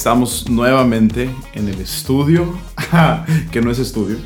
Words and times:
Estamos 0.00 0.48
nuevamente 0.48 1.28
en 1.52 1.68
el 1.68 1.78
estudio, 1.78 2.58
que 3.52 3.60
no 3.60 3.70
es 3.70 3.78
estudio, 3.78 4.16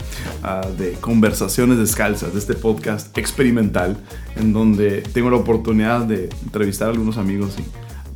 ah, 0.44 0.64
de 0.78 0.92
conversaciones 0.92 1.78
descalzas, 1.78 2.32
de 2.32 2.38
este 2.38 2.54
podcast 2.54 3.18
experimental, 3.18 3.96
en 4.36 4.52
donde 4.52 5.02
tengo 5.02 5.30
la 5.30 5.36
oportunidad 5.36 6.02
de 6.02 6.28
entrevistar 6.44 6.86
a 6.86 6.90
algunos 6.92 7.18
amigos 7.18 7.56
y 7.58 7.64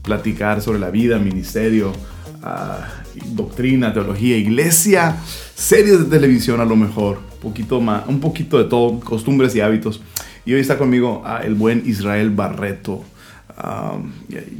platicar 0.02 0.62
sobre 0.62 0.78
la 0.78 0.90
vida, 0.90 1.18
ministerio, 1.18 1.92
ah, 2.44 2.78
doctrina, 3.32 3.92
teología, 3.92 4.36
iglesia, 4.36 5.16
series 5.56 5.98
de 5.98 6.04
televisión 6.04 6.60
a 6.60 6.64
lo 6.64 6.76
mejor, 6.76 7.18
poquito 7.42 7.80
más, 7.80 8.06
un 8.06 8.20
poquito 8.20 8.58
de 8.58 8.66
todo, 8.66 9.00
costumbres 9.00 9.56
y 9.56 9.62
hábitos. 9.62 10.00
Y 10.44 10.54
hoy 10.54 10.60
está 10.60 10.78
conmigo 10.78 11.22
ah, 11.26 11.40
el 11.42 11.56
buen 11.56 11.82
Israel 11.84 12.30
Barreto 12.30 13.02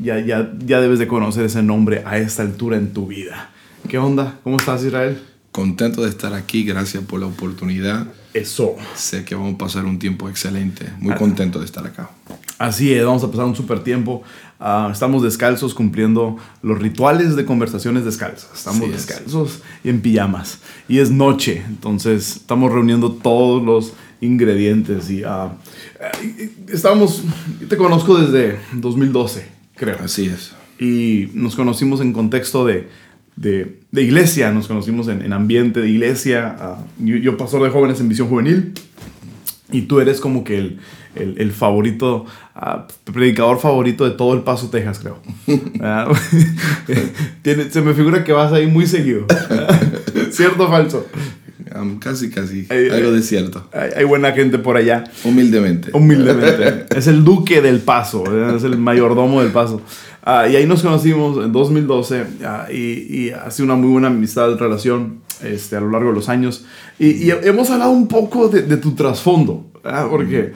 ya, 0.03 0.19
ya, 0.21 0.53
ya 0.59 0.81
debes 0.81 0.99
de 0.99 1.07
conocer 1.07 1.45
ese 1.45 1.63
nombre 1.63 2.03
a 2.05 2.19
esta 2.19 2.43
altura 2.43 2.77
en 2.77 2.93
tu 2.93 3.07
vida. 3.07 3.51
¿Qué 3.89 3.99
onda? 3.99 4.39
¿Cómo 4.43 4.57
estás, 4.57 4.83
Israel? 4.85 5.23
Contento 5.53 6.03
de 6.03 6.11
estar 6.11 6.35
aquí, 6.35 6.65
gracias 6.65 7.03
por 7.05 7.21
la 7.21 7.27
oportunidad. 7.27 8.07
Eso. 8.35 8.77
Sé 8.95 9.25
que 9.25 9.35
vamos 9.35 9.55
a 9.55 9.59
pasar 9.59 9.85
un 9.87 9.99
tiempo 9.99 10.29
excelente, 10.29 10.87
muy 11.01 11.15
contento 11.15 11.59
de 11.59 11.65
estar 11.65 11.87
acá. 11.87 12.11
Así 12.59 12.93
es, 12.93 13.05
vamos 13.05 13.25
a 13.25 13.31
pasar 13.31 13.47
un 13.47 13.57
super 13.57 13.83
tiempo. 13.83 14.23
Ah, 14.61 14.91
estamos 14.93 15.23
descalzos 15.23 15.75
cumpliendo 15.75 16.37
los 16.63 16.79
rituales 16.79 17.37
de 17.37 17.45
conversaciones 17.45 18.05
descalzas. 18.05 18.51
Estamos 18.55 18.91
descalzos 18.91 19.63
y 19.85 19.89
en 19.89 20.01
pijamas. 20.01 20.59
Y 20.89 20.99
es 20.99 21.11
noche, 21.11 21.63
entonces 21.67 22.37
estamos 22.37 22.73
reuniendo 22.73 23.13
todos 23.13 23.63
los 23.63 23.95
ingredientes 24.21 25.11
y 25.11 25.25
uh, 25.25 25.51
estábamos, 26.73 27.23
te 27.69 27.77
conozco 27.77 28.19
desde 28.19 28.59
2012, 28.73 29.47
creo. 29.77 29.97
Así 30.03 30.27
es. 30.27 30.55
Y 30.79 31.31
nos 31.35 31.57
conocimos 31.57 32.01
en 32.01 32.13
contexto 32.13 32.65
de, 32.65 32.89
de, 33.37 33.81
de 33.91 34.03
iglesia, 34.03 34.53
nos 34.53 34.69
conocimos 34.69 35.09
en, 35.09 35.23
en 35.23 35.33
ambiente 35.33 35.81
de 35.81 35.89
iglesia. 35.89 36.57
Uh, 36.61 37.05
yo, 37.05 37.17
yo, 37.17 37.37
pastor 37.37 37.63
de 37.63 37.71
jóvenes 37.71 38.01
en 38.01 38.09
Visión 38.09 38.29
Juvenil 38.29 38.75
y 39.71 39.83
tú 39.83 40.01
eres 40.01 40.21
como 40.21 40.45
que 40.45 40.59
el, 40.59 40.79
el, 41.15 41.35
el 41.39 41.53
favorito, 41.53 42.25
uh, 42.57 43.13
predicador 43.13 43.59
favorito 43.59 44.05
de 44.05 44.13
todo 44.13 44.35
el 44.35 44.41
Paso, 44.41 44.71
Texas, 44.71 44.99
creo. 44.99 45.21
Tiene, 47.43 47.71
se 47.71 47.83
me 47.83 47.95
figura 47.95 48.25
que 48.25 48.33
vas 48.33 48.53
ahí 48.53 48.67
muy 48.67 48.87
seguido. 48.87 49.27
¿Cierto 50.31 50.65
o 50.65 50.69
falso? 50.69 51.07
Casi, 52.01 52.31
casi. 52.31 52.67
algo 52.71 53.13
de 53.13 53.23
cierto. 53.23 53.69
Hay, 53.73 54.05
buena 54.05 54.33
gente 54.33 54.59
por 54.59 54.77
allá. 54.77 55.05
Humildemente. 55.25 55.91
Humildemente. 55.93 56.87
es 56.97 57.07
el 57.07 57.25
duque 57.25 57.61
del 57.61 57.81
paso, 57.81 58.25
es 58.55 58.65
el 58.65 58.79
mayordomo 58.79 59.43
del 59.43 59.53
paso. 59.53 59.83
Ah, 60.23 60.47
y 60.49 60.57
ahí 60.57 60.67
nos 60.67 60.83
conocimos 60.83 61.43
en 61.43 61.53
2012 61.53 62.25
ah, 62.45 62.67
y, 62.71 62.77
y 62.77 63.31
ha 63.31 63.51
sido 63.51 63.65
una 63.65 63.77
muy 63.77 63.89
buena 63.89 64.09
amistad, 64.09 64.59
relación 64.59 65.21
este, 65.43 65.77
a 65.77 65.81
lo 65.81 65.91
largo 65.91 66.09
de 66.11 66.15
los 66.15 66.29
años. 66.29 66.65
Y, 66.99 67.31
hemos 67.31 67.71
hablado 67.71 67.91
un 67.91 68.09
poco 68.09 68.49
de, 68.49 68.77
tu 68.77 68.95
trasfondo, 68.95 69.71
porque 70.11 70.53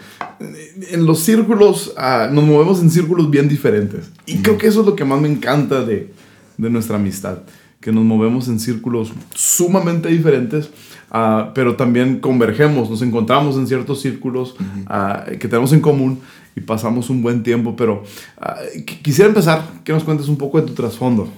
en 0.91 1.07
los 1.07 1.21
círculos 1.21 1.95
ah, 1.97 2.29
nos 2.31 2.45
movemos 2.45 2.81
en 2.81 2.91
círculos 2.91 3.31
bien 3.31 3.49
diferentes. 3.49 4.11
Y 4.27 4.39
creo 4.39 4.59
que 4.59 4.67
eso 4.67 4.81
es 4.81 4.87
lo 4.87 4.97
que 4.97 5.05
más 5.05 5.21
me 5.21 5.29
encanta 5.29 5.85
de, 5.85 6.13
de 6.57 6.71
nuestra 6.71 6.97
amistad, 6.97 7.39
que 7.83 7.93
nos 7.93 8.05
movemos 8.05 8.49
en 8.49 8.59
círculos 8.59 9.13
sumamente 9.35 10.09
diferentes 10.09 10.71
Ah, 11.15 11.53
pero 11.55 11.77
también 11.77 12.21
convergemos, 12.21 12.89
nos 12.89 13.03
encontramos 13.03 13.57
en 13.57 13.67
ciertos 13.67 14.01
círculos 14.01 14.55
ah, 14.87 15.27
que 15.39 15.47
tenemos 15.47 15.71
en 15.75 15.81
común 15.81 16.21
y 16.57 16.61
pasamos 16.63 17.11
un 17.11 17.21
buen 17.23 17.43
tiempo, 17.43 17.77
pero 17.77 18.03
ah, 18.41 18.57
quisiera 19.03 19.29
empezar 19.29 19.63
que 19.85 19.93
nos 19.93 20.05
cuentes 20.05 20.29
un 20.29 20.39
poco 20.39 20.59
de 20.59 20.67
tu 20.67 20.73
trasfondo. 20.73 21.31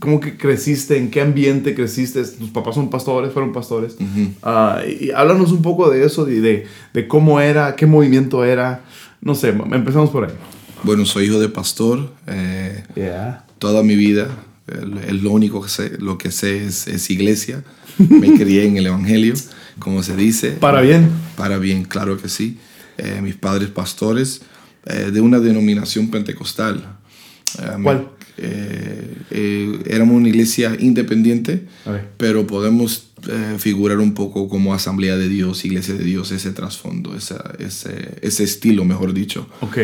¿Cómo 0.00 0.20
que 0.20 0.36
creciste? 0.36 0.98
¿En 0.98 1.10
qué 1.10 1.22
ambiente 1.22 1.74
creciste? 1.74 2.22
¿Tus 2.22 2.50
papás 2.50 2.74
son 2.74 2.90
pastores? 2.90 3.32
¿Fueron 3.32 3.52
pastores? 3.52 3.96
y 5.00 5.10
háblanos 5.12 5.52
un 5.52 5.62
poco 5.62 5.88
de 5.88 6.04
eso, 6.04 6.26
de, 6.26 6.66
de, 6.92 7.08
cómo 7.08 7.40
era, 7.40 7.74
qué 7.74 7.86
movimiento 7.86 8.44
era. 8.44 8.82
No 9.22 9.34
sé, 9.34 9.50
empezamos 9.50 10.10
por 10.10 10.24
ahí. 10.24 10.34
Bueno, 10.82 11.06
soy 11.06 11.26
hijo 11.26 11.38
de 11.38 11.48
pastor. 11.48 12.10
Eh, 12.26 12.82
Toda 13.58 13.82
mi 13.82 13.96
vida, 13.96 14.28
es 15.06 15.22
lo 15.22 15.32
único 15.32 15.62
que 15.62 15.68
sé, 15.68 15.92
lo 15.98 16.18
que 16.18 16.30
sé 16.30 16.64
es, 16.64 16.86
es 16.86 17.10
iglesia. 17.10 17.64
Me 17.98 18.34
crié 18.34 18.64
en 18.64 18.76
el 18.76 18.86
Evangelio, 18.86 19.34
como 19.78 20.02
se 20.02 20.16
dice. 20.16 20.52
¿Para 20.52 20.80
bien? 20.80 21.08
Para 21.36 21.58
bien, 21.58 21.84
claro 21.84 22.20
que 22.20 22.28
sí. 22.28 22.58
Eh, 22.96 23.20
mis 23.22 23.36
padres 23.36 23.68
pastores 23.70 24.42
eh, 24.84 25.10
de 25.12 25.20
una 25.20 25.38
denominación 25.38 26.10
pentecostal. 26.10 26.98
Eh, 27.60 27.76
¿Cuál? 27.82 28.08
éramos 29.84 30.16
una 30.16 30.28
iglesia 30.28 30.76
independiente, 30.78 31.66
pero 32.16 32.46
podemos 32.46 33.07
figurar 33.58 33.98
un 33.98 34.14
poco 34.14 34.48
como 34.48 34.74
Asamblea 34.74 35.16
de 35.16 35.28
Dios, 35.28 35.64
Iglesia 35.64 35.94
de 35.94 36.04
Dios, 36.04 36.32
ese 36.32 36.52
trasfondo, 36.52 37.14
ese, 37.14 37.36
ese, 37.58 38.44
estilo, 38.44 38.84
mejor 38.84 39.12
dicho. 39.12 39.48
Ok. 39.60 39.78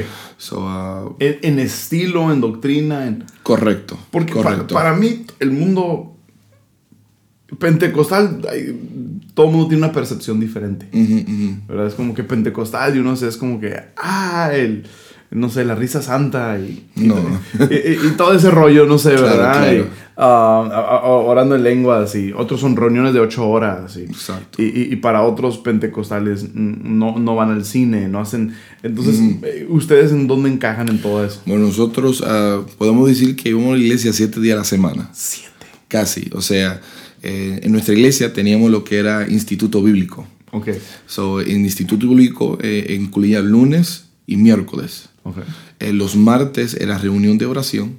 Uh, 0.52 1.14
¿En, 1.18 1.58
estilo, 1.58 2.32
en 2.32 2.40
doctrina? 2.40 3.06
En... 3.06 3.24
Correcto. 3.42 3.98
Porque 4.10 4.32
correcto. 4.32 4.74
para 4.74 4.94
mí 4.94 5.24
el 5.40 5.50
mundo 5.50 6.16
pentecostal, 7.58 8.40
todo 9.34 9.46
el 9.46 9.52
mundo 9.52 9.68
tiene 9.68 9.84
una 9.84 9.92
percepción 9.92 10.40
diferente. 10.40 10.88
¿Verdad? 11.68 11.86
Es 11.86 11.94
como 11.94 12.14
que 12.14 12.24
pentecostal 12.24 12.96
y 12.96 13.00
uno 13.00 13.14
es 13.14 13.36
como 13.36 13.60
que, 13.60 13.74
ah, 13.96 14.50
el, 14.52 14.84
no 15.34 15.50
sé, 15.50 15.64
la 15.64 15.74
risa 15.74 16.00
santa 16.00 16.58
y, 16.58 16.88
y, 16.96 18.10
todo 18.16 18.34
ese 18.34 18.50
rollo, 18.50 18.86
no 18.86 18.98
sé, 18.98 19.10
¿verdad? 19.10 19.86
Ah, 20.16 21.00
orando 21.04 21.56
en 21.56 21.64
lenguas 21.64 22.14
y 22.14 22.32
otros 22.32 22.60
son 22.60 22.76
reuniones 22.76 23.12
de 23.12 23.20
ocho 23.20 23.48
horas. 23.48 23.96
Y, 23.96 24.04
Exacto. 24.04 24.62
Y, 24.62 24.96
para 24.96 25.22
otros 25.22 25.58
pentecostales 25.58 26.54
no, 26.54 27.18
no, 27.18 27.34
van 27.34 27.50
al 27.50 27.64
cine, 27.64 28.08
no 28.08 28.20
hacen... 28.20 28.54
Entonces, 28.82 29.20
eh, 29.42 29.66
¿ustedes 29.68 30.12
en 30.12 30.26
dónde 30.26 30.50
encajan 30.50 30.88
en 30.88 31.02
todo 31.02 31.24
eso? 31.24 31.42
Bueno, 31.46 31.66
nosotros 31.66 32.20
uh, 32.20 32.64
podemos 32.78 33.08
decir 33.08 33.36
que 33.36 33.50
íbamos 33.50 33.74
a 33.74 33.76
la 33.76 33.82
iglesia 33.82 34.12
siete 34.12 34.40
días 34.40 34.54
a 34.54 34.58
la 34.58 34.64
semana. 34.64 35.10
Siete. 35.12 35.50
Casi, 35.88 36.30
o 36.32 36.40
sea 36.40 36.80
eh, 37.26 37.60
en 37.62 37.72
nuestra 37.72 37.94
iglesia 37.94 38.34
teníamos 38.34 38.70
lo 38.70 38.84
que 38.84 38.98
era 38.98 39.26
instituto 39.26 39.82
bíblico. 39.82 40.28
Okay. 40.52 40.78
So, 41.06 41.40
en 41.40 41.64
instituto 41.64 42.06
bíblico 42.06 42.58
eh, 42.60 42.94
incluía 43.00 43.40
lunes 43.40 44.04
y 44.26 44.36
miércoles. 44.36 45.08
Okay. 45.24 45.42
Eh, 45.80 45.92
los 45.92 46.16
martes 46.16 46.74
era 46.74 46.98
reunión 46.98 47.38
de 47.38 47.46
oración. 47.46 47.98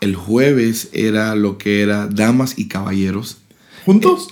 El 0.00 0.14
jueves 0.14 0.88
era 0.92 1.34
lo 1.34 1.58
que 1.58 1.82
era 1.82 2.06
damas 2.06 2.58
y 2.58 2.68
caballeros. 2.68 3.38
¿Juntos? 3.84 4.28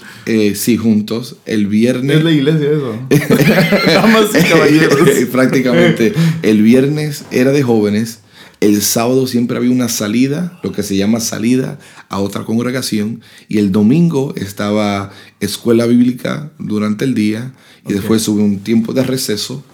sí, 0.55 0.77
juntos. 0.77 1.37
El 1.47 1.67
viernes. 1.67 2.19
Es 2.19 2.25
la 2.25 2.31
iglesia 2.31 2.71
eso. 2.71 2.95
damas 3.87 4.31
y 4.35 4.49
caballeros. 4.49 4.99
Prácticamente. 5.33 6.15
El 6.43 6.63
viernes 6.63 7.25
era 7.31 7.51
de 7.51 7.63
jóvenes 7.63 8.21
el 8.61 8.83
sábado 8.83 9.29
siempre 9.29 9.57
había 9.57 9.71
una 9.71 9.89
salida, 9.89 10.59
lo 10.65 10.73
que 10.73 10.83
se 10.83 10.97
llama 10.97 11.21
salida 11.21 11.79
a 12.09 12.19
otra 12.19 12.45
congregación. 12.45 13.21
Y 13.49 13.59
el 13.59 13.71
domingo 13.71 14.35
estaba 14.37 15.13
escuela 15.39 15.87
bíblica 15.87 16.51
durante 16.59 17.05
el 17.05 17.15
día. 17.15 17.53
Y 17.89 17.93
después 17.93 18.27
hubo 18.27 18.43
un 18.43 18.59
tiempo 18.59 18.93
de 18.93 19.05
receso. 19.05 19.65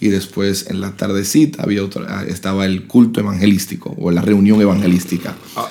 Y 0.00 0.08
después 0.08 0.66
en 0.68 0.80
la 0.80 0.92
tardecita 0.92 1.62
había 1.62 1.82
ah, 2.08 2.24
estaba 2.28 2.66
el 2.66 2.86
culto 2.86 3.20
evangelístico 3.20 3.94
o 3.98 4.10
la 4.10 4.22
reunión 4.22 4.60
evangelística. 4.60 5.34
Ah, 5.56 5.68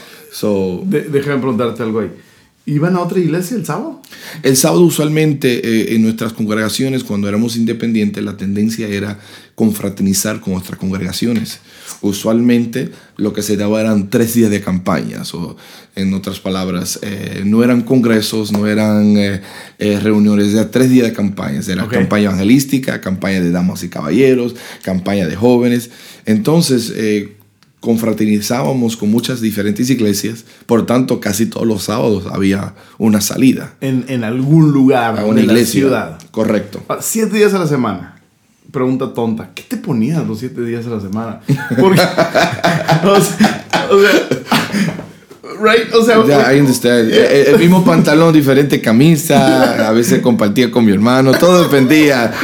déjame 0.85 1.37
preguntarte 1.37 1.83
algo 1.83 1.99
ahí. 1.99 2.11
¿Iban 2.65 2.95
a 2.95 3.01
otra 3.01 3.19
iglesia 3.19 3.57
el 3.57 3.65
sábado? 3.65 4.01
El 4.41 4.55
sábado 4.55 4.81
usualmente 4.83 5.67
eh, 5.67 5.95
en 5.95 6.01
nuestras 6.01 6.31
congregaciones, 6.31 7.03
cuando 7.03 7.27
éramos 7.27 7.57
independientes, 7.57 8.23
la 8.23 8.37
tendencia 8.37 8.87
era 8.87 9.19
confraternizar 9.55 10.39
con 10.39 10.55
otras 10.55 10.79
congregaciones. 10.79 11.59
Usualmente 12.01 12.89
lo 13.17 13.33
que 13.33 13.41
se 13.43 13.55
daba 13.55 13.79
eran 13.79 14.09
tres 14.09 14.33
días 14.33 14.49
de 14.49 14.61
campañas, 14.61 15.33
o 15.35 15.55
en 15.95 16.13
otras 16.13 16.39
palabras, 16.39 16.99
eh, 17.03 17.43
no 17.45 17.63
eran 17.63 17.81
congresos, 17.83 18.51
no 18.51 18.65
eran 18.67 19.15
eh, 19.17 19.41
eh, 19.77 19.99
reuniones, 19.99 20.53
eran 20.53 20.71
tres 20.71 20.89
días 20.89 21.07
de 21.07 21.13
campañas. 21.13 21.67
Era 21.67 21.83
Ok. 21.83 21.91
campaña 21.93 22.25
evangelística, 22.25 22.99
campaña 22.99 23.41
de 23.41 23.51
damas 23.51 23.83
y 23.83 23.89
caballeros, 23.89 24.55
campaña 24.81 25.27
de 25.27 25.35
jóvenes. 25.35 25.91
Entonces, 26.25 26.91
confraternizábamos 27.79 28.95
con 28.97 29.11
muchas 29.11 29.41
diferentes 29.41 29.89
iglesias, 29.89 30.45
por 30.65 30.85
tanto, 30.85 31.19
casi 31.19 31.45
todos 31.45 31.67
los 31.67 31.83
sábados 31.83 32.25
había 32.31 32.75
una 32.97 33.19
salida 33.19 33.73
En, 33.81 34.05
en 34.07 34.23
algún 34.23 34.71
lugar 34.71 35.19
a 35.19 35.25
una 35.25 35.41
de 35.41 35.47
la 35.47 35.65
ciudad. 35.65 36.17
Correcto. 36.31 36.81
Ah, 36.87 36.99
Siete 37.01 37.35
días 37.37 37.53
a 37.53 37.59
la 37.59 37.67
semana. 37.67 38.12
Pregunta 38.73 39.13
tonta. 39.13 39.51
¿Qué 39.53 39.61
te 39.61 39.77
ponías 39.77 40.25
los 40.27 40.39
siete 40.39 40.61
días 40.61 40.87
a 40.87 40.89
la 40.89 40.99
semana? 40.99 41.41
Porque. 41.79 42.01
o 43.07 43.21
sea. 43.21 43.67
Right? 45.63 45.93
O 45.93 46.03
sea. 46.03 46.23
Ya, 46.25 46.53
I 46.53 46.59
understand. 46.59 47.09
Eh, 47.11 47.51
El, 47.51 47.59
mismo 47.59 47.83
pantalón, 47.85 48.33
diferente 48.33 48.81
camisa, 48.81 49.87
a 49.87 49.91
veces 49.91 50.19
compartía 50.21 50.69
con 50.69 50.85
mi 50.85 50.91
hermano, 50.91 51.31
todo 51.33 51.63
dependía. 51.63 52.31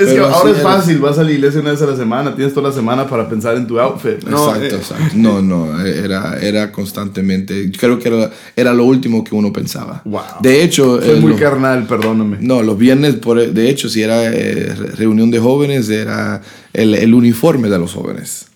Es 0.00 0.06
que 0.06 0.12
Pero 0.14 0.28
ahora 0.28 0.38
sí 0.44 0.48
es 0.52 0.60
era- 0.60 0.70
fácil, 0.76 0.98
vas 0.98 1.18
a 1.18 1.22
la 1.24 1.30
iglesia 1.30 1.60
una 1.60 1.72
vez 1.72 1.82
a 1.82 1.86
la 1.86 1.94
semana, 1.94 2.34
tienes 2.34 2.54
toda 2.54 2.70
la 2.70 2.74
semana 2.74 3.06
para 3.06 3.28
pensar 3.28 3.54
en 3.56 3.66
tu 3.66 3.78
outfit. 3.78 4.24
No, 4.26 4.46
exacto, 4.54 4.64
eh, 4.76 4.78
exacto. 4.78 5.04
No, 5.14 5.42
no, 5.42 5.78
era, 5.84 6.38
era 6.40 6.72
constantemente. 6.72 7.70
Creo 7.78 7.98
que 7.98 8.08
era, 8.08 8.30
era 8.56 8.72
lo 8.72 8.84
último 8.86 9.22
que 9.22 9.34
uno 9.34 9.52
pensaba. 9.52 10.00
Wow. 10.06 10.22
De 10.40 10.62
hecho, 10.62 10.98
Soy 11.02 11.18
eh, 11.18 11.20
muy 11.20 11.34
carnal, 11.34 11.86
perdóname. 11.86 12.38
no, 12.40 12.62
los 12.62 12.78
viernes, 12.78 13.16
por, 13.16 13.46
de 13.46 13.68
hecho, 13.68 13.90
si 13.90 14.00
era 14.00 14.24
eh, 14.24 14.74
re- 14.74 14.92
reunión 14.92 15.30
de 15.30 15.38
jóvenes, 15.38 15.90
era 15.90 16.40
el, 16.72 16.94
el 16.94 17.12
uniforme 17.12 17.68
de 17.68 17.78
los 17.78 17.92
jóvenes. 17.92 18.46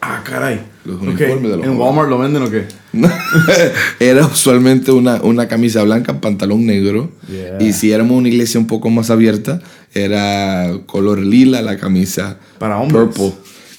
Ah, 0.00 0.22
caray. 0.24 0.60
Los 0.84 1.00
uniformes 1.00 1.50
de 1.50 1.56
los 1.56 1.66
¿En. 1.66 1.76
Walmart 1.78 2.08
lo 2.10 2.18
venden 2.18 2.42
o 2.42 2.50
qué? 2.50 2.66
era 4.00 4.26
usualmente 4.26 4.92
una, 4.92 5.16
una 5.22 5.48
camisa 5.48 5.82
blanca, 5.82 6.20
pantalón 6.20 6.66
negro. 6.66 7.10
Yeah. 7.28 7.62
Y 7.62 7.72
si 7.72 7.90
éramos 7.92 8.18
una 8.18 8.28
iglesia 8.28 8.60
un 8.60 8.66
poco 8.66 8.90
más 8.90 9.10
abierta, 9.10 9.60
era 9.94 10.70
color 10.86 11.20
lila 11.20 11.62
la 11.62 11.78
camisa. 11.78 12.38
Para 12.58 12.78
hombres. 12.78 13.06
Purple. 13.14 13.32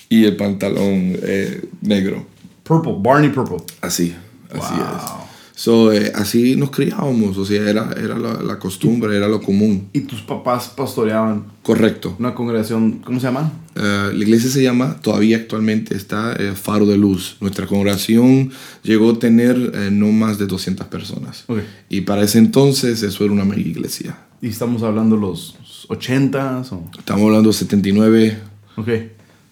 Y 0.10 0.26
el 0.26 0.36
pantalón 0.36 1.16
eh, 1.24 1.62
negro. 1.82 2.26
Purple, 2.64 2.96
Barney 3.00 3.30
Purple. 3.30 3.58
Así, 3.82 4.16
así 4.50 4.74
Wow. 4.74 4.96
es. 4.96 5.25
So, 5.56 5.94
eh, 5.94 6.12
así 6.14 6.58
nos 6.58 6.70
criábamos, 6.70 7.38
o 7.38 7.46
sea, 7.46 7.62
era, 7.70 7.90
era 7.98 8.18
la, 8.20 8.42
la 8.44 8.60
costumbre, 8.60 9.16
era 9.16 9.30
lo 9.30 9.42
común. 9.42 9.88
Y 9.94 10.02
tus 10.02 10.22
papás 10.22 10.68
pastoreaban 10.76 11.46
Correcto. 11.64 12.16
una 12.20 12.36
congregación, 12.36 13.00
¿cómo 13.06 13.22
se 13.22 13.28
llama? 13.28 13.54
Eh, 13.76 14.12
la 14.14 14.22
iglesia 14.24 14.50
se 14.50 14.62
llama, 14.62 14.98
todavía 15.02 15.38
actualmente 15.38 15.96
está 15.96 16.34
eh, 16.34 16.52
Faro 16.56 16.86
de 16.86 16.98
Luz. 16.98 17.38
Nuestra 17.40 17.68
congregación 17.68 18.52
llegó 18.84 19.12
a 19.12 19.20
tener 19.20 19.56
eh, 19.74 19.90
no 19.92 20.12
más 20.12 20.38
de 20.38 20.46
200 20.46 20.88
personas. 20.88 21.46
Ok. 21.48 21.60
Y 21.88 22.02
para 22.02 22.24
ese 22.24 22.38
entonces 22.38 23.02
eso 23.02 23.24
era 23.24 23.32
una 23.32 23.46
mega 23.46 23.62
iglesia. 23.62 24.18
Y 24.42 24.50
estamos 24.50 24.84
hablando 24.84 25.16
los 25.16 25.56
80s 25.88 26.72
o... 26.74 26.84
Estamos 26.98 27.24
hablando 27.28 27.50
de 27.50 27.54
79, 27.54 28.38
Ok. 28.78 28.90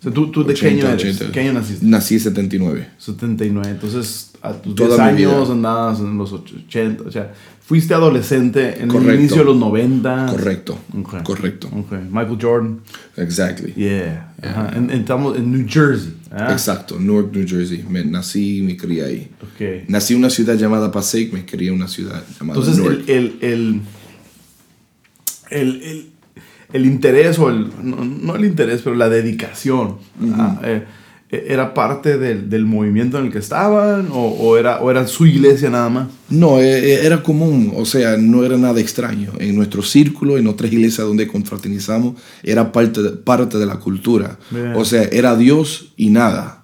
O 0.03 0.07
sea, 0.07 0.11
¿tú, 0.13 0.29
tú 0.31 0.43
de 0.43 0.53
qué 0.53 0.67
80, 0.67 0.85
año 0.87 0.99
eres? 0.99 1.15
80. 1.15 1.31
¿Qué 1.31 1.39
año 1.39 1.53
naciste? 1.53 1.85
Nací 1.85 2.19
79. 2.19 2.89
79. 2.97 3.69
Entonces, 3.69 4.31
a 4.41 4.51
tus 4.53 4.75
Toda 4.75 5.09
10 5.11 5.17
mi 5.29 5.33
años 5.33 5.49
andabas 5.49 5.99
en 6.01 6.17
los 6.17 6.33
80. 6.33 7.03
O 7.07 7.11
sea, 7.11 7.33
fuiste 7.65 7.93
adolescente 7.93 8.75
en 8.75 8.81
el 8.83 8.87
Correcto. 8.89 9.13
inicio 9.15 9.37
de 9.37 9.43
los 9.45 9.55
90. 9.55 10.25
Correcto. 10.29 10.77
Ok. 10.99 11.23
Correcto. 11.23 11.69
Ok. 11.71 11.93
Michael 12.11 12.37
Jordan. 12.41 12.79
Exactly. 13.15 13.73
Yeah. 13.75 14.33
Ajá. 14.43 14.71
En- 14.75 14.89
estamos 14.89 15.37
en 15.37 15.49
New 15.53 15.65
Jersey. 15.69 16.13
¿ah? 16.31 16.51
Exacto, 16.51 16.99
Newark, 16.99 17.31
New 17.33 17.47
Jersey. 17.47 17.85
Me, 17.87 18.03
nací 18.03 18.57
y 18.57 18.61
me 18.61 18.75
crié 18.75 19.05
ahí. 19.05 19.31
Ok. 19.41 19.87
Nací 19.87 20.13
en 20.15 20.19
una 20.19 20.29
ciudad 20.29 20.55
llamada 20.55 20.91
Passaic, 20.91 21.31
me 21.31 21.45
crié 21.45 21.69
en 21.69 21.75
una 21.75 21.87
ciudad 21.87 22.21
llamada 22.37 22.59
Entonces, 22.59 22.83
Newark. 22.83 23.03
el, 23.07 23.37
el, 23.39 23.81
el, 25.49 25.81
el, 25.81 26.12
el- 26.73 26.85
interés, 26.85 27.39
o 27.39 27.49
el, 27.49 27.69
no, 27.81 28.03
no 28.03 28.35
el 28.35 28.45
interés, 28.45 28.81
pero 28.83 28.95
la 28.95 29.09
dedicación, 29.09 29.97
eh, 30.63 30.83
eh, 31.29 31.45
¿era 31.49 31.73
parte 31.73 32.17
del, 32.17 32.49
del 32.49 32.65
movimiento 32.65 33.17
en 33.17 33.25
el 33.25 33.31
que 33.31 33.39
estaban 33.39 34.09
o, 34.11 34.27
o 34.27 34.57
era, 34.57 34.81
o 34.81 34.91
era 34.91 35.07
su 35.07 35.25
iglesia 35.25 35.69
nada 35.69 35.89
más? 35.89 36.07
No, 36.29 36.59
eh, 36.59 36.93
eh, 36.93 36.99
era 37.05 37.23
común, 37.23 37.73
o 37.75 37.85
sea, 37.85 38.17
no 38.17 38.43
era 38.43 38.57
nada 38.57 38.79
extraño. 38.79 39.31
En 39.39 39.55
nuestro 39.55 39.81
círculo, 39.81 40.37
en 40.37 40.47
otras 40.47 40.71
iglesias 40.71 41.07
donde 41.07 41.27
confraternizamos, 41.27 42.15
era 42.43 42.71
parte 42.71 43.01
de, 43.01 43.09
parte 43.11 43.57
de 43.57 43.65
la 43.65 43.77
cultura. 43.79 44.37
Bien. 44.51 44.73
O 44.75 44.85
sea, 44.85 45.03
era 45.03 45.35
Dios 45.35 45.93
y 45.97 46.09
nada. 46.09 46.63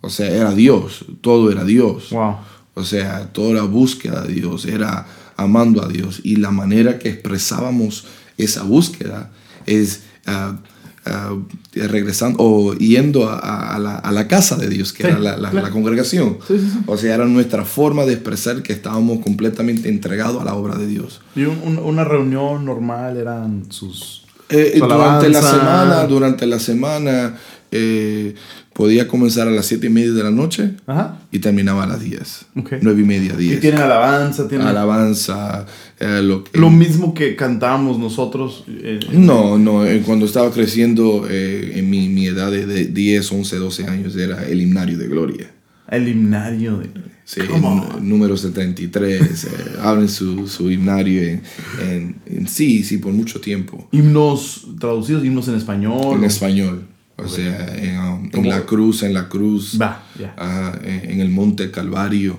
O 0.00 0.10
sea, 0.10 0.30
era 0.30 0.52
Dios, 0.54 1.04
todo 1.20 1.50
era 1.50 1.64
Dios. 1.64 2.10
Wow. 2.10 2.36
O 2.74 2.84
sea, 2.84 3.32
toda 3.32 3.54
la 3.54 3.62
búsqueda 3.62 4.22
de 4.22 4.32
Dios, 4.34 4.64
era 4.64 5.06
amando 5.36 5.82
a 5.84 5.88
Dios. 5.88 6.20
Y 6.22 6.36
la 6.36 6.50
manera 6.52 6.98
que 6.98 7.08
expresábamos 7.08 8.06
esa 8.36 8.62
búsqueda 8.62 9.32
es 9.68 10.02
ah, 10.26 10.58
ah, 11.06 11.34
regresando 11.74 12.36
o 12.40 12.74
yendo 12.74 13.28
a, 13.30 13.78
la, 13.78 13.96
a 13.96 14.12
la 14.12 14.26
casa 14.28 14.56
de 14.56 14.68
Dios, 14.68 14.92
que 14.92 15.04
Sí, 15.04 15.08
era 15.08 15.18
la, 15.18 15.36
la- 15.36 15.50
claro. 15.50 15.66
la 15.66 15.72
congregación. 15.72 16.38
Sí, 16.46 16.58
sí, 16.58 16.68
sí. 16.72 16.78
O 16.86 16.96
sea, 16.96 17.14
era 17.14 17.24
nuestra 17.26 17.64
forma 17.64 18.04
de 18.04 18.14
expresar 18.14 18.62
que 18.62 18.72
estábamos 18.72 19.20
completamente 19.20 19.88
entregados 19.88 20.42
a 20.42 20.44
la 20.44 20.54
obra 20.54 20.76
de 20.76 20.86
Dios. 20.86 21.20
Y 21.36 21.42
un- 21.44 21.60
un- 21.64 21.78
una 21.78 22.04
reunión 22.04 22.64
normal 22.64 23.16
eran 23.16 23.70
sus... 23.70 24.24
Eh, 24.50 24.76
durante 24.78 25.28
la 25.28 25.42
semana, 25.42 26.06
durante 26.06 26.46
la 26.46 26.58
semana, 26.58 27.36
eh, 27.70 28.34
podía 28.78 29.08
comenzar 29.08 29.48
a 29.48 29.50
las 29.50 29.66
siete 29.66 29.88
y 29.88 29.90
media 29.90 30.12
de 30.12 30.22
la 30.22 30.30
noche 30.30 30.70
Ajá. 30.86 31.18
y 31.32 31.40
terminaba 31.40 31.82
a 31.82 31.86
las 31.88 32.00
10. 32.00 32.46
Ok. 32.56 32.72
Nueve 32.80 33.02
y 33.02 33.04
media, 33.04 33.34
Y 33.34 33.42
10. 33.48 33.60
tienen 33.60 33.80
alabanza, 33.80 34.46
tienen... 34.48 34.68
Alabanza, 34.68 35.66
eh, 35.98 36.20
lo 36.22 36.44
que... 36.44 36.56
Lo 36.58 36.70
mismo 36.70 37.12
que 37.12 37.34
cantábamos 37.34 37.98
nosotros. 37.98 38.64
eh, 38.68 39.00
No, 39.12 39.58
no, 39.58 39.84
eh, 39.84 40.02
cuando 40.06 40.26
estaba 40.26 40.52
creciendo 40.52 41.26
eh, 41.28 41.72
en 41.74 41.90
mi, 41.90 42.08
mi 42.08 42.26
edad 42.26 42.52
de, 42.52 42.66
de 42.66 42.84
10, 42.86 43.32
11, 43.32 43.56
12 43.56 43.84
años 43.88 44.16
era 44.16 44.46
el 44.48 44.62
himnario 44.62 44.96
de 44.96 45.08
gloria. 45.08 45.50
El 45.90 46.06
himnario 46.08 46.78
de... 46.78 46.86
Sí, 47.24 47.40
Come 47.50 47.66
on. 47.66 47.78
n- 47.78 48.00
número 48.08 48.36
73, 48.36 49.44
eh, 49.44 49.48
hablen 49.82 50.08
su, 50.08 50.46
su 50.46 50.70
himnario 50.70 51.20
en, 51.22 51.42
en- 51.82 52.16
en- 52.26 52.46
sí, 52.48 52.84
sí, 52.84 52.98
por 52.98 53.12
mucho 53.12 53.40
tiempo, 53.40 53.88
Himnos 53.92 54.66
traducidos, 54.80 55.24
himnos 55.24 55.48
en 55.48 55.56
español. 55.56 56.16
en 56.16 56.24
español, 56.24 56.84
o 57.18 57.28
sea, 57.28 57.74
en, 57.76 57.98
um, 57.98 58.30
en 58.32 58.48
la 58.48 58.62
cruz, 58.64 59.02
en 59.02 59.12
la 59.12 59.28
cruz, 59.28 59.72
ya. 59.72 60.02
ajá, 60.36 60.78
en, 60.84 61.10
en 61.10 61.20
el 61.20 61.28
monte 61.30 61.70
Calvario. 61.70 62.38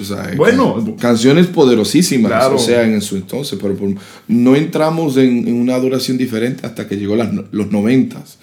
O 0.00 0.04
sea, 0.04 0.32
Bueno. 0.36 0.74
can- 0.74 0.96
canciones 0.96 1.46
poderosísimas, 1.46 2.30
Claro. 2.30 2.56
o 2.56 2.58
sea, 2.58 2.82
en 2.84 3.00
su 3.00 3.16
entonces, 3.16 3.58
pero 3.60 3.74
por- 3.74 3.94
no 4.26 4.54
entramos 4.56 5.16
en, 5.16 5.48
en 5.48 5.54
una 5.54 5.74
adoración 5.74 6.18
diferente 6.18 6.66
hasta 6.66 6.86
que 6.88 6.96
llegó 6.96 7.16
las 7.16 7.30
los 7.52 7.70
noventas, 7.70 8.38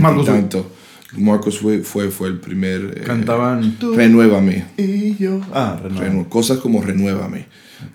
Marcos, 0.00 0.26
tanto. 0.26 0.70
Marcos 1.16 1.58
fue, 1.60 1.78
fue, 1.80 2.10
fue 2.10 2.28
el 2.28 2.40
primer... 2.40 2.94
eh, 2.96 3.02
Cantaban... 3.06 3.76
Tú 3.78 3.94
Renuévame. 3.94 4.64
y 4.76 5.14
yo. 5.16 5.40
Ah, 5.52 5.78
renueva. 5.82 6.06
Renu- 6.08 6.28
cosas 6.28 6.58
como 6.58 6.82
renuévame. 6.82 7.46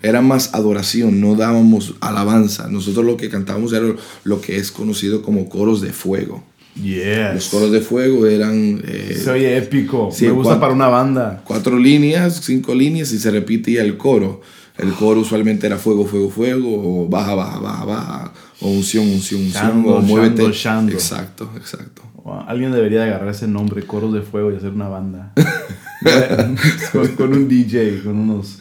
Era 0.02 0.22
más 0.22 0.54
adoración, 0.54 1.20
no 1.20 1.34
dábamos 1.34 1.94
alabanza. 2.00 2.68
Nosotros 2.68 3.04
lo 3.04 3.16
que 3.18 3.28
cantábamos 3.28 3.72
era 3.74 3.86
lo 4.24 4.40
que 4.40 4.56
es 4.56 4.70
conocido 4.72 5.20
como 5.22 5.48
coros 5.50 5.80
de 5.82 5.92
fuego. 5.92 6.42
Yes. 6.76 7.34
Los 7.34 7.48
coros 7.48 7.72
de 7.72 7.80
fuego 7.80 8.26
eran 8.26 8.80
eh, 8.86 9.18
Se 9.22 9.30
oye 9.30 9.56
épico. 9.56 10.10
Sí, 10.12 10.26
Me 10.26 10.30
gusta 10.32 10.58
para 10.60 10.72
una 10.72 10.88
banda. 10.88 11.42
cuatro 11.44 11.78
líneas, 11.78 12.40
cinco 12.44 12.74
líneas 12.74 13.12
y 13.12 13.18
se 13.18 13.30
repetía 13.30 13.82
el 13.82 13.96
coro. 13.96 14.40
El 14.78 14.92
coro 14.94 15.20
usualmente 15.20 15.66
era 15.66 15.76
fuego, 15.76 16.06
fuego, 16.06 16.30
fuego, 16.30 17.02
o 17.02 17.08
baja, 17.08 17.34
baja, 17.34 17.58
baja, 17.58 17.84
baja, 17.84 18.32
o 18.60 18.70
unción, 18.70 19.04
unción, 19.08 19.42
unción, 19.42 19.62
Shando, 19.72 19.96
o 19.96 20.00
muévete. 20.00 20.36
shando, 20.42 20.52
shando. 20.52 20.92
Exacto, 20.92 21.50
exacto. 21.56 22.02
Wow, 22.24 22.44
Alguien 22.46 22.72
debería 22.72 23.00
de 23.02 23.08
agarrar 23.10 23.28
ese 23.28 23.46
nombre, 23.46 23.82
Coros 23.84 24.14
de 24.14 24.22
Fuego, 24.22 24.50
y 24.52 24.56
hacer 24.56 24.70
una 24.70 24.88
banda. 24.88 25.32
con, 26.92 27.08
con 27.08 27.32
un 27.32 27.48
DJ, 27.48 28.02
con 28.04 28.16
unos. 28.16 28.60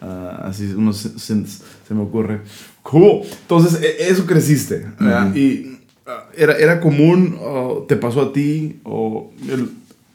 ah, 0.00 0.42
así, 0.44 0.64
unos 0.76 0.96
synths, 0.96 1.62
se 1.86 1.94
me 1.94 2.02
ocurre. 2.02 2.40
Cool. 2.82 3.22
Entonces, 3.42 3.80
e- 3.82 4.08
eso 4.10 4.26
creciste. 4.26 4.86
ah, 4.98 5.30
era, 6.36 6.56
era 6.58 6.80
común, 6.80 7.36
o 7.40 7.84
te 7.88 7.96
pasó 7.96 8.20
a 8.22 8.32
ti, 8.32 8.76
o, 8.84 9.30
el- 9.48 9.70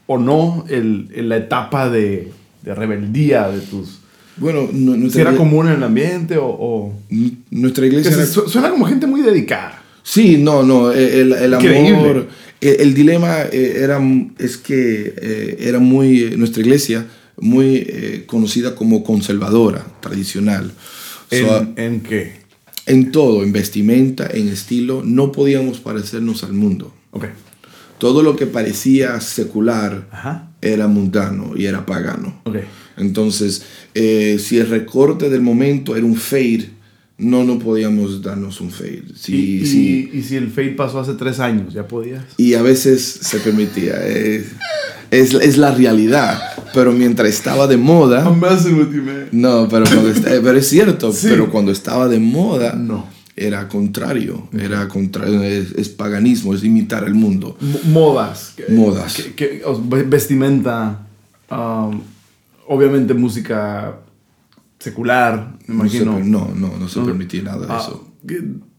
o 0.07 0.17
no, 0.17 0.65
el, 0.69 1.09
el- 1.15 1.29
la 1.29 1.37
etapa 1.37 1.89
de, 1.89 2.31
de 2.63 2.75
rebeldía 2.75 3.49
de 3.49 3.59
tus. 3.61 3.99
Bueno, 4.37 4.67
Si 4.69 4.77
nuestra, 4.77 5.21
era 5.21 5.35
común 5.35 5.67
en 5.67 5.73
el 5.75 5.83
ambiente 5.83 6.35
o. 6.39 6.93
nuestra 7.51 7.85
iglesia 7.85 8.11
era 8.11 8.25
su- 8.25 8.49
suena 8.49 8.69
como 8.69 8.85
gente 8.85 9.07
muy 9.07 9.21
dedicada. 9.21 9.81
Sí, 10.03 10.37
no, 10.37 10.61
no, 10.63 10.91
eh, 10.91 11.21
el, 11.21 11.31
el 11.33 11.53
amor, 11.53 12.27
el, 12.61 12.81
el 12.81 12.93
dilema 12.93 13.41
eh, 13.51 13.77
era, 13.81 13.99
es 14.37 14.57
que 14.57 15.55
era 15.59 15.79
muy, 15.79 16.35
nuestra 16.37 16.61
iglesia, 16.61 17.05
muy 17.37 17.77
eh, 17.87 18.23
conocida 18.27 18.75
como 18.75 19.03
conservadora, 19.03 19.85
tradicional. 20.01 20.71
¿En, 21.31 21.45
So, 21.45 21.67
¿en 21.77 22.01
qué? 22.01 22.33
En 22.87 23.11
todo, 23.11 23.43
en 23.43 23.51
vestimenta, 23.51 24.27
en 24.31 24.47
estilo, 24.49 25.01
no 25.03 25.31
podíamos 25.31 25.79
parecernos 25.79 26.43
al 26.43 26.53
mundo. 26.53 26.93
Ok. 27.11 27.25
Todo 27.97 28.21
lo 28.23 28.35
que 28.35 28.45
parecía 28.45 29.19
secular 29.21 30.07
Ajá. 30.11 30.51
era 30.61 30.87
mundano 30.87 31.53
y 31.55 31.65
era 31.65 31.85
pagano. 31.85 32.41
Ok. 32.43 32.57
Entonces, 32.97 33.63
eh, 33.93 34.37
si 34.39 34.57
el 34.57 34.67
recorte 34.69 35.29
del 35.29 35.41
momento 35.41 35.95
era 35.95 36.05
un 36.05 36.15
fade, 36.15 36.69
no, 37.17 37.43
no 37.45 37.57
podíamos 37.59 38.21
darnos 38.21 38.59
un 38.59 38.71
fade. 38.71 39.03
Si, 39.15 39.33
y, 39.35 39.55
y- 39.61 39.65
si- 39.65 40.09
y 40.13 40.21
si 40.23 40.35
el 40.35 40.49
fade 40.51 40.71
pasó 40.71 40.99
hace 40.99 41.13
tres 41.13 41.39
años, 41.39 41.73
¿ya 41.73 41.87
podías? 41.87 42.23
y 42.37 42.53
a 42.55 42.61
veces 42.61 43.01
se 43.21 43.39
permitía. 43.39 44.05
Es, 44.05 44.47
es, 45.19 45.33
es 45.33 45.57
la 45.57 45.71
realidad. 45.73 46.39
Pero 46.73 46.91
mientras 46.91 47.29
estaba 47.29 47.67
de 47.67 47.77
moda... 47.77 48.29
messing 48.29 48.77
with 48.77 48.91
you, 48.93 49.01
man. 49.01 49.29
No, 49.31 49.67
pero, 49.69 49.85
cuando 49.85 50.09
est- 50.09 50.27
eh, 50.27 50.41
pero 50.43 50.57
es 50.57 50.67
cierto, 50.67 51.11
Sí. 51.13 51.27
pero 51.29 51.49
cuando 51.49 51.71
estaba 51.71 52.07
de 52.07 52.19
moda, 52.19 52.73
No. 52.73 53.05
era 53.35 53.67
contrario, 53.69 54.47
era 54.57 54.87
contrario, 54.87 55.41
es, 55.43 55.71
es 55.73 55.89
paganismo, 55.89 56.53
es 56.53 56.63
imitar 56.63 57.03
el 57.05 57.13
mundo. 57.15 57.57
M- 57.61 57.79
modas. 57.93 58.55
Modas. 58.69 59.13
que- 59.15 59.33
que- 59.35 59.63
vestimenta. 60.05 61.07
um, 61.51 62.01
obviamente 62.67 63.13
música 63.13 63.99
secular, 64.79 65.53
me 65.67 65.75
No, 65.83 65.89
se 65.89 65.97
imagino. 65.97 66.19
no, 66.25 66.53
no, 66.55 66.77
no 66.77 66.89
se 66.89 66.99
permitía 67.01 67.43
nada 67.43 67.65
de 67.67 67.71
Ah, 67.73 67.79
eso. 67.81 68.07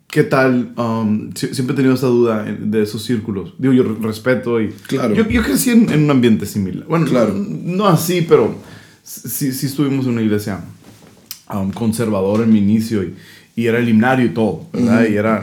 ¿Qué, 0.08 0.22
tal? 0.22 0.72
Um, 0.76 1.30
sie- 1.34 1.52
siempre 1.54 1.74
he 1.74 1.76
tenido 1.76 1.94
esta 1.94 2.06
duda 2.06 2.44
de 2.44 2.82
esos 2.82 3.02
círculos. 3.02 3.54
Digo, 3.58 3.72
yo 3.74 3.82
re- 3.82 3.96
respeto 4.00 4.60
y... 4.60 4.68
Claro. 4.68 5.14
Yo, 5.14 5.28
yo 5.28 5.42
crecí 5.42 5.70
en, 5.70 5.90
en 5.90 6.04
un 6.04 6.10
ambiente 6.10 6.46
similar. 6.46 6.86
Bueno, 6.86 7.06
Claro. 7.06 7.34
no, 7.34 7.86
así, 7.86 8.22
pero 8.28 8.54
sí, 9.02 9.52
sí 9.52 9.66
estuvimos 9.66 10.06
en 10.06 10.12
una 10.12 10.22
iglesia 10.22 10.60
um, 11.52 11.70
conservadora 11.70 12.44
en 12.44 12.52
mi 12.52 12.58
inicio 12.58 13.02
y, 13.02 13.14
y 13.56 13.66
era 13.66 13.78
el 13.78 13.88
himnario 13.88 14.26
y 14.26 14.30
todo, 14.30 14.66
¿verdad? 14.72 15.06
Y 15.08 15.14
era 15.16 15.42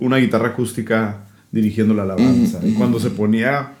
una 0.00 0.16
guitarra 0.18 0.48
acústica 0.48 1.24
dirigiendo 1.52 1.94
la 1.94 2.02
alabanza. 2.04 2.60
Y 2.64 2.72
cuando 2.74 2.98
se 3.00 3.10
ponía 3.10 3.72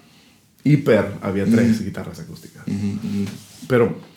hiper, 0.64 1.12
había 1.22 1.44
tres 1.46 1.84
guitarras 1.84 2.20
acústicas. 2.20 2.64
Pero... 3.68 4.09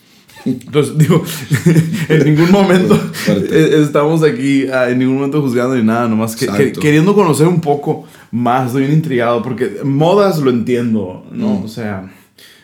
Entonces, 0.45 0.97
digo, 0.97 1.23
en 2.09 2.25
ningún 2.25 2.51
momento 2.51 2.99
eh, 3.29 3.79
estamos 3.83 4.23
aquí, 4.23 4.67
ah, 4.67 4.89
en 4.89 4.99
ningún 4.99 5.15
momento 5.15 5.41
juzgando 5.41 5.75
ni 5.75 5.83
nada, 5.83 6.07
nomás 6.07 6.35
que, 6.35 6.47
que- 6.57 6.71
queriendo 6.81 7.13
conocer 7.15 7.47
un 7.47 7.61
poco 7.61 8.05
más, 8.31 8.67
estoy 8.67 8.83
bien 8.83 8.93
intrigado, 8.95 9.41
porque 9.41 9.79
modas 9.83 10.39
lo 10.39 10.49
entiendo, 10.49 11.25
¿no? 11.31 11.61
O 11.63 11.67
sea, 11.67 12.11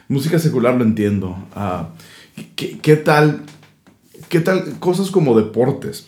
música 0.10 0.40
secular 0.40 0.76
lo 0.76 0.84
entiendo. 0.84 1.38
Ah, 1.56 1.90
¿qué, 2.56 2.78
qué 2.82 2.96
tal, 2.98 3.44
qué 4.28 4.40
tal 4.42 4.78
cosas 4.80 5.10
como 5.10 5.38
deportes? 5.38 6.06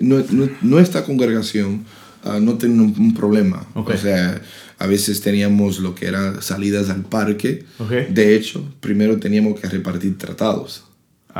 Nu- 0.00 0.24
nu- 0.30 0.50
nuestra 0.62 1.04
congregación 1.04 1.84
ah, 2.24 2.38
no 2.40 2.54
tenía 2.58 2.82
un, 2.82 2.94
un 2.98 3.14
problema. 3.14 3.66
Ok. 3.74 3.90
O 3.90 3.96
sea, 3.96 4.40
a 4.78 4.86
veces 4.86 5.20
teníamos 5.20 5.80
lo 5.80 5.94
que 5.96 6.06
eran 6.06 6.40
salidas 6.42 6.90
al 6.90 7.02
parque. 7.02 7.64
Ok. 7.80 7.90
De 8.10 8.36
hecho, 8.36 8.64
primero 8.80 9.18
teníamos 9.18 9.58
que 9.58 9.68
repartir 9.68 10.16
tratados. 10.16 10.84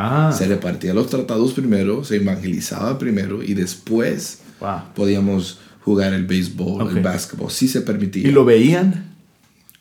Ah, 0.00 0.32
Se 0.32 0.46
repartía 0.46 0.94
los 0.94 1.08
tratados 1.08 1.52
primero, 1.52 2.04
se 2.04 2.16
evangelizaba 2.16 2.96
primero 2.98 3.42
y 3.42 3.54
después 3.54 4.38
wow. 4.60 4.80
podíamos 4.94 5.58
jugar 5.82 6.14
el 6.14 6.24
béisbol, 6.26 6.96
el 6.96 7.02
básquetbol. 7.02 7.50
Sí 7.50 7.66
se 7.66 7.80
permitía. 7.80 8.28
¿Y 8.28 8.30
lo 8.30 8.44
veían? 8.44 9.06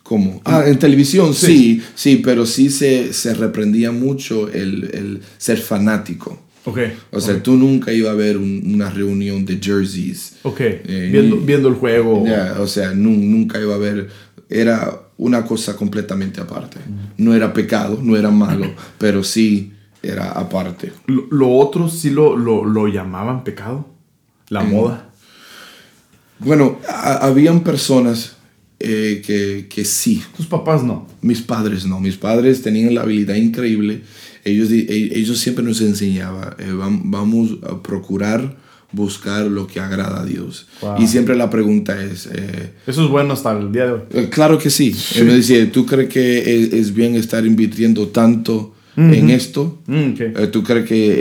¿Cómo? 0.04 0.42
Ah, 0.46 0.64
en 0.66 0.80
televisión, 0.80 1.34
Sí. 1.34 1.46
sí, 1.46 1.84
sí, 1.96 2.16
pero 2.24 2.46
sí 2.46 2.70
se, 2.70 3.12
se 3.14 3.34
reprendía 3.34 3.92
mucho 3.92 4.48
el, 4.50 4.90
el 4.94 5.22
ser 5.38 5.58
fanático. 5.60 6.42
Ok. 6.64 6.80
O 7.12 7.20
sea, 7.22 7.36
ok. 7.36 7.44
tú 7.44 7.56
nunca 7.56 7.92
ibas 7.94 8.12
a 8.12 8.16
ver 8.16 8.38
un- 8.38 8.62
una 8.74 8.90
reunión 8.90 9.46
de 9.46 9.60
jerseys. 9.62 10.34
Ok, 10.44 10.60
Eh, 10.62 11.10
viendo, 11.12 11.36
y- 11.36 11.40
viendo 11.46 11.68
el 11.70 11.76
juego. 11.76 12.26
Ya, 12.26 12.56
o 12.60 12.68
sea, 12.68 12.94
nu- 12.94 13.12
nunca 13.12 13.60
iba 13.62 13.76
a 13.76 13.78
ver. 13.78 14.10
Era 14.50 15.00
una 15.18 15.46
cosa 15.46 15.76
completamente 15.76 16.40
aparte. 16.42 16.78
No 17.18 17.34
era 17.36 17.52
pecado, 17.54 18.00
no 18.02 18.16
era 18.16 18.32
malo, 18.32 18.74
pero 18.98 19.24
sí 19.24 19.74
era 20.08 20.32
aparte. 20.32 20.92
Lo, 21.08 21.26
lo 21.32 21.52
otro 21.52 21.90
sí 21.90 22.10
lo, 22.10 22.38
lo, 22.38 22.64
lo 22.66 22.88
llamaban 22.88 23.44
pecado. 23.44 23.88
La 24.50 24.64
moda. 24.64 25.10
Bueno, 26.40 26.80
a- 26.88 27.26
habían 27.26 27.62
personas 27.62 28.36
eh, 28.80 29.22
que, 29.26 29.68
que 29.70 29.84
sí. 29.86 30.22
Tus 30.36 30.46
papás 30.46 30.84
no. 30.84 31.08
Mis 31.22 31.42
padres 31.42 31.86
no. 31.86 32.00
Mis 32.00 32.16
padres 32.18 32.62
tenían 32.62 32.94
la 32.96 33.02
habilidad 33.02 33.36
increíble. 33.36 34.04
Ellos, 34.46 34.70
e- 34.72 34.86
ellos 35.18 35.40
siempre 35.40 35.64
nos 35.64 35.82
enseñaban, 35.82 36.56
eh, 36.60 36.72
vam- 36.72 37.02
vamos 37.06 37.58
a 37.70 37.82
procurar 37.82 38.56
buscar 38.94 39.46
lo 39.48 39.68
que 39.68 39.82
agrada 39.82 40.22
a 40.22 40.26
Dios. 40.26 40.68
Wow. 40.82 41.02
Y 41.02 41.08
siempre 41.08 41.36
la 41.36 41.50
pregunta 41.50 42.02
es, 42.02 42.30
eh, 42.32 42.72
Eso 42.88 43.04
es 43.04 43.10
bueno 43.10 43.34
hasta 43.34 43.52
el 43.58 43.72
día 43.74 43.86
de 43.88 43.92
hoy. 43.92 44.02
Eh, 44.14 44.30
Claro 44.32 44.58
que 44.58 44.70
sí. 44.70 44.96
Él 45.16 45.26
me 45.26 45.34
decía, 45.34 45.70
¿tú 45.72 45.86
crees 45.86 46.08
que 46.08 46.38
es, 46.64 46.72
es 46.72 46.94
bien 46.94 47.16
estar 47.16 47.46
invirtiendo 47.46 48.08
tanto 48.08 48.74
en 48.98 49.30
esto? 49.30 49.80
Mm. 49.88 50.14
Eh, 50.20 50.48
¿Tú 50.52 50.64
crees 50.64 50.86
que 50.88 50.96
eh, 51.12 51.14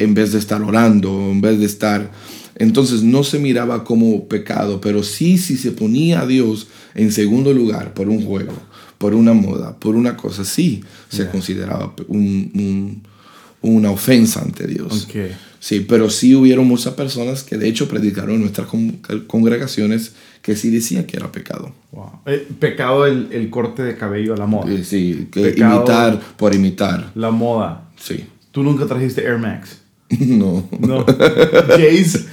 eh, 0.00 0.04
en 0.04 0.12
vez 0.14 0.32
de 0.32 0.38
estar 0.38 0.60
orando, 0.62 1.30
en 1.30 1.40
vez 1.40 1.58
de 1.58 1.66
estar... 1.66 2.10
Entonces 2.56 3.02
no 3.02 3.24
se 3.24 3.38
miraba 3.38 3.82
como 3.82 4.28
pecado, 4.28 4.80
pero 4.80 5.02
sí, 5.02 5.38
si 5.38 5.56
se 5.56 5.70
ponía 5.72 6.20
a 6.20 6.26
Dios 6.26 6.66
en 6.94 7.10
segundo 7.10 7.52
lugar 7.52 7.94
por 7.94 8.08
un 8.08 8.22
juego, 8.24 8.52
por 8.98 9.14
una 9.14 9.32
moda, 9.32 9.78
por 9.78 9.96
una 9.96 10.16
cosa, 10.16 10.44
sí 10.44 10.82
se 11.08 11.28
consideraba 11.28 11.94
un- 12.08 12.50
un- 12.54 13.02
una 13.62 13.90
ofensa 13.90 14.42
ante 14.42 14.66
Dios. 14.66 15.04
Ok. 15.08 15.16
Sí, 15.64 15.78
pero 15.78 16.10
sí 16.10 16.34
hubieron 16.34 16.66
muchas 16.66 16.94
personas 16.94 17.44
que 17.44 17.56
de 17.56 17.68
hecho 17.68 17.86
predicaron 17.86 18.34
en 18.34 18.40
nuestras 18.40 18.66
con- 18.66 18.98
congregaciones 19.28 20.12
que 20.42 20.56
sí 20.56 20.70
decían 20.70 21.04
que 21.04 21.16
era 21.16 21.30
pecado. 21.30 21.72
Wow. 21.92 22.10
Eh, 22.26 22.48
pecado 22.58 23.06
el, 23.06 23.28
el 23.30 23.48
corte 23.48 23.84
de 23.84 23.96
cabello 23.96 24.34
a 24.34 24.36
la 24.38 24.46
moda. 24.46 24.72
Eh, 24.72 24.82
Sí, 24.82 25.28
que 25.30 25.40
Pecado. 25.40 25.76
imitar 25.76 26.20
por 26.36 26.52
imitar. 26.52 27.12
La 27.14 27.30
moda. 27.30 27.88
Sí. 27.96 28.24
Tú 28.50 28.64
nunca 28.64 28.86
trajiste 28.86 29.22
Air 29.22 29.38
Max. 29.38 29.78
No. 30.18 30.68
No. 30.80 31.06
Jays. 31.78 32.26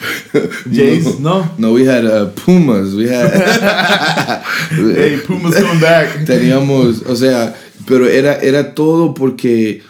Jays, 0.74 1.20
no. 1.20 1.52
No, 1.60 1.72
we 1.74 1.88
had 1.88 2.06
uh, 2.06 2.30
Pumas. 2.34 2.96
We 2.96 3.10
had. 3.14 3.30
Hey, 4.72 5.20
Puma's 5.28 5.56
coming 5.56 5.80
back. 5.80 6.26
Teníamos, 6.26 7.04
o 7.08 7.16
sea, 7.16 7.56
pero 7.86 8.08
era, 8.08 8.36
era 8.42 8.74
todo 8.74 9.14
porque 9.14 9.82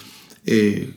eh, 0.45 0.89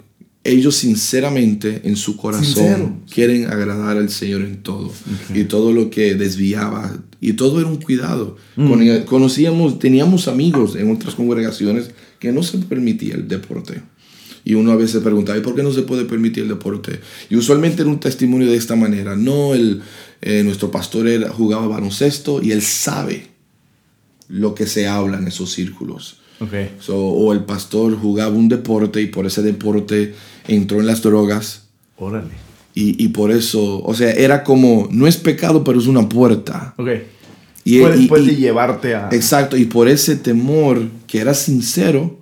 ellos 0.44 0.75
sinceramente 0.75 1.82
en 1.84 1.96
su 1.96 2.16
corazón 2.16 2.44
Sincero. 2.46 2.96
quieren 3.12 3.46
agradar 3.46 3.96
al 3.96 4.11
Señor 4.11 4.42
en 4.42 4.62
todo. 4.62 4.92
Y 5.34 5.44
todo 5.44 5.72
lo 5.72 5.88
que 5.90 6.14
desviaba, 6.14 6.96
y 7.20 7.34
todo 7.34 7.61
era 7.61 7.68
un 7.68 7.76
cuidado. 7.76 8.37
Mm. 8.56 8.68
Con- 8.68 9.02
Conocíamos, 9.04 9.78
teníamos 9.78 10.26
amigos 10.28 10.75
en 10.76 10.90
otras 10.90 11.14
congregaciones 11.14 11.90
que 12.18 12.32
no 12.32 12.42
se 12.42 12.58
permitía 12.58 13.14
el 13.14 13.28
deporte. 13.28 13.82
Y 14.44 14.54
uno 14.54 14.72
a 14.72 14.76
veces 14.76 15.00
preguntaba, 15.02 15.38
¿y 15.38 15.42
por 15.42 15.54
qué 15.54 15.62
no 15.62 15.72
se 15.72 15.82
puede 15.82 16.04
permitir 16.04 16.42
el 16.42 16.49
deporte? 16.49 16.99
Y 17.30 17.37
usualmente 17.37 17.82
era 17.82 17.90
un 17.90 18.00
testimonio 18.00 18.49
de 18.50 18.56
esta 18.56 18.75
manera. 18.75 19.14
No, 19.14 19.54
el, 19.54 19.82
eh, 20.20 20.42
nuestro 20.44 20.72
pastor 20.72 21.06
era, 21.06 21.28
jugaba 21.30 21.68
baloncesto 21.68 22.42
y 22.42 22.50
él 22.50 22.62
sabe 22.62 23.28
lo 24.28 24.54
que 24.56 24.66
se 24.66 24.88
habla 24.88 25.18
en 25.18 25.28
esos 25.28 25.52
círculos. 25.52 26.16
Ok. 26.40 26.54
So, 26.80 26.96
o 26.96 27.32
el 27.32 27.44
pastor 27.44 27.96
jugaba 27.96 28.34
un 28.34 28.49
deporte 28.49 29.00
y 29.00 29.06
por 29.06 29.26
ese 29.26 29.42
deporte 29.42 30.12
entró 30.49 30.80
en 30.80 30.87
las 30.87 31.02
drogas. 31.02 31.64
Órale. 31.96 32.30
Y, 32.75 33.02
y 33.04 33.08
por 33.08 33.30
eso, 33.30 33.82
o 33.84 33.94
sea, 33.94 34.12
era 34.12 34.42
como, 34.44 34.88
no 34.90 35.06
es 35.06 35.16
pecado, 35.18 35.62
pero 35.62 35.78
es 35.78 35.87
una 35.87 36.08
puerta. 36.08 36.75
Ok. 36.78 36.88
Y, 37.64 37.80
puede, 37.80 38.02
y- 38.02 38.06
puede 38.08 38.32
y- 38.32 38.37
llevarte 38.37 38.94
a. 38.94 39.08
Exacto, 39.12 39.56
y 39.56 39.66
por 39.66 39.88
ese 39.88 40.16
temor 40.16 40.82
que 41.06 41.18
era 41.20 41.34
sincero, 41.34 42.18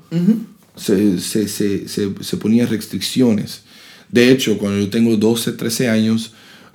se, 0.76 1.18
se, 1.20 1.48
se, 1.48 1.88
se, 1.88 2.10
se 2.20 2.36
ponía 2.36 2.66
restricciones. 2.66 3.62
De 4.10 4.30
hecho, 4.30 4.58
cuando 4.58 4.80
yo 4.80 4.90
tengo 4.90 5.16
12, 5.16 5.52
13 5.52 5.88
años, 5.88 6.32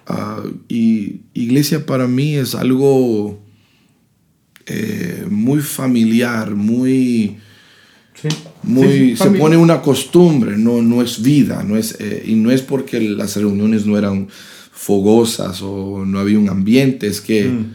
ah, 0.08 0.42
y 0.70 1.18
iglesia 1.34 1.86
para 1.86 2.08
mí 2.08 2.36
es 2.36 2.56
algo 2.56 3.40
eh, 4.68 5.26
muy 5.30 5.60
familiar, 5.62 6.56
muy, 6.56 7.38
Sí. 8.20 8.30
Muy 8.66 8.88
Sí, 8.88 9.16
se 9.18 9.30
pone 9.32 9.58
una 9.58 9.82
costumbre, 9.82 10.58
no, 10.58 10.82
no 10.82 11.02
es 11.02 11.22
vida, 11.22 11.64
no 11.64 11.78
es, 11.78 11.96
eh, 12.00 12.24
y 12.26 12.36
no 12.36 12.52
es 12.52 12.62
porque 12.62 13.00
las 13.00 13.36
reuniones 13.38 13.86
no 13.86 13.98
eran 13.98 14.28
fogosas 14.72 15.62
o 15.62 16.04
no 16.06 16.20
había 16.20 16.38
un 16.40 16.50
ambiente, 16.50 17.08
es 17.08 17.22
que 17.22 17.46
Mm. 17.46 17.66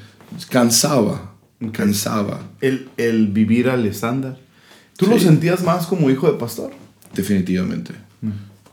cansaba, 0.51 1.35
cansaba, 1.73 2.51
El, 2.61 2.89
el 2.97 3.29
vivir 3.29 3.69
al 3.69 3.87
estándar. 3.87 4.39
¿Tú 4.97 5.07
lo 5.07 5.19
sentías 5.19 5.63
más 5.65 5.87
como 5.87 6.11
hijo 6.11 6.31
de 6.31 6.39
pastor? 6.39 6.73
definitivamente. 7.15 7.93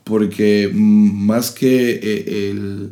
Porque 0.04 0.70
mm, 0.74 1.26
más 1.26 1.52
que 1.52 1.92
eh, 2.02 2.50
el- 2.52 2.92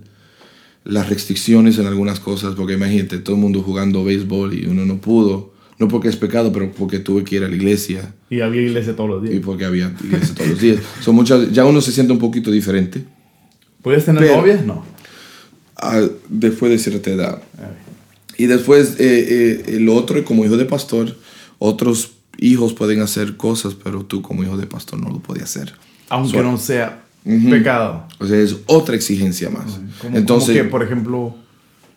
las 0.84 1.10
restricciones 1.10 1.78
en 1.80 1.88
algunas 1.88 2.20
cosas, 2.20 2.54
porque 2.56 2.74
imagínate, 2.74 3.18
todo 3.20 3.36
el 3.36 3.42
mundo 3.42 3.62
jugando 3.64 4.04
béisbol 4.04 4.54
y 4.54 4.66
uno 4.68 4.86
no 4.86 4.98
pudo, 4.98 5.54
no 5.80 5.88
porque 5.88 6.08
es 6.08 6.16
pecado, 6.16 6.52
pero 6.54 6.72
porque 6.72 7.00
tuve 7.00 7.24
que 7.24 7.36
ir 7.36 7.44
a 7.44 7.50
la 7.50 7.56
iglesia 7.56 8.14
Y 8.30 8.42
había 8.42 8.62
iglesia 8.62 8.96
todos 8.96 9.10
los 9.10 9.26
y 9.26 9.30
días. 9.34 9.42
porque 9.46 9.66
había 9.66 9.94
iglesia 10.04 10.34
todos 10.36 10.50
los 10.52 10.60
días. 10.62 10.80
Son 11.02 11.16
muchas, 11.16 11.52
ya 11.52 11.66
uno 11.66 11.82
se 11.82 11.92
siente 11.92 12.14
un 12.14 12.20
poquito 12.20 12.50
diferente. 12.52 13.04
¿Podías 13.82 14.06
tener 14.06 14.24
Pero- 14.24 14.38
novia? 14.42 14.62
No. 14.66 14.84
Después 16.30 16.72
de 16.72 16.80
cierta 16.80 17.10
edad. 17.12 17.42
Y 18.38 18.46
después, 18.48 18.96
eh, 19.00 19.64
eh, 19.68 19.80
lo 19.80 19.96
otro, 19.96 20.24
como 20.26 20.46
hijo 20.46 20.58
de 20.58 20.66
pastor, 20.66 21.16
otros 21.60 22.12
hijos 22.38 22.74
pueden 22.74 23.02
hacer 23.02 23.38
cosas, 23.38 23.76
pero 23.76 24.04
tú 24.06 24.22
como 24.22 24.44
hijo 24.44 24.58
de 24.58 24.66
pastor 24.68 25.00
no 25.00 25.10
lo 25.10 25.20
puedes 25.20 25.44
hacer. 25.44 25.74
Aunque 26.10 26.38
So- 26.38 26.44
no 26.44 26.58
sea 26.58 27.04
pecado. 27.50 28.08
O 28.20 28.26
sea, 28.28 28.40
es 28.40 28.56
otra 28.66 28.96
exigencia 28.96 29.50
más. 29.50 29.80
Como, 30.02 30.18
Entonces, 30.18 30.56
como 30.56 30.64
que, 30.64 30.70
por 30.70 30.84
ejemplo, 30.84 31.36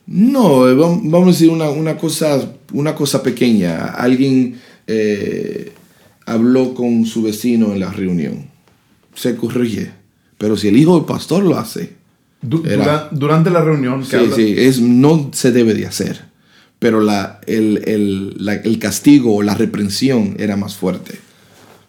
no, 0.08 0.68
eh, 0.68 0.74
vam- 0.74 1.02
vamos 1.04 1.28
a 1.28 1.30
decir 1.32 1.50
una, 1.50 1.68
una 1.70 1.96
cosa, 1.98 2.52
una 2.72 2.94
cosa 2.94 3.22
pequeña. 3.22 3.86
Alguien 3.86 4.58
eh, 4.86 5.72
habló 6.26 6.74
con 6.74 7.04
su 7.06 7.22
vecino 7.22 7.72
en 7.72 7.80
la 7.80 7.90
reunión. 7.90 8.46
Se 9.14 9.36
corrige. 9.36 9.90
Pero 10.38 10.56
si 10.56 10.68
el 10.68 10.76
hijo 10.76 10.96
del 10.96 11.04
pastor 11.04 11.42
lo 11.44 11.58
hace, 11.58 11.92
du- 12.40 12.62
Era- 12.64 12.76
dura- 12.84 13.08
durante 13.12 13.50
la 13.50 13.62
reunión, 13.62 14.04
sí, 14.04 14.16
habla- 14.16 14.34
sí, 14.36 14.54
es, 14.56 14.80
no 14.80 15.30
se 15.32 15.52
debe 15.52 15.74
de 15.74 15.86
hacer. 15.86 16.26
Pero 16.78 17.00
la, 17.00 17.40
el, 17.46 17.82
el, 17.86 18.34
la- 18.44 18.54
el 18.54 18.78
castigo 18.78 19.34
o 19.36 19.42
la 19.42 19.54
reprensión 19.54 20.36
era 20.38 20.56
más 20.56 20.76
fuerte. 20.76 21.18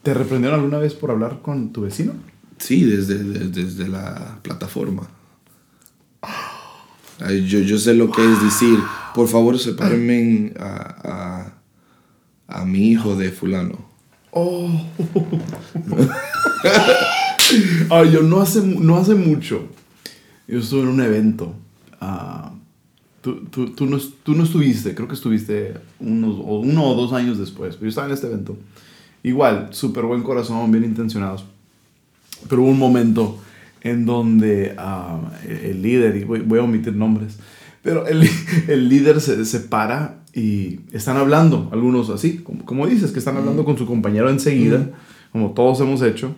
¿te 0.02 0.14
reprendieron 0.14 0.60
alguna 0.62 0.80
vez 0.80 0.94
por 0.94 1.12
hablar 1.12 1.40
con 1.42 1.72
tu 1.74 1.82
vecino? 1.82 2.14
Sí, 2.58 2.84
desde, 2.86 3.22
desde, 3.24 3.50
desde 3.64 3.88
la 3.88 4.40
plataforma. 4.42 5.08
Yo, 7.20 7.60
yo 7.60 7.78
sé 7.78 7.94
lo 7.94 8.12
que 8.12 8.24
es 8.24 8.42
decir, 8.42 8.80
por 9.14 9.28
favor, 9.28 9.60
sepárenme 9.60 10.54
a, 10.60 11.52
a, 12.48 12.62
a 12.62 12.66
mi 12.66 12.90
hijo 12.90 13.16
de 13.16 13.32
fulano. 13.32 13.78
Oh. 14.32 14.70
Ay, 17.90 18.12
yo 18.12 18.22
no 18.22 18.42
hace, 18.42 18.62
no 18.62 18.98
hace 18.98 19.16
mucho. 19.16 19.68
Yo 20.48 20.60
estuve 20.60 20.82
en 20.82 20.88
un 20.88 21.02
evento. 21.02 21.54
ah, 22.00 22.54
tú, 23.22 23.46
tú, 23.46 23.72
tú 23.72 23.86
no, 23.86 23.98
tú 24.24 24.34
no 24.34 24.44
estuviste, 24.44 24.96
creo 24.96 25.08
que 25.08 25.16
estuviste 25.16 25.76
unos, 26.00 26.38
uno 26.40 26.86
o 26.86 26.96
dos 26.96 27.14
años 27.14 27.38
después. 27.38 27.76
Pero 27.76 27.86
yo 27.86 27.90
estaba 27.90 28.08
en 28.08 28.14
este 28.14 28.28
evento. 28.28 28.58
Igual, 29.24 29.70
súper 29.72 30.06
buen 30.06 30.24
corazón, 30.24 30.72
bien 30.72 30.86
intencionados. 30.86 31.44
Pero 32.48 32.62
hubo 32.62 32.72
un 32.72 32.80
momento 32.80 33.38
en 33.82 34.06
donde 34.06 34.74
ah, 34.78 35.32
el 35.48 35.82
líder, 35.82 36.18
y 36.18 36.24
voy, 36.24 36.42
voy 36.42 36.60
a 36.60 36.64
omitir 36.64 36.96
nombres, 36.96 37.40
pero 37.82 38.08
el, 38.08 38.28
el 38.68 38.90
líder 38.90 39.22
se, 39.22 39.46
se 39.46 39.60
para 39.60 40.20
y 40.34 40.82
están 40.92 41.18
hablando, 41.18 41.70
algunos 41.72 42.10
así, 42.10 42.38
como, 42.38 42.66
como 42.66 42.88
dices, 42.88 43.12
que 43.12 43.20
están 43.20 43.38
hablando 43.38 43.66
con 43.66 43.78
su 43.78 43.86
compañero 43.86 44.30
enseguida, 44.30 44.90
como 45.32 45.52
todos 45.52 45.80
hemos 45.82 46.02
hecho. 46.02 46.36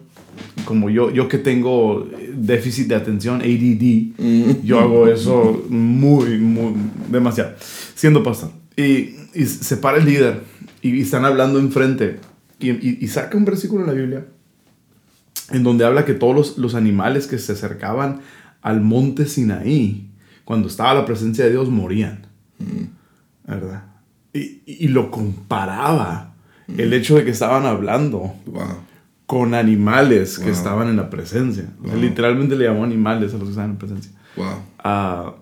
Como 0.65 0.89
yo, 0.89 1.11
yo 1.11 1.27
que 1.27 1.37
tengo 1.37 2.07
déficit 2.33 2.87
de 2.87 2.95
atención, 2.95 3.41
ADD, 3.41 4.63
yo 4.63 4.79
hago 4.79 5.07
eso 5.07 5.65
muy, 5.69 6.37
muy, 6.37 6.73
demasiado, 7.09 7.51
siendo 7.95 8.23
pastor. 8.23 8.51
Y, 8.77 9.15
y 9.33 9.45
se 9.45 9.77
para 9.77 9.97
el 9.97 10.05
líder 10.05 10.41
y, 10.81 11.01
están 11.01 11.25
hablando 11.25 11.59
enfrente 11.59 12.19
y, 12.59 12.69
y, 12.69 12.97
y 13.01 13.07
saca 13.09 13.37
un 13.37 13.43
versículo 13.43 13.81
en 13.81 13.87
la 13.87 13.93
Biblia 13.93 14.25
en 15.53 15.63
donde 15.63 15.85
habla 15.85 16.05
que 16.05 16.13
todos 16.13 16.35
los, 16.35 16.57
los 16.57 16.75
animales 16.75 17.27
que 17.27 17.37
se 17.37 17.51
acercaban 17.53 18.21
al 18.61 18.81
monte 18.81 19.25
Sinaí, 19.25 20.09
cuando 20.45 20.67
estaba 20.67 20.93
la 20.93 21.05
presencia 21.05 21.45
de 21.45 21.51
Dios, 21.51 21.69
morían. 21.69 22.27
¿Verdad? 23.47 23.83
Y, 24.33 24.61
y 24.65 24.87
lo 24.87 25.11
comparaba 25.11 26.33
el 26.77 26.93
hecho 26.93 27.15
de 27.15 27.25
que 27.25 27.31
estaban 27.31 27.65
hablando 27.65 28.33
Wow. 28.45 28.63
con 29.25 29.53
animales 29.53 30.39
que 30.39 30.49
estaban 30.51 30.87
en 30.87 30.95
la 30.97 31.09
presencia. 31.09 31.65
O 31.83 31.87
sea, 31.87 31.97
Literalmente 31.97 32.55
le 32.55 32.65
llamó 32.65 32.83
animales 32.83 33.33
a 33.33 33.37
los 33.37 33.45
que 33.45 33.49
estaban 33.51 33.71
en 33.71 33.77
presencia. 33.77 34.11
Wow. 34.37 34.45
Ah, 34.79 35.35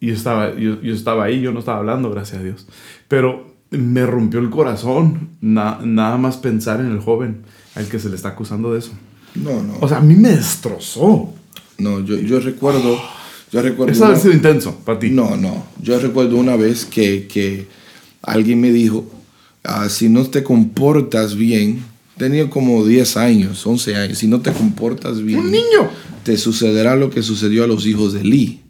y 0.00 0.08
yo 0.08 0.14
estaba, 0.14 0.54
yo, 0.54 0.80
yo 0.82 0.92
estaba 0.94 1.24
ahí, 1.24 1.40
yo 1.40 1.52
no 1.52 1.60
estaba 1.60 1.78
hablando, 1.78 2.10
gracias 2.10 2.40
a 2.40 2.44
Dios. 2.44 2.66
Pero 3.08 3.54
me 3.70 4.04
rompió 4.04 4.40
el 4.40 4.50
corazón 4.50 5.30
na- 5.40 5.78
nada 5.82 6.18
más 6.18 6.36
pensar 6.36 6.80
en 6.80 6.86
el 6.90 7.00
joven 7.00 7.42
al 7.74 7.86
que 7.88 7.98
se 7.98 8.08
le 8.10 8.16
está 8.16 8.30
acusando 8.30 8.72
de 8.72 8.80
eso. 8.80 8.92
No, 9.34 9.62
no. 9.62 9.78
O 9.80 9.88
sea, 9.88 9.98
a 9.98 10.00
mí 10.00 10.14
me 10.14 10.30
destrozó. 10.30 11.32
no, 11.78 12.04
yo, 12.04 12.18
yo 12.20 12.40
recuerdo. 12.40 12.98
Yo 13.52 13.62
recuerdo. 13.62 13.92
Eso 13.92 14.04
ha 14.04 14.10
una- 14.10 14.18
sido 14.18 14.34
intenso 14.34 14.76
para 14.84 14.98
ti. 14.98 15.10
No, 15.10 15.36
no. 15.36 15.66
Yo 15.80 15.98
recuerdo 15.98 16.36
una 16.36 16.56
vez 16.56 16.84
que, 16.84 17.26
que 17.26 17.66
alguien 18.22 18.60
me 18.60 18.72
dijo: 18.72 19.04
ah, 19.64 19.88
si 19.88 20.08
no 20.08 20.24
te 20.28 20.42
comportas 20.42 21.36
bien, 21.36 21.84
tenía 22.16 22.48
como 22.50 22.84
10 22.84 23.16
años, 23.16 23.66
11 23.66 23.96
años, 23.96 24.18
si 24.18 24.26
no 24.26 24.40
te 24.40 24.52
comportas 24.52 25.22
bien. 25.22 25.40
Un 25.40 25.50
niño. 25.50 25.88
te 26.24 26.36
sucederá 26.36 26.96
lo 26.96 27.10
que 27.10 27.22
sucedió 27.22 27.64
a 27.64 27.66
los 27.66 27.86
hijos 27.86 28.12
de 28.12 28.20
Eli. 28.22 28.60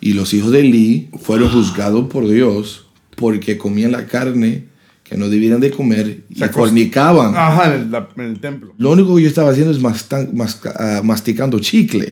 Y 0.00 0.14
los 0.14 0.32
hijos 0.32 0.50
de 0.52 0.60
Eli 0.60 1.08
fueron 1.22 1.50
juzgados 1.50 2.08
por 2.08 2.26
Dios 2.28 2.86
porque 3.16 3.58
comían 3.58 3.92
la 3.92 4.06
carne 4.06 4.66
que 5.10 5.16
no 5.16 5.28
debieran 5.28 5.58
de 5.60 5.72
comer 5.72 6.22
y 6.30 6.36
fornicaban. 6.44 7.34
Ajá, 7.36 7.74
en 7.74 7.80
el, 7.82 7.90
la- 7.90 8.08
en 8.16 8.22
el 8.22 8.38
templo. 8.40 8.72
Lo 8.78 8.92
único 8.92 9.16
que 9.16 9.22
yo 9.22 9.28
estaba 9.28 9.50
haciendo 9.50 9.72
es 9.72 9.80
mastan- 9.80 10.30
masca- 10.32 10.72
ah, 10.78 11.00
masticando 11.02 11.58
chicle. 11.58 12.10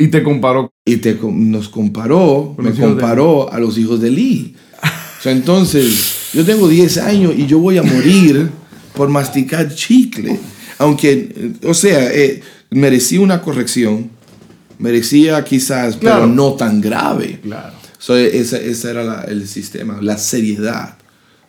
Y 0.00 0.08
te 0.08 0.22
comparó. 0.22 0.70
Y 0.86 0.96
te, 0.96 1.18
nos 1.22 1.68
comparó, 1.68 2.54
Con 2.56 2.64
me 2.64 2.72
comparó 2.72 3.52
a 3.52 3.58
los 3.60 3.76
hijos 3.76 4.00
de 4.00 4.08
Eli. 4.08 4.56
O 4.82 5.22
sea, 5.22 5.32
entonces, 5.32 6.30
yo 6.32 6.44
tengo 6.46 6.66
10 6.66 6.96
años 6.98 7.34
y 7.36 7.46
yo 7.46 7.58
voy 7.58 7.76
a 7.76 7.82
morir 7.82 8.48
por 8.94 9.08
masticar 9.10 9.74
chicle. 9.74 10.38
Aunque, 10.78 11.52
o 11.64 11.74
sea, 11.74 12.10
eh, 12.14 12.40
merecía 12.70 13.20
una 13.20 13.42
corrección, 13.42 14.10
merecía 14.78 15.44
quizás, 15.44 15.96
Claro. 15.96 16.22
pero 16.22 16.32
no 16.32 16.54
tan 16.54 16.80
grave. 16.80 17.40
Claro. 17.42 17.74
So, 17.98 18.16
ese, 18.16 18.70
ese 18.70 18.90
era 18.90 19.02
la- 19.04 19.22
el 19.24 19.46
sistema, 19.48 19.98
la 20.00 20.16
seriedad. 20.16 20.96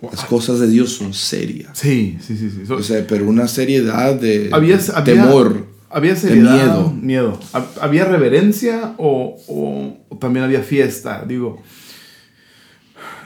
Las 0.01 0.23
cosas 0.25 0.59
de 0.59 0.67
Dios 0.69 0.93
son 0.93 1.13
serias. 1.13 1.77
Sí, 1.77 2.17
sí, 2.25 2.37
sí. 2.37 2.49
sí. 2.49 2.65
So- 2.65 2.75
O 2.75 2.83
sea, 2.83 3.05
pero 3.07 3.27
una 3.27 3.47
seriedad 3.47 4.15
de, 4.15 4.49
había, 4.51 4.77
de 4.77 4.83
había- 4.93 5.03
temor. 5.03 5.67
Había 5.89 6.13
de 6.13 6.19
seriedad. 6.19 6.53
miedo. 6.55 6.93
Miedo. 7.01 7.39
Hab- 7.51 7.79
¿Había 7.81 8.05
reverencia 8.05 8.93
o, 8.97 9.35
o- 9.47 9.97
o 10.09 10.17
también 10.17 10.45
había 10.45 10.61
fiesta? 10.61 11.25
Digo. 11.27 11.61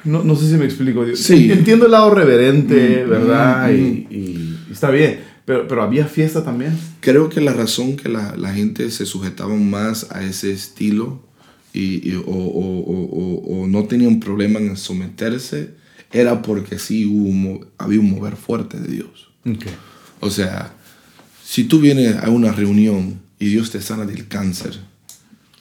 No, 0.04 0.24
no 0.24 0.36
sé 0.36 0.50
si 0.50 0.56
me 0.56 0.66
explico. 0.66 1.06
Sí. 1.16 1.52
Entiendo 1.52 1.86
el 1.86 1.92
lado 1.92 2.14
reverente, 2.14 3.04
Mm, 3.06 3.10
¿verdad? 3.10 3.70
mm, 3.72 3.76
Y, 3.76 3.78
y- 4.10 4.60
y 4.70 4.72
está 4.72 4.90
bien. 4.92 5.20
Pero, 5.46 5.68
pero 5.68 5.84
había 5.84 6.06
fiesta 6.08 6.44
también. 6.44 6.78
Creo 7.02 7.28
que 7.30 7.42
la 7.42 7.54
razón 7.54 7.98
que 7.98 8.08
la, 8.10 8.36
la 8.38 8.54
gente 8.54 8.90
se 8.92 9.06
sujetaba 9.06 9.54
más 9.56 10.08
a 10.12 10.24
ese 10.24 10.52
estilo 10.52 11.22
y, 11.74 12.10
y- 12.10 12.16
o, 12.16 12.22
o- 12.32 12.80
o- 12.80 13.10
o- 13.12 13.62
o 13.64 13.68
no 13.68 13.84
tenía 13.86 14.08
un 14.08 14.20
problema 14.22 14.60
en 14.60 14.76
someterse 14.78 15.72
era 16.14 16.42
porque 16.42 16.80
sí 16.80 17.06
hubo 17.06 17.28
un 17.28 17.66
había 17.78 18.00
un 18.00 18.10
mover 18.12 18.36
fuerte 18.36 18.80
de 18.80 18.88
Dios. 18.94 19.30
O 20.22 20.30
sea, 20.30 20.72
si 21.44 21.66
tú 21.66 21.80
vienes 21.80 22.16
a 22.24 22.30
una 22.30 22.52
reunión 22.52 23.20
y 23.40 23.48
Dios 23.48 23.72
te 23.72 23.82
sana 23.82 24.06
del 24.06 24.28
cáncer 24.28 24.80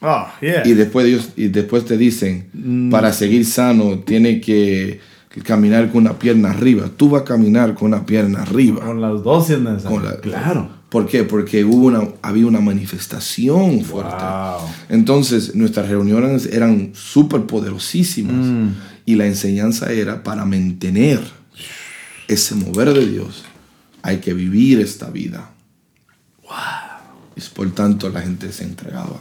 Ah, 0.01 0.35
yeah. 0.41 0.67
y 0.67 0.73
después, 0.75 1.07
Dios, 1.07 1.29
y 1.37 1.49
después 1.49 1.85
te 1.85 1.97
dicen, 1.97 2.88
para 2.91 3.12
seguir 3.12 3.45
sano 3.47 4.01
tiene 4.01 4.41
que 4.41 5.01
caminar 5.45 5.91
con 5.91 6.03
una 6.03 6.19
pierna 6.19 6.51
arriba, 6.51 6.91
tú 6.97 7.09
vas 7.11 7.23
a 7.23 7.25
caminar 7.25 7.75
con 7.75 7.88
una 7.88 8.05
pierna 8.05 8.43
arriba. 8.43 8.85
Con 8.85 9.01
las 9.01 9.23
dos. 9.23 9.47
Con 9.85 10.05
la- 10.05 10.17
Claro. 10.21 10.69
¿Por 10.88 11.07
qué? 11.07 11.25
Porque 11.25 11.65
hubo 11.65 11.87
una, 11.87 12.03
había 12.21 12.47
una 12.47 12.61
manifestación 12.61 13.81
fuerte. 13.83 14.12
Wow. 14.15 14.69
Entonces, 14.91 15.55
nuestras 15.55 15.88
reuniones 15.88 16.47
eran 16.47 16.91
súper 16.95 17.43
poderosísimas. 17.43 18.35
Mm. 18.47 18.69
Y 19.05 19.17
la 19.17 19.27
enseñanza 19.27 19.93
era 19.93 20.23
para 20.23 20.45
mantener 20.45 21.21
ese 22.29 22.55
mover 22.55 22.93
de 22.93 23.07
Dios. 23.07 23.45
Hay 24.03 24.19
que 24.19 24.35
vivir 24.35 24.81
esta 24.81 25.11
vida. 25.11 25.51
Y 27.37 27.41
por 27.55 27.71
tanto, 27.73 28.09
la 28.11 28.21
gente 28.21 28.53
se 28.53 28.65
entregaba. 28.65 29.21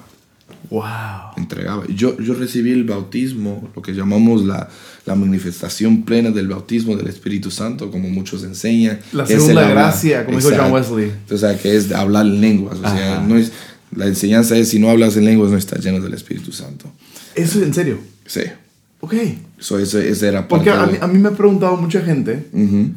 Wow. 0.69 1.35
entregaba. 1.35 1.83
Yo, 1.87 2.17
yo 2.19 2.33
recibí 2.33 2.71
el 2.71 2.85
bautismo, 2.85 3.69
lo 3.75 3.81
que 3.81 3.93
llamamos 3.93 4.45
la, 4.45 4.69
la 5.05 5.15
manifestación 5.15 6.03
plena 6.03 6.31
del 6.31 6.47
bautismo 6.47 6.95
del 6.95 7.07
Espíritu 7.07 7.51
Santo, 7.51 7.91
como 7.91 8.09
muchos 8.09 8.43
enseñan. 8.43 8.99
La 9.11 9.23
es 9.23 9.29
segunda 9.29 9.67
gracia, 9.69 10.25
como 10.25 10.37
dijo 10.37 10.51
John. 10.55 10.71
Wesley. 10.71 11.11
O 11.29 11.37
sea, 11.37 11.57
que 11.57 11.75
es 11.75 11.89
de 11.89 11.95
hablar 11.95 12.25
en 12.25 12.39
lenguas. 12.39 12.77
O 12.77 12.81
sea, 12.81 13.17
Ajá. 13.17 13.27
no 13.27 13.37
es, 13.37 13.51
la 13.95 14.07
enseñanza 14.07 14.55
es, 14.55 14.69
si 14.69 14.79
no 14.79 14.89
hablas 14.89 15.17
en 15.17 15.25
lenguas, 15.25 15.51
no 15.51 15.57
estás 15.57 15.83
lleno 15.83 15.99
del 15.99 16.13
Espíritu 16.13 16.53
Santo. 16.53 16.89
Eso 17.35 17.61
en 17.61 17.73
serio. 17.73 17.99
Sí. 18.25 18.43
Ok. 19.01 19.13
So, 19.59 19.77
eso, 19.79 19.99
ese 19.99 20.27
era 20.27 20.47
parte 20.47 20.65
Porque 20.65 20.69
a 20.71 20.85
mí, 20.85 20.93
de- 20.93 20.99
a 21.03 21.07
mí 21.07 21.19
me 21.19 21.29
ha 21.29 21.31
preguntado 21.31 21.75
mucha 21.77 22.01
gente, 22.01 22.47
Ujú. 22.53 22.91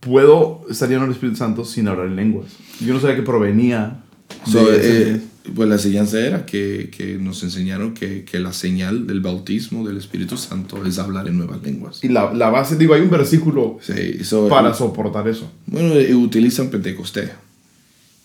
¿puedo 0.00 0.66
estar 0.70 0.88
lleno 0.88 1.02
del 1.02 1.12
Espíritu 1.12 1.36
Santo 1.38 1.64
sin 1.64 1.88
hablar 1.88 2.06
en 2.06 2.16
lenguas? 2.16 2.46
Yo 2.80 2.94
no 2.94 3.00
sabía 3.00 3.16
que 3.16 3.22
provenía 3.22 4.02
So, 4.44 4.64
de 4.70 4.76
ese- 4.78 5.10
eh, 5.12 5.20
pues 5.54 5.68
la 5.68 5.76
enseñanza 5.76 6.18
era 6.18 6.44
que, 6.44 6.90
que 6.96 7.18
nos 7.18 7.42
enseñaron 7.44 7.94
que, 7.94 8.24
que 8.24 8.40
la 8.40 8.52
señal 8.52 9.06
del 9.06 9.20
bautismo 9.20 9.86
del 9.86 9.96
Espíritu 9.98 10.36
Santo 10.36 10.84
es 10.84 10.98
hablar 10.98 11.28
en 11.28 11.38
nuevas 11.38 11.62
lenguas. 11.62 12.02
Y 12.02 12.08
la, 12.08 12.34
la 12.34 12.50
base, 12.50 12.76
digo, 12.76 12.94
hay 12.94 13.02
un 13.02 13.10
versículo 13.10 13.78
Sí, 13.80 14.24
so, 14.24 14.48
para 14.48 14.74
soportar 14.74 15.28
eso. 15.28 15.50
Bueno, 15.66 15.94
eh, 15.94 16.12
utilizan 16.14 16.68
Pentecostés. 16.70 17.30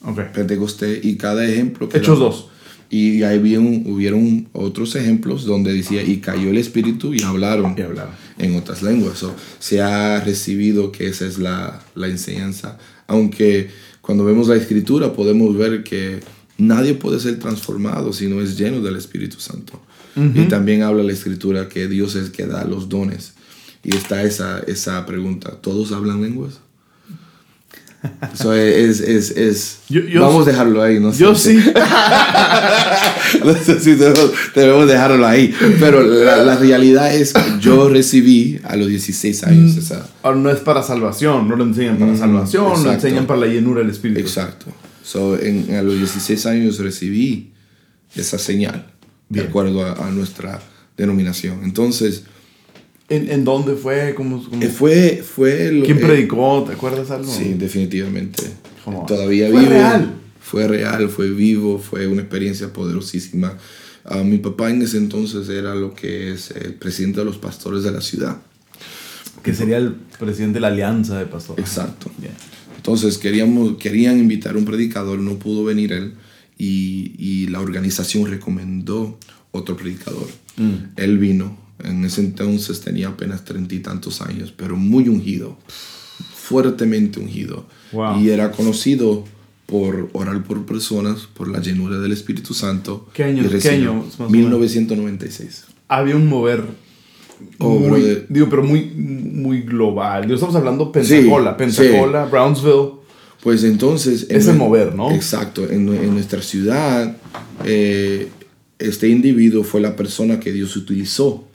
Ok. 0.04 0.20
Pentecostés 0.34 1.06
y 1.06 1.16
cada 1.18 1.46
ejemplo 1.46 1.88
que 1.88 2.00
Hechos 2.00 2.18
da- 2.18 2.26
2. 2.26 2.48
Y 2.94 3.24
ahí 3.24 3.40
hubieron, 3.40 3.84
hubieron 3.88 4.50
otros 4.52 4.96
ejemplos 4.96 5.46
donde 5.46 5.72
decía, 5.74 6.04
y 6.04 6.18
cayó 6.18 6.50
el 6.50 6.58
espíritu 6.58 7.14
y 7.14 7.24
hablaron, 7.24 7.74
Y 7.78 7.82
hablaron. 7.82 8.14
en 8.38 8.56
otras 8.58 8.84
lenguas. 8.84 9.18
So, 9.20 9.34
se 9.60 9.82
ha 9.82 10.20
recibido 10.22 10.92
que 10.92 11.08
esa 11.08 11.26
es 11.26 11.40
la, 11.40 11.82
la 11.96 12.08
enseñanza. 12.08 12.78
Aunque 13.08 13.70
cuando 14.02 14.26
vemos 14.26 14.50
la 14.50 14.56
escritura 14.58 15.14
podemos 15.14 15.56
ver 15.58 15.84
que 15.84 16.20
nadie 16.58 16.94
puede 16.94 17.20
ser 17.22 17.40
transformado 17.40 18.12
si 18.12 18.28
no 18.28 18.42
es 18.42 18.58
lleno 18.58 18.82
del 18.82 18.98
Espíritu 18.98 19.40
Santo. 19.40 19.80
Y 20.36 20.50
también 20.50 20.84
habla 20.84 21.04
la 21.04 21.14
escritura 21.14 21.70
que 21.70 21.88
Dios 21.88 22.16
es 22.16 22.30
que 22.32 22.46
da 22.46 22.66
los 22.66 22.90
dones. 22.90 23.34
Y 23.84 23.96
está 23.96 24.24
esa, 24.24 24.60
esa 24.68 25.06
pregunta, 25.06 25.52
¿todos 25.62 25.94
hablan 25.94 26.22
lenguas? 26.22 26.60
So, 28.34 28.54
es, 28.54 29.00
es, 29.00 29.30
es, 29.38 29.78
Yo- 29.90 30.02
yo- 30.02 30.22
vamos 30.22 30.48
a 30.48 30.52
dejarlo 30.52 30.82
ahí, 30.82 31.00
no 31.00 31.12
sé. 31.14 31.20
Yo 31.20 31.36
sí. 31.36 31.60
No 33.46 33.54
sé 33.56 33.80
si 33.80 33.94
debemos, 33.96 34.32
debemos 34.56 34.88
dejarlo 34.88 35.26
ahí. 35.26 35.54
Pero 35.80 36.02
la, 36.02 36.38
la 36.38 36.56
realidad 36.58 37.14
es 37.14 37.34
que 37.34 37.42
yo 37.60 37.90
recibí 37.90 38.60
a 38.64 38.76
los 38.76 38.88
16 38.88 39.42
Mm. 39.46 39.50
años 39.50 39.78
esa... 39.78 40.08
Ahora, 40.24 40.38
no 40.40 40.50
es 40.50 40.60
para 40.60 40.84
salvación, 40.84 41.48
no 41.48 41.56
lo 41.56 41.64
enseñan 41.64 41.98
para 41.98 42.12
Mm, 42.12 42.18
salvación, 42.18 42.64
lo 42.66 42.72
exacto. 42.72 42.92
enseñan 42.94 43.26
para 43.28 43.40
la 43.42 43.48
llenura 43.48 43.82
del 43.82 43.90
Espíritu. 43.92 44.20
Exacto. 44.20 44.66
So, 45.04 45.40
en, 45.40 45.74
a 45.76 45.82
los 45.82 45.96
16 45.98 46.46
años 46.48 46.80
recibí 46.80 47.52
esa 48.16 48.38
señal, 48.38 48.86
de 49.30 49.40
Bien. 49.40 49.48
acuerdo 49.48 49.86
a, 49.86 50.08
a 50.08 50.12
nuestra 50.12 50.60
denominación. 50.98 51.62
Entonces, 51.64 52.24
¿En, 53.12 53.30
en 53.32 53.44
dónde 53.44 53.76
fue? 53.76 54.14
¿Cómo, 54.16 54.44
cómo- 54.44 54.62
eh, 54.64 54.68
fue, 54.68 55.24
fue 55.24 55.72
lo 55.72 55.86
¿Quién 55.86 55.98
eh, 55.98 56.02
predicó? 56.02 56.64
¿Te 56.68 56.74
acuerdas 56.74 57.12
algo? 57.12 57.32
Sí, 57.32 57.54
definitivamente. 57.58 58.44
¿Cómo? 58.86 59.06
Todavía 59.06 59.50
Fue 59.50 59.60
vive. 59.60 59.70
real. 59.74 60.14
Fue 60.40 60.68
real, 60.68 61.10
fue 61.10 61.30
vivo, 61.30 61.78
fue 61.78 62.08
una 62.08 62.22
experiencia 62.22 62.74
poderosísima. 62.74 63.58
Ah, 64.04 64.24
mi 64.24 64.38
papá 64.40 64.70
en 64.72 64.82
ese 64.82 64.98
entonces 64.98 65.48
era 65.50 65.76
lo 65.76 65.94
que 65.94 66.32
es 66.32 66.52
el 66.52 66.74
presidente 66.74 67.20
de 67.20 67.26
los 67.26 67.38
pastores 67.38 67.84
de 67.84 67.92
la 67.92 68.02
ciudad. 68.02 68.38
Que 69.44 69.54
sería 69.54 69.78
el 69.78 69.94
presidente 70.20 70.56
de 70.56 70.62
la 70.62 70.68
Alianza 70.68 71.18
de 71.20 71.26
Pastores. 71.26 71.64
Exacto. 71.66 72.12
Bien. 72.18 72.34
Entonces 72.76 73.18
queríamos, 73.18 73.78
querían 73.78 74.20
invitar 74.20 74.56
a 74.56 74.58
un 74.58 74.66
predicador, 74.66 75.20
no 75.20 75.36
pudo 75.38 75.64
venir 75.64 75.94
él 75.94 76.14
y, 76.58 77.14
y 77.18 77.48
la 77.48 77.60
organización 77.60 78.26
recomendó 78.30 79.20
otro 79.52 79.78
predicador. 79.78 80.28
Mm. 80.58 80.74
Él 80.96 81.18
vino, 81.20 81.58
en 81.84 82.04
ese 82.06 82.22
entonces 82.22 82.82
tenía 82.82 83.10
apenas 83.10 83.44
treinta 83.46 83.74
y 83.76 83.80
tantos 83.80 84.22
años, 84.22 84.54
pero 84.56 84.76
muy 84.76 85.08
ungido, 85.10 85.58
fuertemente 86.34 87.20
ungido. 87.20 87.66
Wow. 87.92 88.20
Y 88.22 88.30
era 88.30 88.52
conocido 88.52 89.26
por 89.66 90.10
orar 90.14 90.44
por 90.44 90.66
personas, 90.66 91.22
por 91.34 91.48
la 91.48 91.60
llenura 91.62 91.98
del 92.00 92.12
Espíritu 92.12 92.54
Santo. 92.54 93.08
¿Qué 93.14 93.24
año- 93.24 93.44
y 93.44 93.48
qué 93.48 93.54
recibió- 93.54 93.92
año, 93.92 93.94
más 94.04 94.20
o 94.20 94.30
menos? 94.30 94.32
1996. 94.32 95.66
Había 95.88 96.16
un 96.16 96.28
mover. 96.28 96.64
Oh, 97.58 97.80
muy, 97.80 98.26
digo, 98.30 98.48
pero 98.50 98.64
muy, 98.64 98.86
muy 98.86 99.62
global. 99.62 100.24
Digo, 100.24 100.36
estamos 100.36 100.56
hablando 100.56 100.92
Pensacola, 100.92 101.52
Sí, 101.52 101.58
Pensacola, 101.58 102.26
Brownsville. 102.26 103.02
Pues 103.42 103.64
entonces... 103.64 104.28
en 104.30 104.38
Ese 104.38 104.52
nue- 104.54 104.58
mover, 104.58 104.94
¿no? 104.94 105.12
Exacto. 105.12 105.68
En, 105.68 105.90
en 105.90 106.14
nuestra 106.14 106.42
ciudad, 106.44 107.18
eh, 107.66 108.28
este 108.78 109.08
individuo 109.10 109.64
fue 109.64 109.82
la 109.82 109.96
persona 109.96 110.40
que 110.40 110.52
Dios 110.52 110.76
utilizó. 110.76 111.48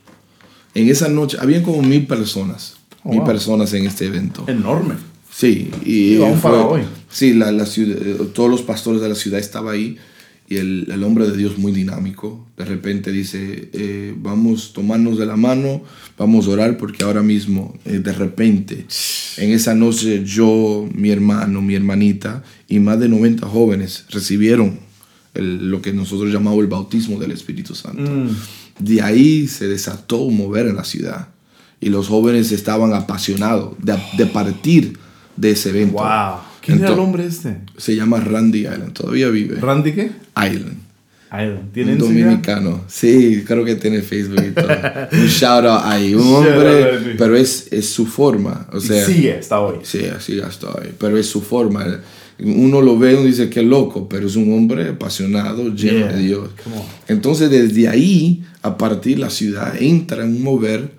En 0.76 0.88
esa 0.88 1.08
noche, 1.08 1.36
habían 1.40 1.62
como 1.62 1.82
mil 1.82 2.06
personas. 2.06 2.76
Oh, 3.02 3.10
mil 3.10 3.20
wow. 3.20 3.26
personas 3.28 3.72
en 3.74 3.86
este 3.86 4.06
evento. 4.06 4.44
Enorme. 4.46 4.94
Sí, 5.32 5.70
y 5.84 6.10
Digo, 6.10 6.26
aún 6.26 6.38
fue- 6.38 6.50
para 6.50 6.64
hoy. 6.66 6.82
Sí, 7.10 7.34
la, 7.34 7.52
la 7.52 7.66
ciudad, 7.66 7.96
eh, 8.00 8.16
todos 8.34 8.50
los 8.50 8.62
pastores 8.62 9.00
de 9.00 9.08
la 9.08 9.14
ciudad 9.14 9.38
estaban 9.40 9.74
ahí 9.74 9.96
y 10.48 10.56
el, 10.56 10.86
el 10.90 11.02
hombre 11.04 11.28
de 11.28 11.36
Dios 11.36 11.58
muy 11.58 11.72
dinámico. 11.72 12.46
De 12.56 12.64
repente 12.64 13.10
dice, 13.12 13.68
eh, 13.72 14.14
vamos 14.16 14.70
a 14.70 14.74
tomarnos 14.74 15.18
de 15.18 15.26
la 15.26 15.36
mano, 15.36 15.82
vamos 16.16 16.46
a 16.46 16.50
orar 16.50 16.78
porque 16.78 17.04
ahora 17.04 17.22
mismo, 17.22 17.74
eh, 17.84 17.98
de 17.98 18.12
repente, 18.12 18.86
en 19.38 19.50
esa 19.50 19.74
noche 19.74 20.22
yo, 20.24 20.88
mi 20.94 21.10
hermano, 21.10 21.60
mi 21.62 21.74
hermanita 21.74 22.42
y 22.68 22.78
más 22.78 22.98
de 23.00 23.08
90 23.08 23.46
jóvenes 23.46 24.04
recibieron 24.10 24.78
el- 25.34 25.70
lo 25.70 25.82
que 25.82 25.92
nosotros 25.92 26.32
llamamos 26.32 26.60
el 26.60 26.66
bautismo 26.68 27.18
del 27.18 27.32
Espíritu 27.32 27.74
Santo. 27.74 28.02
Mm. 28.10 28.28
De 28.78 29.00
ahí 29.02 29.46
se 29.48 29.66
desató 29.68 30.18
un 30.18 30.36
mover 30.36 30.66
en 30.66 30.76
la 30.76 30.84
ciudad 30.84 31.28
y 31.80 31.88
los 31.88 32.08
jóvenes 32.08 32.52
estaban 32.52 32.92
apasionados 32.94 33.74
de, 33.82 33.96
de 34.16 34.26
partir 34.26 34.98
de 35.36 35.50
ese 35.50 35.70
evento. 35.70 35.94
Wow. 35.98 36.40
¿Quién 36.60 36.78
era 36.82 36.92
el 36.94 36.98
hombre 36.98 37.26
este? 37.26 37.58
Se 37.76 37.94
llama 37.94 38.18
Randy 38.20 38.60
Island, 38.60 38.92
todavía 38.92 39.28
vive. 39.28 39.56
¿Randy 39.60 39.92
qué? 39.92 40.10
Island. 40.36 40.78
Island. 41.28 41.72
¿Tiene 41.72 41.92
Un 41.92 41.98
dominicano. 41.98 42.84
Sí, 42.88 43.44
creo 43.46 43.64
que 43.64 43.74
tiene 43.76 44.00
Facebook 44.02 44.42
y 44.48 44.50
todo. 44.52 44.68
un 45.12 45.26
shout 45.26 45.64
out 45.64 45.82
ahí. 45.84 46.14
Un 46.14 46.34
hombre, 46.34 47.14
pero 47.18 47.36
es, 47.36 47.68
es 47.70 47.88
su 47.88 48.06
forma. 48.06 48.66
O 48.72 48.78
Y 48.78 48.80
sea, 48.80 49.04
sigue 49.06 49.34
hasta 49.38 49.60
hoy. 49.60 49.78
sí, 49.82 50.04
así 50.06 50.36
gastó 50.36 50.78
ahí. 50.80 50.92
Pero 50.98 51.16
es 51.18 51.26
su 51.26 51.40
forma. 51.42 51.84
Uno 52.38 52.82
lo 52.82 52.98
ve 52.98 53.18
y 53.20 53.26
dice 53.26 53.48
que 53.48 53.62
loco, 53.62 54.08
pero 54.08 54.26
es 54.26 54.36
un 54.36 54.52
hombre 54.52 54.90
apasionado, 54.90 55.74
lleno 55.74 55.98
Yeah. 56.00 56.12
de 56.12 56.22
Dios. 56.22 56.50
Entonces, 57.08 57.50
desde 57.50 57.88
ahí, 57.88 58.44
a 58.62 58.76
partir 58.76 59.18
la 59.18 59.30
ciudad 59.30 59.74
entra 59.80 60.24
en 60.24 60.36
un 60.36 60.42
mover. 60.42 60.96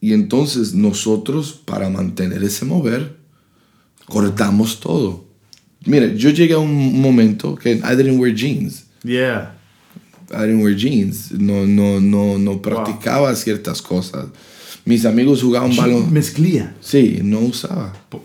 Y 0.00 0.12
entonces 0.12 0.74
nosotros, 0.74 1.60
para 1.64 1.88
mantener 1.88 2.44
ese 2.44 2.64
mover, 2.66 3.16
cortamos 4.06 4.78
todo. 4.80 5.24
Mire, 5.86 6.16
yo 6.16 6.30
llegué 6.30 6.54
a 6.54 6.58
un 6.58 7.00
momento 7.00 7.54
que 7.56 7.72
I 7.72 7.96
didn't 7.96 8.18
wear 8.20 8.34
jeans. 8.34 8.84
Yeah. 9.02 9.56
I 10.30 10.46
didn't 10.46 10.62
wear 10.62 10.76
jeans. 10.76 11.32
No, 11.32 11.66
no, 11.66 12.00
no, 12.00 12.38
no 12.38 12.62
practicaba 12.62 13.34
ciertas 13.34 13.82
cosas. 13.82 14.26
Mis 14.84 15.04
amigos 15.04 15.42
jugaban 15.42 15.74
balón. 15.74 16.12
Mezclía. 16.12 16.74
Sí, 16.80 17.20
no 17.22 17.40
usaba. 17.40 17.92
I 18.12 18.16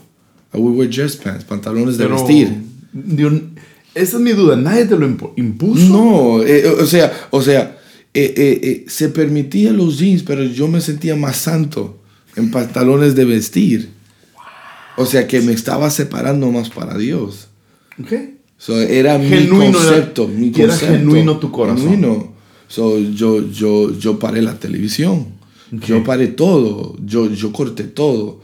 would 0.57 0.75
wear 0.77 0.89
dress 0.89 1.15
pants, 1.15 1.43
pantalones 1.45 1.97
de 1.97 2.05
Pero, 2.05 2.15
vestir. 2.25 2.53
esa 3.95 4.17
es 4.17 4.21
mi 4.21 4.31
duda. 4.31 4.55
¿Nadie 4.55 4.85
te 4.85 4.97
lo 4.97 5.07
impu- 5.07 5.31
impuso? 5.35 5.85
No, 5.89 6.43
eh, 6.43 6.67
o 6.67 6.85
sea, 6.85 7.11
o 7.31 7.41
sea, 7.41 7.77
eh, 8.13 8.33
eh, 8.35 8.59
eh, 8.63 8.85
se 8.87 9.09
permitía 9.09 9.71
los 9.71 9.99
jeans, 9.99 10.23
pero 10.23 10.43
yo 10.43 10.67
me 10.67 10.81
sentía 10.81 11.15
más 11.15 11.37
santo 11.37 11.99
en 12.35 12.49
pantalones 12.51 13.15
de 13.15 13.25
vestir. 13.25 13.89
O 14.97 15.05
sea, 15.05 15.27
que 15.27 15.39
me 15.41 15.53
estaba 15.53 15.89
separando 15.89 16.51
más 16.51 16.69
para 16.69 16.97
Dios. 16.97 17.47
Ok. 18.01 18.13
So, 18.57 18.79
era 18.81 19.17
mi 19.17 19.29
Genuino 19.29 19.63
era- 19.69 19.71
concepto, 19.79 20.27
mi 20.27 20.47
y 20.47 20.53
era 20.61 20.67
concepto. 20.69 20.93
genuino 20.97 21.37
tu 21.39 21.51
corazón. 21.51 21.89
Genuino. 21.91 22.33
So, 22.67 22.99
yo, 22.99 23.49
yo, 23.49 23.97
yo 23.97 24.19
paré 24.19 24.41
la 24.41 24.59
televisión. 24.59 25.27
Yo 25.71 26.03
paré 26.03 26.27
todo. 26.27 26.97
Yo, 27.05 27.29
yo 27.31 27.53
corté 27.53 27.83
todo. 27.85 28.41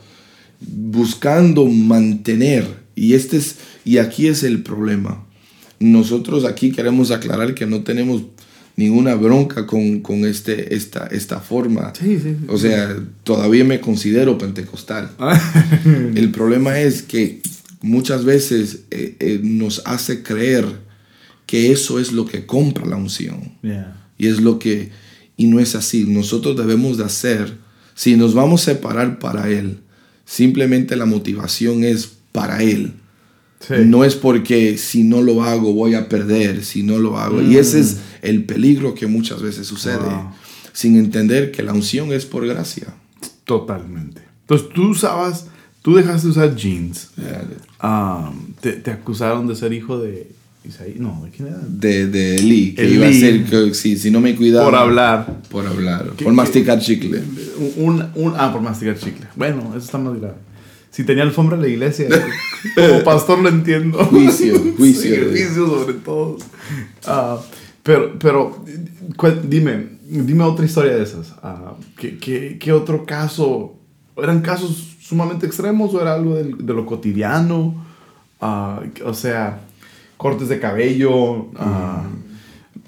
Buscando 0.59 1.65
mantener. 1.65 2.65
Y, 2.95 3.13
este 3.13 3.37
es, 3.37 3.57
y 3.83 3.97
aquí 3.97 4.27
es 4.27 4.43
el 4.43 4.63
problema. 4.63 5.25
Nosotros 5.79 6.45
aquí 6.45 6.71
queremos 6.71 7.11
aclarar 7.11 7.53
que 7.53 7.65
no 7.65 7.83
tenemos 7.83 8.23
ninguna 8.75 9.15
bronca 9.15 9.65
con, 9.65 10.01
con 10.01 10.25
este, 10.25 10.75
esta, 10.75 11.07
esta 11.07 11.39
forma. 11.39 11.93
Sí, 11.97 12.19
sí, 12.19 12.35
sí. 12.39 12.45
O 12.47 12.57
sea, 12.57 12.97
todavía 13.23 13.63
me 13.63 13.79
considero 13.79 14.37
pentecostal. 14.37 15.11
El 16.15 16.31
problema 16.31 16.79
es 16.79 17.01
que 17.01 17.41
muchas 17.81 18.25
veces 18.25 18.83
eh, 18.91 19.15
eh, 19.19 19.39
nos 19.43 19.81
hace 19.85 20.23
creer 20.23 20.65
que 21.45 21.71
eso 21.71 21.99
es 21.99 22.11
lo 22.11 22.25
que 22.25 22.45
compra 22.45 22.85
la 22.85 22.95
unción. 22.95 23.53
Yeah. 23.61 24.07
Y 24.17 24.27
es 24.27 24.41
lo 24.41 24.59
que, 24.59 24.91
y 25.37 25.47
no 25.47 25.59
es 25.59 25.75
así. 25.75 26.05
Nosotros 26.05 26.57
debemos 26.57 26.97
de 26.97 27.05
hacer, 27.05 27.57
si 27.93 28.15
nos 28.15 28.33
vamos 28.33 28.61
a 28.63 28.73
separar 28.73 29.19
para 29.19 29.49
Él, 29.49 29.79
simplemente 30.25 30.95
la 30.95 31.05
motivación 31.05 31.83
es 31.83 32.11
para 32.31 32.61
Él. 32.63 32.93
Sí. 33.59 33.73
No 33.85 34.03
es 34.03 34.15
porque 34.15 34.77
si 34.77 35.03
no 35.03 35.21
lo 35.21 35.43
hago 35.43 35.73
voy 35.73 35.95
a 35.95 36.09
perder, 36.09 36.63
si 36.63 36.83
no 36.83 36.99
lo 36.99 37.17
hago. 37.17 37.41
Y 37.41 37.57
ese 37.57 37.79
es 37.79 37.97
el 38.21 38.43
peligro 38.43 38.93
que 38.93 39.07
muchas 39.07 39.41
veces 39.41 39.65
sucede, 39.65 39.97
Wow. 39.97 40.31
sin 40.73 40.97
entender 40.97 41.51
que 41.51 41.63
la 41.63 41.73
unción 41.73 42.11
es 42.11 42.25
por 42.25 42.45
gracia. 42.45 42.87
Totalmente. 43.45 44.21
Entonces 44.41 44.69
tú 44.73 44.89
usabas, 44.89 45.47
tú 45.81 45.95
dejaste 45.95 46.27
de 46.27 46.31
usar 46.31 46.55
jeans. 46.55 47.09
Eh, 47.17 47.41
Ah, 47.79 48.31
te, 48.61 48.73
te 48.73 48.91
acusaron 48.91 49.47
de 49.47 49.55
ser 49.55 49.71
hijo 49.73 49.99
de 49.99 50.27
Isaí. 50.67 50.95
No, 50.97 51.21
¿de 51.23 51.29
quién 51.31 51.47
era? 51.49 51.59
De, 51.67 52.07
de 52.07 52.41
Lee, 52.41 52.73
que 52.75 52.81
El 52.83 52.93
iba 52.95 53.07
a 53.07 53.13
ser, 53.13 53.43
que 53.45 53.73
si, 53.73 53.97
si 53.97 54.11
no 54.11 54.19
me 54.21 54.35
cuidaba. 54.35 54.65
Por 54.65 54.75
hablar. 54.75 55.41
Por 55.49 55.65
hablar, 55.67 56.11
¿Qué- 56.17 56.23
por 56.23 56.33
masticar 56.33 56.79
chicle. 56.79 57.21
Un, 57.77 58.03
un- 58.15 58.33
ah, 58.37 58.51
por 58.51 58.61
masticar 58.61 58.97
chicle. 58.97 59.27
Bueno, 59.35 59.69
eso 59.69 59.85
está 59.85 59.97
más 59.97 60.19
grave. 60.19 60.35
Si 60.91 61.03
tenía 61.03 61.23
alfombra 61.23 61.55
en 61.57 61.61
la 61.63 61.67
iglesia, 61.67 62.07
como 62.75 63.03
pastor 63.03 63.39
lo 63.39 63.49
entiendo. 63.49 63.97
Juicio, 64.05 64.57
juicio. 64.77 65.15
Sí, 65.15 65.29
juicio 65.29 65.67
sobre 65.67 65.93
todo. 65.95 66.37
Ah, 67.05 67.37
pero, 67.83 68.17
pero, 68.17 68.63
dime, 69.47 69.87
dime 70.09 70.43
otra 70.43 70.65
historia 70.65 70.95
de 70.95 71.03
esas. 71.03 71.33
Ah, 71.43 71.73
¿qué, 71.97 72.17
qué, 72.17 72.57
qué 72.59 72.71
otro 72.71 73.05
caso? 73.05 73.75
¿Eran 74.17 74.41
casos 74.41 74.95
sumamente 75.01 75.45
extremos 75.45 75.93
o 75.93 76.01
era 76.01 76.13
algo 76.15 76.35
del- 76.35 76.65
de, 76.65 76.73
lo 76.73 76.85
cotidiano? 76.85 77.85
Ah, 78.41 78.81
o 79.03 79.13
sea, 79.13 79.59
cortes 80.17 80.47
de 80.49 80.59
cabello, 80.59 81.49
ah, 81.55 82.07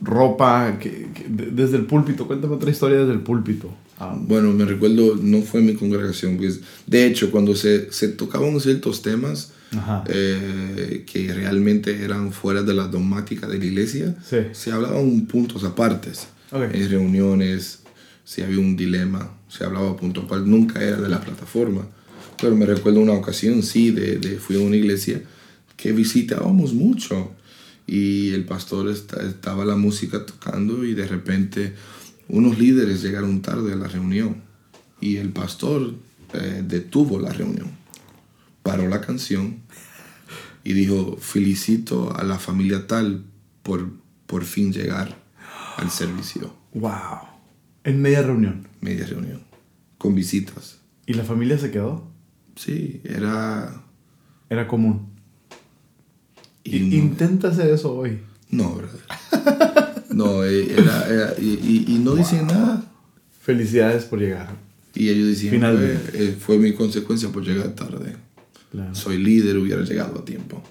ropa, 0.01 0.77
que, 0.79 1.07
que- 1.13 1.25
de- 1.29 1.51
desde 1.51 1.77
el 1.77 1.85
púlpito. 1.85 2.27
Cuéntame 2.27 2.55
otra 2.55 2.69
historia 2.71 2.99
desde 2.99 3.13
el 3.13 3.21
púlpito. 3.21 3.73
Ah, 3.99 4.15
Bueno, 4.19 4.51
me 4.53 4.63
recuerdo, 4.65 5.15
no 5.19 5.41
fue 5.41 5.61
mi 5.61 5.73
congregación, 5.73 6.37
pues, 6.37 6.61
de 6.85 7.05
hecho, 7.07 7.31
cuando 7.31 7.55
se, 7.55 7.91
se 7.91 8.09
tocaban 8.09 8.59
ciertos 8.59 9.01
temas 9.01 9.53
eh, 10.07 11.03
que 11.11 11.33
realmente 11.33 12.03
eran 12.03 12.31
fuera 12.31 12.61
de 12.63 12.73
la 12.73 12.87
dogmática 12.87 13.47
de 13.47 13.57
la 13.57 13.65
iglesia, 13.65 14.15
Sí. 14.23 14.37
se 14.53 14.71
hablaban 14.71 15.25
puntos 15.25 15.63
apartes. 15.63 16.27
Ok. 16.51 16.73
En 16.73 16.89
reuniones, 16.89 17.79
si 18.23 18.41
había 18.43 18.59
un 18.59 18.77
dilema, 18.77 19.31
se 19.49 19.65
hablaba 19.65 19.97
punto 19.97 20.21
aparte, 20.21 20.47
nunca 20.47 20.81
era 20.81 20.97
de 20.97 21.09
la 21.09 21.19
plataforma. 21.19 21.85
Pero 22.39 22.55
me 22.55 22.65
recuerdo 22.67 22.99
una 23.01 23.13
ocasión, 23.13 23.63
sí, 23.63 23.91
de, 23.91 24.17
de 24.19 24.37
fui 24.37 24.55
a 24.55 24.59
una 24.59 24.75
iglesia 24.75 25.21
que 25.77 25.93
visitábamos 25.93 26.73
mucho 26.73 27.31
y 27.85 28.31
el 28.31 28.43
pastor 28.45 28.89
esta- 28.89 29.25
estaba 29.25 29.63
la 29.63 29.77
música 29.77 30.25
tocando 30.25 30.83
y 30.83 30.93
de 30.93 31.07
repente 31.07 31.73
unos 32.27 32.59
líderes 32.59 33.01
llegaron 33.01 33.41
tarde 33.41 33.71
a 33.71 33.75
la 33.77 33.87
reunión 33.87 34.41
y 34.99 35.15
el 35.17 35.29
pastor 35.29 35.93
eh, 36.33 36.63
detuvo 36.67 37.19
la 37.19 37.31
reunión, 37.31 37.69
paró 38.63 38.89
la 38.89 38.99
canción 38.99 39.61
y 40.65 40.73
dijo, 40.73 41.15
felicito 41.21 42.13
a 42.17 42.23
la 42.25 42.37
familia 42.37 42.85
tal 42.87 43.23
por 43.63 43.89
por 44.25 44.43
fin 44.43 44.73
llegar 44.73 45.15
al 45.77 45.89
servicio, 45.89 46.53
Wow. 46.73 46.91
En 47.85 48.01
media 48.01 48.21
reunión. 48.23 48.67
media 48.81 49.05
reunión, 49.05 49.41
con 49.97 50.13
visitas. 50.15 50.79
¿Y 51.05 51.13
la 51.13 51.23
familia 51.23 51.57
se 51.57 51.71
quedó? 51.71 52.11
Sí, 52.57 52.99
era... 53.05 53.83
Era 54.49 54.67
común. 54.67 55.06
Y 56.75 56.79
no- 56.81 56.95
Intenta 56.95 57.49
hacer 57.49 57.69
eso 57.71 57.93
hoy. 57.95 58.19
No, 58.49 58.75
brother. 58.75 59.01
No, 60.09 60.43
eh, 60.43 60.67
era, 60.77 61.07
era- 61.07 61.33
y, 61.39 61.85
y- 61.87 61.95
y 61.95 61.99
no 61.99 62.15
dicen 62.15 62.47
nada. 62.47 62.83
Felicidades 63.41 64.05
por 64.05 64.19
llegar. 64.19 64.49
Y 64.95 65.09
ellos 65.09 65.27
decían, 65.27 65.53
Finalmente. 65.53 65.97
"Fue- 66.11 66.23
eh, 66.25 66.35
fue 66.39 66.57
mi 66.57 66.73
consecuencia 66.73 67.29
por 67.29 67.43
llegar 67.45 67.69
tarde. 67.75 68.15
Claro. 68.71 68.95
Soy 68.95 69.17
líder, 69.17 69.57
hubiera 69.57 69.83
llegado 69.83 70.19
a 70.19 70.25
tiempo. 70.25 70.63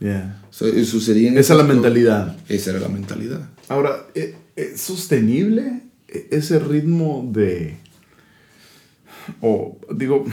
Yeah. 0.00 0.42
So, 0.50 0.66
eh, 0.66 0.84
sucedían 0.84 1.36
Esa 1.38 1.54
es 1.54 1.58
la 1.58 1.64
mentalidad. 1.64 2.36
Esa 2.48 2.70
era 2.70 2.80
la 2.80 2.88
mentalidad. 2.88 3.48
Ahora, 3.68 4.06
¿e- 4.14 4.34
¿es 4.56 4.80
sostenible 4.80 5.82
ese 6.08 6.58
ritmo 6.58 7.28
de... 7.32 7.76
O, 9.40 9.78
digo, 9.94 10.24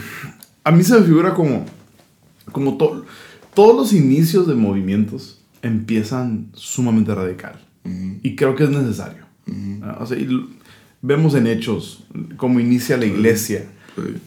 a 0.64 0.70
mí 0.72 0.82
se 0.84 0.98
me 0.98 1.04
figura 1.06 1.34
como, 1.34 1.64
como 2.52 2.76
to- 2.76 3.04
todos 3.58 3.74
los 3.76 3.92
inicios 3.92 4.46
de 4.46 4.54
movimientos 4.54 5.40
empiezan 5.62 6.46
sumamente 6.54 7.12
radical. 7.14 7.54
Y 8.22 8.36
creo 8.36 8.54
que 8.54 8.64
es 8.64 8.70
necesario. 8.70 9.24
ujú. 9.48 9.80
Ah, 9.82 9.98
O 10.00 10.06
sea, 10.06 10.16
y 10.18 10.22
l- 10.24 10.44
vemos 11.02 11.34
en 11.34 11.46
hechos 11.46 12.04
cómo 12.36 12.60
inicia 12.60 12.96
la 12.96 13.06
iglesia. 13.06 13.64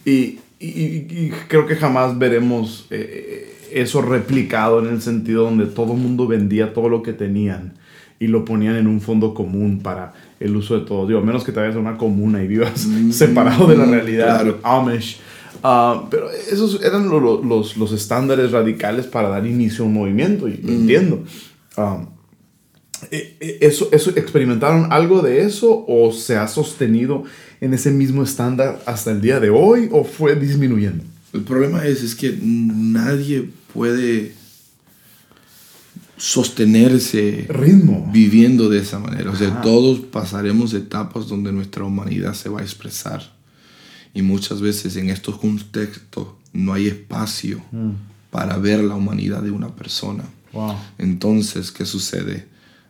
Sí. 0.04 0.38
Y, 0.60 0.66
y- 0.66 1.06
y 1.26 1.32
creo 1.48 1.66
que 1.66 1.76
jamás 1.76 2.18
veremos 2.18 2.86
eh, 2.90 3.54
eso 3.72 4.02
replicado 4.02 4.80
en 4.84 4.92
el 4.92 5.00
sentido 5.00 5.44
donde 5.44 5.66
todo 5.66 5.94
el 5.94 5.98
mundo 6.00 6.26
vendía 6.26 6.74
todo 6.74 6.88
lo 6.90 7.02
que 7.02 7.12
tenían 7.12 7.74
y 8.18 8.26
lo 8.26 8.44
ponían 8.44 8.76
en 8.76 8.86
un 8.86 9.00
fondo 9.00 9.32
común 9.32 9.80
para 9.82 10.12
el 10.40 10.54
uso 10.56 10.78
de 10.78 10.84
todo. 10.84 11.06
Digo, 11.06 11.20
a 11.20 11.24
menos 11.24 11.44
que 11.44 11.52
te 11.52 11.60
vayas 11.60 11.76
a 11.76 11.78
una 11.78 11.96
comuna 11.96 12.42
y 12.42 12.48
vivas 12.48 12.86
separado 13.12 13.66
de 13.68 13.76
la 13.78 13.86
realidad 13.86 14.42
claro. 14.42 14.60
Amish. 14.62 15.18
Ah, 15.62 16.06
pero 16.10 16.30
esos 16.30 16.82
eran 16.82 17.08
lo- 17.08 17.20
lo- 17.20 17.42
los, 17.42 17.76
los 17.76 17.92
estándares 17.92 18.50
radicales 18.50 19.06
para 19.06 19.28
dar 19.28 19.46
inicio 19.46 19.84
a 19.84 19.86
un 19.88 19.94
movimiento 19.94 20.48
y 20.48 20.56
lo 20.56 20.72
entiendo. 20.72 21.22
Eh, 23.10 23.58
¿Eso, 23.60 23.88
eso, 23.92 24.10
¿Experimentaron 24.14 24.92
algo 24.92 25.22
de 25.22 25.42
eso 25.42 25.84
o 25.88 26.12
se 26.12 26.36
ha 26.36 26.46
sostenido 26.46 27.24
en 27.60 27.74
ese 27.74 27.90
mismo 27.90 28.22
estándar 28.22 28.80
hasta 28.86 29.10
el 29.10 29.20
día 29.20 29.40
de 29.40 29.50
hoy 29.50 29.88
o 29.90 30.04
fue 30.04 30.36
disminuyendo? 30.36 31.02
El 31.32 31.42
problema 31.42 31.84
es, 31.86 32.02
es 32.02 32.14
que 32.14 32.38
nadie 32.42 33.50
puede 33.72 34.34
sostenerse 36.16 37.46
Ritmo. 37.48 38.08
viviendo 38.12 38.68
de 38.68 38.78
esa 38.78 38.98
manera. 39.00 39.30
O 39.30 39.36
sea, 39.36 39.60
todos 39.62 39.98
pasaremos 40.00 40.72
etapas 40.74 41.26
donde 41.26 41.52
nuestra 41.52 41.82
humanidad 41.84 42.34
se 42.34 42.48
va 42.48 42.60
a 42.60 42.62
expresar. 42.62 43.31
Y 44.14 44.22
muchas 44.22 44.60
veces 44.60 44.96
en 44.96 45.08
estos 45.10 45.38
contextos 45.38 46.28
no 46.52 46.72
hay 46.74 46.86
espacio 46.88 47.62
Mm. 47.72 47.92
para 48.30 48.56
ver 48.58 48.82
la 48.84 48.94
humanidad 48.94 49.42
de 49.42 49.50
una 49.50 49.74
persona. 49.74 50.24
Wow. 50.52 50.74
Entonces, 50.98 51.70
¿qué 51.72 51.84
sucede? 51.86 52.46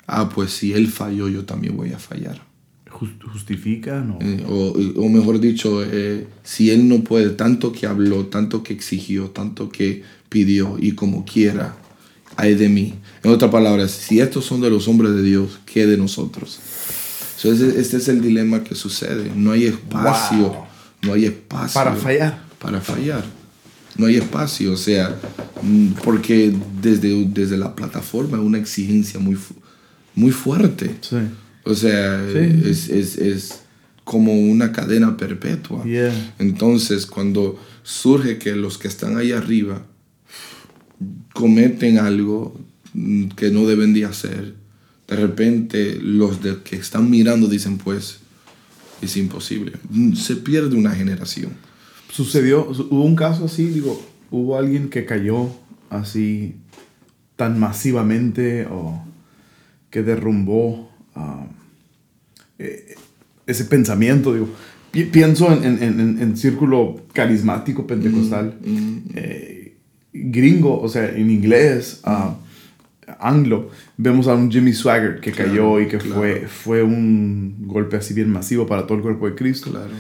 Ah, 0.07 0.29
pues 0.29 0.53
si 0.53 0.73
él 0.73 0.89
falló, 0.89 1.29
yo 1.29 1.45
también 1.45 1.77
voy 1.77 1.93
a 1.93 1.99
fallar. 1.99 2.43
Jus- 2.91 3.11
¿Justifican 3.33 4.11
o...? 4.13 4.19
Eh, 4.21 4.45
o, 4.49 4.75
o 5.01 5.09
mejor 5.09 5.41
dicho, 5.41 5.83
eh, 5.85 6.27
si 6.43 6.71
él 6.71 6.89
no 6.89 7.03
puede, 7.05 7.31
tanto 7.31 7.73
que 7.73 7.87
habló, 7.87 8.27
tanto 8.27 8.63
que 8.63 8.73
exigió, 8.73 9.31
tanto 9.31 9.69
que 9.71 10.03
pidió 10.29 10.77
y 10.79 10.93
como 10.93 11.25
quiera, 11.25 11.77
hay 12.37 12.55
de 12.55 12.69
mí. 12.69 12.95
En 13.23 13.31
otras 13.31 13.51
palabras, 13.51 13.93
si 13.93 14.21
estos 14.21 14.45
son 14.45 14.61
de 14.61 14.71
los 14.71 14.89
hombres 14.89 15.15
de 15.15 15.23
Dios, 15.23 15.61
¿qué 15.67 15.87
de 15.87 15.97
nosotros? 15.97 16.59
So, 17.37 17.53
ese- 17.53 17.81
este 17.81 17.97
es 17.99 18.09
el 18.09 18.21
dilema 18.21 18.63
que 18.65 18.75
sucede. 18.75 19.31
No 19.35 19.53
hay 19.53 19.67
espacio, 19.67 20.49
Wow. 20.49 20.65
No 21.03 21.13
hay 21.15 21.27
espacio. 21.27 21.75
Para 21.75 21.95
fallar. 21.95 22.43
Para 22.59 22.81
fallar. 22.81 23.25
No 23.97 24.07
hay 24.07 24.17
espacio, 24.17 24.73
o 24.73 24.77
sea, 24.77 25.19
mm, 25.63 25.89
porque 26.05 26.55
desde, 26.81 27.25
desde 27.27 27.59
la 27.59 27.75
plataforma 27.77 28.39
es 28.39 28.43
una 28.45 28.59
exigencia 28.59 29.21
muy, 29.21 29.37
muy 30.15 30.31
fuerte. 30.33 30.97
Sí. 31.03 31.17
O 31.65 31.75
sea, 31.75 32.25
Sí. 32.33 32.63
es, 32.65 32.89
es, 32.89 33.17
es 33.19 33.61
como 34.05 34.33
una 34.35 34.73
cadena 34.73 35.17
perpetua. 35.17 35.85
Yeah. 35.85 36.35
Entonces, 36.39 37.07
cuando 37.07 37.59
surge 37.83 38.39
que 38.39 38.57
los 38.57 38.79
que 38.79 38.89
están 38.89 39.17
ahí 39.17 39.33
arriba 39.33 39.83
cometen 41.35 41.99
algo 41.99 42.59
mm, 42.95 43.29
que 43.31 43.51
no 43.51 43.67
deben 43.67 43.93
de 43.95 44.05
hacer, 44.05 44.55
de 45.09 45.17
repente 45.17 45.99
los 46.01 46.43
de 46.43 46.59
que 46.63 46.77
están 46.77 47.11
mirando 47.11 47.47
dicen, 47.49 47.79
pues, 47.79 48.19
es 49.03 49.17
imposible. 49.17 49.73
Mm, 49.91 50.15
Se 50.15 50.37
pierde 50.37 50.77
una 50.77 50.91
generación. 50.93 51.53
Sucedió, 52.11 52.73
su- 52.75 52.89
hubo 52.91 53.05
un 53.05 53.17
caso 53.17 53.45
así, 53.47 53.67
digo, 53.67 54.01
hubo 54.31 54.57
alguien 54.57 54.89
que 54.89 55.05
cayó 55.05 55.49
así 55.91 56.57
tan 57.37 57.59
masivamente 57.59 58.67
o 58.71 59.03
que 59.91 60.03
derrumbó 60.03 60.91
eh, 62.59 62.95
ese 63.47 63.65
pensamiento, 63.65 64.33
digo. 64.35 64.49
Pi- 64.91 65.05
Pienso 65.05 65.53
en, 65.53 65.65
en, 65.83 66.01
en, 66.01 66.19
en 66.23 66.37
círculo 66.37 67.01
carismático 67.13 67.87
pentecostal, 67.87 68.59
Mm, 68.65 68.99
eh, 69.15 69.77
gringo, 70.13 70.81
o 70.81 70.89
sea, 70.89 71.09
en 71.11 71.31
inglés, 71.31 72.01
ah, 72.05 72.37
anglo, 73.23 73.71
vemos 73.97 74.27
a 74.29 74.35
un 74.35 74.51
Jimmy 74.51 74.73
Swagger 74.73 75.21
que 75.21 75.33
Claro, 75.33 75.51
cayó 75.51 75.81
y 75.81 75.89
que 75.89 75.99
claro. 75.99 76.15
fue, 76.17 76.47
fue 76.49 76.83
un 76.83 77.57
golpe 77.67 77.97
así 77.97 78.15
bien 78.15 78.31
masivo 78.31 78.67
para 78.67 78.87
todo 78.87 78.97
el 78.99 79.03
cuerpo 79.03 79.27
de 79.29 79.35
Cristo. 79.35 79.71
Claro. 79.71 79.91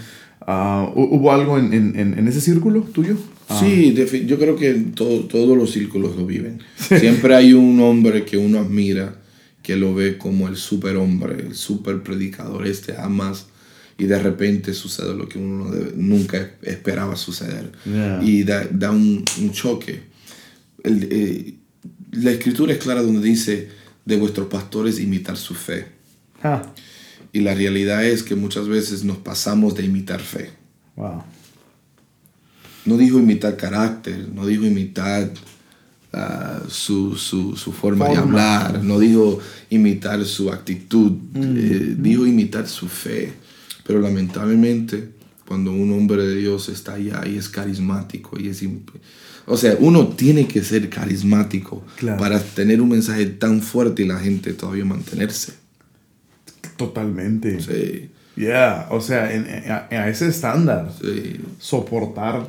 ¿hu- 0.94 1.08
¿Hubo 1.12 1.32
algo 1.32 1.58
en, 1.58 1.72
en, 1.72 1.96
en- 2.18 2.28
ese 2.28 2.40
círculo 2.40 2.80
tuyo? 2.82 3.16
Ah, 3.48 3.58
Sí, 3.60 3.94
yo 4.26 4.38
creo 4.38 4.56
que 4.56 4.72
todo- 4.94 5.20
todos 5.26 5.56
los 5.56 5.70
círculos 5.70 6.16
lo 6.16 6.26
viven. 6.26 6.60
Siempre 6.76 7.34
hay 7.34 7.52
un 7.52 7.78
hombre 7.80 8.24
que 8.24 8.36
uno 8.38 8.58
admira, 8.60 9.16
que 9.62 9.76
lo 9.76 9.94
ve 9.94 10.18
como 10.18 10.48
el 10.48 10.56
superhombre, 10.56 11.36
el 11.46 11.54
super 11.54 12.02
predicador, 12.02 12.66
este 12.66 12.94
jamás, 12.94 13.46
y 13.98 14.04
de 14.06 14.18
repente 14.18 14.74
sucede 14.74 15.14
lo 15.14 15.28
que 15.28 15.38
uno 15.38 15.66
no 15.66 15.70
debe- 15.70 15.92
nunca 15.94 16.50
esperaba 16.62 17.14
suceder. 17.14 17.70
Yeah. 17.84 18.20
Y 18.24 18.42
da, 18.42 18.66
da 18.70 18.90
un, 18.90 19.22
un 19.40 19.52
choque. 19.52 20.00
El- 20.82 21.08
eh, 21.12 21.54
la 22.12 22.30
escritura 22.30 22.72
es 22.72 22.78
clara 22.78 23.02
donde 23.02 23.26
dice, 23.26 23.68
de 24.04 24.16
vuestros 24.16 24.48
pastores 24.48 25.00
imitar 25.00 25.36
su 25.36 25.54
fe. 25.54 25.86
Ah, 26.42 26.62
Y 27.32 27.40
la 27.40 27.54
realidad 27.54 28.04
es 28.04 28.22
que 28.22 28.34
muchas 28.34 28.68
veces 28.68 29.04
nos 29.04 29.16
pasamos 29.18 29.74
de 29.74 29.84
imitar 29.84 30.20
fe. 30.20 30.50
wow. 30.96 31.22
No 32.84 32.96
dijo 32.96 33.18
imitar 33.20 33.56
carácter, 33.56 34.28
no 34.34 34.44
dijo 34.44 34.64
imitar 34.64 35.30
ah, 36.12 36.62
su, 36.68 37.14
su, 37.16 37.56
su 37.56 37.70
forma, 37.72 38.08
de 38.08 38.16
hablar, 38.16 38.82
no 38.82 38.98
dijo 38.98 39.38
imitar 39.70 40.24
su 40.24 40.50
actitud, 40.50 41.12
eh, 41.36 41.94
dijo 41.96 42.26
imitar 42.26 42.66
su 42.68 42.88
fe. 42.88 43.32
Pero 43.86 44.00
lamentablemente, 44.00 45.10
cuando 45.52 45.70
un 45.70 45.92
hombre 45.92 46.22
de 46.26 46.36
Dios 46.36 46.70
está 46.70 46.94
allá 46.94 47.24
y 47.26 47.36
es 47.36 47.50
carismático 47.50 48.40
y 48.40 48.48
es... 48.48 48.64
O 49.44 49.58
sea, 49.58 49.76
uno 49.80 50.08
tiene 50.08 50.46
que 50.48 50.64
ser 50.64 50.88
carismático 50.88 51.84
Claro. 51.98 52.18
para 52.18 52.40
tener 52.42 52.80
un 52.80 52.88
mensaje 52.88 53.26
tan 53.26 53.60
fuerte 53.60 54.02
y 54.02 54.06
la 54.06 54.18
gente 54.18 54.54
todavía 54.54 54.86
mantenerse. 54.86 55.52
Totalmente. 56.78 57.60
Sí, 57.60 58.08
Yeah, 58.34 58.86
o 58.90 59.02
sea, 59.02 59.30
en, 59.34 59.46
en- 59.46 59.70
a, 59.70 59.88
a 59.90 60.08
ese 60.08 60.26
estándar, 60.28 60.90
sí. 60.98 61.38
soportar 61.58 62.46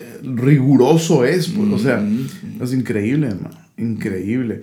eh, 0.00 0.20
riguroso 0.22 1.26
es, 1.26 1.48
pues, 1.48 1.70
o 1.70 1.78
sea, 1.78 1.98
Mm, 1.98 2.62
es 2.62 2.72
increíble, 2.72 3.28
man, 3.34 3.52
increíble. 3.76 4.62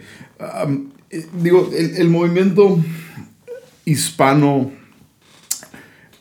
Eh, 1.11 1.25
digo, 1.43 1.69
el, 1.77 1.97
el 1.97 2.09
movimiento 2.09 2.83
hispano 3.85 4.71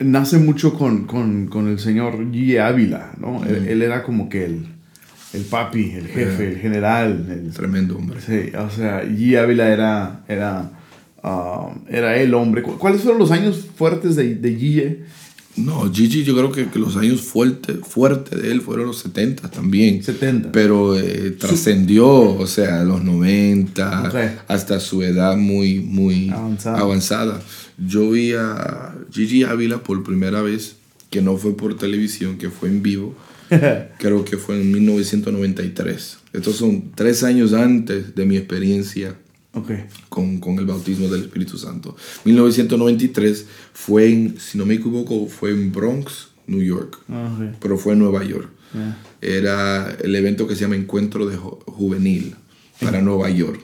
nace 0.01 0.39
mucho 0.39 0.75
con, 0.75 1.07
con, 1.07 1.47
con 1.47 1.69
el 1.69 1.79
señor 1.79 2.19
G. 2.31 2.59
Ávila, 2.61 3.13
¿no? 3.19 3.45
Él, 3.45 3.67
él 3.69 3.83
era 3.83 4.03
como 4.03 4.29
que 4.29 4.45
el, 4.45 4.67
el 5.35 5.43
papi, 5.43 5.91
el 5.93 6.07
jefe, 6.09 6.49
el 6.53 6.59
general. 6.59 7.27
El, 7.31 7.53
Tremendo 7.53 7.97
hombre. 7.97 8.21
sí, 8.21 8.51
o 8.57 8.71
sea, 8.71 9.03
G. 9.05 9.37
Ávila 9.39 9.69
era, 9.69 10.21
era, 10.29 10.71
ah, 11.23 11.71
era 11.89 12.17
el 12.17 12.33
hombre. 12.35 12.63
¿Cu- 12.63 12.79
¿Cuáles 12.79 13.03
fueron 13.03 13.19
los 13.19 13.31
años 13.31 13.67
fuertes 13.77 14.17
de, 14.17 14.35
de? 14.37 15.05
No, 15.59 15.93
Gigi, 15.93 16.25
yo 16.25 16.35
creo 16.37 16.53
que, 16.53 16.69
que 16.71 16.79
los 16.79 16.97
años 16.97 17.21
fuertes 17.23 17.77
fuerte 17.87 18.37
de 18.37 18.51
él 18.53 18.61
fueron 18.61 18.87
los 18.87 18.99
70 18.99 19.51
también. 19.51 20.03
70. 20.03 20.53
Pero 20.53 20.99
eh, 20.99 21.33
trascendió, 21.39 22.09
o 22.09 22.47
sea, 22.47 22.85
los 22.85 23.03
90, 23.05 24.03
Ok. 24.09 24.15
hasta 24.49 24.81
su 24.81 25.03
edad 25.03 25.37
muy, 25.37 25.81
muy 25.81 26.31
Avanzada. 26.31 26.79
avanzada. 26.79 27.43
Yo 27.79 28.11
vi 28.11 28.33
a 28.33 28.95
Gigi 29.13 29.43
Ávila 29.45 29.83
por 29.83 30.03
primera 30.05 30.43
vez, 30.43 30.77
que 31.11 31.23
no 31.23 31.37
fue 31.37 31.57
por 31.57 31.77
televisión, 31.77 32.39
que 32.39 32.51
fue 32.51 32.69
en 32.69 32.83
vivo. 32.83 33.15
Creo 33.99 34.25
que 34.25 34.37
fue 34.37 34.61
en 34.61 34.71
1993. 34.73 36.19
Estos 36.35 36.57
son 36.57 36.91
tres 36.95 37.23
años 37.25 37.53
antes 37.55 38.15
de 38.15 38.27
mi 38.27 38.37
experiencia 38.37 39.17
con, 40.09 40.39
con 40.39 40.59
el 40.59 40.67
bautismo 40.67 41.09
del 41.09 41.23
Espíritu 41.23 41.57
Santo. 41.59 41.97
1993 42.25 43.47
fue 43.73 44.11
en, 44.13 44.39
si 44.39 44.59
no 44.59 44.67
me 44.67 44.75
equivoco, 44.75 45.27
fue 45.27 45.51
en 45.51 45.73
Bronx, 45.73 46.29
New 46.47 46.63
York, 46.63 46.99
Ah, 47.09 47.37
pero 47.61 47.77
fue 47.79 47.93
en 47.93 47.99
Nueva 48.01 48.25
York. 48.25 48.49
Era 49.21 49.97
el 50.03 50.15
evento 50.15 50.47
que 50.47 50.55
se 50.55 50.63
llama 50.63 50.77
Encuentro 50.77 51.27
de 51.27 51.37
Ju- 51.37 51.59
Juvenil 51.67 52.35
para 52.81 53.01
Nueva 53.03 53.31
York. 53.31 53.61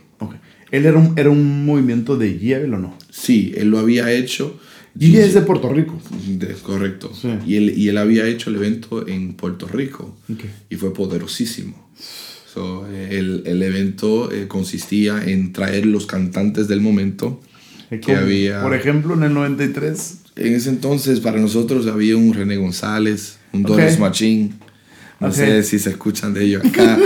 ¿Él 0.70 0.86
era 0.86 0.98
un, 0.98 1.16
era 1.16 1.30
un 1.30 1.64
movimiento 1.64 2.16
de. 2.16 2.30
Ávila 2.56 2.78
o 2.78 2.80
no? 2.80 2.98
Sí, 3.10 3.52
él 3.56 3.68
lo 3.68 3.78
había 3.78 4.10
hecho. 4.10 4.58
G 4.98 5.14
es 5.16 5.34
de 5.34 5.42
Puerto 5.42 5.72
Rico. 5.72 6.00
de- 6.26 6.54
correcto. 6.54 7.12
Sí. 7.14 7.28
Y, 7.46 7.56
él, 7.56 7.74
y 7.78 7.88
él 7.88 7.98
había 7.98 8.26
hecho 8.26 8.50
el 8.50 8.56
evento 8.56 9.06
en 9.06 9.34
Puerto 9.34 9.66
Rico 9.68 10.16
y 10.70 10.76
fue 10.76 10.92
poderosísimo. 10.92 11.88
So, 12.54 12.86
eh, 12.88 13.18
el, 13.18 13.42
el 13.46 13.60
evento 13.64 14.30
eh, 14.30 14.46
consistía 14.46 15.20
en 15.26 15.52
traer 15.52 15.86
los 15.86 16.06
cantantes 16.06 16.68
del 16.68 16.80
momento 16.80 17.40
que 17.90 17.98
Como, 18.00 18.18
había. 18.18 18.62
Por 18.62 18.76
ejemplo, 18.76 19.14
en 19.14 19.24
el 19.24 19.34
93. 19.34 20.18
En 20.36 20.54
ese 20.54 20.70
entonces, 20.70 21.18
para 21.18 21.40
nosotros 21.40 21.88
había 21.88 22.16
un 22.16 22.32
René 22.32 22.56
González, 22.56 23.38
un 23.52 23.62
Ok. 23.64 23.70
Doris 23.70 23.98
Machín. 23.98 24.54
No 25.18 25.28
Ok. 25.28 25.34
sé 25.34 25.62
si 25.64 25.80
se 25.80 25.90
escuchan 25.90 26.32
de 26.32 26.44
ellos 26.44 26.62
acá. 26.64 26.96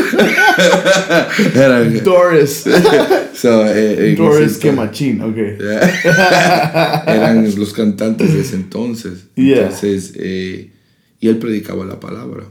Doris. 2.04 2.64
so, 3.34 3.66
eh, 3.66 4.10
en 4.10 4.16
Doris 4.16 4.58
que 4.58 4.72
machín, 4.72 5.22
ok. 5.22 5.36
eran 7.06 7.54
los 7.58 7.72
cantantes 7.72 8.34
de 8.34 8.40
ese 8.40 8.56
entonces. 8.56 9.26
Yeah. 9.34 9.62
Entonces, 9.64 10.12
eh, 10.16 10.72
y 11.20 11.28
él 11.28 11.38
predicaba 11.38 11.84
la 11.86 11.98
palabra. 12.00 12.44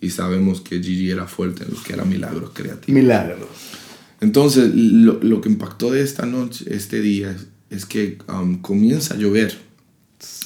Y 0.00 0.10
sabemos 0.10 0.60
que 0.60 0.80
Gigi 0.80 1.10
era 1.10 1.26
fuerte 1.26 1.64
en 1.64 1.74
lo 1.74 1.82
que 1.82 1.92
era 1.92 2.04
milagros 2.04 2.50
creativos. 2.54 2.88
Milagros. 2.88 3.48
Entonces, 4.20 4.70
lo, 4.74 5.18
lo 5.22 5.40
que 5.40 5.48
impactó 5.48 5.90
de 5.92 6.02
esta 6.02 6.26
noche, 6.26 6.64
este 6.68 7.00
día, 7.00 7.36
es, 7.70 7.86
que 7.86 8.18
um, 8.28 8.58
comienza 8.60 9.14
a 9.14 9.16
llover 9.16 9.56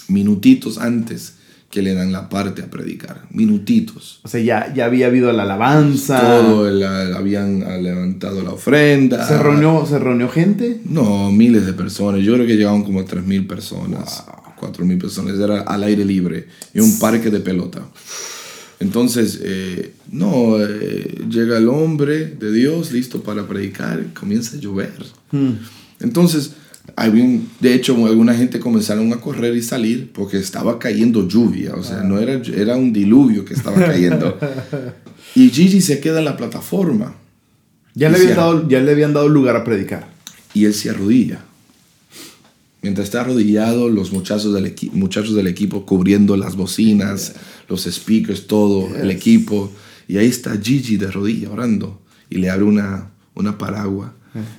minutitos 0.09 0.79
antes 0.79 1.35
que 1.71 1.81
le 1.81 1.95
dan 1.95 2.13
la 2.13 2.29
parte 2.29 2.63
a 2.63 2.71
predicar. 2.71 3.27
Minutitos. 3.31 4.21
O 4.25 4.29
sea, 4.29 4.41
ya, 4.43 4.73
ya 4.75 4.85
había 4.85 5.07
habido 5.07 5.33
la 5.33 5.45
alabanza. 5.45 6.21
Todo, 6.21 6.71
la- 6.71 7.17
habían 7.17 7.63
ah, 7.63 7.79
levantado 7.79 8.43
la 8.43 8.51
ofrenda. 8.51 9.27
¿Se 9.27 9.39
reunió, 9.39 9.87
¿Se 9.87 9.99
reunió 9.99 10.29
gente? 10.29 10.83
No, 10.85 11.33
miles 11.33 11.65
de 11.65 11.73
personas. 11.73 12.21
Yo 12.23 12.35
creo 12.35 12.47
que 12.47 12.57
llegaban 12.57 12.85
como 12.85 13.03
3.000 13.03 13.47
personas, 13.47 14.23
4.000 14.61 15.01
personas. 15.01 15.39
Era 15.39 15.63
al 15.63 15.83
aire 15.85 16.05
libre 16.05 16.47
y 16.75 16.81
un 16.81 16.99
parque 16.99 17.31
de 17.31 17.41
pelota. 17.41 17.81
Entonces, 18.83 19.41
eh, 19.43 19.93
no, 20.11 20.57
eh, 20.61 21.21
llega 21.31 21.57
el 21.59 21.69
hombre 21.69 22.27
de 22.27 22.53
Dios 22.53 22.91
listo 22.93 23.23
para 23.23 23.47
predicar 23.47 24.01
y 24.05 24.13
comienza 24.13 24.57
a 24.57 24.61
llover. 24.61 24.93
Hmm. 25.31 25.53
Entonces, 26.01 26.55
un- 26.97 27.49
de 27.61 27.75
hecho, 27.75 27.95
alguna 28.07 28.35
gente 28.35 28.59
comenzaron 28.59 29.13
a 29.13 29.21
correr 29.21 29.55
y 29.57 29.63
salir 29.63 30.11
porque 30.13 30.37
estaba 30.39 30.79
cayendo 30.79 31.29
lluvia. 31.29 31.75
O 31.77 31.83
sea, 31.85 32.03
no 32.03 32.19
era, 32.19 32.35
era 32.57 32.77
un 32.77 32.93
diluvio 32.93 33.45
que 33.45 33.55
estaba 33.55 33.77
cayendo. 33.77 34.37
y 35.37 35.49
Gigi 35.51 35.81
se 35.81 36.01
queda 36.01 36.19
en 36.19 36.25
la 36.25 36.37
plataforma 36.37 37.15
Ya, 37.95 38.09
le 38.09 38.17
habían 38.17 38.31
se- 38.31 38.37
dado, 38.37 38.69
ya 38.69 38.81
le 38.81 38.91
habían 38.91 39.13
dado 39.13 39.29
lugar 39.29 39.55
a 39.57 39.63
predicar. 39.65 40.09
y 40.55 40.65
él 40.65 40.75
se 40.75 40.91
arrodilla. 40.91 41.45
Mientras 42.83 43.07
está 43.07 43.21
arrodillado, 43.21 43.89
los 43.89 44.13
muchachos 44.13 44.53
del, 44.53 44.75
muchachos 44.93 45.35
del 45.37 45.47
equipo 45.47 45.87
cubriendo 45.87 46.37
las 46.37 46.57
bocinas, 46.57 47.35
los 47.69 47.85
speakers, 47.85 48.49
todo, 48.49 48.95
el 48.97 49.11
equipo. 49.11 49.71
Y 50.09 50.17
ahí 50.19 50.27
está 50.27 50.57
Gigi 50.61 50.97
de 50.97 51.11
rodilla 51.11 51.51
orando. 51.51 52.01
Y 52.29 52.39
le 52.39 52.51
abre 52.51 52.65
una, 52.65 53.11
una 53.35 53.57
paraguas. 53.57 54.11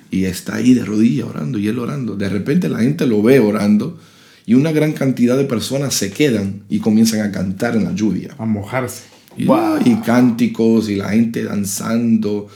Y 0.09 0.25
está 0.25 0.55
ahí 0.55 0.73
de 0.73 0.85
rodilla 0.85 1.25
orando 1.25 1.57
y 1.59 1.67
él 1.67 1.79
orando. 1.79 2.15
De 2.15 2.29
repente 2.29 2.69
la 2.69 2.79
gente 2.79 3.05
lo 3.07 3.21
ve 3.21 3.39
orando. 3.39 3.99
Y 4.45 4.53
una 4.53 4.71
gran 4.71 4.93
cantidad 4.93 5.35
de 5.37 5.45
personas 5.45 5.93
se 5.93 6.11
quedan 6.11 6.63
y 6.69 6.79
comienzan 6.79 7.21
a 7.21 7.31
cantar 7.31 7.75
en 7.75 7.83
la 7.85 7.93
lluvia. 7.93 8.35
A 8.37 8.45
mojarse. 8.45 9.03
Y, 9.37 9.43
y 9.43 9.95
cánticos 10.05 10.89
y 10.89 10.95
la 10.95 11.09
gente 11.09 11.43
danzando 11.43 12.47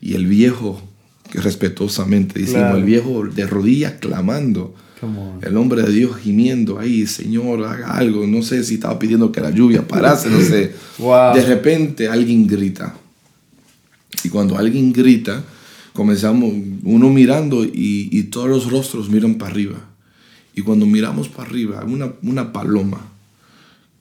y 0.00 0.14
el 0.14 0.26
viejo, 0.26 0.80
que 1.32 1.40
respetuosamente 1.40 2.38
decimos, 2.38 2.60
Claro. 2.60 2.76
el 2.76 2.84
viejo 2.84 3.24
de 3.26 3.46
rodillas 3.46 3.94
clamando. 4.00 4.74
El 5.42 5.56
hombre 5.56 5.82
de 5.82 5.92
Dios 5.92 6.16
gimiendo 6.16 6.78
ahí, 6.78 7.06
Señor, 7.06 7.64
haga 7.64 7.96
algo. 7.96 8.26
No 8.26 8.42
sé 8.42 8.64
si 8.64 8.74
estaba 8.74 8.98
pidiendo 8.98 9.30
que 9.30 9.40
la 9.40 9.50
lluvia 9.50 9.86
parase, 9.86 10.30
no 10.30 10.40
sé. 10.40 10.74
Wow. 10.98 11.34
De 11.34 11.44
repente 11.44 12.08
alguien 12.08 12.46
grita. 12.46 12.96
Y 14.24 14.30
cuando 14.30 14.56
alguien 14.56 14.92
grita, 14.92 15.44
comenzamos 15.92 16.54
uno 16.84 17.10
mirando 17.10 17.64
y, 17.64 18.08
y 18.10 18.22
todos 18.24 18.48
los 18.48 18.70
rostros 18.70 19.10
miran 19.10 19.34
para 19.34 19.50
arriba. 19.50 19.76
Y 20.54 20.62
cuando 20.62 20.86
miramos 20.86 21.28
para 21.28 21.50
arriba, 21.50 21.84
una, 21.84 22.12
una 22.22 22.52
paloma 22.52 23.00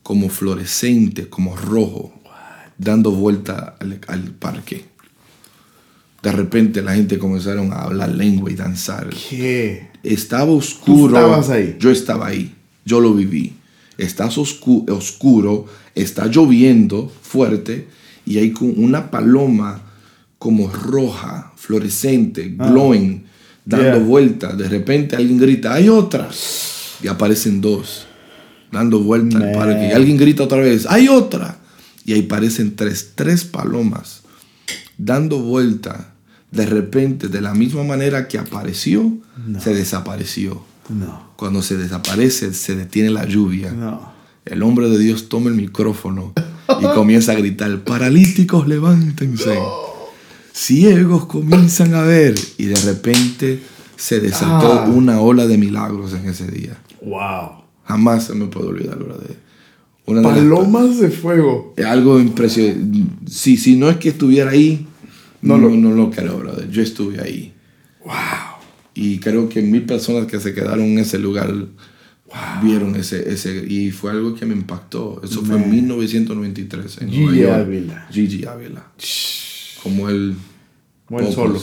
como 0.01 0.29
fluorescente, 0.29 1.27
como 1.27 1.57
rojo, 1.57 2.13
dando 2.77 3.11
vuelta 3.11 3.75
al, 3.79 3.99
al 4.07 4.21
parque. 4.31 4.85
De 6.25 6.31
repente 6.31 6.81
la 6.81 6.95
gente 6.95 7.19
comenzaron 7.19 7.71
a 7.71 7.83
hablar 7.83 8.09
lengua 8.09 8.49
y 8.51 8.55
danzar. 8.55 9.09
¿Qué? 9.29 9.89
Estaba 10.01 10.51
oscuro. 10.51 11.09
¿Tú 11.13 11.15
estabas 11.17 11.49
ahí? 11.51 11.75
Yo 11.79 11.91
estaba 11.91 12.25
ahí. 12.25 12.55
Yo 12.83 12.99
lo 12.99 13.13
viví. 13.13 13.53
Estás 13.99 14.37
oscu- 14.39 14.89
oscuro, 14.89 15.67
está 15.93 16.25
lloviendo 16.25 17.11
fuerte 17.21 17.87
y 18.25 18.39
hay 18.39 18.51
una 18.59 19.11
paloma 19.11 19.83
como 20.39 20.67
roja, 20.67 21.53
fluorescente, 21.57 22.55
glowing, 22.57 23.23
dando 23.63 23.89
Ah. 23.89 23.93
Yeah. 23.93 24.03
vueltas. 24.03 24.57
De 24.57 24.67
repente 24.67 25.15
alguien 25.15 25.37
grita, 25.37 25.75
hay 25.75 25.89
otra. 25.89 26.27
Y 27.03 27.07
aparecen 27.07 27.61
dos, 27.61 28.07
dando 28.71 28.99
vueltas 28.99 29.43
al 29.43 29.51
parque. 29.51 29.89
Y 29.89 29.93
alguien 29.93 30.17
grita 30.17 30.41
otra 30.43 30.57
vez, 30.57 30.87
hay 30.89 31.07
otra. 31.07 31.59
Y 32.03 32.13
ahí 32.13 32.21
aparecen 32.25 32.75
tres, 32.75 33.11
tres 33.13 33.43
palomas, 33.45 34.23
dando 34.97 35.37
vuelta. 35.37 36.13
De 36.55 36.65
repente, 36.65 37.27
de 37.27 37.41
la 37.41 37.53
misma 37.53 37.83
manera 37.83 38.27
que 38.27 38.37
apareció, 38.37 39.11
se 39.61 39.73
desapareció. 39.73 40.63
No. 40.89 41.29
Cuando 41.35 41.61
se 41.61 41.77
desaparece, 41.77 42.53
se 42.53 42.75
detiene 42.75 43.09
la 43.09 43.25
lluvia. 43.25 43.71
No. 43.71 44.13
El 44.45 44.63
hombre 44.63 44.87
de 44.89 44.97
Dios 44.99 45.27
toma 45.29 45.49
el 45.49 45.55
micrófono 45.55 46.33
y 46.79 46.83
comienza 46.93 47.31
a 47.31 47.35
gritar, 47.35 47.83
paralíticos, 47.83 48.67
levántense. 48.67 49.57
Ciegos 50.53 51.25
comienzan 51.25 51.93
a 51.95 52.01
ver. 52.03 52.35
Y 52.57 52.65
de 52.65 52.75
repente 52.81 53.59
se 53.97 54.19
desató 54.19 54.73
Ah. 54.83 54.89
una 54.89 55.19
ola 55.19 55.47
de 55.47 55.57
milagros 55.57 56.13
en 56.13 56.29
ese 56.29 56.47
día. 56.47 56.77
Wow. 57.01 57.63
Jamás 57.85 58.25
se 58.25 58.33
me 58.35 58.45
puede 58.45 58.67
olvidar, 58.67 58.97
brother. 58.97 59.35
Una 60.05 60.19
de 60.21 60.27
las- 60.27 60.35
Palomas 60.37 60.99
de 60.99 61.09
fuego. 61.09 61.73
algo 61.85 62.19
impresionante. 62.19 63.03
Si, 63.29 63.57
si 63.57 63.75
no 63.75 63.89
es 63.89 63.97
que 63.97 64.09
estuviera 64.09 64.51
ahí, 64.51 64.87
no, 65.41 65.57
No 65.57 65.69
lo, 65.69 65.75
no 65.75 65.91
lo 65.91 66.11
creo, 66.11 66.37
brother. 66.39 66.69
Yo 66.69 66.81
estuve 66.81 67.21
ahí. 67.21 67.53
Wow. 68.03 68.13
Y 68.93 69.19
creo 69.19 69.49
que 69.49 69.61
mil 69.61 69.83
personas 69.83 70.25
que 70.27 70.39
se 70.39 70.53
quedaron 70.53 70.81
en 70.85 70.99
ese 70.99 71.19
lugar 71.19 71.53
vieron 72.63 72.95
ese, 72.95 73.31
ese. 73.31 73.65
Y 73.67 73.91
fue 73.91 74.11
algo 74.11 74.35
que 74.35 74.45
me 74.45 74.53
impactó. 74.55 75.21
Eso 75.23 75.41
fue 75.43 75.55
en 75.55 75.61
Man. 75.61 75.71
1993 75.71 77.01
en 77.01 77.09
Gigi 77.09 77.21
Nueva 77.23 77.37
York. 77.37 77.53
Ávila. 77.67 78.07
Gigi 78.11 78.45
Ávila. 78.45 78.85
Como 79.83 80.09
él. 80.09 80.35
O 81.09 81.19
él 81.19 81.25
Pocos. 81.25 81.35
solo. 81.35 81.61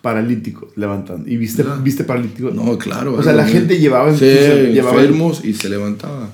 Paralítico, 0.00 0.68
levantando. 0.74 1.28
¿Y 1.28 1.36
viste, 1.36 1.62
No. 1.62 1.76
viste 1.80 2.02
paralítico? 2.04 2.50
No, 2.50 2.76
claro. 2.76 3.14
O 3.14 3.22
sea, 3.22 3.32
la 3.34 3.46
gente 3.46 3.78
llevaba, 3.78 4.12
Sí, 4.16 4.24
llevaba 4.24 4.98
el- 5.00 5.06
enfermos 5.10 5.44
y 5.44 5.54
se 5.54 5.68
levantaba. 5.68 6.28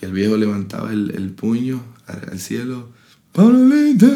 Y 0.00 0.04
el 0.04 0.12
viejo 0.12 0.36
levantaba 0.36 0.92
el, 0.92 1.12
el 1.16 1.30
puño 1.30 1.82
al, 2.06 2.30
al 2.32 2.38
cielo. 2.38 2.90
Paralita, 3.32 4.06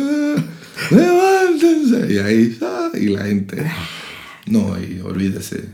levántense. 0.90 2.12
Y 2.12 2.18
ahí, 2.18 2.58
ah, 2.62 2.90
y 2.94 3.06
la 3.08 3.24
gente. 3.24 3.70
No, 4.46 4.76
y 4.80 5.00
olvídese. 5.00 5.64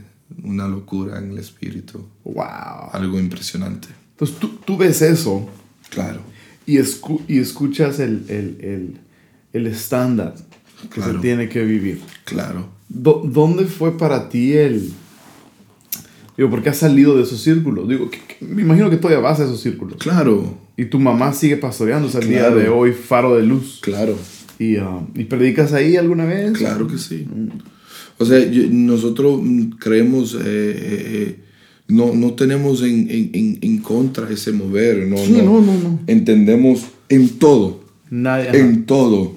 una 0.45 0.67
locura 0.67 1.19
en 1.19 1.33
el 1.33 1.39
espíritu. 1.39 2.07
Wow. 2.25 2.91
Algo 2.93 3.19
impresionante. 3.21 3.89
Entonces 4.13 4.39
tú, 4.39 4.49
tú 4.65 4.77
ves 4.77 5.03
eso 5.03 5.49
Claro. 5.91 6.21
y, 6.67 6.79
escu- 6.79 7.21
y 7.29 7.39
escuchas 7.39 7.99
el, 8.01 8.25
el, 8.29 8.57
el, 8.61 8.97
el 9.53 9.67
estándar 9.67 10.35
que 10.83 10.89
Claro. 11.01 11.13
se 11.15 11.19
tiene 11.19 11.49
que 11.49 11.65
vivir. 11.65 12.01
Claro. 12.25 12.69
Do- 12.89 13.23
¿Dónde 13.25 13.67
fue 13.67 13.97
para 13.99 14.29
ti 14.29 14.53
el... 14.55 14.93
Digo, 16.37 16.49
porque 16.51 16.71
has 16.71 16.79
salido 16.79 17.17
de 17.17 17.25
esos 17.25 17.41
círculos? 17.43 17.89
Digo, 17.89 18.11
que- 18.11 18.19
que- 18.21 18.45
me 18.45 18.63
imagino 18.63 18.89
que 18.91 18.97
todavía 18.97 19.21
vas 19.21 19.39
a 19.41 19.45
esos 19.45 19.61
círculos. 19.61 19.97
Claro. 19.99 20.57
Y 20.77 20.87
tu 20.87 20.99
mamá 20.99 21.33
sigue 21.33 21.57
pastoreando 21.57 22.07
hasta 22.09 22.21
el 22.21 22.29
día 22.29 22.51
de 22.51 22.69
hoy, 22.69 22.93
faro 22.93 23.37
de 23.37 23.43
luz. 23.45 23.79
Claro. 23.83 24.17
¿Y, 24.59 24.77
ah, 24.77 25.01
¿y 25.15 25.25
predicas 25.25 25.73
ahí 25.73 25.97
alguna 25.97 26.25
vez? 26.25 26.53
Claro 26.53 26.87
que 26.89 26.99
sí. 26.99 27.27
O 28.19 28.25
sea, 28.25 28.39
nosotros 28.71 29.41
mm, 29.43 29.71
creemos, 29.79 30.35
eh, 30.35 30.39
eh, 30.45 30.47
eh, 30.47 31.41
no, 31.89 32.15
no 32.15 32.35
tenemos 32.35 32.83
en, 32.83 33.09
en, 33.11 33.59
en, 33.61 33.79
contra 33.79 34.31
ese 34.31 34.53
mover, 34.53 35.07
no, 35.09 35.19
Sí, 35.19 35.33
no, 35.33 35.61
no, 35.61 35.75
no. 35.75 36.01
Entendemos 36.07 36.85
en 37.09 37.29
todo, 37.39 37.85
Nadie. 38.11 38.49
ajá. 38.49 38.59
en 38.59 38.85
todo. 38.87 39.35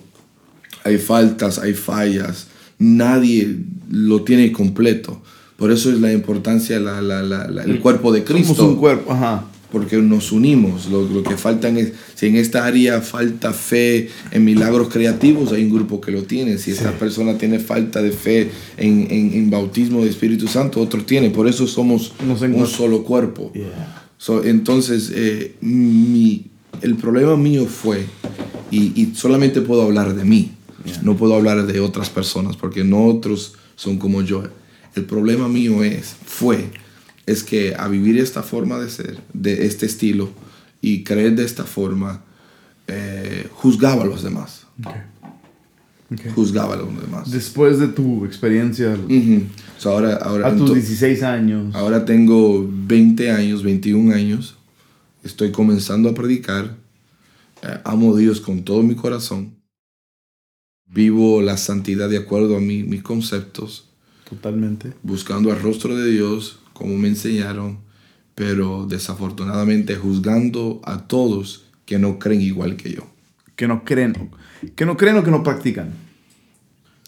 Hay 0.83 0.97
faltas, 0.99 1.57
hay 1.59 1.73
fallas, 1.73 2.47
nadie 2.77 3.57
lo 3.89 4.23
tiene 4.23 4.51
completo. 4.51 5.21
Por 5.57 5.71
eso 5.71 5.89
es 5.91 5.99
la 5.99 6.11
importancia, 6.13 6.79
la, 6.79 7.01
la, 7.01 7.23
la, 7.23 7.47
la- 7.49 7.63
el 7.63 7.79
cuerpo 7.79 8.11
de 8.11 8.23
Cristo. 8.23 8.53
Somos 8.53 8.73
un 8.73 8.79
cuerpo, 8.79 9.11
ajá. 9.11 9.45
Porque 9.75 9.97
nos 9.97 10.31
unimos. 10.31 10.85
Lo, 10.85 11.01
lo 11.01 11.21
que 11.21 11.35
faltan 11.35 11.75
es, 11.75 11.91
si 12.15 12.27
en 12.27 12.37
esta 12.37 12.65
área 12.65 13.01
falta 13.01 13.51
fe 13.51 14.07
en 14.31 14.45
milagros 14.45 14.87
creativos, 14.87 15.51
hay 15.51 15.65
un 15.65 15.69
grupo 15.69 15.99
que 15.99 16.13
lo 16.13 16.23
tiene. 16.23 16.57
Si 16.57 16.71
esta 16.71 16.93
persona 16.93 17.37
tiene 17.37 17.59
falta 17.59 18.01
de 18.01 18.13
fe 18.13 18.49
en, 18.77 19.05
en, 19.11 19.33
en 19.33 19.49
bautismo 19.49 20.01
de 20.01 20.09
Espíritu 20.09 20.47
Santo, 20.47 20.79
otro 20.79 21.03
tiene. 21.03 21.29
Por 21.29 21.49
eso 21.49 21.67
somos 21.67 22.13
un 22.21 22.67
solo 22.67 23.03
cuerpo. 23.03 23.51
Yeah. 23.53 24.07
So, 24.17 24.45
entonces, 24.45 25.11
eh, 25.13 25.55
mi, 25.59 26.45
el 26.81 26.95
problema 26.95 27.35
mío 27.35 27.65
fue, 27.65 28.05
y, 28.71 28.93
y 28.95 29.13
solamente 29.13 29.59
puedo 29.59 29.81
hablar 29.81 30.15
de 30.15 30.23
mí, 30.23 30.51
no 31.03 31.17
puedo 31.17 31.35
hablar 31.35 31.67
de 31.67 31.81
otras 31.81 32.09
personas, 32.09 32.55
porque 32.55 32.85
no 32.85 33.07
otros 33.07 33.55
son 33.75 33.97
como 33.97 34.21
yo. 34.21 34.41
El 34.95 35.03
problema 35.03 35.49
mío 35.49 35.83
es, 35.83 36.15
fue, 36.25 36.69
es 37.25 37.43
que 37.43 37.75
a 37.75 37.87
vivir 37.87 38.17
esta 38.19 38.43
forma 38.43 38.79
de 38.79 38.89
ser, 38.89 39.17
de 39.33 39.65
este 39.65 39.85
estilo, 39.85 40.29
y 40.81 41.03
creer 41.03 41.35
de 41.35 41.43
esta 41.45 41.63
forma, 41.63 42.23
eh, 42.87 43.47
juzgaba 43.53 44.03
a 44.03 44.05
los 44.05 44.21
demás. 44.23 44.67
Ok. 44.83 44.93
Ok. 46.11 46.21
Juzgaba 46.35 46.75
a 46.75 46.77
los 46.77 47.01
demás. 47.01 47.31
Después 47.31 47.79
de 47.79 47.87
tu 47.87 48.25
experiencia. 48.25 48.95
So, 49.79 49.89
ahora, 49.89 50.17
ahora, 50.17 50.47
a 50.49 50.55
tus 50.55 50.69
ento- 50.69 50.73
16 50.75 51.23
años, 51.23 51.73
Ahora 51.73 52.05
tengo 52.05 52.67
20 52.69 53.31
años, 53.31 53.63
21 53.63 54.13
años. 54.13 54.55
Estoy 55.23 55.51
comenzando 55.51 56.09
a 56.09 56.13
predicar. 56.13 56.75
Eh, 57.63 57.79
amo 57.83 58.13
a 58.13 58.19
Dios 58.19 58.39
con 58.39 58.63
todo 58.63 58.83
mi 58.83 58.93
corazón. 58.93 59.55
Vivo 60.87 61.41
la 61.41 61.57
santidad 61.57 62.07
de 62.09 62.17
acuerdo 62.17 62.57
a 62.57 62.59
mi- 62.59 62.83
mis 62.83 63.01
conceptos, 63.01 63.89
totalmente. 64.29 64.93
buscando 65.01 65.51
el 65.51 65.59
rostro 65.59 65.95
de 65.97 66.11
Dios, 66.11 66.59
como 66.75 66.95
me 66.97 67.07
enseñaron, 67.07 67.79
pero 68.35 68.85
desafortunadamente 68.85 69.95
juzgando 69.95 70.81
a 70.83 71.07
todos 71.07 71.65
que 71.85 71.97
no 71.97 72.19
creen 72.19 72.41
igual 72.41 72.75
que 72.75 72.91
yo. 72.93 73.07
Que 73.55 73.67
no 73.67 73.83
creen. 73.83 74.29
Que 74.75 74.85
no 74.85 74.97
creen 74.97 75.17
o 75.17 75.23
que 75.23 75.31
no 75.31 75.41
practican. 75.41 75.93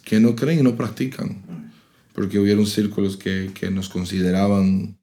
Que 0.06 0.20
no 0.20 0.36
creen 0.36 0.60
y 0.60 0.64
no 0.64 0.76
practican. 0.76 1.38
Porque 2.14 2.40
hubieron 2.40 2.66
círculos 2.66 3.18
que, 3.18 3.52
que 3.54 3.70
nos 3.70 3.90
consideraban 3.90 4.98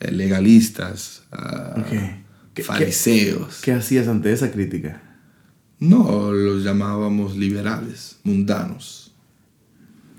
eh, 0.00 0.10
legalistas, 0.10 1.22
ah, 1.30 1.74
Ok. 1.78 1.86
¿Qué- 1.90 2.16
qué- 2.54 2.62
fariseos. 2.62 3.60
¿Qué 3.62 3.72
hacías 3.72 4.08
ante 4.08 4.32
esa 4.32 4.50
crítica? 4.50 5.02
No, 5.78 6.32
los 6.32 6.64
llamábamos 6.64 7.36
liberales, 7.36 8.16
mundanos. 8.24 9.12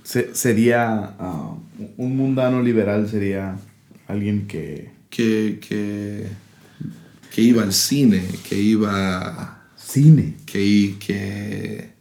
Se- 0.03 0.35
sería 0.35 1.15
ah, 1.19 1.55
un 1.97 2.15
mundano 2.15 2.61
liberal 2.61 3.09
sería 3.09 3.57
alguien 4.07 4.47
que 4.47 4.91
Que, 5.09 5.59
que, 5.65 6.27
que 7.33 7.41
iba 7.41 7.63
al 7.63 7.73
cine, 7.73 8.23
que 8.47 8.59
iba. 8.59 9.63
cine. 9.77 10.35
que, 10.45 10.95
que, 10.99 11.91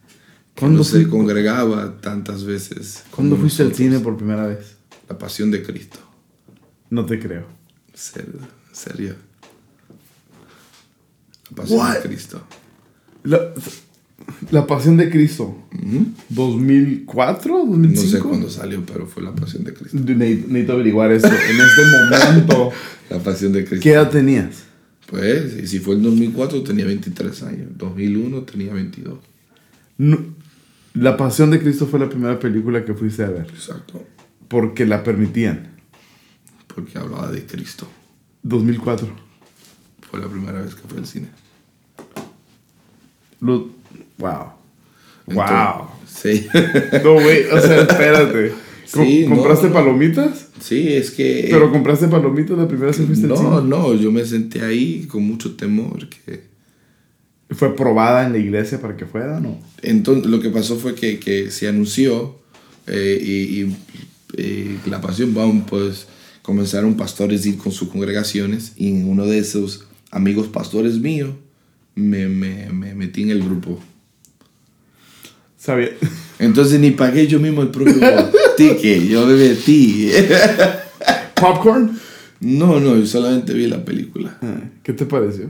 ¿Cuándo 0.59 0.79
no 0.79 0.83
se 0.83 1.01
fui- 1.03 1.09
congregaba 1.09 1.99
tantas 2.01 2.43
veces. 2.43 3.03
¿Cuándo 3.11 3.37
fuiste 3.37 3.63
al 3.63 3.73
cine 3.73 3.99
por 3.99 4.17
primera 4.17 4.45
vez? 4.47 4.75
La 5.07 5.17
pasión 5.17 5.51
de 5.51 5.63
Cristo. 5.63 5.99
No 6.89 7.05
te 7.05 7.19
creo. 7.19 7.45
Ser- 7.93 8.27
serio. 8.73 9.15
La 11.49 11.55
pasión 11.55 11.79
What? 11.79 11.93
de 11.95 12.01
Cristo. 12.01 12.41
La, 13.23 13.39
la 14.51 14.65
Pasión 14.67 14.97
de 14.97 15.09
Cristo. 15.09 15.57
Ujú. 15.73 16.07
¿2004? 16.33 17.47
No 17.47 17.87
¿2005? 17.89 17.95
sé 17.95 18.19
cuándo 18.19 18.49
salió, 18.49 18.83
pero 18.85 19.07
fue 19.07 19.23
la 19.23 19.33
pasión 19.33 19.63
de 19.63 19.73
Cristo. 19.73 19.97
Ne- 19.97 20.15
Necesito 20.15 20.73
averiguar 20.73 21.11
esto. 21.11 21.27
En 21.29 21.59
este 21.61 21.81
momento, 22.25 22.71
La 23.09 23.19
pasión 23.19 23.53
de 23.53 23.63
Cristo. 23.65 23.83
¿qué 23.83 23.91
edad 23.93 24.09
tenías? 24.09 24.63
Pues, 25.09 25.55
y 25.63 25.67
si 25.67 25.79
fue 25.79 25.95
en 25.95 26.03
2004 26.03 26.63
tenía 26.63 26.85
23 26.85 27.43
años. 27.43 27.67
2001 27.77 28.41
tenía 28.43 28.73
22. 28.73 29.17
No- 29.99 30.35
la 30.93 31.15
Pasión 31.15 31.51
de 31.51 31.59
Cristo 31.61 31.85
fue 31.87 31.99
la 31.99 32.09
primera 32.09 32.39
película 32.39 32.83
que 32.83 32.93
fuiste 32.95 33.23
a 33.23 33.29
ver. 33.29 33.47
Exacto. 33.53 34.03
Porque 34.47 34.85
la 34.85 35.03
permitían. 35.03 35.71
Porque 36.73 36.97
hablaba 36.97 37.31
de 37.31 37.45
Cristo. 37.45 37.87
2004. 38.43 39.07
Fue 40.09 40.19
la 40.19 40.27
primera 40.27 40.61
vez 40.61 40.73
que 40.75 40.81
fue 40.87 40.97
al 40.97 41.05
cine. 41.05 41.27
Lo- 43.39 43.69
wow. 44.17 44.51
Entonces, 45.27 45.55
wow. 45.55 45.87
Sí. 46.07 46.47
No, 47.03 47.13
güey, 47.13 47.45
o 47.51 47.59
sea, 47.61 47.81
espérate. 47.81 48.51
Sí, 48.85 49.25
¿Compraste 49.27 49.67
no. 49.67 49.73
palomitas? 49.73 50.47
sí, 50.61 50.93
es 50.93 51.11
que... 51.11 51.47
¿Pero 51.51 51.69
compraste 51.71 52.07
palomitas 52.07 52.57
la 52.57 52.67
primera 52.67 52.87
vez 52.87 52.97
que 52.97 53.03
fuiste 53.03 53.27
no, 53.27 53.59
no, 53.61 53.93
yo 53.93 54.11
me 54.13 54.23
senté 54.25 54.61
ahí 54.61 55.05
con 55.07 55.23
mucho 55.23 55.55
temor. 55.55 56.07
Que... 56.07 56.43
¿Fue 57.51 57.75
probada 57.75 58.25
en 58.25 58.31
la 58.31 58.37
iglesia 58.39 58.79
para 58.81 58.95
que 58.95 59.05
fuera 59.05 59.39
no? 59.41 59.59
Entonces, 59.81 60.25
lo 60.25 60.39
que 60.39 60.49
pasó 60.49 60.77
fue 60.77 60.95
que, 60.95 61.19
que 61.19 61.51
se 61.51 61.67
anunció 61.67 62.39
eh, 62.87 63.19
y, 63.21 63.61
y- 63.63 63.77
y 64.41 64.89
la 64.89 64.99
pasión, 65.01 65.33
vamos, 65.33 65.65
pues 65.69 66.07
comenzaron 66.41 66.95
pastores 66.95 67.45
a 67.45 67.49
ir 67.49 67.57
con 67.57 67.71
sus 67.73 67.89
congregaciones 67.89 68.71
y 68.77 68.91
uno 69.03 69.25
de 69.25 69.39
esos 69.39 69.85
amigos 70.11 70.47
pastores 70.47 70.97
míos 70.99 71.31
me, 71.97 72.27
me, 72.27 72.69
me 72.71 72.95
metí 72.95 73.23
en 73.23 73.31
el 73.31 73.43
grupo. 73.43 73.81
Sabía. 75.57 75.89
Entonces 76.39 76.79
ni 76.79 76.91
pagué 76.91 77.27
yo 77.27 77.39
mismo 77.39 77.61
el 77.61 77.69
propio 77.69 77.95
ticket, 78.57 79.03
yo 79.03 79.25
me 79.25 79.33
metí. 79.33 80.09
¿Popcorn? 81.33 81.99
No, 82.39 82.79
no, 82.79 82.95
yo 82.95 83.05
solamente 83.05 83.53
vi 83.53 83.67
la 83.67 83.83
película. 83.83 84.37
Ah, 84.41 84.61
¿Qué 84.83 84.93
te 84.93 85.05
pareció? 85.05 85.49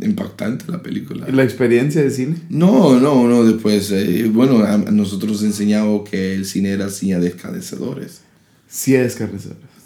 Impactante 0.00 0.70
la 0.70 0.82
película. 0.82 1.26
¿La 1.28 1.42
experiencia 1.42 2.02
de 2.02 2.10
cine? 2.10 2.36
No, 2.50 3.00
no, 3.00 3.26
no, 3.26 3.44
después, 3.44 3.90
eh, 3.90 4.30
bueno, 4.30 4.62
a, 4.62 4.76
nosotros 4.76 5.42
enseñamos 5.42 6.08
que 6.08 6.34
el 6.34 6.44
cine 6.44 6.70
era 6.70 6.88
cine 6.90 7.18
de 7.18 7.28
escadecedores. 7.28 8.20
Sí. 8.68 8.94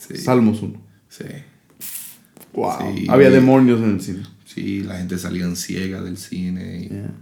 Sí. 0.07 0.16
Salmos 0.16 0.61
1. 0.61 0.82
Sí, 1.09 1.24
Wow. 2.53 2.94
Sí. 2.94 3.07
Había 3.09 3.30
demonios 3.30 3.80
en 3.80 3.90
el 3.94 4.00
cine. 4.03 4.22
Sí, 4.55 4.80
la 4.82 4.98
gente 4.98 5.18
salía 5.18 5.55
ciega 5.57 6.03
del 6.03 6.16
cine 6.16 6.82
y, 6.82 6.88
Yeah. 6.88 7.14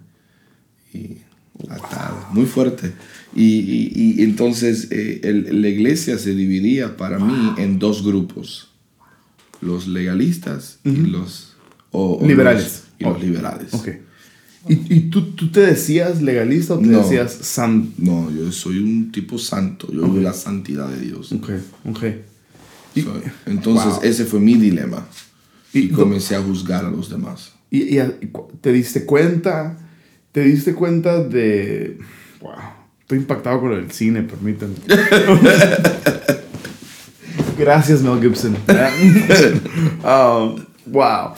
y 0.95 1.19
atada, 1.69 2.29
muy 2.33 2.47
fuerte. 2.47 2.93
Y, 3.35 3.45
y- 3.45 4.15
y 4.19 4.23
entonces 4.23 4.89
eh, 4.91 5.21
el- 5.25 5.61
la 5.63 5.69
iglesia 5.69 6.19
se 6.19 6.35
dividía 6.35 6.97
para 6.97 7.19
mí 7.19 7.53
en 7.59 7.79
dos 7.79 8.03
grupos, 8.05 8.69
los 9.61 9.87
legalistas 9.87 10.79
y 10.85 10.91
los... 10.97 11.55
o- 11.93 12.19
o 12.23 12.27
Liberales. 12.27 12.63
los- 12.65 12.83
y 12.99 13.05
los 13.05 13.17
Oh. 13.17 13.21
liberales. 13.21 13.71
¿Y, 14.69 14.95
y 14.95 15.01
tú, 15.11 15.33
tú 15.33 15.51
te 15.51 15.61
decías 15.61 16.21
legalista 16.21 16.75
o 16.75 16.79
te 16.79 16.87
No. 16.87 16.99
decías 17.03 17.33
san? 17.33 17.93
No, 17.97 18.31
yo 18.31 18.53
soy 18.53 18.79
un 18.79 19.11
tipo 19.11 19.39
santo, 19.39 19.91
yo 19.93 20.03
vivo 20.03 20.21
la 20.21 20.35
santidad 20.35 20.87
de 20.89 21.01
Dios. 21.01 21.33
Ok, 21.33 21.51
ok. 21.87 22.05
So, 22.95 23.23
entonces 23.47 23.87
Wow. 23.95 24.01
ese 24.03 24.25
fue 24.27 24.41
mi 24.41 24.55
dilema. 24.57 25.07
Y 25.73 25.81
Y, 25.81 25.89
comencé 25.91 26.37
a 26.37 26.43
juzgar 26.43 26.85
a 26.85 26.91
los 26.91 27.11
demás. 27.11 27.53
Y, 27.71 27.97
y 27.97 28.01
y 28.01 28.31
te 28.61 28.73
diste 28.73 29.05
cuenta, 29.07 29.77
te 30.33 30.43
diste 30.43 30.75
cuenta 30.75 31.23
de... 31.23 31.99
Wow, 32.41 32.53
estoy 33.01 33.19
impactado 33.19 33.61
con 33.61 33.73
el 33.73 33.91
cine, 33.91 34.23
permítanme. 34.23 34.75
Gracias, 37.59 38.03
Mel 38.03 38.21
Gibson. 38.21 38.57
Ah, 40.03 40.55
wow. 40.87 41.33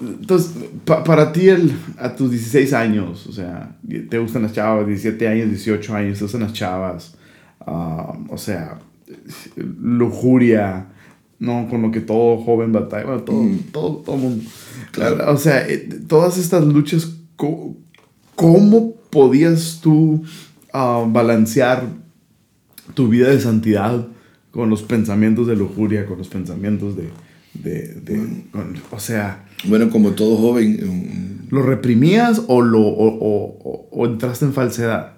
Entonces, 0.00 0.52
pa- 0.84 1.02
para 1.02 1.32
ti, 1.32 1.48
el, 1.48 1.72
a 1.98 2.14
tus 2.14 2.30
16 2.30 2.72
años, 2.72 3.26
o 3.26 3.32
sea, 3.32 3.76
te 4.08 4.18
gustan 4.18 4.42
las 4.42 4.52
chavas, 4.52 4.86
17 4.86 5.26
años, 5.26 5.48
18 5.50 5.94
años, 5.94 6.18
te 6.18 6.24
gustan 6.24 6.42
las 6.42 6.52
chavas, 6.52 7.16
ah, 7.60 8.16
o 8.28 8.38
sea, 8.38 8.78
lujuria, 9.56 10.86
no 11.38 11.68
con 11.68 11.82
lo 11.82 11.90
que 11.90 12.00
todo 12.00 12.38
joven 12.38 12.72
batalla, 12.72 13.04
bueno, 13.06 13.22
todo, 13.22 13.42
Mm. 13.42 13.58
todo, 13.72 13.96
todo 13.98 14.16
mundo. 14.16 14.44
Claro. 14.92 15.32
O 15.32 15.36
sea, 15.36 15.66
eh, 15.68 15.88
todas 16.08 16.38
estas 16.38 16.64
luchas, 16.64 17.16
¿cómo 18.34 18.94
podías 19.10 19.80
tú 19.82 20.22
ah, 20.72 21.06
balancear 21.08 21.84
tu 22.94 23.08
vida 23.08 23.30
de 23.30 23.40
santidad 23.40 24.06
con 24.50 24.70
los 24.70 24.82
pensamientos 24.82 25.46
de 25.46 25.56
lujuria, 25.56 26.06
con 26.06 26.18
los 26.18 26.28
pensamientos 26.28 26.96
de... 26.96 27.08
de, 27.54 27.94
de- 28.00 28.44
con- 28.50 28.76
o 28.90 29.00
sea, 29.00 29.46
Bueno, 29.64 29.88
como 29.90 30.10
todo 30.12 30.36
joven, 30.36 30.78
um, 30.88 31.48
¿lo 31.50 31.62
reprimías 31.62 32.42
o, 32.46 32.60
lo, 32.62 32.80
o, 32.80 33.06
o- 33.08 33.58
o- 33.64 33.88
o 33.90 34.06
entraste 34.06 34.44
en 34.44 34.52
falsedad? 34.52 35.12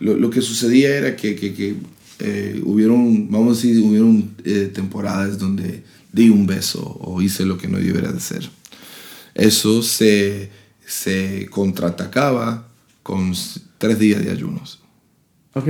lo, 0.00 0.14
lo 0.16 0.28
que 0.30 0.40
sucedía 0.42 0.96
era 0.96 1.14
que, 1.16 1.36
que, 1.36 1.54
que, 1.54 1.76
eh, 2.20 2.60
hubieron, 2.64 3.30
vamos 3.30 3.58
a 3.58 3.60
decir, 3.62 3.82
hubieron 3.82 4.30
eh, 4.44 4.70
temporadas 4.72 5.38
donde 5.38 5.82
di 6.12 6.28
un 6.30 6.46
beso 6.46 6.80
o 7.00 7.20
hice 7.22 7.44
lo 7.44 7.58
que 7.58 7.68
no 7.68 7.78
debería 7.78 8.10
de 8.12 8.18
hacer. 8.18 8.48
Eso 9.34 9.82
se, 9.82 10.50
se 10.86 11.48
contraatacaba 11.50 12.68
con 13.02 13.32
tres 13.78 13.98
días 13.98 14.24
de 14.24 14.30
ayunos. 14.30 14.80
Ok. 15.54 15.68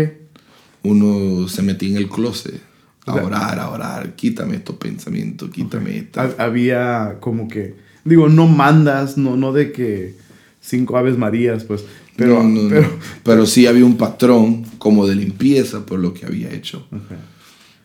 Uno 0.83 1.49
se 1.49 1.63
metía 1.63 1.89
en 1.91 1.97
el 1.97 2.09
closet 2.09 2.61
a 3.07 3.13
O 3.13 3.15
sea- 3.17 3.25
orar, 3.25 3.59
a 3.59 3.71
orar, 3.71 4.15
quítame 4.17 4.57
estos 4.57 4.77
pensamientos, 4.77 5.51
quítame. 5.51 6.09
Ha- 6.17 6.35
Había 6.45 7.19
como 7.21 7.49
que, 7.49 7.75
digo, 8.05 8.29
no 8.29 8.47
mandas, 8.47 9.17
no, 9.17 9.37
no 9.37 9.53
de 9.53 9.73
que 9.73 10.15
cinco 10.61 10.97
aves 10.99 11.17
marías, 11.19 11.65
pues, 11.65 11.85
pero, 12.17 12.43
No, 12.43 12.69
pero, 12.69 12.91
Pero 13.23 13.47
sí 13.47 13.67
había 13.67 13.85
un 13.85 13.97
patrón 13.97 14.65
como 14.79 15.07
de 15.07 15.15
limpieza 15.15 15.85
por 15.85 15.99
lo 15.99 16.13
que 16.15 16.27
había 16.27 16.53
hecho. 16.53 16.87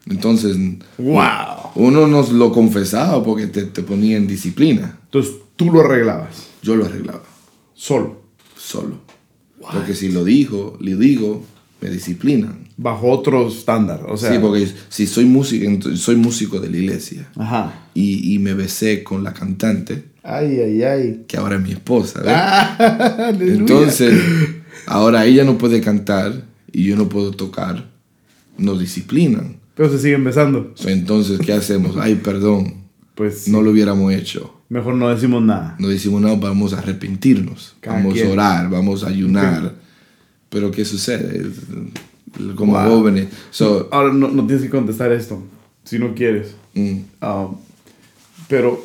Entonces, 0.08 0.58
wow. 0.98 1.72
uno 1.76 2.08
nos 2.08 2.32
lo 2.32 2.52
confesaba 2.52 3.24
porque 3.24 3.48
te, 3.48 3.64
te 3.66 3.84
ponía 3.84 4.18
en 4.18 4.28
disciplina. 4.28 4.98
Entonces 5.06 5.34
tú 5.56 5.72
lo 5.72 5.82
arreglabas, 5.82 6.48
Yo 6.64 6.76
lo 6.76 6.86
arreglaba, 6.86 7.24
solo, 7.74 8.22
solo. 8.58 9.00
Porque 9.72 9.94
si 9.94 10.10
lo 10.12 10.24
digo, 10.24 10.78
le 10.80 10.96
digo, 10.96 11.44
me 11.82 11.90
disciplinan. 11.90 12.70
bajo 12.78 13.10
otro 13.12 13.48
estándar, 13.48 14.04
o 14.08 14.18
sea. 14.18 14.32
sí, 14.32 14.40
porque 14.40 14.68
si 14.90 15.06
soy 15.06 15.26
músico, 15.26 15.96
soy 15.96 16.16
músico 16.16 16.60
de 16.60 16.70
la 16.70 16.78
iglesia 16.78 17.30
Ajá. 17.36 17.88
y, 17.94 18.34
y 18.34 18.40
me 18.40 18.54
besé 18.54 19.04
con 19.04 19.24
la 19.24 19.34
cantante, 19.34 20.06
Ay, 20.32 20.60
ay, 20.60 20.84
ay. 20.84 21.26
que 21.28 21.38
ahora 21.38 21.56
es 21.56 21.62
mi 21.62 21.72
esposa. 21.72 22.22
Ah. 22.28 23.32
Entonces, 23.40 24.14
ahora 24.86 25.26
ella 25.26 25.44
no 25.44 25.58
puede 25.58 25.82
cantar 25.82 26.44
y 26.72 26.84
yo 26.86 26.96
no 26.96 27.10
puedo 27.10 27.32
tocar, 27.32 27.90
nos 28.58 28.80
disciplinan. 28.80 29.58
Pero 29.76 29.90
se 29.90 29.98
siguen 30.00 30.24
besando. 30.24 30.72
So, 30.76 30.90
Entonces, 30.90 31.40
¿qué 31.40 31.54
hacemos? 31.54 31.96
Ay, 31.98 32.16
perdón, 32.16 32.84
Pues 33.16 33.48
no 33.48 33.62
lo 33.62 33.72
hubiéramos 33.72 34.14
hecho. 34.14 34.54
mejor 34.70 34.96
no 34.96 35.10
decimos 35.10 35.42
nada. 35.42 35.76
No 35.80 35.88
decimos, 35.88 36.22
no, 36.22 36.38
vamos 36.38 36.74
a 36.74 36.80
arrepentirnos, 36.80 37.76
Cada 37.80 37.98
vamos 37.98 38.14
quien. 38.14 38.28
a 38.28 38.32
orar, 38.32 38.70
vamos 38.70 39.04
a 39.04 39.08
ayunar. 39.08 39.74
Pero 40.50 40.70
¿qué 40.72 40.84
sucede? 40.86 41.44
Como 42.56 42.74
Wow. 42.74 43.00
jóvenes. 43.00 43.28
So, 43.52 43.88
Ahora 43.92 44.14
no, 44.14 44.28
no 44.28 44.46
tienes 44.46 44.64
que 44.64 44.70
contestar 44.70 45.12
esto, 45.12 45.42
si 45.84 45.98
no 45.98 46.14
quieres. 46.14 46.56
mm, 46.76 46.98
Ah, 47.22 47.48
pero 48.48 48.84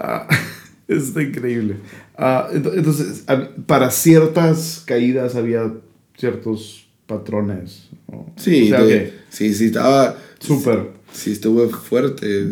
ah, 0.00 0.26
está 0.88 1.22
increíble. 1.22 1.76
Ah, 2.16 2.48
ento- 2.52 2.72
entonces, 2.74 3.24
para 3.66 3.90
ciertas 3.90 4.82
caídas 4.86 5.36
había 5.36 5.72
ciertos 6.16 6.86
patrones. 7.06 7.88
¿no? 8.10 8.26
sí, 8.36 8.64
O 8.64 8.68
sea, 8.68 8.82
de- 8.84 8.88
que 8.88 9.12
sí, 9.30 9.54
sí, 9.54 9.66
estaba... 9.66 10.16
súper. 10.38 10.98
Sí, 11.12 11.32
estuvo 11.32 11.68
fuerte 11.70 12.42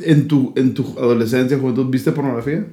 En 0.00 0.26
tu, 0.26 0.52
en 0.56 0.72
tu 0.72 0.98
adolescencia, 0.98 1.58
juventud, 1.58 1.86
¿viste 1.90 2.12
pornografía? 2.12 2.66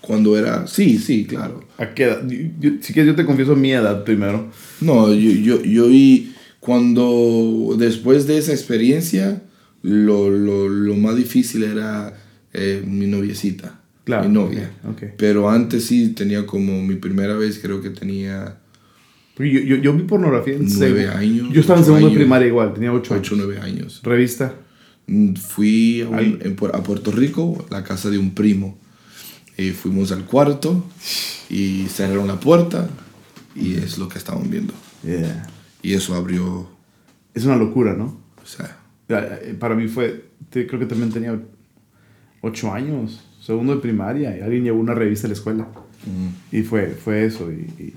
cuando 0.00 0.36
era... 0.38 0.66
Sí, 0.66 0.98
sí, 0.98 1.24
claro. 1.26 1.64
¿A 1.78 1.94
qué 1.94 2.04
edad? 2.04 2.26
Yo- 2.28 2.36
yo- 2.60 2.70
si 2.82 2.92
quieres, 2.92 3.12
yo 3.12 3.16
te 3.16 3.24
confieso 3.24 3.56
mi 3.56 3.72
edad 3.72 4.04
primero. 4.04 4.50
No, 4.82 5.12
yo, 5.14 5.30
yo, 5.30 5.62
yo 5.62 5.86
vi 5.88 6.34
cuando 6.60 7.74
después 7.78 8.26
de 8.26 8.36
esa 8.38 8.52
experiencia, 8.52 9.42
lo, 9.82 10.28
lo, 10.30 10.68
lo 10.68 10.94
más 10.96 11.16
difícil 11.16 11.62
era 11.62 12.12
eh, 12.54 12.82
mi 12.86 13.06
noviecita, 13.06 13.80
Claro, 14.04 14.28
mi 14.28 14.34
novia. 14.34 14.70
ok, 14.84 14.90
ok. 14.90 15.02
Pero 15.18 15.50
antes 15.50 15.84
sí 15.86 16.10
tenía 16.10 16.46
como 16.46 16.80
mi 16.82 16.94
primera 16.96 17.34
vez, 17.34 17.58
creo 17.60 17.80
que 17.82 17.90
tenía 17.90 18.58
Yo, 19.38 19.44
yo, 19.44 19.76
yo 19.76 19.92
vi 19.94 20.02
pornografía 20.04 20.54
en 20.54 20.66
Nueve 20.78 21.08
años, 21.08 21.48
Yo 21.52 21.60
estaba 21.60 21.78
en 21.80 21.84
ocho 21.84 21.94
segundo 21.94 22.08
de 22.10 22.14
primaria 22.16 22.46
igual, 22.48 22.72
tenía 22.74 22.92
8 22.92 23.14
8 23.14 23.34
o 23.34 23.36
años. 23.38 23.46
9 23.56 23.60
años. 23.60 24.00
Revista. 24.04 24.54
Mm, 25.06 25.34
Fui 25.34 26.00
a, 26.02 26.08
un- 26.08 26.38
en 26.42 26.56
a 26.72 26.82
Puerto 26.82 27.10
Rico, 27.12 27.66
la 27.70 27.82
casa 27.84 28.08
de 28.10 28.18
un 28.18 28.34
primo. 28.34 28.78
Y 29.56 29.70
fuimos 29.70 30.10
al 30.12 30.24
cuarto 30.24 30.84
y 31.50 31.86
cerraron 31.88 32.26
la 32.26 32.40
puerta 32.40 32.88
y 33.54 33.74
es 33.74 33.98
lo 33.98 34.08
que 34.08 34.18
estaban 34.18 34.50
viendo. 34.50 34.72
Yeah. 35.04 35.46
Y 35.82 35.92
eso 35.94 36.14
abrió, 36.14 36.68
Es 37.34 37.44
una 37.44 37.56
locura, 37.56 37.94
¿no? 37.94 38.20
o 38.42 38.46
sea, 38.46 38.78
Ya, 39.08 39.18
eh, 39.42 39.54
Para 39.58 39.74
mí 39.74 39.86
fue, 39.88 40.24
creo 40.50 40.78
que 40.78 40.86
también 40.86 41.10
tenía 41.12 41.38
8 42.44 42.72
años, 42.72 43.20
segundo 43.40 43.74
de 43.74 43.80
primaria, 43.80 44.36
y 44.36 44.40
alguien 44.40 44.64
llevó 44.64 44.80
una 44.80 44.94
revista 44.94 45.26
a 45.26 45.28
la 45.30 45.34
escuela. 45.34 45.68
mm, 46.06 46.56
Y 46.56 46.62
fue, 46.62 46.88
fue 46.88 47.24
eso. 47.24 47.50
Y, 47.50 47.66
y, 47.82 47.94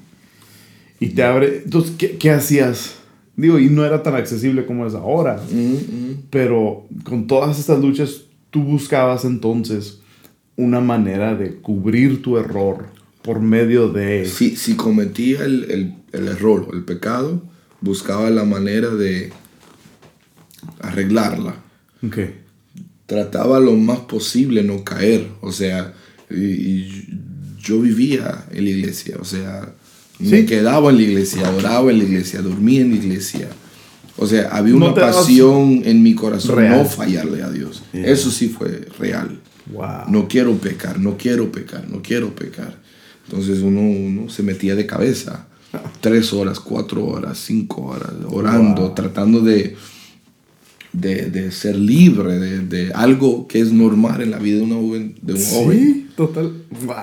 y 0.99 1.09
te 1.09 1.23
abre. 1.23 1.61
Entonces, 1.65 1.93
¿qué, 1.97 2.17
¿qué 2.17 2.31
hacías? 2.31 2.95
Digo, 3.35 3.59
y 3.59 3.69
no 3.69 3.85
era 3.85 4.01
tan 4.01 4.15
accesible 4.15 4.65
como 4.65 4.87
es 4.87 4.93
ahora. 4.95 5.41
mm, 5.51 5.57
mm. 5.57 6.23
Pero 6.29 6.87
con 7.03 7.27
todas 7.27 7.59
estas 7.59 7.79
luchas, 7.79 8.21
tú 8.49 8.63
buscabas 8.63 9.25
entonces 9.25 9.99
una 10.55 10.79
manera 10.79 11.35
de 11.35 11.55
cubrir 11.55 12.21
tu 12.23 12.37
error 12.37 12.87
por 13.21 13.39
medio 13.41 13.89
de... 13.89 14.25
Si, 14.25 14.55
si 14.55 14.75
cometía 14.75 15.43
el, 15.45 15.69
el, 15.69 15.93
el 16.13 16.27
error 16.29 16.67
o 16.69 16.73
el 16.73 16.83
pecado, 16.83 17.43
buscaba 17.81 18.29
la 18.31 18.43
manera 18.45 18.89
de 18.89 19.31
arreglarla. 20.79 21.55
Ok. 22.03 22.17
Trataba 23.07 23.59
lo 23.59 23.73
más 23.73 23.99
posible 24.01 24.61
no 24.63 24.83
caer. 24.83 25.27
O 25.41 25.51
sea, 25.51 25.93
y, 26.29 26.35
y 26.35 27.07
yo 27.59 27.79
vivía 27.81 28.45
en 28.51 28.63
la 28.65 28.69
iglesia. 28.69 29.17
O 29.19 29.25
sea, 29.25 29.73
me 30.19 30.45
quedaba 30.45 30.89
en 30.91 30.97
la 30.97 31.01
iglesia, 31.03 31.49
oraba 31.49 31.89
en 31.91 31.97
la 31.99 32.03
iglesia, 32.03 32.41
dormía 32.41 32.81
en 32.81 32.91
la 32.91 32.97
iglesia. 32.97 33.49
O 34.17 34.25
sea, 34.27 34.49
había 34.51 34.73
No 34.75 34.85
una 34.87 34.93
pasión 34.95 35.81
en 35.85 36.01
mi 36.03 36.15
corazón 36.15 36.55
Real. 36.57 36.77
no 36.77 36.85
fallarle 36.85 37.43
a 37.43 37.49
Dios. 37.51 37.83
Yeah. 37.93 38.07
Eso 38.07 38.31
sí 38.31 38.49
fue 38.49 38.87
real. 38.99 39.39
Wow. 39.71 40.09
No 40.09 40.27
quiero 40.27 40.55
pecar, 40.57 40.99
no 40.99 41.17
quiero 41.17 41.51
pecar, 41.51 41.87
no 41.89 42.01
quiero 42.01 42.33
pecar. 42.35 42.77
Entonces 43.27 43.59
uno, 43.59 43.81
uno 43.81 44.29
se 44.29 44.41
metía 44.43 44.75
de 44.75 44.85
cabeza. 44.85 45.47
Tres 46.01 46.33
horas, 46.33 46.59
cuatro 46.59 47.05
horas, 47.05 47.37
cinco 47.37 47.83
horas, 47.83 48.09
orando, 48.27 48.81
Wow. 48.83 48.95
tratando 48.95 49.39
de, 49.41 49.75
de, 50.99 51.29
de 51.29 51.51
ser 51.51 51.75
libre 51.75 52.39
de, 52.39 52.59
de 52.59 52.93
algo 52.93 53.47
que 53.47 53.59
es 53.59 53.71
normal 53.71 54.21
en 54.21 54.31
la 54.31 54.39
vida 54.39 54.57
de, 54.57 54.63
una 54.63 54.75
joven, 54.75 55.15
de 55.21 55.33
un 55.33 55.43
joven. 55.43 55.77
Sí, 55.79 56.07
total. 56.15 56.53
Wow. 56.85 56.95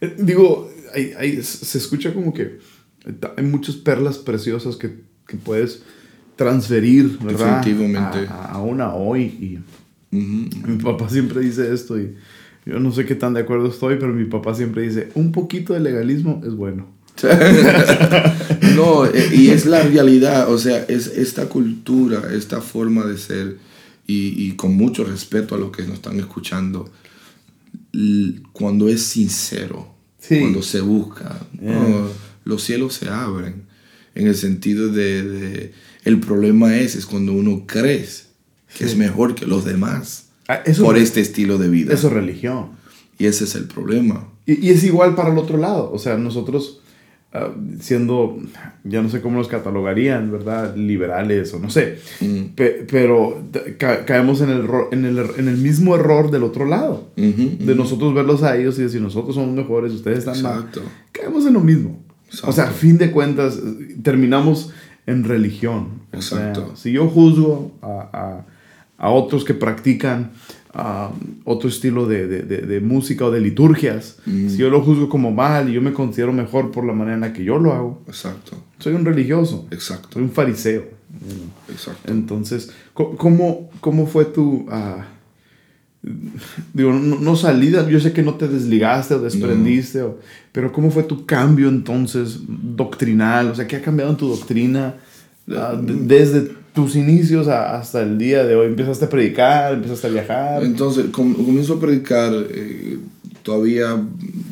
Eh, 0.00 0.16
Digo, 0.18 0.70
hay- 0.94 1.12
hay- 1.18 1.42
se 1.42 1.78
escucha 1.78 2.12
como 2.14 2.32
que 2.32 2.58
hay 3.36 3.44
muchas 3.44 3.76
perlas 3.76 4.18
preciosas 4.18 4.76
que, 4.76 4.90
que 5.26 5.36
puedes 5.36 5.82
transferir, 6.36 7.18
¿verdad? 7.22 7.58
Definitivamente. 7.62 8.26
A, 8.28 8.34
a- 8.34 8.52
aún 8.52 8.80
a 8.80 8.94
hoy. 8.94 9.22
Y 9.22 9.58
mi 10.10 10.76
papá 10.82 11.08
siempre 11.08 11.40
dice 11.40 11.72
esto 11.74 11.98
y 12.00 12.14
yo 12.64 12.78
no 12.80 12.90
sé 12.92 13.04
qué 13.04 13.14
tan 13.14 13.34
de 13.34 13.40
acuerdo 13.40 13.68
estoy, 13.68 13.96
pero 13.98 14.12
mi 14.12 14.24
papá 14.24 14.54
siempre 14.54 14.82
dice, 14.82 15.08
un 15.14 15.30
poquito 15.32 15.72
de 15.74 15.80
legalismo 15.80 16.40
es 16.46 16.54
bueno. 16.54 16.86
no, 18.76 19.06
eh, 19.06 19.30
y 19.32 19.48
es 19.50 19.66
la 19.66 19.82
realidad, 19.82 20.50
o 20.52 20.58
sea, 20.58 20.84
es 20.88 21.06
esta 21.08 21.48
cultura, 21.48 22.22
esta 22.32 22.60
forma 22.60 23.04
de 23.04 23.16
ser, 23.18 23.56
y, 24.06 24.28
y 24.46 24.52
con 24.52 24.76
mucho 24.76 25.04
respeto 25.04 25.54
a 25.54 25.58
los 25.58 25.70
que 25.70 25.82
nos 25.82 25.94
están 25.94 26.18
escuchando, 26.18 26.90
cuando 28.52 28.88
es 28.88 29.02
sincero, 29.02 29.94
Sí. 30.18 30.40
cuando 30.40 30.62
se 30.62 30.80
busca, 30.80 31.38
Yeah. 31.60 31.72
no, 31.80 32.08
los 32.44 32.62
cielos 32.62 32.94
se 32.94 33.08
abren, 33.08 33.62
en 34.14 34.26
el 34.26 34.34
sentido 34.34 34.88
de, 34.88 35.22
de- 35.22 35.72
el 36.04 36.20
problema 36.20 36.76
es, 36.76 36.94
es 36.96 37.06
cuando 37.06 37.32
uno 37.32 37.64
crees 37.66 38.28
que 38.76 38.84
es 38.84 38.96
mejor 38.96 39.34
que 39.34 39.46
los 39.46 39.64
demás 39.64 40.24
Ah, 40.48 40.60
eso, 40.64 40.84
por 40.84 40.96
este 40.96 41.20
estilo 41.20 41.58
de 41.58 41.68
vida. 41.68 41.92
eso 41.94 42.06
es 42.08 42.12
religión. 42.12 42.70
Y 43.18 43.26
ese 43.26 43.44
es 43.44 43.54
el 43.56 43.64
problema. 43.64 44.28
Y, 44.46 44.66
y 44.66 44.70
es 44.70 44.84
igual 44.84 45.14
para 45.16 45.32
el 45.32 45.38
otro 45.38 45.56
lado. 45.58 45.90
O 45.92 45.98
sea, 45.98 46.16
nosotros 46.18 46.80
ah, 47.32 47.50
siendo, 47.80 48.38
ya 48.84 49.02
no 49.02 49.08
sé 49.08 49.20
cómo 49.20 49.38
nos 49.38 49.48
catalogarían, 49.48 50.30
¿verdad? 50.32 50.74
Liberales 50.76 51.52
o 51.54 51.58
no 51.58 51.70
sé. 51.70 51.98
Mm. 52.20 52.54
Pe- 52.54 52.86
pero 52.90 53.42
ca- 53.78 54.04
caemos 54.04 54.40
en 54.40 54.50
el, 54.50 54.66
en, 54.92 55.04
el, 55.04 55.18
en 55.38 55.48
el 55.48 55.56
mismo 55.58 55.94
error 55.96 56.30
del 56.30 56.42
otro 56.44 56.64
lado. 56.64 57.08
De 57.16 57.74
nosotros 57.74 58.14
verlos 58.14 58.42
a 58.42 58.56
ellos 58.56 58.78
y 58.78 58.82
decir, 58.82 59.00
nosotros 59.00 59.34
somos 59.34 59.54
mejores, 59.54 59.92
ustedes 59.92 60.18
están 60.18 60.40
mal. 60.42 60.54
Exacto. 60.58 60.82
Caemos 61.12 61.46
en 61.46 61.54
lo 61.54 61.60
mismo. 61.60 62.02
O 62.42 62.52
sea, 62.52 62.64
a 62.64 62.70
fin 62.72 62.98
de 62.98 63.10
cuentas, 63.12 63.58
terminamos 64.02 64.72
en 65.06 65.22
religión. 65.24 66.00
O 66.12 66.20
sea, 66.22 66.48
Exacto. 66.48 66.76
si 66.76 66.92
yo 66.92 67.06
juzgo 67.08 67.72
a, 67.82 68.08
a- 68.12 68.46
a 68.98 69.10
otros 69.10 69.44
que 69.44 69.52
practican 69.54 70.30
ah, 70.78 71.10
otro 71.44 71.68
estilo 71.70 72.06
de, 72.06 72.26
de- 72.26 72.42
de- 72.42 72.60
de 72.62 72.80
música 72.80 73.24
o 73.24 73.30
de 73.30 73.40
liturgias, 73.40 74.18
si 74.26 74.56
yo 74.58 74.68
lo 74.68 74.82
juzgo 74.82 75.08
como 75.08 75.30
mal 75.32 75.70
y 75.70 75.72
yo 75.72 75.80
me 75.80 75.92
considero 75.94 76.32
mejor 76.34 76.70
por 76.70 76.84
la 76.84 76.92
manera 76.92 77.14
en 77.14 77.20
la 77.22 77.32
que 77.32 77.42
yo 77.44 77.58
lo 77.58 77.72
hago, 77.72 78.02
Exacto, 78.06 78.52
soy 78.78 78.92
un 78.94 79.04
religioso, 79.06 79.66
exacto, 79.70 80.08
soy 80.12 80.22
un 80.24 80.30
fariseo. 80.30 80.84
exacto. 81.70 82.12
Entonces, 82.12 82.70
¿cómo, 82.94 83.70
cómo 83.80 84.06
fue 84.06 84.26
tu... 84.26 84.66
ah, 84.70 85.06
digo, 86.72 86.92
no, 86.92 87.18
no 87.18 87.36
salida, 87.36 87.88
yo 87.88 87.98
sé 87.98 88.12
que 88.12 88.22
no 88.22 88.34
te 88.34 88.46
desligaste 88.46 89.14
o 89.14 89.18
desprendiste, 89.20 90.02
o- 90.02 90.18
pero 90.52 90.72
¿cómo 90.72 90.90
fue 90.90 91.02
tu 91.02 91.26
cambio 91.26 91.68
entonces 91.68 92.38
doctrinal? 92.48 93.50
O 93.50 93.54
sea, 93.54 93.66
¿qué 93.66 93.76
ha 93.76 93.82
cambiado 93.82 94.10
en 94.12 94.16
tu 94.16 94.28
doctrina 94.28 94.94
ah, 95.50 95.74
de- 95.80 95.94
desde 95.94 96.52
tus 96.76 96.94
inicios 96.94 97.48
a- 97.48 97.76
hasta 97.76 98.02
el 98.02 98.18
día 98.18 98.44
de 98.44 98.54
hoy? 98.54 98.66
¿Empezaste 98.68 99.06
a 99.06 99.08
predicar? 99.08 99.72
¿Empezaste 99.74 100.06
a 100.06 100.10
viajar? 100.10 100.62
Entonces, 100.62 101.06
com- 101.10 101.34
comienzo 101.34 101.74
a 101.74 101.80
predicar 101.80 102.32
eh, 102.50 102.98
todavía 103.42 103.96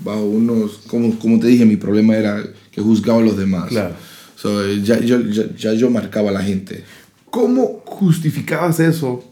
bajo 0.03 0.25
unos, 0.25 0.79
como, 0.89 1.17
como 1.19 1.39
te 1.39 1.47
dije, 1.47 1.65
mi 1.65 1.77
problema 1.77 2.17
era 2.17 2.43
que 2.73 2.81
juzgaba 2.81 3.21
a 3.21 3.23
los 3.23 3.37
demás. 3.37 3.69
Claro. 3.69 3.95
So, 4.37 4.67
ya, 4.75 4.99
yo, 5.01 5.21
ya, 5.21 5.45
ya 5.57 5.75
yo 5.75 5.89
marcaba 5.91 6.31
a 6.31 6.33
la 6.33 6.43
gente. 6.43 6.83
¿Cómo 7.31 7.83
justificabas 7.85 8.81
eso 8.81 9.23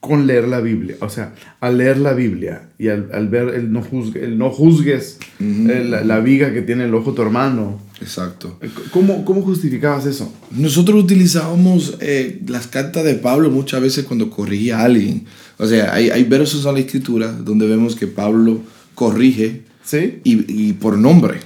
con 0.00 0.26
leer 0.26 0.48
la 0.48 0.60
Biblia? 0.60 0.96
O 1.00 1.10
sea, 1.10 1.34
al 1.60 1.76
leer 1.78 1.98
la 1.98 2.14
Biblia 2.14 2.70
y 2.78 2.88
al, 2.88 3.10
al 3.12 3.28
ver 3.28 3.54
el 3.54 3.70
no, 3.70 3.82
juzgue, 3.82 4.24
el 4.24 4.38
no 4.38 4.50
juzgues 4.50 5.18
eh, 5.38 5.86
la, 5.88 6.02
la 6.02 6.20
viga 6.20 6.52
que 6.54 6.62
tiene 6.62 6.84
el 6.84 6.94
ojo 6.94 7.12
tu 7.12 7.20
hermano. 7.22 7.78
Exacto. 8.00 8.58
Eh, 8.62 8.70
¿Cómo, 8.92 9.26
cómo 9.26 9.42
justificabas 9.42 10.06
eso? 10.06 10.32
Nosotros 10.52 11.04
utilizábamos 11.04 11.98
eh, 12.00 12.40
las 12.48 12.66
cartas 12.66 13.04
de 13.04 13.14
Pablo 13.14 13.50
muchas 13.50 13.82
veces 13.82 14.04
cuando 14.06 14.30
corrigía 14.30 14.80
a 14.80 14.84
alguien. 14.84 15.26
O 15.58 15.66
sea, 15.66 15.92
hay, 15.92 16.08
hay 16.08 16.24
versos 16.24 16.64
en 16.64 16.74
la 16.74 16.80
escritura 16.80 17.30
donde 17.32 17.66
vemos 17.68 17.94
que 17.94 18.06
Pablo 18.06 18.60
corrige 18.94 19.64
¿Sí? 19.84 20.20
y, 20.24 20.68
y 20.68 20.72
por 20.72 20.96
nombre. 20.96 21.40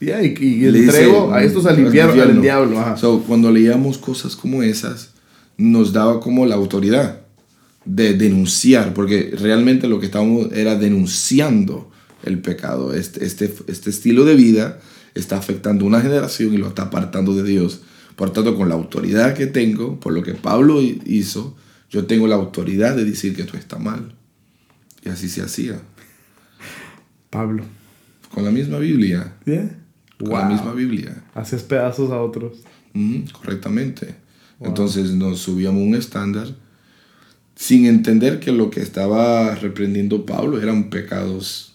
Ya, 0.00 0.22
y, 0.22 0.34
y 0.40 0.60
Le 0.70 0.80
dice, 0.80 1.02
entrego 1.02 1.32
a 1.32 1.42
estos 1.42 1.66
al 1.66 1.80
infierno, 1.80 2.22
al 2.22 2.40
diablo. 2.40 2.78
ajá. 2.78 2.96
So, 2.96 3.22
cuando 3.26 3.50
leíamos 3.50 3.98
cosas 3.98 4.36
como 4.36 4.62
esas, 4.62 5.10
nos 5.56 5.92
daba 5.92 6.20
como 6.20 6.46
la 6.46 6.54
autoridad 6.56 7.21
de 7.84 8.14
denunciar, 8.14 8.94
porque 8.94 9.34
realmente 9.38 9.88
lo 9.88 9.98
que 10.00 10.06
estábamos 10.06 10.52
era 10.52 10.76
denunciando 10.76 11.90
el 12.22 12.38
pecado. 12.40 12.94
Este, 12.94 13.24
este, 13.24 13.52
este 13.66 13.90
estilo 13.90 14.24
de 14.24 14.34
vida 14.36 14.80
está 15.14 15.36
afectando 15.36 15.84
una 15.84 16.00
generación 16.00 16.54
y 16.54 16.58
lo 16.58 16.68
está 16.68 16.82
apartando 16.84 17.34
de 17.34 17.42
Dios. 17.42 17.82
Por 18.16 18.30
tanto, 18.30 18.56
con 18.56 18.68
la 18.68 18.74
autoridad 18.74 19.34
que 19.34 19.46
tengo, 19.46 19.98
por 19.98 20.12
lo 20.12 20.22
que 20.22 20.34
Pablo 20.34 20.80
hi- 20.80 21.00
hizo, 21.06 21.56
yo 21.90 22.06
tengo 22.06 22.26
la 22.26 22.36
autoridad 22.36 22.94
de 22.96 23.04
decir 23.04 23.34
que 23.34 23.44
tú 23.44 23.56
está 23.56 23.78
mal. 23.78 24.14
Y 25.04 25.08
así 25.08 25.28
se 25.28 25.42
hacía. 25.42 25.80
Pablo. 27.30 27.64
Con 28.32 28.44
la 28.44 28.50
misma 28.50 28.78
Biblia. 28.78 29.34
¿Yeah? 29.44 29.78
Con 30.18 30.30
la 30.30 30.48
misma 30.48 30.72
Biblia. 30.72 31.24
Hacías 31.34 31.62
pedazos 31.62 32.10
a 32.12 32.20
otros. 32.20 32.58
Ujú, 32.94 33.24
correctamente. 33.32 34.14
Entonces 34.60 35.10
nos 35.12 35.40
subíamos 35.40 35.82
un 35.82 35.94
estándar 35.96 36.54
sin 37.54 37.86
entender 37.86 38.40
que 38.40 38.52
lo 38.52 38.70
que 38.70 38.80
estaba 38.80 39.54
reprendiendo 39.54 40.24
Pablo 40.26 40.60
eran 40.60 40.90
pecados 40.90 41.74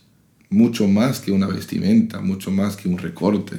mucho 0.49 0.87
más 0.87 1.19
que 1.19 1.31
una 1.31 1.47
vestimenta, 1.47 2.19
mucho 2.21 2.51
más 2.51 2.75
que 2.77 2.87
un 2.89 2.97
recorte, 2.97 3.57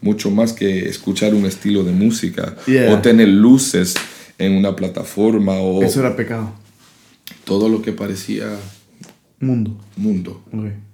mucho 0.00 0.30
más 0.30 0.52
que 0.52 0.88
escuchar 0.88 1.34
un 1.34 1.46
estilo 1.46 1.82
de 1.84 1.92
música 1.92 2.56
Yeah. 2.66 2.92
o 2.94 3.00
tener 3.00 3.28
luces 3.28 3.94
en 4.38 4.52
una 4.52 4.76
plataforma 4.76 5.54
o 5.54 5.82
Eso 5.82 6.00
era 6.00 6.14
pecado. 6.16 6.52
todo 7.44 7.68
lo 7.68 7.80
que 7.82 7.92
parecía 7.92 8.48
Mundo. 9.40 9.78
mundo. 9.96 10.42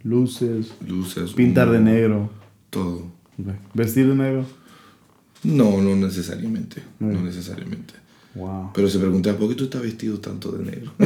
Luces. 0.05 0.69
luces, 0.87 1.33
Pintar 1.33 1.71
de 1.71 1.81
negro. 1.81 2.31
todo. 2.71 3.11
Vestir 3.75 4.07
de 4.09 4.15
negro. 4.15 4.47
No, 5.45 5.81
no 5.83 5.97
necesariamente, 5.97 6.83
no 7.01 7.21
necesariamente. 7.23 7.95
Wow. 8.35 8.71
Pero 8.75 8.89
se 8.89 8.99
preguntaba, 8.99 9.37
¿por 9.39 9.49
qué 9.51 9.55
tú 9.55 9.65
estás 9.65 9.83
vestido 9.83 10.19
tanto 10.19 10.53
de 10.53 10.65
negro? 10.65 10.93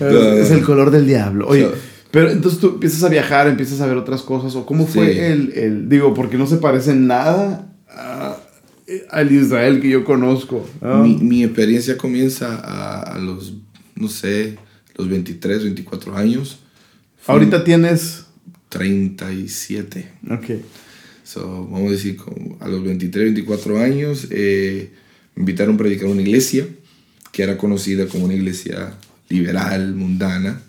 Es 0.00 0.50
el 0.50 0.62
color 0.62 0.90
del 0.90 1.06
diablo. 1.06 1.46
Oye, 1.48 1.64
So- 1.64 1.74
pero 2.10 2.30
entonces 2.30 2.60
tú 2.60 2.68
empiezas 2.70 3.02
a 3.04 3.08
viajar, 3.08 3.46
empiezas 3.46 3.80
a 3.80 3.86
ver 3.86 3.96
otras 3.96 4.22
cosas. 4.22 4.54
¿O 4.56 4.66
cómo 4.66 4.86
fue 4.86 5.12
Sí. 5.12 5.18
el, 5.20 5.52
el- 5.54 5.88
Digo, 5.88 6.12
porque 6.14 6.36
no 6.38 6.46
se 6.46 6.56
parece 6.56 6.90
en 6.92 7.06
nada 7.06 7.72
a- 7.88 8.36
al 9.10 9.30
Israel 9.32 9.80
que 9.80 9.88
yo 9.90 10.04
conozco. 10.04 10.68
¿no? 10.80 11.04
Mi, 11.04 11.16
mi 11.16 11.44
experiencia 11.44 11.96
comienza 11.96 12.56
a, 12.56 13.00
a 13.14 13.18
los, 13.18 13.54
no 13.94 14.08
sé, 14.08 14.56
los 14.96 15.08
23, 15.08 15.62
24 15.62 16.16
años. 16.16 16.58
Ahorita 17.26 17.62
tienes. 17.64 18.24
37. 18.70 20.12
Ok. 20.30 20.44
So, 21.32 21.68
vamos 21.70 21.88
a 21.88 21.92
decir, 21.92 22.16
a 22.60 22.66
los 22.68 22.82
23, 22.82 23.26
24 23.34 23.78
años, 23.80 24.26
eh, 24.30 24.90
me 25.36 25.42
invitaron 25.42 25.76
a 25.76 25.78
predicar 25.78 26.08
una 26.08 26.22
iglesia 26.22 26.66
que 27.30 27.42
era 27.44 27.56
conocida 27.56 28.06
como 28.06 28.24
una 28.24 28.34
iglesia 28.34 28.94
liberal, 29.28 29.94
mundana, 29.94 30.60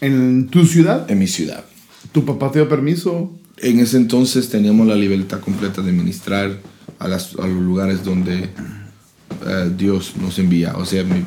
En 0.00 0.46
tu 0.48 0.64
ciudad, 0.64 1.10
en 1.10 1.18
mi 1.18 1.26
ciudad. 1.26 1.64
tu 2.12 2.24
papá 2.24 2.52
te 2.52 2.60
dio 2.60 2.68
permiso. 2.68 3.36
En 3.58 3.80
ese 3.80 3.96
entonces 3.96 4.48
teníamos 4.48 4.86
la 4.86 4.94
libertad 4.94 5.40
completa 5.40 5.82
de 5.82 5.90
ministrar 5.90 6.56
a, 7.00 7.08
las- 7.08 7.34
a 7.36 7.46
los 7.48 7.60
lugares 7.62 8.04
donde 8.04 8.44
eh, 8.44 9.70
Dios 9.76 10.14
nos 10.20 10.38
envía. 10.38 10.76
O 10.76 10.84
sea, 10.84 11.02
mi- 11.02 11.24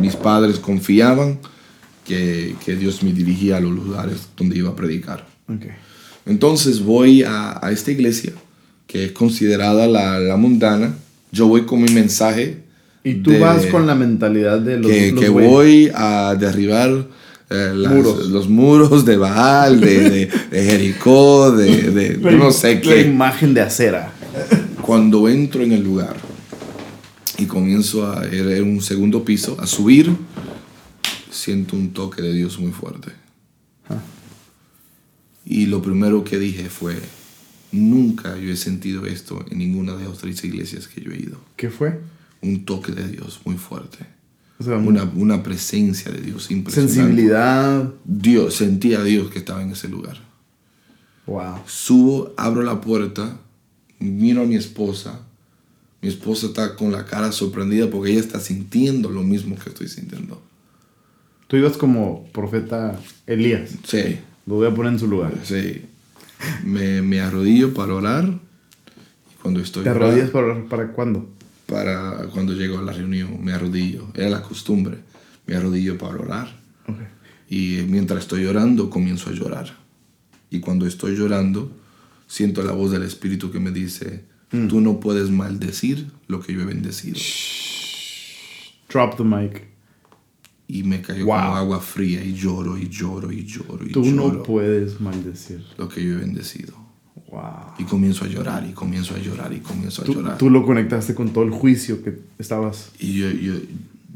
mis 0.00 0.16
padres 0.16 0.58
confiaban 0.58 1.38
que, 2.06 2.54
que 2.64 2.76
Dios 2.76 3.02
me 3.02 3.12
dirigía 3.12 3.58
a 3.58 3.60
los 3.60 3.72
lugares 3.72 4.28
donde 4.36 4.56
iba 4.56 4.70
a 4.70 4.76
predicar. 4.76 5.26
Ok. 5.48 5.66
Entonces 6.26 6.80
voy 6.80 7.22
a, 7.22 7.58
a 7.64 7.72
esta 7.72 7.90
iglesia, 7.90 8.32
que 8.86 9.06
es 9.06 9.12
considerada 9.12 9.86
la, 9.86 10.18
la 10.18 10.36
mundana. 10.36 10.94
Yo 11.32 11.48
voy 11.48 11.62
con 11.62 11.82
mi 11.82 11.90
mensaje. 11.92 12.58
Y 13.04 13.14
tú 13.14 13.30
de- 13.32 13.38
vas 13.40 13.66
con 13.66 13.86
la 13.86 13.94
mentalidad 13.94 14.60
de 14.60 14.78
los. 14.78 14.90
que, 14.90 15.10
los 15.12 15.20
que 15.20 15.28
voy 15.28 15.90
a 15.94 16.36
derribar 16.38 17.08
eh, 17.50 17.72
las- 17.74 17.92
Muros. 17.92 18.26
los 18.28 18.48
muros 18.48 19.04
de 19.04 19.16
Baal, 19.16 19.80
de, 19.80 20.10
de, 20.10 20.30
de 20.50 20.64
Jericó, 20.64 21.50
de, 21.50 21.90
de 21.90 22.16
La- 22.22 22.30
no 22.32 22.52
sé 22.52 22.76
La 22.76 22.80
qué. 22.80 23.00
imagen 23.02 23.54
de 23.54 23.60
acera. 23.62 24.12
Cuando 24.82 25.28
entro 25.28 25.62
en 25.62 25.72
el 25.72 25.82
lugar 25.82 26.16
y 27.38 27.46
comienzo 27.46 28.10
a 28.10 28.24
ir 28.26 28.46
en 28.48 28.64
un 28.64 28.80
segundo 28.80 29.24
piso, 29.24 29.56
a 29.60 29.66
subir, 29.66 30.14
siento 31.30 31.76
un 31.76 31.90
toque 31.92 32.22
de 32.22 32.32
Dios 32.32 32.58
muy 32.58 32.70
fuerte. 32.72 33.10
Ah. 33.88 33.96
Y 35.44 35.66
lo 35.66 35.82
primero 35.82 36.24
que 36.24 36.38
dije 36.38 36.68
fue, 36.68 36.96
nunca 37.72 38.36
yo 38.38 38.50
he 38.52 38.56
sentido 38.56 39.06
esto 39.06 39.44
en 39.50 39.58
ninguna 39.58 39.94
de 39.96 40.04
las 40.04 40.12
otras 40.18 40.44
iglesias 40.44 40.88
que 40.88 41.00
yo 41.00 41.10
he 41.12 41.16
ido. 41.18 41.38
¿Qué 41.56 41.70
fue? 41.70 42.00
Un 42.40 42.64
toque 42.64 42.92
de 42.92 43.08
Dios 43.08 43.40
muy 43.44 43.56
fuerte. 43.56 43.98
O 44.58 44.64
sea, 44.64 44.76
Una, 44.76 45.04
una 45.16 45.42
presencia 45.42 46.10
de 46.12 46.20
Dios 46.20 46.50
impresionante. 46.50 46.94
sensibilidad. 46.94 47.92
Dios, 48.04 48.54
sentía 48.54 49.00
a 49.00 49.04
Dios 49.04 49.30
que 49.30 49.38
estaba 49.40 49.62
en 49.62 49.70
ese 49.70 49.88
lugar. 49.88 50.18
Wow. 51.26 51.56
Subo, 51.66 52.32
abro 52.36 52.62
la 52.62 52.80
puerta, 52.80 53.38
miro 53.98 54.42
a 54.42 54.46
mi 54.46 54.56
esposa. 54.56 55.20
Mi 56.00 56.08
esposa 56.08 56.46
está 56.46 56.74
con 56.74 56.90
la 56.92 57.04
cara 57.04 57.30
sorprendida 57.32 57.88
porque 57.88 58.10
ella 58.10 58.20
está 58.20 58.40
sintiendo 58.40 59.08
lo 59.08 59.22
mismo 59.22 59.56
que 59.56 59.68
estoy 59.70 59.88
sintiendo. 59.88 60.42
Tú 61.46 61.56
ibas 61.56 61.76
como 61.76 62.24
profeta 62.32 62.98
Elías. 63.26 63.70
Sí, 63.86 64.18
Lo 64.46 64.54
voy 64.56 64.66
a 64.66 64.74
poner 64.74 64.92
en 64.92 64.98
su 64.98 65.06
lugar. 65.08 65.32
sí. 65.44 65.82
Me, 66.64 67.02
me 67.02 67.20
arrodillo 67.20 67.72
para 67.72 67.94
orar. 67.94 68.24
Y 68.24 69.40
cuando 69.42 69.60
estoy 69.60 69.84
¿Te 69.84 69.90
orando- 69.90 70.06
arrodillas 70.06 70.30
para, 70.30 70.64
para 70.68 70.92
cuándo? 70.92 71.28
para 71.66 72.26
cuando 72.32 72.52
llego 72.52 72.78
a 72.78 72.82
la 72.82 72.92
reunión, 72.92 73.42
me 73.42 73.52
arrodillo. 73.52 74.08
Era 74.14 74.28
la 74.28 74.42
costumbre. 74.42 74.98
Me 75.46 75.54
arrodillo 75.54 75.96
para 75.98 76.14
orar. 76.16 76.56
Ok. 76.88 76.96
Y 77.48 77.84
mientras 77.88 78.20
estoy 78.20 78.42
llorando, 78.42 78.90
comienzo 78.90 79.30
a 79.30 79.32
llorar. 79.32 79.72
Y 80.50 80.60
cuando 80.60 80.86
estoy 80.86 81.16
llorando, 81.16 81.70
siento 82.26 82.62
la 82.62 82.72
voz 82.72 82.90
del 82.90 83.04
Espíritu 83.04 83.50
que 83.52 83.60
me 83.60 83.70
dice, 83.70 84.24
tú 84.50 84.80
no 84.80 84.98
puedes 85.00 85.30
maldecir 85.30 86.08
lo 86.26 86.40
que 86.40 86.52
yo 86.54 86.60
he 86.62 86.64
bendecido. 86.64 87.18
Drop 88.92 89.16
the 89.16 89.24
mic. 89.24 89.68
Y 90.68 90.84
me 90.84 91.02
cayó 91.02 91.26
Wow. 91.26 91.36
como 91.36 91.56
agua 91.56 91.80
fría 91.80 92.24
y 92.24 92.32
lloro 92.34 92.78
y 92.78 92.88
lloro 92.88 93.30
y 93.32 93.44
lloro 93.44 93.84
y 93.86 93.92
Tú 93.92 94.02
lloro 94.04 94.32
no 94.38 94.42
puedes 94.42 95.00
maldecir. 95.00 95.62
lo 95.76 95.88
que 95.88 96.02
yo 96.02 96.12
he 96.12 96.16
bendecido. 96.16 96.74
Wow. 97.30 97.74
Y 97.78 97.84
comienzo 97.84 98.24
a 98.24 98.28
llorar 98.28 98.66
y 98.68 98.72
comienzo 98.72 99.14
a 99.14 99.18
llorar 99.18 99.52
y 99.52 99.60
comienzo 99.60 100.02
a 100.02 100.04
Tú, 100.04 100.14
llorar. 100.14 100.38
tú 100.38 100.50
lo 100.50 100.64
conectaste 100.64 101.14
con 101.14 101.30
todo 101.30 101.44
el 101.44 101.50
juicio 101.50 102.02
que 102.02 102.18
estabas. 102.38 102.90
Y 102.98 103.14
yo, 103.18 103.30
yo, 103.30 103.54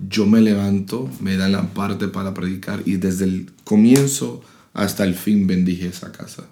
yo 0.08 0.26
me 0.26 0.40
levanto, 0.40 1.08
me 1.20 1.36
dan 1.36 1.52
la 1.52 1.62
parte 1.72 2.08
para 2.08 2.32
predicar 2.34 2.82
y 2.86 2.96
desde 2.96 3.24
el 3.24 3.50
comienzo 3.64 4.42
hasta 4.74 5.04
el 5.04 5.14
fin 5.14 5.46
bendije 5.46 5.88
esa 5.88 6.12
casa. 6.12 6.44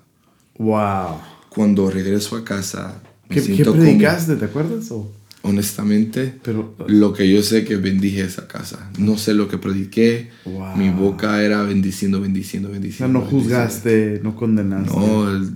Wow. 0.59 1.19
Cuando 1.51 1.91
regreso 1.91 2.37
a 2.37 2.45
casa, 2.45 3.03
me 3.29 3.37
¿Qué, 3.37 3.41
qué 3.43 3.47
siento 3.55 3.71
como- 3.73 3.83
predicaste? 3.83 4.37
¿Te 4.37 4.45
acuerdas? 4.47 4.91
O- 4.91 5.11
Honestamente, 5.47 6.35
Pero, 6.43 6.75
lo 6.89 7.13
que 7.13 7.31
yo 7.31 7.43
sé 7.43 7.65
que 7.67 7.77
bendije 7.77 8.23
esa 8.23 8.49
casa. 8.49 8.91
No 8.99 9.19
sé 9.19 9.35
lo 9.35 9.47
que 9.47 9.59
prediqué. 9.59 10.31
Wow. 10.47 10.75
Mi 10.77 10.89
boca 10.89 11.43
era 11.43 11.63
bendiciendo, 11.63 12.19
bendiciendo, 12.21 12.71
bendiciendo. 12.71 13.21
no 13.21 13.27
juzgaste, 13.27 14.21
no 14.23 14.35
condenaste, 14.37 14.97
no, 14.97 15.55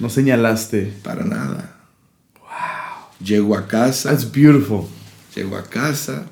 No, 0.00 0.08
señalaste. 0.10 0.90
para 1.02 1.24
nada. 1.24 1.76
Wow. 2.40 3.26
Llego 3.26 3.56
a 3.58 3.68
casa, 3.68 4.08
That's 4.10 4.24
beautiful. 4.32 4.84
llego 5.34 5.56
a 5.56 5.64
casa, 5.64 6.26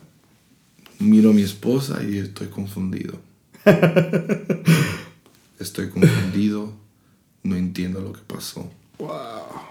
miro 0.99 1.31
a 1.31 1.33
mi 1.35 1.43
esposa 1.43 2.03
y 2.03 2.17
estoy 2.19 2.47
confundido. 2.47 3.21
estoy 5.61 5.89
confundido, 5.91 6.73
no 7.43 7.57
entiendo 7.57 8.01
lo 8.01 8.13
que 8.13 8.21
pasó. 8.27 8.71
Wow. 8.99 9.11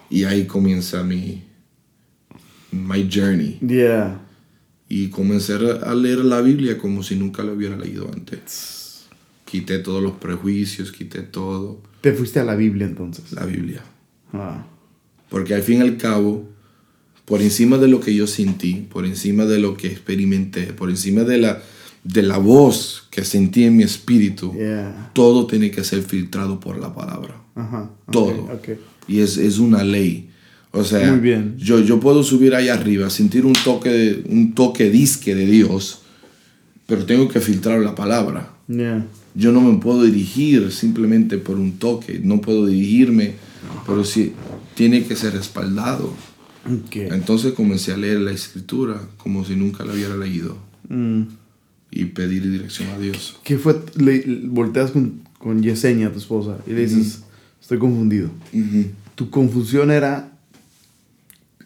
Y 0.10 0.26
ahí 0.26 0.46
comienza 0.46 1.04
mi 1.04 1.44
my 2.74 3.08
journey. 3.10 3.58
Yeah. 3.62 4.20
Y 4.90 5.10
comencé 5.10 5.54
a 5.54 5.96
leer 5.96 6.20
la 6.20 6.42
Biblia 6.42 6.78
como 6.78 7.04
si 7.04 7.16
nunca 7.16 7.44
la 7.44 7.52
hubiera 7.54 7.76
leído 7.78 8.10
antes. 8.14 9.06
Quité 9.46 9.80
todos 9.80 10.02
los 10.04 10.14
prejuicios, 10.14 10.92
quité 10.92 11.22
todo. 11.22 11.82
Te 12.02 12.12
fuiste 12.14 12.40
a 12.40 12.44
la 12.44 12.56
Biblia 12.56 12.86
entonces. 12.88 13.32
La 13.32 13.46
Biblia. 13.46 13.84
Ah. 14.34 14.66
Porque 15.30 15.54
al 15.56 15.62
fin 15.64 15.80
y 15.80 15.82
al 15.82 15.98
cabo, 15.98 16.48
por 17.26 17.42
encima 17.42 17.78
de 17.78 17.88
lo 17.88 18.00
que 18.00 18.14
yo 18.14 18.28
sentí, 18.28 18.86
por 18.92 19.06
encima 19.06 19.46
de 19.46 19.60
lo 19.60 19.76
que 19.78 19.88
experimenté, 19.88 20.74
por 20.74 20.90
encima 20.90 21.24
de 21.24 21.38
la, 21.38 21.62
de 22.04 22.22
la 22.24 22.38
voz 22.38 23.08
que 23.10 23.24
sentí 23.24 23.64
en 23.64 23.78
mi 23.78 23.84
espíritu, 23.84 24.54
Yeah. 24.56 25.12
todo 25.14 25.48
tiene 25.48 25.72
que 25.72 25.84
ser 25.84 26.04
filtrado 26.04 26.60
por 26.60 26.78
la 26.78 26.94
palabra. 26.94 27.42
Ajá. 27.56 27.90
ok, 28.06 28.12
Todo. 28.12 28.44
ok. 28.54 28.70
Y 29.08 29.20
es, 29.22 29.38
es 29.38 29.58
una 29.60 29.84
ley. 29.84 30.30
O 30.76 30.84
sea, 30.84 31.12
Muy 31.12 31.20
bien. 31.20 31.56
Yo, 31.58 31.80
yo 31.80 32.00
puedo 32.00 32.24
subir 32.24 32.56
ahí 32.56 32.68
arriba, 32.68 33.10
sentir 33.12 33.46
un 33.46 33.54
toque, 33.54 34.24
un 34.28 34.54
toque 34.56 34.90
disque 34.90 35.36
de 35.36 35.46
Dios, 35.46 36.02
pero 36.88 37.06
tengo 37.06 37.28
que 37.30 37.40
filtrar 37.40 37.80
la 37.82 37.94
palabra. 37.94 38.52
Yeah. 38.68 39.06
Yo 39.36 39.52
no 39.52 39.62
me 39.62 39.78
puedo 39.80 40.04
dirigir 40.04 40.72
simplemente 40.72 41.38
por 41.38 41.60
un 41.60 41.74
toque, 41.74 42.20
no 42.24 42.42
puedo 42.42 42.66
dirigirme, 42.66 43.36
pero 43.86 44.04
sí 44.04 44.34
tiene 44.74 45.04
que 45.04 45.16
ser 45.16 45.34
respaldado. 45.34 46.12
Ok. 46.66 46.96
Entonces 46.96 47.54
comencé 47.54 47.94
a 47.94 47.98
leer 47.98 48.22
la 48.22 48.32
escritura 48.32 49.00
como 49.18 49.46
si 49.46 49.56
nunca 49.56 49.86
la 49.86 49.94
hubiera 49.94 50.18
leído 50.18 50.58
Mm. 50.90 51.22
y 51.92 52.06
pedir 52.06 52.50
dirección 52.50 52.90
a 52.90 52.98
Dios. 52.98 53.38
¿Qué 53.44 53.58
fue? 53.58 53.80
Le, 53.96 54.42
volteas 54.48 54.92
con, 54.92 55.22
con 55.38 55.62
Yesenia, 55.62 56.12
tu 56.12 56.18
esposa, 56.18 56.58
y 56.68 56.72
le 56.72 56.82
dices, 56.88 57.22
estoy 57.62 57.78
confundido. 57.78 58.30
Ujú. 58.52 58.86
Tu 59.16 59.30
confusión 59.30 59.92
era... 59.92 60.33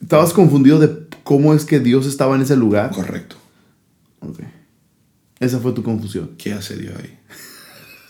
¿Estabas 0.02 0.34
confundido 0.34 0.80
de 0.80 1.08
cómo 1.24 1.54
es 1.54 1.66
que 1.66 1.80
Dios 1.80 2.06
estaba 2.06 2.36
en 2.36 2.41
ese 2.41 2.56
lugar? 2.56 2.91
Correcto. 2.91 3.36
Ok. 4.22 4.39
Esa 5.39 5.60
fue 5.60 5.72
tu 5.74 5.84
confusión. 5.84 6.32
¿Qué 6.38 6.54
hace 6.54 6.76
Dios 6.78 6.93
ahí? 6.98 7.18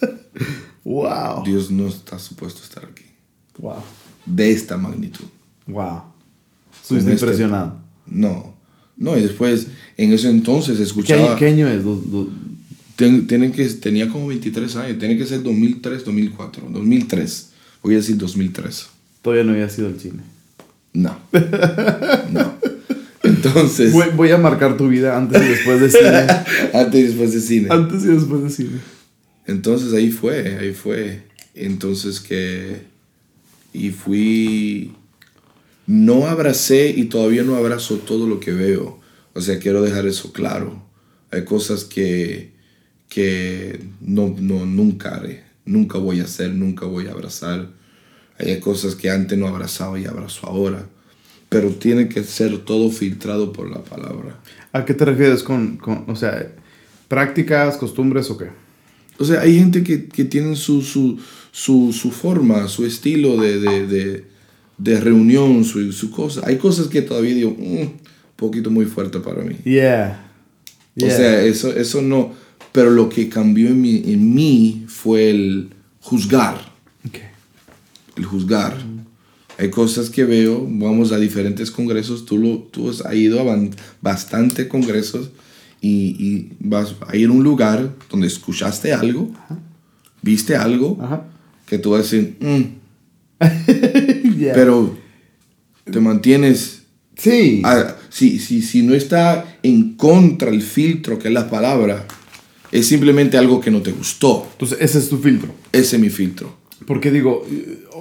Wow. 0.83 1.43
Dios 1.43 1.69
no 1.69 1.87
está 1.87 2.17
supuesto 2.17 2.61
a 2.61 2.63
estar 2.63 2.85
aquí. 2.85 3.03
Wow. 3.57 3.83
De 4.25 4.51
esta 4.51 4.77
magnitud. 4.77 5.25
Wow. 5.65 6.03
Estuviste 6.81 7.11
este- 7.11 7.25
impresionado. 7.25 7.77
No. 8.05 8.55
No, 8.95 9.17
y 9.17 9.21
después, 9.21 9.67
en 9.97 10.13
ese 10.13 10.29
entonces 10.29 10.77
¿Qué, 10.77 10.83
escuchaba... 10.83 11.35
qué 11.35 11.47
año 11.47 11.67
es? 11.67 11.83
Do- 11.83 11.95
do- 12.05 12.29
Ten- 12.95 13.27
tienen 13.27 13.51
que, 13.51 13.65
tenía 13.65 14.09
como 14.09 14.27
23 14.27 14.75
años. 14.77 14.97
Tiene 14.97 15.17
que 15.17 15.25
ser 15.25 15.43
2003, 15.43 16.05
2004. 16.05 16.67
2003. 16.71 17.49
Voy 17.83 17.93
a 17.93 17.97
decir 17.97 18.17
2003. 18.17 18.87
todavía 19.21 19.43
no 19.43 19.51
había 19.51 19.69
sido 19.69 19.87
el 19.89 19.99
cine. 19.99 20.23
No. 20.97 21.15
No. 22.31 22.57
Entonces, 23.21 23.93
Voy, 23.93 24.07
voy 24.15 24.31
a 24.31 24.37
marcar 24.37 24.77
tu 24.77 24.87
vida 24.87 25.15
antes 25.15 25.41
y 25.41 25.47
después 25.47 25.79
de 25.79 25.89
cine. 25.91 26.27
antes 26.73 26.99
y 26.99 27.03
después 27.03 27.33
de 27.33 27.39
cine. 27.41 27.67
antes 27.69 28.03
y 28.03 28.07
después 28.07 28.43
de 28.43 28.49
cine. 28.49 28.79
Entonces 29.45 29.93
ahí 29.93 30.09
fue, 30.09 30.57
ahí 30.57 30.73
fue. 30.73 31.23
Entonces 31.53 32.19
que... 32.19 32.81
Y 33.73 33.91
fui... 33.91 34.93
No 35.85 36.27
abracé 36.27 36.89
y 36.89 37.05
todavía 37.05 37.43
no 37.43 37.55
abrazo 37.55 37.97
todo 37.97 38.27
lo 38.27 38.39
que 38.39 38.51
veo. 38.51 38.99
O 39.33 39.41
sea, 39.41 39.59
quiero 39.59 39.83
dejar 39.83 40.07
eso 40.07 40.33
claro. 40.33 40.83
Hay 41.31 41.45
cosas 41.45 41.83
que, 41.83 42.51
que 43.07 43.79
no, 44.01 44.35
no, 44.39 44.65
nunca 44.65 45.15
haré. 45.15 45.43
Nunca 45.63 45.97
voy 45.97 46.19
a 46.21 46.23
hacer, 46.23 46.51
nunca 46.53 46.85
voy 46.85 47.07
a 47.07 47.11
abrazar. 47.11 47.69
Hay 48.39 48.59
cosas 48.59 48.95
que 48.95 49.09
antes 49.09 49.37
no 49.37 49.47
abrazaba 49.47 49.99
y 49.99 50.05
abrazo 50.05 50.47
ahora. 50.47 50.85
Pero 51.49 51.69
tiene 51.69 52.09
que 52.09 52.23
ser 52.23 52.57
todo 52.59 52.89
filtrado 52.89 53.53
por 53.53 53.69
la 53.69 53.83
palabra. 53.83 54.39
¿A 54.73 54.85
qué 54.85 54.93
te 54.93 55.05
refieres 55.05 55.43
con, 55.43 55.77
con 55.77 56.03
o 56.07 56.15
sea, 56.15 56.51
prácticas, 57.07 57.77
costumbres 57.77 58.29
o 58.29 58.37
qué? 58.37 58.47
O 59.17 59.25
sea, 59.25 59.41
hay 59.41 59.57
gente 59.57 59.83
que, 59.83 60.05
que 60.07 60.25
tienen 60.25 60.55
su, 60.55 60.81
su, 60.81 61.17
su, 61.51 61.93
su 61.93 62.11
forma, 62.11 62.67
su 62.67 62.85
estilo 62.85 63.37
de, 63.37 63.59
de, 63.59 63.87
de, 63.87 64.25
de 64.77 64.99
reunión, 64.99 65.63
su, 65.63 65.91
su 65.91 66.11
cosa. 66.11 66.41
Hay 66.45 66.57
cosas 66.57 66.87
que 66.87 67.01
todavía 67.01 67.33
digo, 67.33 67.55
"Mm, 67.57 67.79
un 67.79 67.93
poquito 68.35 68.69
muy 68.69 68.85
fuerte 68.85 69.19
para 69.19 69.41
mí. 69.41 69.55
Yeah. 69.63 70.31
O 71.01 71.09
sea, 71.09 71.43
eso, 71.43 71.73
eso 71.73 72.01
no. 72.01 72.33
Pero 72.71 72.91
lo 72.91 73.09
que 73.09 73.29
cambió 73.29 73.69
en 73.69 73.81
mí, 73.81 74.03
en 74.05 74.33
mí 74.33 74.85
fue 74.87 75.29
el 75.29 75.69
juzgar. 75.99 76.66
El 78.17 78.25
juzgar. 78.25 78.75
Hay 79.59 79.69
cosas 79.69 80.09
que 80.09 80.23
veo, 80.25 80.67
vamos 80.69 81.11
a 81.11 81.17
diferentes 81.17 81.71
congresos, 81.71 82.25
tú, 82.25 82.37
lo, 82.37 82.57
tú 82.59 82.89
has 82.89 83.01
ido 83.15 83.39
a 83.49 83.57
bastante 84.01 84.67
congresos 84.67 85.31
y, 85.81 85.89
y 86.23 86.51
vas 86.59 86.95
a 87.07 87.15
ir 87.15 87.29
a 87.29 87.31
un 87.31 87.43
lugar 87.43 87.95
donde 88.09 88.27
escuchaste 88.27 88.93
algo, 88.93 89.31
viste 90.21 90.55
algo, 90.55 90.97
Ajá. 91.01 91.25
que 91.65 91.79
tú 91.79 91.91
vas 91.91 91.99
a 91.99 92.03
decir, 92.03 92.37
"Mm", 92.39 92.61
Yeah. 94.37 94.53
pero 94.53 94.95
te 95.91 95.99
mantienes, 95.99 96.83
sí. 97.15 97.63
si, 98.09 98.37
si, 98.39 98.61
si 98.61 98.83
no 98.83 98.93
está 98.93 99.57
en 99.63 99.93
contra 99.95 100.49
el 100.51 100.61
filtro 100.61 101.17
que 101.17 101.29
es 101.29 101.33
la 101.33 101.49
palabra, 101.49 102.05
es 102.71 102.85
simplemente 102.87 103.37
algo 103.37 103.59
que 103.59 103.71
no 103.71 103.81
te 103.81 103.91
gustó. 103.91 104.47
Entonces, 104.51 104.77
ese 104.81 104.99
es 104.99 105.09
tu 105.09 105.17
filtro. 105.17 105.53
Ese 105.71 105.95
es 105.95 106.01
mi 106.01 106.09
filtro. 106.09 106.55
Porque 106.85 107.11
digo, 107.11 107.45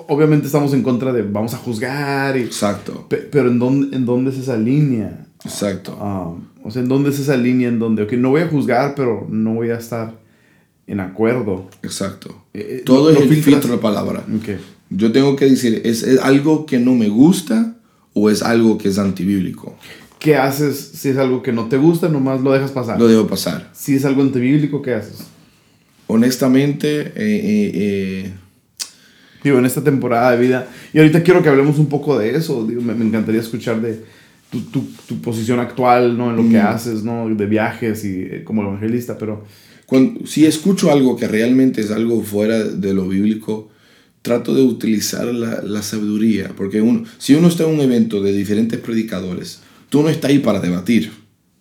obviamente 0.09 0.46
estamos 0.46 0.72
en 0.74 0.82
contra 0.82 1.12
de 1.12 1.22
vamos 1.22 1.54
a 1.54 1.59
juzgar, 1.59 2.36
y, 2.36 2.42
Exacto, 2.42 3.07
pe- 3.09 3.28
pero 3.30 3.48
¿en 3.50 3.59
dónde, 3.59 3.96
¿en 3.96 4.04
dónde 4.07 4.30
es 4.30 4.38
esa 4.38 4.57
línea? 4.57 5.26
exacto, 5.44 5.96
Ah, 6.00 6.32
o 6.64 6.70
sea, 6.70 6.82
¿en 6.82 6.88
dónde 6.88 7.11
es 7.11 7.18
esa 7.18 7.36
línea 7.36 7.68
en 7.68 7.78
donde, 7.78 8.02
ok, 8.02 8.12
no 8.14 8.30
voy 8.30 8.42
a 8.42 8.48
juzgar, 8.48 8.94
pero 8.94 9.26
no 9.30 9.54
voy 9.54 9.70
a 9.70 9.76
estar 9.78 10.14
en 10.86 11.00
acuerdo? 11.00 11.68
exacto. 11.82 12.42
Eh, 12.54 12.78
eh, 12.78 12.82
Todo 12.84 13.11
es 13.11 13.16
lo 13.16 13.22
el 13.22 13.28
filtro 13.42 13.70
de 13.70 13.76
la 13.76 13.80
palabra. 13.82 14.20
Ok. 14.34 14.57
Yo 14.90 15.11
tengo 15.12 15.34
que 15.36 15.46
decir, 15.46 15.82
¿es, 15.84 16.02
¿es 16.04 16.20
algo 16.20 16.64
que 16.66 16.78
no 16.78 16.94
me 16.94 17.09
gusta 17.09 17.74
o 18.14 18.30
es 18.30 18.42
algo 18.42 18.78
que 18.78 18.88
es 18.88 18.98
antibíblico? 18.98 19.74
¿Qué 20.20 20.36
haces 20.36 20.76
si 20.94 21.09
es 21.11 21.16
algo 21.18 21.42
que 21.42 21.52
no 21.52 21.66
te 21.66 21.76
gusta? 21.76 22.09
Nomás 22.09 22.40
lo 22.40 22.52
dejas 22.52 22.70
pasar. 22.70 22.98
Lo 22.98 23.07
debo 23.09 23.26
pasar. 23.26 23.68
Si 23.74 23.94
es 23.96 24.04
algo 24.04 24.22
antibíblico, 24.22 24.80
¿qué 24.82 24.94
haces? 24.94 25.18
Honestamente, 26.07 27.00
eh, 27.00 27.12
eh, 27.16 28.32
Digo, 29.47 29.59
en 29.59 29.66
esta 29.66 29.82
temporada 29.82 30.32
de 30.32 30.38
vida. 30.38 30.68
Y 30.92 30.99
ahorita 30.99 31.22
quiero 31.22 31.42
que 31.42 31.49
hablemos 31.49 31.78
un 31.78 31.88
poco 31.88 32.18
de 32.18 32.36
eso. 32.36 32.66
Digo, 32.66 32.82
me, 32.82 32.94
me 32.94 33.05
encantaría 33.05 33.40
escuchar 33.40 33.80
de 33.80 34.03
tu, 34.51 34.61
tu, 34.61 34.84
tu 35.07 35.20
posición 35.20 35.61
actual, 35.61 36.16
¿no? 36.18 36.30
En 36.30 36.36
lo 36.36 36.49
que 36.49 36.59
haces, 36.59 37.03
¿no? 37.03 37.28
De 37.28 37.47
viajes 37.47 38.05
y 38.05 38.22
eh, 38.22 38.42
como 38.44 38.62
evangelista, 38.62 39.16
pero... 39.18 39.44
cuando, 39.86 40.26
si 40.26 40.47
escucho 40.47 40.90
algo 40.90 41.16
que 41.16 41.28
realmente 41.28 41.80
es 41.80 41.90
algo 41.90 42.22
fuera 42.22 42.64
de 42.64 42.92
lo 42.92 43.07
bíblico, 43.09 43.70
trato 44.22 44.53
de 44.53 44.62
utilizar 44.62 45.26
la, 45.26 45.62
la 45.62 45.82
sabiduría, 45.82 46.51
porque 46.57 46.80
uno, 46.80 47.05
si 47.18 47.36
uno 47.36 47.47
está 47.47 47.62
en 47.62 47.74
un 47.74 47.80
evento 47.80 48.20
de 48.20 48.32
diferentes 48.32 48.80
predicadores, 48.80 49.61
tú 49.88 50.03
no 50.03 50.09
estás 50.09 50.30
ahí 50.30 50.40
para 50.40 50.59
debatir, 50.59 51.12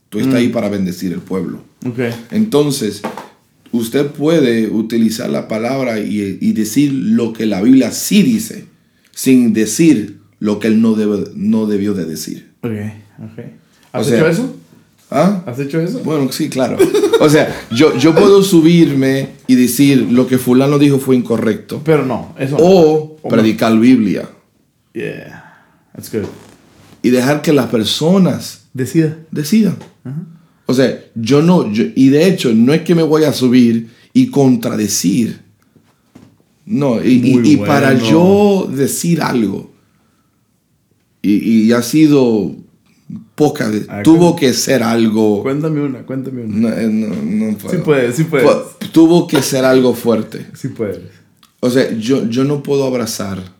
tú 0.09 0.19
estás 0.19 0.35
ahí 0.35 0.49
para 0.49 0.69
bendecir 0.69 1.13
el 1.13 1.19
pueblo. 1.19 1.61
Ok. 1.85 1.99
Entonces, 2.31 3.03
usted 3.75 4.07
puede 4.07 4.67
utilizar 4.67 5.29
la 5.29 5.47
palabra 5.47 5.99
y, 5.99 6.37
y 6.41 6.53
decir 6.53 6.91
lo 6.93 7.33
que 7.33 7.45
la 7.45 7.61
Biblia 7.61 7.91
sí 7.91 8.23
dice, 8.23 8.65
sin 9.11 9.53
decir 9.53 10.19
lo 10.39 10.59
que 10.59 10.67
él 10.67 10.81
no, 10.81 10.95
debe, 10.95 11.25
no 11.35 11.65
debió 11.67 11.93
de 11.93 12.05
decir. 12.05 12.51
Ok. 12.61 12.71
Ok. 13.23 13.39
¿Has 13.91 14.07
O 14.07 14.09
sea- 14.09 14.17
hecho 14.19 14.27
eso? 14.29 14.55
¿Ah? 15.11 15.43
¿Has 15.45 15.59
hecho 15.59 15.79
eso? 15.79 15.99
Bueno, 16.03 16.31
sí, 16.31 16.49
claro. 16.49 16.77
O 17.21 17.29
sea, 17.29 17.55
yo, 17.71 17.95
yo 17.97 18.13
puedo 18.15 18.41
subirme 18.43 19.29
y 19.47 19.55
decir 19.55 19.99
lo 20.11 20.25
que 20.27 20.37
fulano 20.39 20.79
dijo 20.79 20.97
fue 20.97 21.15
incorrecto. 21.15 21.81
Pero 21.85 22.05
no, 22.05 22.35
eso 22.39 22.57
no. 22.57 22.63
O 22.63 23.17
O 23.21 23.29
predicar 23.29 23.77
Biblia. 23.79 24.27
Yeah. 24.93 25.63
That's 25.93 26.11
good. 26.11 26.25
Y 27.03 27.11
dejar 27.11 27.41
que 27.43 27.53
las 27.53 27.67
personas 27.67 28.65
Decida. 28.73 29.15
decidan. 29.31 29.77
O 30.67 30.73
sea, 30.73 31.03
yo 31.15 31.41
no, 31.41 31.71
yo- 31.71 31.85
y 31.95 32.09
de 32.09 32.27
hecho, 32.27 32.53
no 32.53 32.73
es 32.73 32.81
que 32.81 32.95
me 32.95 33.03
voy 33.03 33.23
a 33.23 33.33
subir 33.33 33.89
y 34.13 34.27
contradecir. 34.27 35.41
No, 36.65 37.03
y, 37.03 37.13
y- 37.27 37.33
Muy 37.35 37.49
y 37.51 37.57
para 37.57 37.93
yo 37.93 38.67
decir 38.73 39.21
algo, 39.21 39.71
y, 41.21 41.33
y 41.67 41.71
ha 41.71 41.81
sido 41.81 42.55
veces. 43.37 43.85
Ah, 43.89 44.01
Tuvo 44.03 44.35
que 44.35 44.53
ser 44.53 44.81
algo. 44.83 45.43
Cuéntame 45.43 45.81
una, 45.81 46.03
cuéntame 46.05 46.43
una. 46.45 46.69
No, 46.69 46.75
eh, 46.75 46.87
no, 46.89 47.07
no 47.15 47.57
puedo. 47.57 47.75
Sí 47.75 47.81
puedes, 47.83 48.15
sí 48.15 48.23
puedes. 48.23 48.49
Tuvo 48.91 49.27
que 49.27 49.41
ser 49.41 49.65
algo 49.65 49.93
fuerte. 49.93 50.47
Sí 50.55 50.69
puedes. 50.69 51.01
O 51.59 51.69
sea, 51.69 51.91
yo, 51.97 52.27
yo 52.29 52.43
no 52.43 52.63
puedo 52.63 52.85
abrazar. 52.85 53.53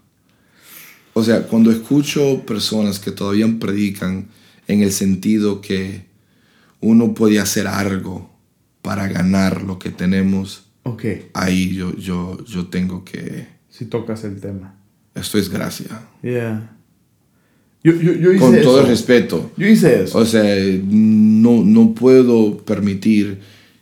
O 1.14 1.24
sea, 1.24 1.44
cuando 1.44 1.72
escucho 1.72 2.42
personas 2.46 3.00
que 3.00 3.12
todavía 3.12 3.48
predican 3.60 4.28
en 4.68 4.82
el 4.82 4.92
sentido 4.92 5.62
que 5.62 6.06
uno 6.86 7.14
puede 7.14 7.40
hacer 7.40 7.68
algo 7.68 8.30
para 8.82 9.08
ganar 9.08 9.64
lo 9.64 9.80
que 9.80 9.90
tenemos, 9.90 10.68
Ok, 10.84 11.04
ahí 11.34 11.74
yo, 11.76 11.96
yo, 11.98 12.44
yo 12.46 12.68
tengo 12.68 13.04
que... 13.04 13.48
si 13.70 13.86
tocas 13.86 14.24
el 14.24 14.40
tema. 14.40 14.76
Esto 15.16 15.38
es 15.40 15.50
gracia. 15.50 15.88
Yeah. 16.22 16.78
Yo, 17.84 17.94
yo, 17.94 18.14
yo 18.14 18.32
hice 18.32 18.40
Con 18.40 18.62
todo 18.62 18.78
eso. 18.78 18.82
el 18.82 18.88
respeto. 18.88 19.52
Yo 19.58 19.66
hice 19.68 20.04
eso. 20.04 20.18
O 20.20 20.26
sea, 20.26 20.44
no, 20.84 21.64
no 21.64 21.94
puedo 21.96 22.58
permitir 22.58 23.40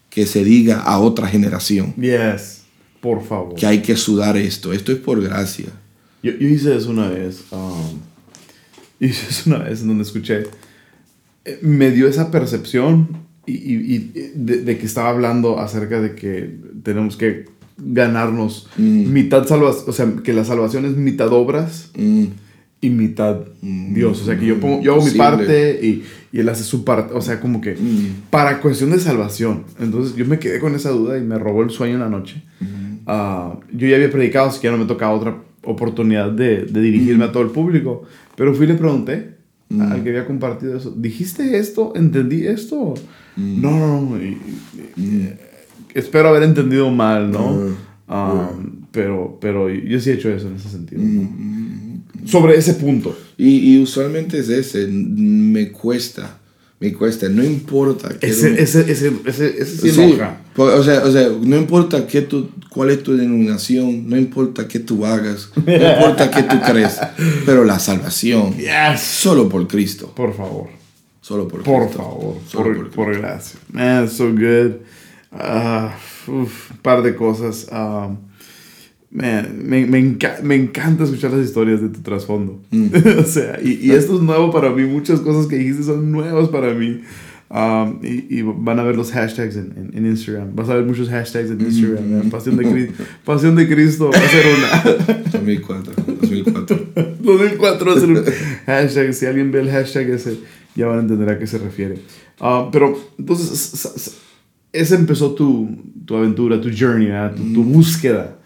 que 0.09 0.25
se 0.25 0.43
diga 0.43 0.79
a 0.81 0.99
otra 0.99 1.27
generación 1.27 1.93
Yes. 1.95 2.61
Por 3.01 3.21
favor. 3.25 3.55
que 3.55 3.65
hay 3.65 3.81
que 3.81 3.95
sudar 3.97 4.37
esto. 4.37 4.71
Esto 4.71 4.91
es 4.93 4.97
por 4.99 5.21
gracia. 5.21 5.65
Yo, 6.21 6.31
yo 6.31 6.47
hice 6.47 6.75
eso 6.75 6.89
una 6.91 7.09
vez. 7.09 7.43
um, 7.51 7.99
hice 8.99 9.27
eso 9.29 9.49
una 9.49 9.59
vez 9.59 9.81
en 9.81 9.87
donde 9.89 10.03
escuché. 10.03 10.43
Me 11.61 11.91
dio 11.91 12.07
esa 12.07 12.31
percepción 12.31 13.07
y, 13.45 13.53
y- 13.53 13.95
y 13.95 14.11
de, 14.35 14.61
de 14.61 14.77
que 14.77 14.85
estaba 14.85 15.09
hablando 15.09 15.59
acerca 15.59 15.99
de 16.01 16.15
que 16.15 16.57
tenemos 16.83 17.17
que 17.17 17.45
ganarnos 17.77 18.69
mitad 19.11 19.45
salvación. 19.45 19.89
O 19.89 19.91
sea, 19.93 20.13
que 20.23 20.31
la 20.33 20.45
salvación 20.45 20.85
es 20.85 20.95
mitad 20.95 21.31
obras 21.33 21.91
Mm, 21.97 22.25
y 22.81 22.89
mitad 22.89 23.41
Dios. 23.61 24.21
O 24.21 24.25
sea, 24.25 24.37
que 24.39 24.45
yo, 24.45 24.59
pongo, 24.59 24.81
yo 24.81 24.93
hago 24.93 25.03
mi 25.03 25.11
parte 25.17 25.79
y, 25.85 26.03
y 26.31 26.39
él 26.39 26.47
hace 26.49 26.63
su 26.63 26.83
parte. 26.85 27.13
O 27.13 27.21
sea, 27.21 27.39
como 27.41 27.59
que 27.61 27.75
para 28.29 28.59
cuestión 28.61 28.91
de 28.91 28.99
salvación. 28.99 29.63
Entonces 29.79 30.15
yo 30.15 30.25
me 30.25 30.39
quedé 30.39 30.59
con 30.59 30.75
esa 30.75 30.89
duda 30.91 31.17
y 31.17 31.21
me 31.21 31.37
robó 31.39 31.63
el 31.63 31.69
sueño 31.71 31.95
en 31.95 31.99
la 32.01 32.09
noche. 32.09 32.41
Ah, 33.05 33.59
yo 33.73 33.87
ya 33.87 33.95
había 33.97 34.09
predicado, 34.11 34.47
así 34.47 34.61
que 34.61 34.67
ya 34.67 34.71
no 34.71 34.77
me 34.77 34.85
tocaba 34.85 35.13
otra 35.13 35.37
oportunidad 35.65 36.31
de, 36.31 36.63
de 36.65 36.81
dirigirme 36.81 37.25
a 37.25 37.31
todo 37.33 37.43
el 37.43 37.49
público. 37.49 38.03
Pero 38.35 38.53
fui 38.53 38.65
y 38.65 38.69
le 38.69 38.75
pregunté 38.75 39.32
al 39.81 40.03
que 40.03 40.09
había 40.09 40.25
compartido 40.25 40.77
eso. 40.77 40.93
¿Dijiste 40.97 41.57
esto? 41.57 41.93
¿Entendí 41.95 42.45
esto? 42.45 42.93
No, 43.35 43.71
no, 43.71 44.01
no. 44.01 44.21
y- 44.23 44.37
y- 44.97 45.01
y- 45.01 45.29
espero 45.93 46.29
haber 46.29 46.43
entendido 46.43 46.91
mal, 46.91 47.31
¿no? 47.31 47.75
Ah, 48.07 48.51
pero, 48.91 49.37
pero 49.41 49.69
yo 49.69 49.99
sí 49.99 50.09
he 50.11 50.13
hecho 50.13 50.29
eso 50.29 50.47
en 50.47 50.55
ese 50.55 50.69
sentido. 50.69 51.01
Sobre 52.25 52.55
ese 52.57 52.75
punto. 52.75 53.17
Y, 53.37 53.73
y 53.75 53.79
usualmente 53.81 54.37
es 54.39 54.49
ese, 54.49 54.87
me 54.87 55.71
cuesta, 55.71 56.39
me 56.83 56.93
cuesta, 56.93 57.29
no 57.29 57.41
importa 57.43 58.09
Ese, 58.19 58.61
ese, 58.61 58.91
ese, 58.91 59.13
ese, 59.25 59.61
ese 59.61 59.77
sí 59.77 59.89
Sí, 59.91 60.17
o, 60.57 60.83
sea, 60.83 61.03
o 61.05 61.11
sea, 61.11 61.29
no 61.41 61.55
importa 61.57 62.05
qué 62.05 62.21
tu, 62.21 62.49
cuál 62.69 62.89
es 62.89 63.01
tu 63.03 63.15
denominación, 63.15 64.09
no 64.09 64.17
importa 64.17 64.67
qué 64.67 64.79
tú 64.79 65.05
hagas, 65.05 65.49
no 65.55 65.71
importa 65.73 66.29
qué 66.29 66.43
tú 66.43 66.57
crees, 66.65 66.99
pero 67.45 67.63
la 67.63 67.79
salvación, 67.79 68.55
Yes. 68.57 68.99
solo 69.01 69.47
por 69.47 69.67
Cristo, 69.67 70.11
Por 70.13 70.35
favor. 70.35 70.67
solo 71.21 71.47
por, 71.47 71.63
Por 71.63 71.83
Cristo, 71.85 71.97
favor. 72.03 72.35
solo 72.47 72.63
Por, 72.65 72.89
por 72.89 73.05
por, 73.05 73.17
gracia. 73.17 73.59
Man, 73.71 74.09
so 74.09 74.29
good. 74.31 74.73
Ah, 75.31 75.95
uf, 76.27 76.71
un 76.71 76.77
par 76.81 77.01
de 77.01 77.15
cosas. 77.15 77.67
Ah, 77.71 78.09
man, 79.13 79.61
me, 79.63 79.85
me, 79.85 79.99
enca- 79.99 80.41
me 80.41 80.55
encanta 80.55 81.03
escuchar 81.05 81.31
las 81.31 81.45
historias 81.45 81.81
de 81.81 81.89
tu 81.89 82.01
trasfondo. 82.01 82.61
o 83.19 83.23
sea, 83.23 83.59
y, 83.63 83.79
y 83.87 83.91
esto 83.91 84.15
es 84.15 84.21
nuevo 84.21 84.51
para 84.51 84.71
mí. 84.71 84.83
Muchas 84.83 85.19
cosas 85.21 85.47
que 85.47 85.55
dijiste 85.57 85.83
son 85.83 86.11
nuevas 86.11 86.49
para 86.49 86.73
mí. 86.73 87.01
Um, 87.49 87.99
y, 88.03 88.39
y 88.39 88.41
van 88.41 88.79
a 88.79 88.83
ver 88.83 88.95
los 88.95 89.11
hashtags 89.11 89.55
en, 89.57 89.73
en, 89.77 89.91
en 89.95 90.05
Instagram. 90.07 90.55
Vas 90.55 90.69
a 90.69 90.75
ver 90.75 90.85
muchos 90.85 91.07
hashtags 91.09 91.51
en 91.51 91.61
Instagram. 91.61 92.11
¿verdad? 92.11 92.31
Pasión, 92.31 92.57
de 92.57 92.63
Cristo, 92.67 93.03
Pasión 93.23 93.55
de 93.55 93.67
Cristo 93.69 94.09
va 94.11 94.17
a 94.17 94.27
ser 94.27 94.45
una. 94.57 95.23
2004, 95.31 95.93
2004. 96.19 96.85
2004 97.21 97.85
va 97.91 97.95
a 97.95 97.99
ser 97.99 98.09
un 98.09 98.23
hashtag. 98.65 99.13
Si 99.13 99.25
alguien 99.27 99.51
ve 99.51 99.59
el 99.59 99.69
hashtag 99.69 100.09
ese, 100.09 100.39
ya 100.75 100.87
van 100.87 100.97
a 100.97 101.01
entender 101.01 101.29
a 101.29 101.37
qué 101.37 101.45
se 101.45 101.59
refiere. 101.59 101.99
Ah, 102.39 102.69
pero 102.71 102.97
entonces, 103.19 104.17
esa 104.73 104.95
empezó 104.95 105.33
tu, 105.33 105.69
tu 106.05 106.15
aventura, 106.15 106.59
tu 106.59 106.69
journey, 106.77 107.07
¿verdad? 107.07 107.35
tu, 107.35 107.53
tu 107.53 107.63
búsqueda. 107.63 108.37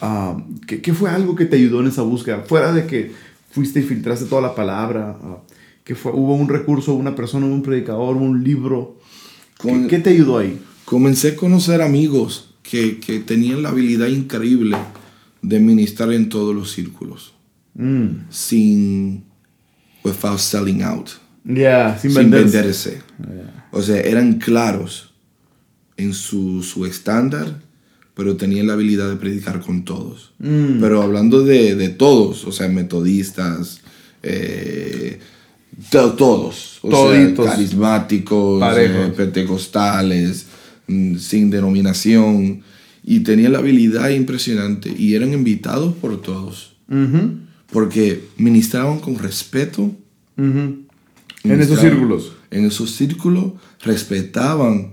Ah, 0.00 0.36
¿qué, 0.66 0.82
qué 0.82 0.92
fue 0.92 1.08
algo 1.10 1.34
que 1.34 1.46
te 1.46 1.56
ayudó 1.56 1.80
en 1.80 1.86
esa 1.86 2.02
búsqueda? 2.02 2.40
Fuera 2.46 2.72
de 2.72 2.86
que 2.86 3.12
fuiste 3.50 3.80
y 3.80 3.82
filtraste 3.84 4.26
toda 4.26 4.42
la 4.42 4.54
palabra. 4.54 5.16
ah, 5.22 5.38
¿qué 5.84 5.94
fue? 5.94 6.12
¿Hubo 6.12 6.34
un 6.34 6.48
recurso, 6.48 6.94
una 6.94 7.14
persona, 7.16 7.46
un 7.46 7.62
predicador, 7.62 8.16
un 8.16 8.42
libro? 8.44 8.98
¿Qué, 9.60 9.68
Con- 9.68 9.88
qué 9.88 9.98
te 10.00 10.10
ayudó 10.10 10.38
ahí? 10.38 10.60
Comencé 10.84 11.28
a 11.28 11.36
conocer 11.36 11.80
amigos 11.82 12.54
que, 12.62 12.98
que 12.98 13.20
tenían 13.20 13.62
la 13.62 13.68
habilidad 13.70 14.08
increíble 14.08 14.76
de 15.42 15.60
ministrar 15.60 16.12
en 16.12 16.28
todos 16.28 16.54
los 16.54 16.70
círculos, 16.72 17.34
Mm. 17.74 18.26
sin, 18.30 19.24
without 20.04 20.38
selling 20.38 20.82
out. 20.82 21.08
Ya, 21.44 21.96
sin, 21.98 22.10
sin 22.10 22.30
venderse. 22.30 22.56
venderse. 22.58 23.00
O 23.70 23.80
sea, 23.80 24.00
eran 24.00 24.34
claros 24.34 25.09
en 26.02 26.14
su, 26.14 26.62
su 26.62 26.86
estándar, 26.86 27.60
pero 28.14 28.36
tenían 28.36 28.66
la 28.66 28.74
habilidad 28.74 29.08
de 29.08 29.16
predicar 29.16 29.60
con 29.60 29.84
todos. 29.84 30.32
Mm. 30.38 30.80
Pero 30.80 31.02
hablando 31.02 31.42
de, 31.42 31.74
de 31.76 31.88
todos, 31.88 32.44
o 32.44 32.52
sea, 32.52 32.68
metodistas, 32.68 33.80
eh, 34.22 35.18
to- 35.90 36.12
todos, 36.14 36.78
o 36.82 36.88
Toditos. 36.90 37.44
sea, 37.46 37.54
carismáticos, 37.54 38.62
eh, 38.78 39.12
pentecostales, 39.16 40.46
mm, 40.86 41.16
sin 41.16 41.50
denominación, 41.50 42.62
y 43.02 43.20
tenían 43.20 43.52
la 43.52 43.58
habilidad 43.60 44.10
impresionante 44.10 44.92
y 44.96 45.14
eran 45.14 45.32
invitados 45.32 45.94
por 45.94 46.20
todos, 46.20 46.76
porque 47.72 48.24
ministraban 48.36 48.98
con 49.00 49.18
respeto. 49.18 49.90
En 50.36 51.60
esos 51.60 51.80
círculos. 51.80 52.32
En 52.50 52.64
esos 52.66 52.90
círculos 52.90 53.52
respetaban 53.82 54.92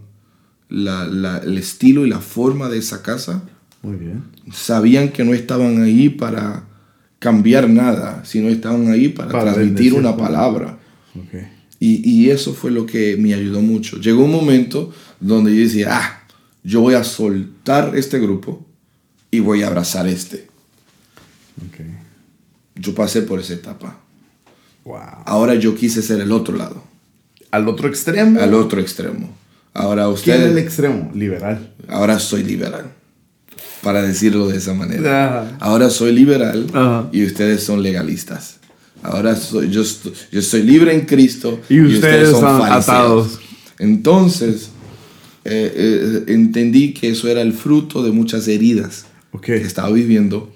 la- 0.70 1.06
la- 1.08 1.38
el 1.40 1.58
estilo 1.58 2.06
y 2.06 2.10
la 2.10 2.20
forma 2.20 2.70
de 2.70 2.78
esa 2.80 3.02
casa. 3.02 3.44
Muy 3.84 3.96
bien. 3.96 4.24
Sabían 4.52 5.10
que 5.10 5.24
no 5.24 5.34
estaban 5.34 5.82
ahí 5.82 6.10
para 6.10 6.64
cambiar 7.20 7.70
nada, 7.70 8.24
sino 8.26 8.48
estaban 8.50 8.90
ahí 8.92 9.10
para, 9.10 9.32
Para 9.32 9.54
transmitir 9.54 9.94
una 9.94 10.16
palabra. 10.16 10.78
Y, 11.80 12.10
y 12.10 12.30
eso 12.32 12.54
fue 12.54 12.72
lo 12.72 12.86
que 12.86 13.18
me 13.18 13.34
ayudó 13.34 13.62
mucho. 13.62 13.98
Llegó 14.00 14.26
un 14.26 14.32
momento 14.32 14.92
donde 15.20 15.56
yo 15.56 15.62
decía, 15.62 15.90
ah, 15.92 16.24
yo 16.64 16.82
voy 16.82 16.96
a 16.96 17.04
soltar 17.04 17.96
este 17.96 18.20
grupo 18.20 18.66
y 19.32 19.40
voy 19.40 19.62
a 19.64 19.68
abrazar 19.68 20.08
este. 20.08 20.48
Yo 22.76 22.94
pasé 22.94 23.22
por 23.24 23.40
esa 23.40 23.54
etapa. 23.54 24.00
Wow. 24.86 25.00
Ahora 25.26 25.56
yo 25.56 25.76
quise 25.76 26.02
ser 26.02 26.22
el 26.22 26.32
otro 26.32 26.56
lado, 26.56 26.84
Al 27.52 27.68
otro 27.68 27.88
extremo. 27.90 28.40
al 28.40 28.54
otro 28.54 28.80
extremo. 28.80 29.36
Ahora 29.78 30.08
¿Quién 30.24 30.36
es 30.38 30.42
el 30.44 30.48
usted, 30.50 30.58
extremo? 30.64 31.12
Liberal. 31.14 31.74
ahora 31.88 32.18
soy 32.20 32.44
liberal, 32.44 32.86
para 33.84 34.02
decirlo 34.02 34.48
de 34.48 34.58
esa 34.58 34.74
manera. 34.74 35.28
Ajá. 35.44 35.58
Ahora 35.60 35.90
soy 35.90 36.12
liberal 36.14 36.68
Ajá. 36.74 37.10
y 37.12 37.24
ustedes 37.26 37.64
son 37.64 37.84
legalistas. 37.84 38.58
Ahora 39.04 39.36
soy, 39.36 39.70
yo, 39.70 39.82
estoy- 39.84 40.14
yo 40.32 40.42
soy 40.42 40.64
libre 40.64 40.94
en 40.94 41.02
Cristo 41.02 41.60
Y 41.70 41.80
ustedes 41.82 42.32
son 42.32 42.62
atados. 42.64 43.40
Entonces, 43.80 44.70
eh, 45.46 45.72
eh, 45.76 46.24
entendí 46.34 46.94
que 46.94 47.10
eso 47.10 47.28
era 47.28 47.42
el 47.42 47.54
fruto 47.54 48.04
de 48.04 48.12
muchas 48.12 48.48
heridas 48.48 49.06
Ok. 49.32 49.46
que 49.46 49.56
estaba 49.58 49.92
viviendo. 49.92 50.52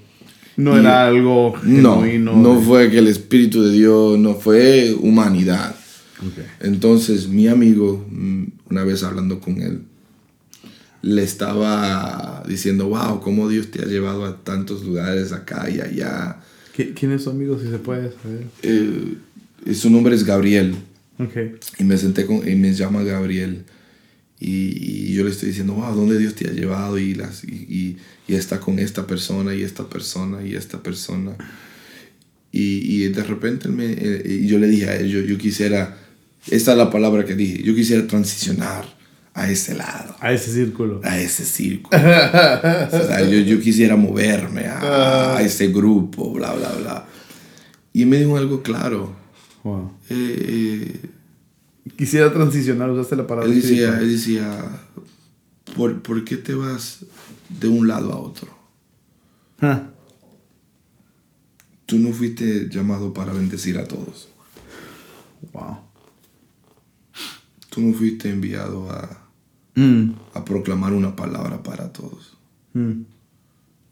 No 0.57 0.75
Y- 0.75 0.79
era 0.79 1.05
algo 1.07 1.53
No, 1.63 2.01
genuino. 2.01 2.35
no 2.35 2.59
fue 2.61 2.89
que 2.89 2.97
el 2.97 3.07
Espíritu 3.07 3.61
de 3.63 3.71
Dios, 3.71 4.17
no 4.19 4.33
fue 4.33 4.95
humanidad. 4.99 5.75
Ok. 6.19 6.43
Entonces, 6.61 7.27
mi 7.27 7.47
amigo, 7.47 8.05
mm, 8.09 8.43
una 8.71 8.83
vez 8.83 9.03
hablando 9.03 9.39
con 9.39 9.61
él, 9.61 9.81
le 11.03 11.23
estaba 11.23 12.43
diciendo, 12.47 12.87
wow, 12.87 13.19
cómo 13.21 13.49
Dios 13.49 13.69
te 13.71 13.81
ha 13.81 13.85
llevado 13.85 14.25
a 14.25 14.43
tantos 14.43 14.83
lugares 14.85 15.31
acá 15.31 15.69
y 15.69 15.79
allá. 15.81 16.39
¿Qui- 16.75 16.93
¿Quién 16.93 17.11
es 17.11 17.23
su 17.23 17.29
amigo, 17.31 17.59
si 17.59 17.67
se 17.69 17.77
puede 17.79 18.11
saber? 18.11 18.45
Eh, 18.63 19.15
su 19.73 19.89
nombre 19.89 20.15
es 20.15 20.23
Gabriel. 20.23 20.75
Ok. 21.19 21.35
Y 21.79 21.83
me 21.83 21.97
senté 21.97 22.25
con, 22.25 22.47
y 22.47 22.55
me 22.55 22.73
llama 22.73 23.03
Gabriel. 23.03 23.63
Y, 24.39 25.09
y 25.09 25.13
yo 25.13 25.23
le 25.23 25.29
estoy 25.31 25.49
diciendo, 25.49 25.73
wow, 25.73 25.93
¿dónde 25.95 26.17
Dios 26.17 26.33
te 26.35 26.47
ha 26.47 26.51
llevado? 26.51 26.97
Y, 26.97 27.13
las, 27.15 27.43
y, 27.43 27.47
y- 27.47 27.97
y 28.27 28.35
está 28.35 28.59
con 28.59 28.79
esta 28.79 29.05
persona, 29.05 29.53
y 29.53 29.61
esta 29.63 29.87
persona, 29.89 30.43
y 30.45 30.55
esta 30.55 30.81
persona. 30.81 31.35
Y, 32.53 33.07
de 33.07 33.23
repente 33.23 33.67
él 33.67 33.73
me, 33.73 33.85
eh, 33.97 34.45
yo 34.45 34.59
le 34.59 34.67
dije 34.67 34.87
a 34.89 34.95
él, 34.97 35.09
yo, 35.09 35.21
yo 35.21 35.37
quisiera, 35.37 35.97
esta 36.47 36.71
es 36.71 36.77
la 36.77 36.89
palabra 36.89 37.25
que 37.25 37.35
dije, 37.35 37.61
yo 37.63 37.73
quisiera 37.75 38.05
transicionar 38.07 38.85
a 39.33 39.49
ese 39.49 39.75
lado, 39.75 40.15
A 40.19 40.33
ese 40.33 40.51
círculo. 40.51 40.99
a 41.03 41.17
ese 41.19 41.45
círculo. 41.45 41.97
O 41.97 42.01
sea, 43.07 43.21
yo, 43.21 43.39
yo 43.39 43.59
quisiera 43.61 43.95
moverme 43.95 44.65
a, 44.67 45.37
a 45.37 45.41
ese 45.41 45.67
grupo, 45.67 46.31
bla, 46.33 46.51
bla, 46.53 46.69
bla. 46.73 47.05
Y 47.93 48.05
me 48.05 48.17
dijo 48.17 48.37
algo 48.37 48.61
claro, 48.61 49.19
Wow. 49.63 49.91
Eh, 50.09 50.15
eh, 50.15 51.09
Quisiera 51.97 52.31
transicionar, 52.33 52.89
usaste 52.89 53.15
la 53.15 53.27
palabra. 53.27 53.49
él 53.51 53.61
decía, 53.61 53.99
él 53.99 54.11
decía 54.11 54.81
¿por, 55.75 56.01
¿por 56.01 56.23
qué 56.23 56.37
te 56.37 56.53
vas 56.55 56.99
de 57.59 57.67
un 57.67 57.87
lado 57.87 58.11
a 58.11 58.17
otro? 58.17 58.47
Ah, 59.61 59.83
Tú 61.85 61.99
no 61.99 62.11
fuiste 62.13 62.69
llamado 62.69 63.13
para 63.13 63.33
bendecir 63.33 63.77
a 63.77 63.85
todos. 63.85 64.29
Wow. 65.53 65.77
Tú 67.71 67.81
no 67.81 67.93
fuiste 67.93 68.29
enviado 68.29 68.91
a, 68.91 69.17
Mm, 69.73 70.11
a 70.33 70.43
proclamar 70.43 70.91
una 70.93 71.15
palabra 71.15 71.63
para 71.63 71.91
todos. 71.93 72.37
mm, 72.73 72.91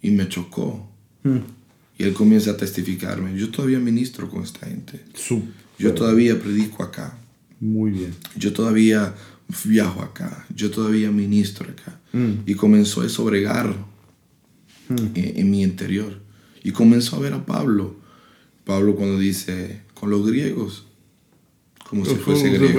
Y 0.01 0.11
me 0.11 0.27
chocó. 0.27 0.88
mm. 1.23 1.38
Y 1.97 2.03
él 2.03 2.13
comienza 2.13 2.51
a 2.51 2.57
testificarme. 2.57 3.38
Yo 3.38 3.49
todavía 3.49 3.80
ministro 3.80 4.30
con 4.30 4.43
esta 4.43 4.67
gente. 4.67 5.01
Yo 5.77 5.93
todavía 5.93 6.38
predico 6.39 6.84
acá. 6.84 7.17
Muy 7.61 7.91
bien. 7.91 8.13
Yo 8.38 8.51
todavía 8.53 9.15
viajo 9.65 10.01
acá. 10.01 10.45
Yo 10.55 10.69
todavía 10.71 11.11
ministro 11.11 11.69
acá. 11.69 11.99
Mm. 12.13 12.41
Y 12.45 12.55
comenzó 12.55 13.01
a 13.01 13.23
bregar 13.23 13.73
Mm. 14.89 14.95
en, 15.15 15.38
en 15.39 15.49
mi 15.51 15.61
interior. 15.63 16.19
Y 16.63 16.71
comenzó 16.71 17.15
a 17.15 17.19
ver 17.19 17.34
a 17.34 17.45
Pablo. 17.45 17.95
Pablo 18.65 18.95
cuando 18.95 19.17
dice, 19.19 19.82
con 19.93 20.09
los 20.09 20.25
griegos, 20.27 20.86
como 21.89 22.03
si 22.05 22.15
fuese 22.15 22.49
griego. 22.49 22.73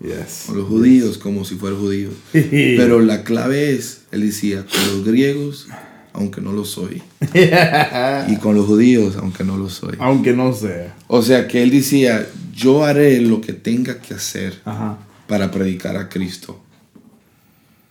Yes. 0.00 0.44
Con 0.46 0.58
los 0.58 0.68
judíos, 0.68 1.18
como 1.18 1.44
si 1.44 1.56
fuera 1.56 1.76
judío. 1.76 2.10
Pero 2.32 3.00
la 3.00 3.24
clave 3.24 3.72
es, 3.72 4.02
él 4.12 4.20
decía, 4.22 4.64
con 4.64 4.80
los 4.86 5.04
griegos, 5.04 5.66
aunque 6.12 6.40
no 6.40 6.52
lo 6.52 6.64
soy. 6.64 7.02
Y 8.28 8.36
con 8.36 8.54
los 8.54 8.66
judíos, 8.66 9.16
aunque 9.16 9.42
no 9.44 9.56
lo 9.56 9.68
soy. 9.68 9.96
Aunque 9.98 10.32
no 10.32 10.52
sea. 10.52 10.94
O 11.08 11.22
sea 11.22 11.48
que 11.48 11.62
él 11.62 11.70
decía, 11.70 12.26
yo 12.54 12.84
haré 12.84 13.20
lo 13.20 13.40
que 13.40 13.52
tenga 13.52 14.00
que 14.00 14.14
hacer 14.14 14.60
Ajá. 14.64 14.98
para 15.26 15.50
predicar 15.50 15.96
a 15.96 16.08
Cristo 16.08 16.60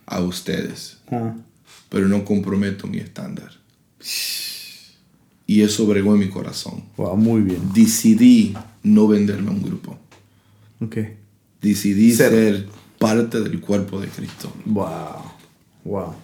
a 0.06 0.20
ustedes, 0.22 0.96
Ah. 1.10 1.34
pero 1.90 2.08
no 2.08 2.24
comprometo 2.24 2.86
mi 2.86 2.98
estándar. 2.98 3.52
Y 5.46 5.62
eso 5.62 5.86
bregó 5.86 6.14
en 6.14 6.20
mi 6.20 6.28
corazón. 6.28 6.84
Wow, 6.96 7.16
muy 7.16 7.40
bien. 7.42 7.60
Decidí 7.74 8.54
no 8.82 9.08
venderme 9.08 9.48
a 9.48 9.52
un 9.52 9.62
grupo. 9.62 9.98
Ok. 10.80 10.96
Decidí 11.62 12.12
Ser- 12.12 12.30
ser 12.32 12.66
parte 12.98 13.40
del 13.40 13.60
cuerpo 13.60 14.00
de 14.00 14.08
Cristo. 14.08 14.52
Wow. 14.64 14.86
Wow. 15.84 16.14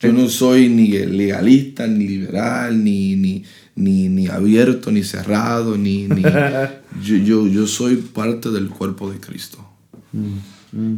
Yo 0.00 0.12
no 0.12 0.28
soy 0.28 0.68
ni 0.68 0.88
legalista, 0.90 1.86
ni 1.86 2.06
liberal, 2.06 2.82
ni, 2.84 3.16
ni, 3.16 3.42
ni, 3.74 4.08
ni 4.08 4.28
abierto, 4.28 4.92
ni 4.92 5.02
cerrado, 5.02 5.76
ni... 5.76 6.06
ni- 6.06 6.22
yo, 7.02 7.16
yo, 7.16 7.46
yo 7.48 7.66
soy 7.66 7.96
parte 7.96 8.50
del 8.50 8.68
cuerpo 8.68 9.10
de 9.10 9.18
Cristo. 9.18 9.58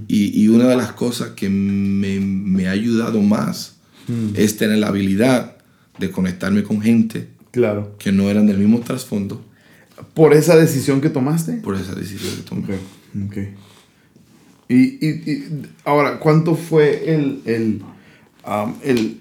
Y, 0.09 0.43
y 0.43 0.49
una 0.49 0.67
de 0.67 0.77
las 0.77 0.93
cosas 0.93 1.31
que 1.31 1.49
me, 1.49 2.21
me 2.21 2.67
ha 2.69 2.73
ayudado 2.73 3.21
más 3.23 3.77
es 4.35 4.57
tener 4.57 4.79
la 4.79 4.89
habilidad 4.89 5.57
de 5.99 6.11
conectarme 6.11 6.63
con 6.63 6.81
gente 6.81 7.29
Claro. 7.53 7.97
que 7.99 8.11
no 8.13 8.29
eran 8.31 8.47
del 8.47 8.59
mismo 8.59 8.81
trasfondo 8.81 9.45
¿Por 10.15 10.35
esa 10.35 10.57
decisión 10.57 11.01
que 11.01 11.11
tomaste? 11.11 11.55
por 11.55 11.75
esa 11.77 11.95
decisión 11.95 12.35
que 12.37 12.43
tomé. 12.43 12.63
Ok. 13.27 13.37
Y, 14.69 14.75
y, 15.05 15.09
y 15.31 15.63
ahora, 15.85 16.21
¿cuánto 16.21 16.55
fue 16.55 17.13
el, 17.15 17.43
el, 17.45 17.83
am, 18.45 18.77
el, 18.85 19.21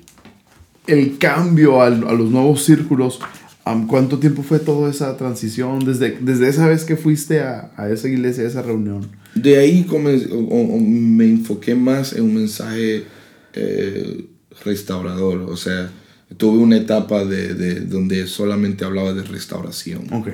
el 0.88 1.18
cambio 1.18 1.82
al- 1.82 2.08
a 2.08 2.14
los 2.14 2.30
nuevos 2.30 2.64
círculos? 2.64 3.20
Am, 3.66 3.88
¿Cuánto 3.88 4.20
tiempo 4.20 4.44
fue 4.44 4.60
toda 4.60 4.90
esa 4.92 5.18
transición 5.18 5.80
desde, 5.86 6.18
desde 6.22 6.50
esa 6.50 6.68
vez 6.68 6.86
que 6.86 6.96
fuiste 6.96 7.42
a, 7.42 7.72
a 7.78 7.90
esa 7.90 8.08
iglesia, 8.08 8.44
a 8.44 8.48
esa 8.48 8.62
reunión? 8.62 9.08
De 9.36 9.58
ahí 9.58 9.86
comencé- 9.86 10.30
o- 10.32 10.38
o- 10.38 10.80
me 10.80 11.26
enfoqué 11.26 11.74
más 11.76 12.14
en 12.14 12.24
un 12.26 12.36
mensaje 12.36 13.06
eh, 13.54 14.26
restaurador. 14.64 15.42
O 15.42 15.58
sea, 15.58 15.90
tuve 16.38 16.60
una 16.60 16.78
etapa 16.78 17.26
de, 17.26 17.56
de- 17.56 17.80
donde 17.82 18.28
solamente 18.28 18.86
hablaba 18.86 19.14
de 19.14 19.24
restauración, 19.24 20.14
Ok. 20.14 20.30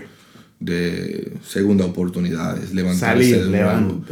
De 0.66 1.32
segunda 1.47 1.86
oportunidades, 1.86 2.74
levantarse 2.74 3.24
Salir, 3.30 3.43
de 3.45 3.49
nuevo. 3.61 4.03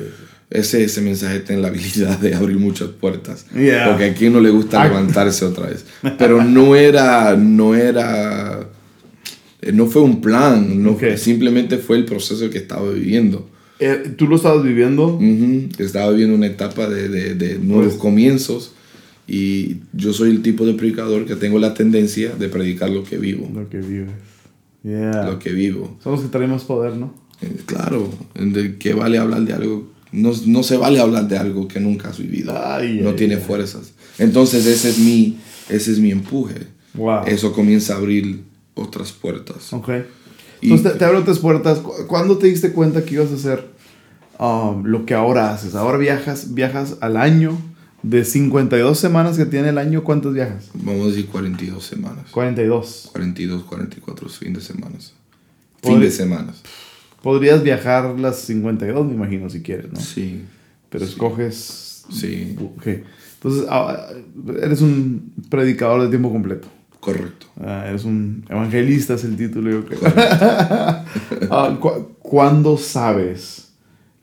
Ese, 0.50 0.84
ese 0.84 1.02
mensaje 1.02 1.40
tiene 1.40 1.62
la 1.64 1.70
habilidad 1.70 2.20
de 2.20 2.36
abrir 2.36 2.58
muchas 2.58 2.90
puertas. 2.90 3.48
Yeah. 3.56 3.90
Porque 3.90 4.06
a 4.06 4.14
quien 4.14 4.34
no 4.34 4.40
le 4.40 4.52
gusta 4.52 4.86
levantarse 4.88 5.46
otra 5.46 5.68
vez. 5.68 5.84
Pero 6.20 6.44
no 6.44 6.76
era, 6.76 7.36
no 7.36 7.74
era, 7.74 8.70
eh, 9.62 9.72
no 9.72 9.88
fue 9.88 10.04
un 10.04 10.22
plan, 10.22 10.84
no, 10.84 10.92
Ok. 10.92 11.16
simplemente 11.18 11.78
fue 11.80 11.98
el 11.98 12.06
proceso 12.06 12.50
que 12.52 12.60
estaba 12.60 12.92
viviendo. 12.92 13.50
Eh, 13.80 14.14
¿Tú 14.16 14.28
lo 14.28 14.36
estabas 14.36 14.64
viviendo? 14.64 15.16
Ujú, 15.16 15.70
Estaba 15.80 16.12
viviendo 16.12 16.36
una 16.36 16.46
etapa 16.48 16.88
de, 16.88 17.10
de- 17.10 17.34
de 17.34 17.58
nuevos 17.58 17.88
Pues- 17.94 17.98
comienzos 17.98 18.74
y 19.28 19.78
yo 19.94 20.14
soy 20.14 20.30
el 20.30 20.42
tipo 20.44 20.66
de 20.68 20.74
predicador 20.76 21.26
que 21.26 21.36
tengo 21.36 21.58
la 21.58 21.74
tendencia 21.74 22.30
de 22.38 22.48
predicar 22.50 22.92
lo 22.92 23.04
que 23.04 23.18
vivo. 23.18 23.50
Lo 23.54 23.68
que 23.70 23.80
vives. 23.80 24.10
Yeah. 24.84 25.24
Lo 25.32 25.40
que 25.40 25.52
vivo. 25.52 25.98
Somos 26.04 26.22
que 26.22 26.28
traemos 26.28 26.64
poder, 26.66 26.96
¿no? 26.98 27.14
Eh, 27.42 27.58
Claro, 27.66 28.10
¿de 28.36 28.78
qué 28.78 28.94
vale 28.94 29.18
hablar 29.18 29.42
de 29.42 29.54
algo? 29.54 29.92
No, 30.12 30.32
no 30.46 30.62
se 30.64 30.78
vale 30.78 31.00
hablar 31.00 31.28
de 31.28 31.38
algo 31.38 31.68
que 31.68 31.80
nunca 31.80 32.10
has 32.10 32.20
vivido. 32.20 32.54
Ay, 32.56 33.00
no 33.02 33.10
ay, 33.10 33.16
tiene 33.16 33.36
ay. 33.36 33.42
fuerzas. 33.42 33.94
Entonces 34.20 34.66
ese 34.66 34.90
es 34.90 35.00
mi, 35.00 35.40
ese 35.70 35.92
es 35.92 36.00
mi 36.00 36.12
empuje. 36.12 36.68
Wow. 36.94 37.24
Eso 37.26 37.54
comienza 37.54 37.94
a 37.96 37.98
abrir 37.98 38.44
otras 38.76 39.12
puertas. 39.12 39.72
Ok. 39.74 39.90
Y- 40.62 40.66
Entonces 40.70 40.94
te, 40.94 41.00
te 41.00 41.06
abro 41.06 41.20
otras 41.20 41.40
puertas. 41.40 41.80
¿Cu- 41.80 42.06
¿Cuándo 42.08 42.38
te 42.38 42.48
diste 42.48 42.72
cuenta 42.72 43.04
que 43.04 43.16
ibas 43.16 43.32
a 43.32 43.36
hacer 43.36 43.68
um, 44.40 44.84
lo 44.86 45.06
que 45.06 45.14
ahora 45.16 45.52
haces? 45.54 45.74
Ahora 45.76 45.98
viajas, 45.98 46.54
viajas 46.54 46.98
al 47.02 47.18
año. 47.18 47.58
De 48.04 48.26
52 48.26 49.00
semanas 49.00 49.38
que 49.38 49.46
tiene 49.46 49.70
el 49.70 49.78
año, 49.78 50.04
¿cuántas 50.04 50.34
viajas? 50.34 50.70
Vamos 50.74 51.06
a 51.06 51.10
decir 51.10 51.28
42 51.28 51.84
semanas. 51.84 52.26
42. 52.32 53.10
42, 53.14 53.64
44 53.64 54.30
fin 54.30 54.54
de 54.54 54.62
semanas. 54.62 55.14
Fin 55.82 56.00
de 56.02 56.12
semanas. 56.12 56.62
Podrías 57.22 57.64
viajar 57.64 58.20
las 58.20 58.40
52, 58.40 59.06
me 59.08 59.14
imagino, 59.14 59.50
si 59.50 59.62
quieres, 59.62 59.92
¿no? 59.92 60.00
Sí. 60.00 60.44
Pero 60.90 61.06
escoges... 61.06 62.04
Sí. 62.12 62.58
Entonces, 63.36 63.66
ah, 63.70 64.08
eres 64.62 64.82
un 64.82 65.32
predicador 65.50 66.02
de 66.04 66.10
tiempo 66.10 66.30
completo. 66.30 66.68
Correcto. 67.00 67.48
Ah, 67.62 67.86
eres 67.88 68.04
un 68.04 68.46
evangelista, 68.50 69.14
es 69.14 69.24
el 69.24 69.38
título, 69.38 69.72
yo 69.72 69.86
creo. 69.86 70.00
Ah, 71.50 71.78
cu- 71.80 72.16
¿Cuándo 72.22 72.78
sabes 72.78 73.70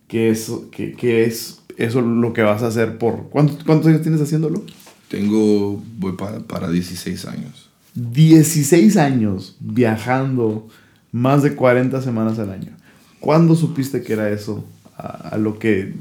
que, 0.09 0.31
eso, 0.31 0.71
que, 0.71 0.93
que 0.93 1.25
es 1.25 1.60
eso 1.85 2.01
lo 2.01 2.33
que 2.33 2.43
vas 2.43 2.63
a 2.63 2.69
hacer 2.69 2.99
por... 2.99 3.29
¿Cuántos, 3.31 3.65
cuántos 3.65 3.89
años 3.89 4.03
tienes 4.03 4.21
haciéndolo? 4.21 4.63
Tengo, 5.09 5.83
voy 5.99 6.13
para, 6.13 6.41
para 6.41 6.71
16 6.71 7.25
años. 7.27 7.69
16 7.95 8.97
años 8.97 9.57
viajando 9.61 10.69
más 11.13 11.43
de 11.43 11.55
40 11.55 12.01
semanas 12.03 12.39
al 12.39 12.51
año. 12.51 12.77
¿Cuándo 13.19 13.57
supiste 13.57 14.03
que 14.03 14.13
era 14.13 14.31
eso 14.31 14.65
a, 14.97 15.31
a 15.31 15.39
lo 15.39 15.59
que 15.59 15.95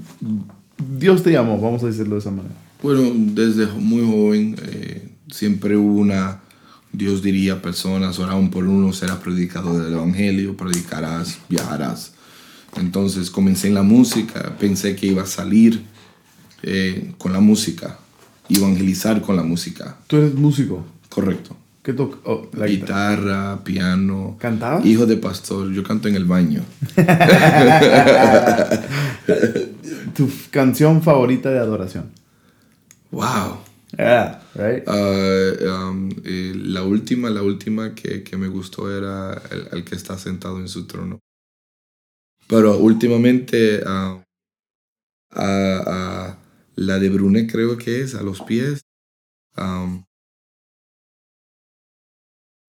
Dios 0.97 1.23
te 1.23 1.31
llamó? 1.31 1.59
Vamos 1.59 1.83
a 1.83 1.87
decirlo 1.87 2.15
de 2.15 2.19
esa 2.19 2.31
manera. 2.31 2.55
Bueno, 2.81 3.11
desde 3.13 3.67
muy 3.67 4.05
joven 4.05 4.55
eh, 4.63 5.09
siempre 5.29 5.75
hubo 5.75 5.99
una, 5.99 6.39
Dios 6.93 7.21
diría 7.21 7.61
personas, 7.61 8.19
oraban 8.19 8.49
por 8.49 8.65
uno, 8.65 8.93
serás 8.93 9.17
predicador 9.17 9.83
del 9.83 9.93
Evangelio, 9.93 10.55
predicarás, 10.55 11.39
viajarás. 11.49 12.13
Entonces 12.77 13.29
comencé 13.29 13.67
en 13.67 13.73
la 13.73 13.83
música, 13.83 14.55
pensé 14.59 14.95
que 14.95 15.07
iba 15.07 15.23
a 15.23 15.25
salir 15.25 15.83
eh, 16.63 17.13
con 17.17 17.33
la 17.33 17.39
música, 17.39 17.99
evangelizar 18.49 19.21
con 19.21 19.35
la 19.35 19.43
música. 19.43 19.97
Tú 20.07 20.17
eres 20.17 20.35
músico. 20.35 20.85
Correcto. 21.09 21.55
¿Qué 21.81 21.93
tocas? 21.93 22.19
la 22.53 22.67
guitarra. 22.67 23.15
Guitarra, 23.15 23.63
piano. 23.63 24.37
¿Cantabas? 24.39 24.85
Hijo 24.85 25.05
de 25.05 25.17
pastor, 25.17 25.71
yo 25.71 25.83
canto 25.83 26.07
en 26.07 26.15
el 26.15 26.25
baño. 26.25 26.61
Tu 30.15 30.29
canción 30.51 31.01
favorita 31.01 31.49
de 31.49 31.59
adoración. 31.59 32.11
¡Wow! 33.11 33.57
Yeah, 33.97 34.41
right? 34.53 34.83
Ah, 34.87 35.89
um, 35.89 36.09
eh, 36.23 36.53
la 36.55 36.83
última, 36.83 37.29
la 37.29 37.41
última 37.41 37.95
que, 37.95 38.23
que 38.23 38.37
me 38.37 38.47
gustó 38.47 38.95
era 38.95 39.41
el, 39.49 39.67
el 39.71 39.83
que 39.83 39.95
está 39.95 40.17
sentado 40.17 40.59
en 40.59 40.67
su 40.67 40.85
trono. 40.85 41.19
Pero 42.49 42.77
últimamente 42.79 43.81
ah, 43.85 44.23
a- 45.31 45.83
a 45.85 46.39
la 46.75 46.97
de 46.99 47.09
Brunet 47.09 47.49
creo 47.51 47.77
que 47.77 48.01
es, 48.01 48.15
a 48.15 48.23
los 48.23 48.41
pies. 48.41 48.81
Um, 49.55 50.03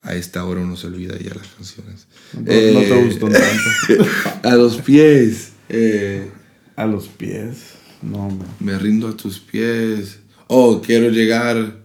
a 0.03 0.15
esta 0.15 0.45
hora 0.45 0.61
uno 0.61 0.77
se 0.77 0.87
olvida 0.87 1.17
ya 1.19 1.35
las 1.35 1.47
canciones. 1.49 2.09
No, 2.35 2.41
no 2.41 2.45
te 2.47 3.01
eh, 3.01 3.05
gustó 3.05 3.29
tanto. 3.29 4.05
A 4.49 4.55
los 4.57 4.79
pies. 4.79 5.53
eh, 5.69 6.31
A 6.77 6.87
los 6.87 7.09
pies. 7.09 7.75
No, 8.03 8.27
hombre. 8.29 8.49
me 8.61 8.79
rindo 8.79 9.09
a 9.09 9.17
tus 9.17 9.39
pies. 9.39 10.21
Oh, 10.49 10.81
quiero 10.85 11.11
llegar 11.11 11.80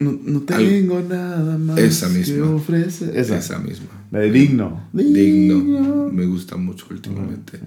No, 0.00 0.18
no 0.24 0.38
Al- 0.48 0.66
tengo 0.68 1.00
nada 1.02 1.56
más 1.56 1.78
Esa 1.78 2.08
que 2.08 2.18
misma. 2.18 2.50
ofrecer. 2.50 3.16
Esa. 3.16 3.38
Esa 3.38 3.58
misma. 3.58 3.86
La 4.10 4.18
de 4.20 4.30
digno. 4.30 4.88
Digno. 4.92 6.10
Me 6.12 6.26
gusta 6.26 6.56
mucho 6.56 6.86
últimamente. 6.90 7.58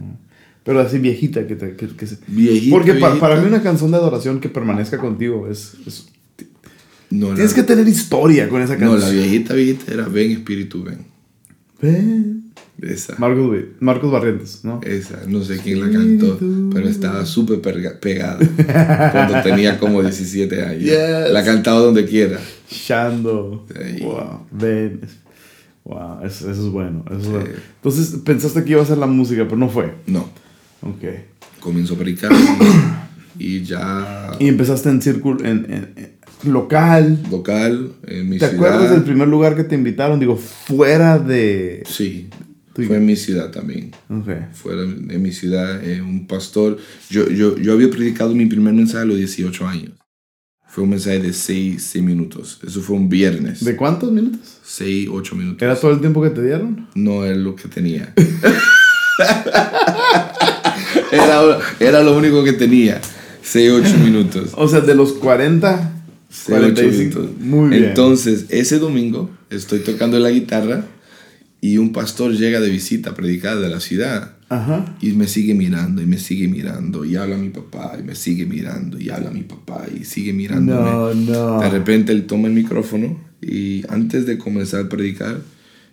Pero 0.63 0.81
así 0.81 0.99
viejita 0.99 1.47
que 1.47 1.55
te... 1.55 1.75
Que, 1.77 1.87
que 1.87 2.05
se- 2.07 2.17
Viejita, 2.27 2.75
Porque 2.75 2.93
pa- 2.95 3.17
para 3.19 3.39
mí 3.39 3.47
una 3.47 3.63
canción 3.63 3.89
de 3.91 3.97
adoración 3.97 4.39
que 4.41 4.49
permanezca 4.49 4.97
contigo 4.97 5.47
es... 5.49 5.75
es- 5.85 6.07
No, 7.09 7.27
tienes 7.27 7.51
la, 7.51 7.55
que 7.55 7.63
tener 7.63 7.87
historia 7.87 8.49
con 8.49 8.61
esa 8.61 8.73
no, 8.75 8.91
canción. 8.91 8.99
la 9.01 9.09
viejita, 9.09 9.53
viejita 9.53 9.93
era 9.93 10.07
Ven 10.09 10.31
Espíritu, 10.31 10.83
ven. 10.83 11.05
Ven. 11.81 12.36
Esa. 12.81 13.15
Marcos, 13.17 13.57
Marcos 13.79 14.11
Barrientos, 14.11 14.59
¿no? 14.63 14.79
Esa, 14.83 15.21
no 15.27 15.41
sé 15.43 15.57
quién 15.57 15.79
la 15.79 15.89
cantó, 15.91 16.37
pero 16.73 16.87
estaba 16.87 17.25
súper 17.25 17.59
pegada 17.99 18.37
cuando 19.11 19.41
tenía 19.41 19.79
como 19.79 20.01
17 20.01 20.63
años. 20.63 20.83
Yes. 20.83 21.31
La 21.31 21.43
cantaba 21.43 21.79
donde 21.79 22.05
quiera. 22.05 22.39
Shando. 22.69 23.65
Wow. 24.01 24.41
Ven. 24.51 25.01
Wow, 25.85 26.19
eso, 26.25 26.51
eso 26.51 26.65
es 26.67 26.71
bueno. 26.71 27.03
Eso 27.09 27.19
es 27.19 27.27
bueno. 27.29 27.49
Entonces 27.77 28.19
pensaste 28.23 28.63
que 28.63 28.71
iba 28.73 28.81
a 28.81 28.85
ser 28.85 28.97
la 28.99 29.07
música, 29.07 29.43
pero 29.45 29.57
no 29.57 29.69
fue. 29.69 29.93
No, 30.05 30.29
Ok. 30.81 31.03
comienzo 31.61 31.95
a 31.95 31.97
predicar 31.97 32.31
y 33.39 33.63
ya 33.63 34.31
Y 34.39 34.47
empezaste 34.47 34.89
en 34.89 35.01
círculo, 35.01 35.39
en, 35.45 35.65
en- 35.71 35.93
en 35.95 36.17
local. 36.53 37.19
vocal 37.29 37.93
en 38.05 38.29
mi 38.29 38.37
¿Te 38.37 38.49
ciudad. 38.49 38.65
acuerdas 38.67 38.91
del 38.91 39.03
primer 39.03 39.27
lugar 39.27 39.55
que 39.55 39.63
te 39.63 39.75
invitaron? 39.75 40.19
Digo, 40.19 40.35
fuera 40.35 41.17
de... 41.17 41.83
Sí, 41.87 42.29
fue 42.85 42.97
en 42.97 43.05
mi 43.05 43.15
ciudad 43.15 43.51
también. 43.51 43.91
Ok. 44.09 44.29
Fuera 44.53 44.81
de 44.83 45.17
mi 45.17 45.31
ciudad, 45.31 45.81
eh, 45.83 46.01
un 46.01 46.27
pastor. 46.27 46.77
Yo, 47.09 47.29
yo, 47.29 47.57
yo 47.57 47.73
había 47.73 47.89
predicado 47.89 48.35
mi 48.35 48.45
primer 48.45 48.73
mensaje 48.73 49.03
a 49.03 49.05
los 49.05 49.17
18 49.17 49.67
años. 49.67 49.93
Fue 50.67 50.83
un 50.83 50.91
mensaje 50.91 51.19
de 51.19 51.33
6, 51.33 51.95
minutos. 52.03 52.59
Eso 52.65 52.81
fue 52.81 52.97
un 52.97 53.09
viernes. 53.09 53.65
¿De 53.65 53.75
cuántos 53.75 54.11
minutos? 54.11 54.59
6, 54.63 55.09
8 55.11 55.35
minutos. 55.35 55.63
¿Era 55.63 55.75
todo 55.75 55.91
el 55.91 56.01
tiempo 56.01 56.21
que 56.21 56.29
te 56.29 56.43
dieron? 56.43 56.87
No 56.93 57.25
es 57.25 57.35
lo 57.35 57.55
que 57.55 57.67
tenía. 57.67 58.13
era, 61.11 61.57
era 61.79 62.03
lo 62.03 62.15
único 62.15 62.43
que 62.43 62.53
tenía. 62.53 63.01
6, 63.41 63.71
8 63.71 63.97
minutos. 64.03 64.51
O 64.55 64.67
sea, 64.67 64.81
de 64.81 64.93
los 64.93 65.13
40, 65.13 65.93
6, 66.29 66.45
8 66.45 66.73
45. 66.73 67.19
minutos. 67.19 67.37
Muy 67.39 67.69
bien. 67.69 67.85
Entonces, 67.85 68.45
ese 68.49 68.77
domingo 68.77 69.31
estoy 69.49 69.79
tocando 69.79 70.19
la 70.19 70.29
guitarra 70.29 70.85
y 71.61 71.77
un 71.77 71.91
pastor 71.91 72.31
llega 72.33 72.59
de 72.59 72.69
visita 72.69 73.11
a 73.11 73.15
predicar 73.15 73.59
de 73.59 73.69
la 73.69 73.79
ciudad. 73.79 74.33
Ajá. 74.49 74.95
Y 75.01 75.11
me 75.11 75.27
sigue 75.27 75.53
mirando 75.53 76.01
y 76.01 76.05
me 76.05 76.17
sigue 76.17 76.47
mirando 76.47 77.03
y 77.03 77.15
habla 77.17 77.35
a 77.35 77.39
mi 77.39 77.49
papá 77.49 77.97
y 77.99 78.03
me 78.03 78.15
sigue 78.15 78.45
mirando 78.45 78.97
y 78.99 79.09
habla 79.09 79.29
a 79.29 79.33
mi 79.33 79.41
papá 79.43 79.85
y 79.93 80.05
sigue 80.05 80.31
mirándome. 80.33 80.89
No, 80.89 81.13
no. 81.13 81.59
De 81.59 81.69
repente 81.69 82.13
él 82.13 82.25
toma 82.27 82.47
el 82.47 82.53
micrófono 82.53 83.19
y 83.41 83.83
antes 83.89 84.25
de 84.25 84.37
comenzar 84.37 84.85
a 84.85 84.89
predicar, 84.89 85.41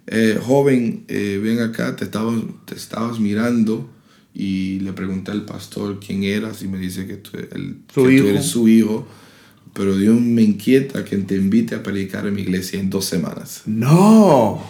eh, 0.07 0.39
joven, 0.41 1.05
eh, 1.09 1.41
ven 1.43 1.61
acá, 1.61 1.97
te 1.97 2.05
estabas, 2.05 2.37
te 2.67 2.75
estabas 2.77 3.19
mirando 3.19 3.91
y 4.35 4.79
le 4.81 4.93
pregunté 4.93 5.31
al 5.33 5.45
pastor 5.45 5.99
quién 6.05 6.23
eras 6.25 6.63
y 6.63 6.69
me 6.69 6.79
dice 6.79 7.07
que 7.07 7.17
tú, 7.17 7.31
el- 7.37 7.79
Su 7.93 8.05
que 8.05 8.19
tú 8.21 8.27
eres 8.29 8.45
su 8.47 8.69
hijo, 8.69 9.07
pero 9.73 9.97
Dios 9.97 10.21
me 10.21 10.43
inquieta 10.43 11.05
que 11.05 11.17
te 11.17 11.35
invite 11.37 11.75
a 11.75 11.83
predicar 11.83 12.27
en 12.29 12.35
mi 12.35 12.43
iglesia 12.43 12.79
en 12.79 12.91
dos 12.91 13.05
semanas. 13.07 13.63
No. 13.67 14.63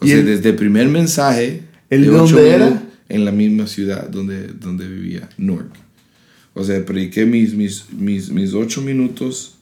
O 0.00 0.04
¿Y 0.06 0.08
sea, 0.08 0.18
el- 0.18 0.26
desde 0.26 0.50
el 0.50 0.56
primer 0.56 0.88
mensaje. 0.88 1.62
¿El 1.88 2.02
de 2.02 2.08
dónde 2.08 2.48
era? 2.50 2.66
minutos, 2.66 2.88
En 3.08 3.24
la 3.24 3.32
misma 3.32 3.66
ciudad 3.66 4.08
donde, 4.08 4.48
donde 4.48 4.86
vivía, 4.88 5.28
Newark. 5.38 5.70
O 6.54 6.64
sea, 6.64 6.84
prediqué 6.84 7.26
mis, 7.26 7.54
mis, 7.54 7.84
mis, 7.92 8.30
mis 8.30 8.54
ocho 8.54 8.80
minutos 8.82 9.56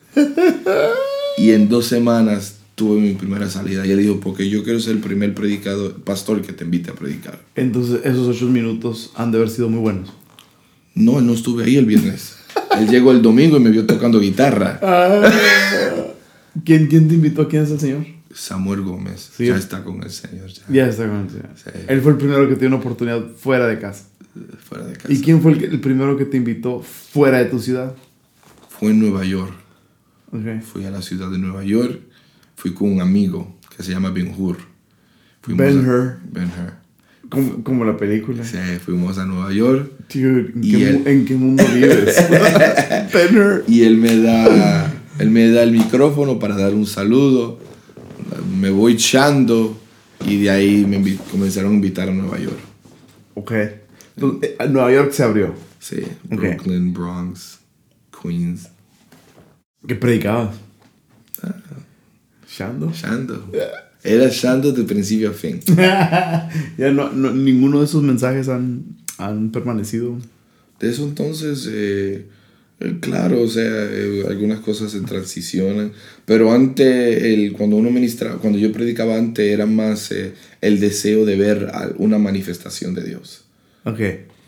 y 1.37 1.51
en 1.51 1.69
dos 1.69 1.87
semanas 1.87 2.57
tuve 2.75 3.01
mi 3.01 3.13
primera 3.15 3.49
salida. 3.51 3.87
Y 3.87 3.91
él 3.91 3.99
dijo, 3.99 4.21
porque 4.21 4.49
yo 4.49 4.63
quiero 4.65 4.81
ser 4.81 4.93
el 4.95 4.99
primer 5.01 5.35
predicador, 5.35 5.95
pastor 6.03 6.43
que 6.43 6.53
te 6.53 6.65
invite 6.65 6.91
a 6.91 6.95
predicar. 6.95 7.41
Entonces, 7.57 8.01
esos 8.05 8.27
ocho 8.29 8.47
minutos 8.47 9.11
han 9.17 9.31
de 9.33 9.39
haber 9.39 9.51
sido 9.51 9.69
muy 9.69 9.81
buenos. 9.81 10.11
No, 10.95 11.21
no 11.21 11.33
estuve 11.35 11.65
ahí 11.65 11.77
el 11.77 11.87
viernes. 11.87 12.37
él 12.79 12.89
llegó 12.89 13.13
el 13.13 13.23
domingo 13.23 13.57
y 13.57 13.61
me 13.61 13.71
vio 13.71 13.87
tocando 13.87 14.19
guitarra. 14.21 14.81
¿Quién, 16.65 16.87
¿Quién 16.89 17.09
te 17.09 17.15
invitó? 17.15 17.49
¿Quién 17.49 17.63
es 17.65 17.71
el 17.71 17.81
señor? 17.81 18.07
Samuel 18.39 18.83
Gómez 18.83 19.31
Sí. 19.37 19.47
ya 19.47 19.57
está 19.57 19.83
con 19.83 20.03
el 20.03 20.11
Señor, 20.11 20.49
ya, 20.49 20.63
Ya 20.69 20.87
está 20.89 21.09
con 21.09 21.23
el 21.23 21.31
señor. 21.31 21.49
Sí. 21.57 21.71
Él 21.89 22.01
fue 22.03 22.13
el 22.13 22.19
primero 22.19 22.49
que 22.49 22.55
dio 22.55 22.69
una 22.69 22.77
oportunidad 22.77 23.21
fuera 23.37 23.67
de 23.67 23.79
casa. 23.79 24.05
fuera 24.69 24.85
de 24.87 24.93
casa. 24.95 25.13
¿Y 25.13 25.21
quién 25.21 25.43
fue 25.43 25.53
el, 25.53 25.81
primero 25.81 26.17
que 26.17 26.25
te 26.25 26.37
invitó 26.37 26.81
fuera 26.81 27.39
de 27.39 27.47
tu 27.47 27.59
ciudad? 27.59 27.95
Fue 28.69 28.91
en 28.91 29.01
Nueva 29.01 29.25
York. 29.25 29.53
Fui 30.73 30.85
a 30.85 30.91
la 30.91 31.03
ciudad 31.03 31.31
de 31.31 31.39
Nueva 31.39 31.65
York, 31.65 31.99
fui 32.55 32.73
con 32.75 32.93
un 32.93 33.01
amigo 33.01 33.57
que 33.77 33.83
se 33.83 33.91
llama 33.93 34.11
Ben 34.11 34.33
Hur. 34.37 34.59
Fuimos 35.43 35.67
Ben 35.67 35.79
a- 35.79 35.81
Hur. 35.89 36.19
Ben 36.31 36.45
Hur. 36.45 36.73
Como, 37.31 37.65
como 37.65 37.85
la 37.85 37.97
película. 37.97 38.45
Sí, 38.45 38.57
fuimos 38.85 39.19
a 39.19 39.27
Nueva 39.27 39.53
York 39.53 39.91
Dude, 40.15 40.53
¿en 40.55 40.65
Y 40.65 40.71
qué, 40.71 40.89
él- 40.91 41.03
¿en 41.07 41.25
qué 41.27 41.35
mundo 41.35 41.65
vives? 41.75 42.17
Penner. 43.13 43.65
y 43.67 43.83
él 43.83 43.97
me 43.99 44.17
da, 44.21 44.93
él 45.19 45.31
me 45.31 45.51
da 45.51 45.63
el 45.63 45.73
micrófono 45.73 46.39
para 46.39 46.57
dar 46.57 46.73
un 46.75 46.87
saludo. 46.87 47.59
Me 48.49 48.71
voy 48.71 48.95
echando 48.95 49.79
y 50.27 50.43
de 50.43 50.51
ahí 50.51 50.85
me 50.87 51.17
comenzaron 51.31 51.73
a 51.73 51.75
invitar 51.75 52.09
a 52.09 52.13
Nueva 52.13 52.39
York. 52.39 52.59
Ok. 53.35 53.53
Entonces, 54.17 54.51
eh, 54.59 54.69
Nueva 54.69 54.93
York 54.93 55.13
se 55.13 55.23
abrió. 55.23 55.55
Sí, 55.79 56.03
Ok. 56.33 56.41
Brooklyn, 56.41 56.93
Bronx, 56.93 57.59
Queens. 58.23 58.69
¿Qué 59.87 59.95
predicabas? 59.95 60.57
¿Shando? 62.49 62.91
Shando. 62.93 63.51
Era 64.03 64.29
Shando 64.29 64.73
de 64.73 64.85
principio 64.85 65.31
a 65.31 65.33
fin. 65.33 65.61
ya 65.67 66.91
no, 66.93 67.11
no- 67.13 67.33
ninguno 67.33 67.79
de 67.81 67.85
esos 67.85 68.03
mensajes 68.03 68.49
han, 68.49 68.97
han 69.19 69.51
permanecido. 69.51 70.17
De 70.81 70.91
eso 70.91 71.05
entonces, 71.05 71.69
eh, 71.71 72.29
claro, 73.01 73.41
o 73.43 73.49
sea, 73.49 73.65
eh, 73.65 74.25
algunas 74.29 74.61
cosas 74.61 74.93
se 74.93 75.01
transicionan, 75.01 75.93
pero 76.25 76.53
antes, 76.53 77.23
el, 77.25 77.53
cuando 77.53 77.77
uno 77.77 77.91
ministra, 77.91 78.35
cuando 78.35 78.59
yo 78.59 78.73
predicaba 78.73 79.17
antes, 79.17 79.51
era 79.51 79.67
más 79.67 80.11
eh, 80.13 80.35
el 80.61 80.79
deseo 80.81 81.25
de 81.25 81.37
ver 81.37 81.71
una 81.97 82.19
manifestación 82.19 82.95
de 82.95 83.05
Dios. 83.05 83.45
Ok. 83.85 84.01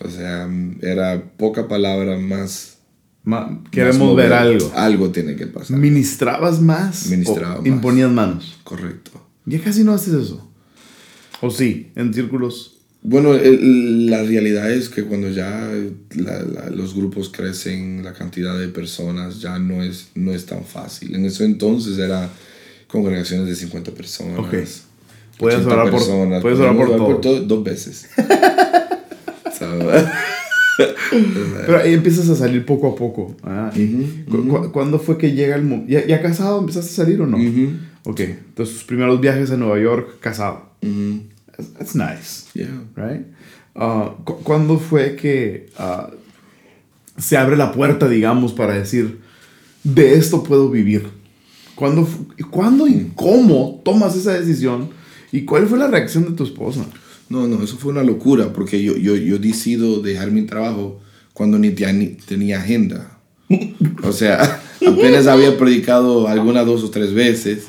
O 0.05 0.09
sea, 0.09 0.49
era 0.83 1.23
poca 1.37 1.69
palabra, 1.69 2.19
más... 2.19 2.79
Ma- 3.23 3.49
más 3.49 3.71
queremos 3.71 3.99
mover. 3.99 4.31
ver 4.31 4.39
algo. 4.39 4.73
Algo 4.75 5.11
tiene 5.11 5.37
que 5.37 5.47
pasar. 5.47 5.77
¿Ministrabas 5.77 6.61
más? 6.63 7.07
Ministraba 7.09 7.57
o 7.57 7.59
más. 7.59 7.67
Imponías 7.67 8.11
manos. 8.11 8.59
Correcto. 8.65 9.11
Ya 9.45 9.61
casi 9.61 9.85
no 9.85 9.93
haces 9.93 10.15
eso. 10.15 10.51
O 11.43 11.51
sí, 11.51 11.91
en 11.97 12.15
círculos. 12.15 12.80
Bueno, 13.03 13.35
el- 13.35 14.07
la 14.11 14.23
realidad 14.23 14.71
es 14.71 14.89
que 14.91 15.05
cuando 15.05 15.31
ya 15.31 15.71
la- 16.17 16.43
la- 16.43 16.71
los 16.71 16.95
grupos 16.95 17.31
crecen, 17.31 18.05
la 18.05 18.13
cantidad 18.13 18.59
de 18.59 18.69
personas 18.69 19.41
ya 19.41 19.59
no 19.59 19.83
es, 19.83 20.09
no 20.15 20.33
es 20.33 20.45
tan 20.47 20.65
fácil. 20.65 21.15
En 21.15 21.25
ese 21.25 21.45
entonces 21.47 21.97
era 21.99 22.29
congregaciones 22.89 23.47
de 23.47 23.55
50 23.57 23.93
personas. 23.93 24.39
Ok. 24.39 24.55
Puedes 25.39 25.61
80 25.61 25.75
orar 25.75 25.91
por- 25.91 26.01
personas. 26.01 26.43
puedes 26.43 26.59
orar 26.59 26.77
por 26.77 26.97
todo. 26.97 27.17
todo 27.17 27.41
dos 27.41 27.65
veces. 27.65 28.09
Pero 31.67 31.79
ahí 31.79 31.93
empiezas 31.95 32.29
a 32.29 32.37
salir 32.37 32.65
poco 32.65 32.89
a 32.89 32.95
poco. 32.97 33.37
Ah, 33.43 33.71
y 33.75 33.85
Ujú, 33.85 34.07
cu- 34.31 34.49
cu- 34.49 34.73
¿Cuándo 34.73 34.99
fue 34.99 35.19
que 35.19 35.33
llega 35.33 35.57
el 35.57 35.63
momento? 35.63 35.91
¿Ya, 35.93 36.07
¿Ya 36.07 36.23
casado 36.23 36.59
empezaste 36.61 36.91
a 36.93 37.05
salir 37.05 37.21
o 37.21 37.27
no? 37.27 37.37
Ujú. 37.37 37.73
Ok, 38.05 38.21
entonces 38.21 38.75
tus 38.77 38.85
primeros 38.85 39.21
viajes 39.21 39.51
a 39.51 39.57
Nueva 39.57 39.79
York, 39.79 40.21
casado. 40.21 40.71
That's, 41.79 41.95
nice, 41.95 42.47
yeah. 42.55 42.69
right? 42.97 43.27
Ah, 43.75 44.15
cu- 44.25 44.39
¿Cuándo 44.43 44.79
fue 44.79 45.17
que 45.17 45.71
ah, 45.79 46.11
se 47.19 47.37
abre 47.37 47.57
la 47.57 47.73
puerta, 47.73 48.09
digamos, 48.09 48.53
para 48.53 48.75
decir, 48.75 49.21
de 49.85 50.15
esto 50.15 50.43
puedo 50.43 50.71
vivir? 50.71 51.09
¿Cuándo, 51.75 52.07
¿Cuándo 52.51 52.87
y 52.87 53.13
cómo 53.15 53.81
tomas 53.85 54.15
esa 54.17 54.33
decisión? 54.39 54.91
¿Y 55.33 55.45
cuál 55.45 55.67
fue 55.67 55.79
la 55.79 55.87
reacción 55.87 56.25
de 56.25 56.33
tu 56.33 56.45
esposa? 56.45 56.85
No, 57.29 57.47
no, 57.47 57.63
eso 57.63 57.77
fue 57.79 57.93
una 57.93 58.03
locura 58.03 58.53
porque 58.53 58.83
yo, 58.83 58.97
yo, 58.97 59.15
yo 59.17 59.39
decido 59.39 60.03
dejar 60.03 60.31
mi 60.33 60.43
trabajo 60.43 61.01
cuando 61.33 61.59
ni, 61.59 61.69
ni 61.71 62.07
tenía 62.09 62.61
agenda. 62.61 63.19
O 64.03 64.13
sea, 64.13 64.61
apenas 64.87 65.27
había 65.27 65.57
predicado 65.59 66.27
algunas 66.29 66.67
dos 66.67 66.83
o 66.85 66.91
tres 66.91 67.13
veces. 67.15 67.65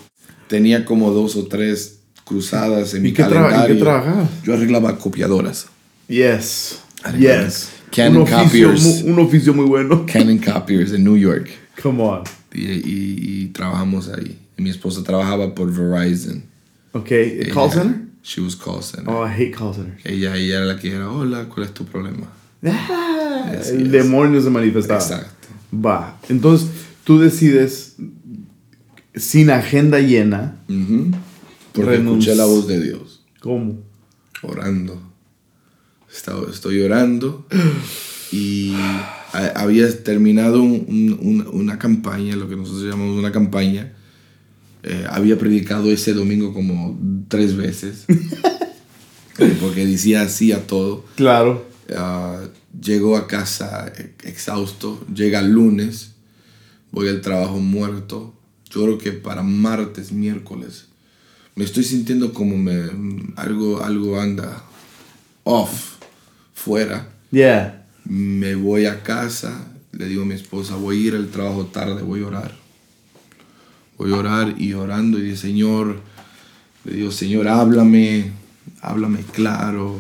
Tenía 0.48 0.86
como 0.86 1.12
dos 1.12 1.36
o 1.36 1.46
tres 1.48 2.01
cruzadas 2.32 2.94
en 2.94 3.02
¿Y 3.06 3.10
mi 3.10 3.14
qué, 3.14 3.24
calendario. 3.24 3.74
¿y 3.74 3.78
qué 3.78 3.84
trabajabas? 3.84 4.30
Yo 4.44 4.54
arreglaba 4.54 4.98
copiadoras. 4.98 5.68
Yes. 6.08 6.80
Arreglaba 7.04 7.44
Yes. 7.44 7.70
Canon 7.94 8.18
un, 8.18 8.22
oficio, 8.24 8.70
copiers. 8.70 8.84
mu- 9.04 9.14
un 9.14 9.20
oficio 9.20 9.54
muy 9.54 9.66
bueno. 9.66 10.06
Canon 10.12 10.38
Copiers 10.38 10.94
en 10.94 11.04
New 11.04 11.18
York. 11.18 11.50
Come 11.84 12.02
on. 12.04 12.22
Y, 12.54 12.62
y- 12.64 13.20
y 13.44 13.46
trabajamos 13.48 14.08
ahí. 14.10 14.38
Mi 14.58 14.70
esposa 14.70 15.04
trabajaba 15.04 15.54
por 15.54 15.72
Verizon. 15.74 16.44
Ok, 16.94 17.08
call 17.10 17.20
Ella- 17.20 17.70
center? 17.70 18.02
She 18.24 18.40
was 18.40 18.56
call 18.56 18.82
center. 18.84 19.10
Oh, 19.14 19.26
I 19.26 19.30
hate 19.32 19.52
call 19.52 19.74
centers. 19.74 20.06
Ella, 20.06 20.36
ella 20.38 20.58
era 20.58 20.66
la 20.66 20.78
que 20.80 20.94
era, 20.94 21.10
hola, 21.10 21.46
¿cuál 21.50 21.66
es 21.66 21.74
tu 21.74 21.84
problema? 21.86 22.28
Ah, 22.66 23.52
Así 23.60 23.72
el 23.76 23.88
es. 23.88 23.92
demonio 23.92 24.40
se 24.42 24.50
manifestaba. 24.50 25.00
Exacto. 25.02 25.48
Va. 25.74 26.18
Entonces, 26.30 26.68
tú 27.04 27.20
decides 27.20 27.96
sin 29.16 29.50
agenda 29.50 30.00
llena. 30.00 30.56
Porque 31.74 31.98
Renunci- 32.00 32.20
escuché 32.20 32.36
la 32.36 32.46
voz 32.46 32.68
de 32.68 32.82
Dios, 32.84 33.22
¿Cómo? 33.40 33.80
orando. 34.44 35.02
Estaba, 36.14 36.50
estoy 36.52 36.82
orando 36.82 37.46
y 38.32 38.74
ha- 38.76 39.54
había 39.56 40.04
terminado 40.04 40.62
un- 40.62 40.86
un- 40.88 41.18
un- 41.22 41.48
una 41.54 41.80
campaña, 41.80 42.36
lo 42.36 42.50
que 42.50 42.56
nosotros 42.58 42.84
llamamos 42.84 43.18
una 43.18 43.32
campaña. 43.32 43.94
Eh, 44.84 45.06
había 45.10 45.38
predicado 45.38 45.92
ese 45.92 46.14
domingo 46.14 46.54
como 46.54 47.00
tres 47.30 47.56
veces, 47.56 48.06
eh, 49.38 49.58
porque 49.62 49.86
decía 49.86 50.24
así 50.24 50.52
a 50.52 50.66
todo. 50.68 51.06
Claro. 51.16 51.66
Ah, 51.96 52.42
llego 52.82 53.16
a 53.16 53.28
casa 53.28 53.92
e- 53.98 54.16
exhausto, 54.28 55.06
llega 55.14 55.40
el 55.40 55.52
lunes, 55.52 56.12
voy 56.92 57.08
al 57.10 57.22
trabajo 57.22 57.60
muerto. 57.60 58.34
Yo 58.70 58.84
creo 58.84 58.98
que 58.98 59.12
para 59.12 59.44
martes, 59.44 60.12
miércoles, 60.12 60.88
me 61.56 61.66
estoy 61.66 61.84
sintiendo 61.84 62.34
como 62.34 62.58
me, 62.58 63.26
algo, 63.36 63.84
algo 63.84 64.20
anda 64.20 64.64
off, 65.44 65.98
fuera. 66.54 67.10
Yeah. 67.32 67.86
Me 68.06 68.56
voy 68.56 68.86
a 68.86 69.04
casa, 69.04 69.68
le 69.92 70.08
digo 70.08 70.24
a 70.24 70.26
mi 70.26 70.36
esposa, 70.36 70.76
voy 70.76 70.98
a 70.98 71.08
ir 71.08 71.16
al 71.16 71.30
trabajo 71.30 71.66
tarde, 71.66 72.02
voy 72.02 72.24
a 72.24 72.28
orar. 72.28 72.58
Voy 73.98 74.12
a 74.12 74.16
orar 74.16 74.56
y 74.58 74.74
orando 74.74 75.20
y 75.20 75.36
Señor, 75.36 76.00
le 76.86 76.96
digo, 76.96 77.12
Señor, 77.12 77.48
háblame, 77.48 78.32
háblame 78.82 79.20
claro, 79.22 80.00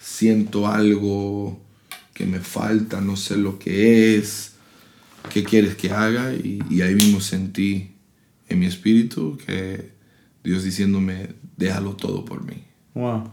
siento 0.00 0.66
algo 0.66 1.60
que 2.14 2.24
me 2.24 2.40
falta, 2.40 3.00
no 3.00 3.16
sé 3.16 3.36
lo 3.36 3.58
que 3.58 4.16
es, 4.16 4.52
qué 5.32 5.42
quieres 5.44 5.74
que 5.74 5.90
haga 5.90 6.32
y, 6.32 6.60
y 6.70 6.80
ahí 6.80 6.94
mismo 6.94 7.20
sentí 7.20 7.90
en 8.48 8.60
mi 8.60 8.66
espíritu 8.66 9.36
que 9.44 9.93
Dios 10.44 10.62
diciéndome, 10.62 11.30
déjalo 11.56 11.92
todo 11.96 12.24
por 12.24 12.44
mí 12.44 12.62
Wow. 12.94 13.24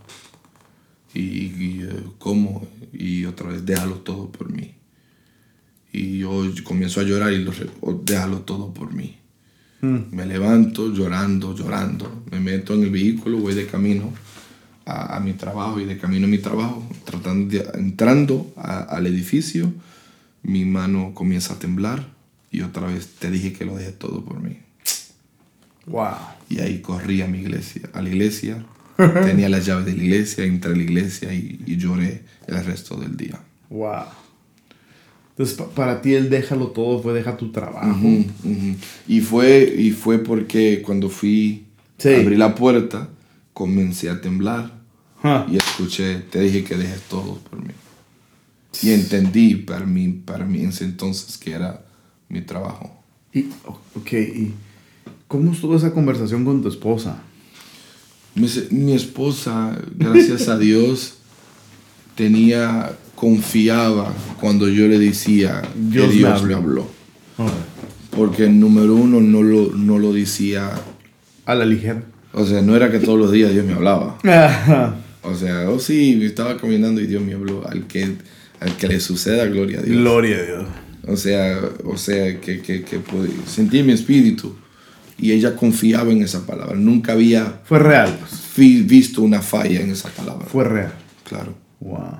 y, 1.13 1.19
y, 1.21 1.81
eh, 1.87 2.03
cómo 2.17 2.65
y 2.93 3.25
otra 3.25 3.49
vez 3.49 3.65
déjalo 3.65 3.95
todo 3.97 4.31
por 4.31 4.49
mí 4.51 4.73
y 5.93 6.19
yo 6.19 6.43
comienzo 6.63 7.01
a 7.01 7.03
llorar 7.03 7.33
y 7.33 7.43
lo 7.43 7.51
re- 7.51 7.69
o 7.81 7.93
déjalo 7.93 8.39
todo 8.41 8.73
por 8.73 8.93
mí 8.93 9.17
Mm. 9.83 10.15
me 10.15 10.25
levanto 10.27 10.93
llorando 10.93 11.55
llorando 11.55 12.23
me 12.31 12.39
meto 12.39 12.75
en 12.75 12.83
el 12.83 12.91
vehículo 12.91 13.39
voy 13.39 13.55
de 13.55 13.65
camino 13.65 14.13
a, 14.85 15.17
a 15.17 15.19
mi 15.19 15.33
trabajo 15.33 15.79
y 15.79 15.85
de 15.85 15.97
camino 15.97 16.27
a 16.27 16.29
mi 16.29 16.37
trabajo 16.37 16.87
tratando 17.03 17.49
de- 17.51 17.67
entrando 17.79 18.53
a- 18.57 18.81
al 18.83 19.07
edificio 19.07 19.73
mi 20.43 20.65
mano 20.65 21.13
comienza 21.15 21.55
a 21.55 21.59
temblar 21.59 22.05
y 22.51 22.61
otra 22.61 22.85
vez 22.87 23.07
te 23.19 23.31
dije 23.31 23.53
que 23.53 23.65
lo 23.65 23.75
dejé 23.75 23.91
todo 23.91 24.23
por 24.23 24.39
mí 24.39 24.57
Wow. 25.87 26.13
Y 26.51 26.59
ahí 26.59 26.79
corrí 26.81 27.21
a 27.21 27.27
mi 27.27 27.39
iglesia, 27.39 27.83
a 27.93 28.01
la 28.01 28.09
iglesia. 28.09 28.63
Tenía 28.97 29.49
las 29.49 29.65
llaves 29.65 29.85
de 29.85 29.93
la 29.95 30.03
iglesia, 30.03 30.43
entré 30.45 30.73
a 30.73 30.75
la 30.75 30.83
iglesia 30.83 31.33
y, 31.33 31.61
y 31.65 31.77
lloré 31.77 32.23
el 32.47 32.63
resto 32.65 32.95
del 32.97 33.15
día. 33.17 33.39
Wow. 33.69 34.03
Entonces, 35.31 35.55
pa- 35.57 35.69
para 35.69 36.01
ti 36.01 36.13
el 36.13 36.29
déjalo 36.29 36.67
todo 36.67 37.01
fue 37.01 37.13
deja 37.13 37.37
tu 37.37 37.51
trabajo. 37.51 37.89
Ujú, 37.97 38.25
ujú. 38.43 38.75
Y, 39.07 39.21
fue, 39.21 39.73
y 39.77 39.91
fue 39.91 40.19
porque 40.19 40.81
cuando 40.85 41.09
fui 41.09 41.65
Sí. 41.97 42.09
a 42.09 42.19
abrir 42.19 42.37
la 42.37 42.53
puerta, 42.55 43.09
comencé 43.53 44.09
a 44.09 44.19
temblar 44.21 44.79
Huh. 45.23 45.51
y 45.51 45.57
escuché, 45.57 46.15
te 46.31 46.41
dije 46.41 46.63
que 46.63 46.75
dejes 46.75 47.01
todo 47.03 47.37
por 47.49 47.59
mí. 47.63 47.73
Y 48.81 48.89
entendí 48.91 49.53
para 49.55 49.85
mí, 49.85 50.07
para 50.09 50.45
mí 50.45 50.61
en 50.63 50.69
ese 50.69 50.83
entonces 50.83 51.37
que 51.37 51.51
era 51.51 51.85
mi 52.27 52.41
trabajo. 52.41 53.03
Y, 53.31 53.45
ok, 53.95 54.13
¿y 54.13 54.53
cómo 55.31 55.53
estuvo 55.53 55.77
esa 55.77 55.93
conversación 55.93 56.43
con 56.43 56.61
tu 56.61 56.67
esposa? 56.67 57.21
Mi, 58.35 58.91
esposa, 58.93 59.77
gracias 59.95 60.49
a 60.49 60.57
Dios, 60.57 61.13
tenía, 62.15 62.91
confiaba 63.15 64.13
cuando 64.41 64.67
yo 64.67 64.89
le 64.89 64.99
decía 64.99 65.61
Dios 65.73 66.07
que 66.09 66.11
me 66.15 66.17
Dios 66.17 66.43
me 66.43 66.53
habló. 66.53 66.85
Porque 68.13 68.49
número 68.49 68.93
uno 68.93 69.21
no 69.21 69.41
lo, 69.41 69.71
no 69.73 69.99
lo 69.99 70.11
decía, 70.11 70.69
A 71.45 71.55
la 71.55 71.63
ligera. 71.65 72.03
o 72.33 72.45
sea, 72.45 72.61
no 72.61 72.75
era 72.75 72.91
que 72.91 72.99
todos 72.99 73.17
los 73.17 73.31
días 73.31 73.53
Dios 73.53 73.65
me 73.65 73.71
hablaba. 73.73 74.17
O 75.23 75.33
sea, 75.33 75.69
oh 75.69 75.79
sí, 75.79 76.19
estaba 76.25 76.57
caminando 76.57 76.99
y 76.99 77.07
Dios 77.07 77.23
me 77.23 77.33
habló. 77.33 77.65
Al 77.65 77.87
que, 77.87 78.17
al 78.59 78.75
que 78.75 78.87
le 78.89 78.99
suceda, 78.99 79.45
gloria 79.45 79.79
a 79.79 79.83
Dios. 79.83 79.95
Gloria 79.97 80.37
a 80.39 80.43
Dios. 80.43 80.65
O 81.07 81.15
sea, 81.15 81.57
o 81.85 81.95
sea 81.95 82.41
que, 82.41 82.59
que, 82.61 82.83
que 82.83 82.99
pude- 82.99 83.31
sentí 83.47 83.81
mi 83.81 83.93
espíritu 83.93 84.55
y 85.21 85.31
ella 85.31 85.55
confiaba 85.55 86.11
en 86.11 86.21
esa 86.23 86.45
palabra. 86.45 86.75
Nunca 86.75 87.13
había 87.13 87.61
Fue 87.63 87.79
real, 87.79 88.17
pues. 88.19 88.41
visto 88.87 89.21
una 89.21 89.41
falla 89.41 89.79
en 89.81 89.91
esa 89.91 90.09
palabra. 90.09 90.45
Fue 90.47 90.63
real. 90.65 90.93
Claro. 91.23 91.53
Wow. 91.79 92.19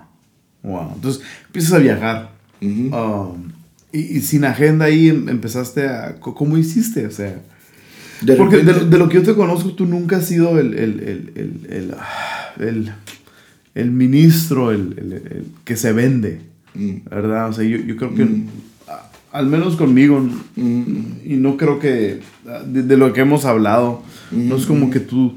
Wow. 0.64 0.92
Entonces, 0.96 1.24
empiezas 1.48 1.74
a 1.74 1.78
viajar. 1.80 2.32
Um, 2.62 3.52
y, 3.92 4.00
y 4.18 4.22
sin 4.22 4.46
agenda 4.46 4.86
ahí 4.86 5.10
em- 5.10 5.28
empezaste 5.28 5.88
a... 5.88 6.16
¿Cómo 6.20 6.58
hiciste? 6.58 7.06
O 7.08 7.12
sea... 7.12 7.42
De 8.22 8.36
porque 8.36 8.58
de, 8.58 8.64
repente- 8.64 8.82
lo- 8.86 8.90
de 8.92 8.98
lo 9.00 9.10
que 9.10 9.16
yo 9.16 9.24
te 9.24 9.34
conozco, 9.34 9.74
tú 9.74 9.86
nunca 9.88 10.18
has 10.18 10.28
sido 10.28 10.60
el... 10.60 10.74
El, 10.76 11.00
el, 11.00 11.32
el, 11.36 11.74
el, 11.74 11.94
ah, 11.98 12.54
ministro, 13.92 14.72
el, 14.72 15.46
que 15.66 15.76
se 15.76 15.92
vende. 15.92 16.42
Mm. 16.76 16.98
¿Verdad? 17.10 17.50
O 17.50 17.54
sea, 17.54 17.64
yo, 17.66 17.78
yo 17.78 17.98
creo 17.98 18.14
que... 18.14 18.24
a- 18.24 18.28
al 19.32 19.48
menos 19.48 19.76
conmigo, 19.76 20.20
Mm. 20.56 20.96
y 21.26 21.36
no 21.36 21.58
creo 21.58 21.80
que 21.80 22.20
ah, 22.48 22.64
de, 22.66 22.84
de 22.84 22.98
lo 22.98 23.14
que 23.14 23.22
hemos 23.22 23.46
hablado, 23.46 24.04
no 24.32 24.56
es 24.58 24.66
como 24.66 24.90
que 24.90 25.00
tú 25.00 25.36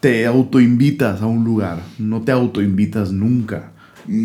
te 0.00 0.26
autoinvitas 0.26 1.22
a 1.22 1.26
un 1.26 1.44
lugar, 1.44 1.82
no 1.98 2.22
te 2.22 2.32
autoinvitas 2.32 3.12
nunca. 3.12 3.72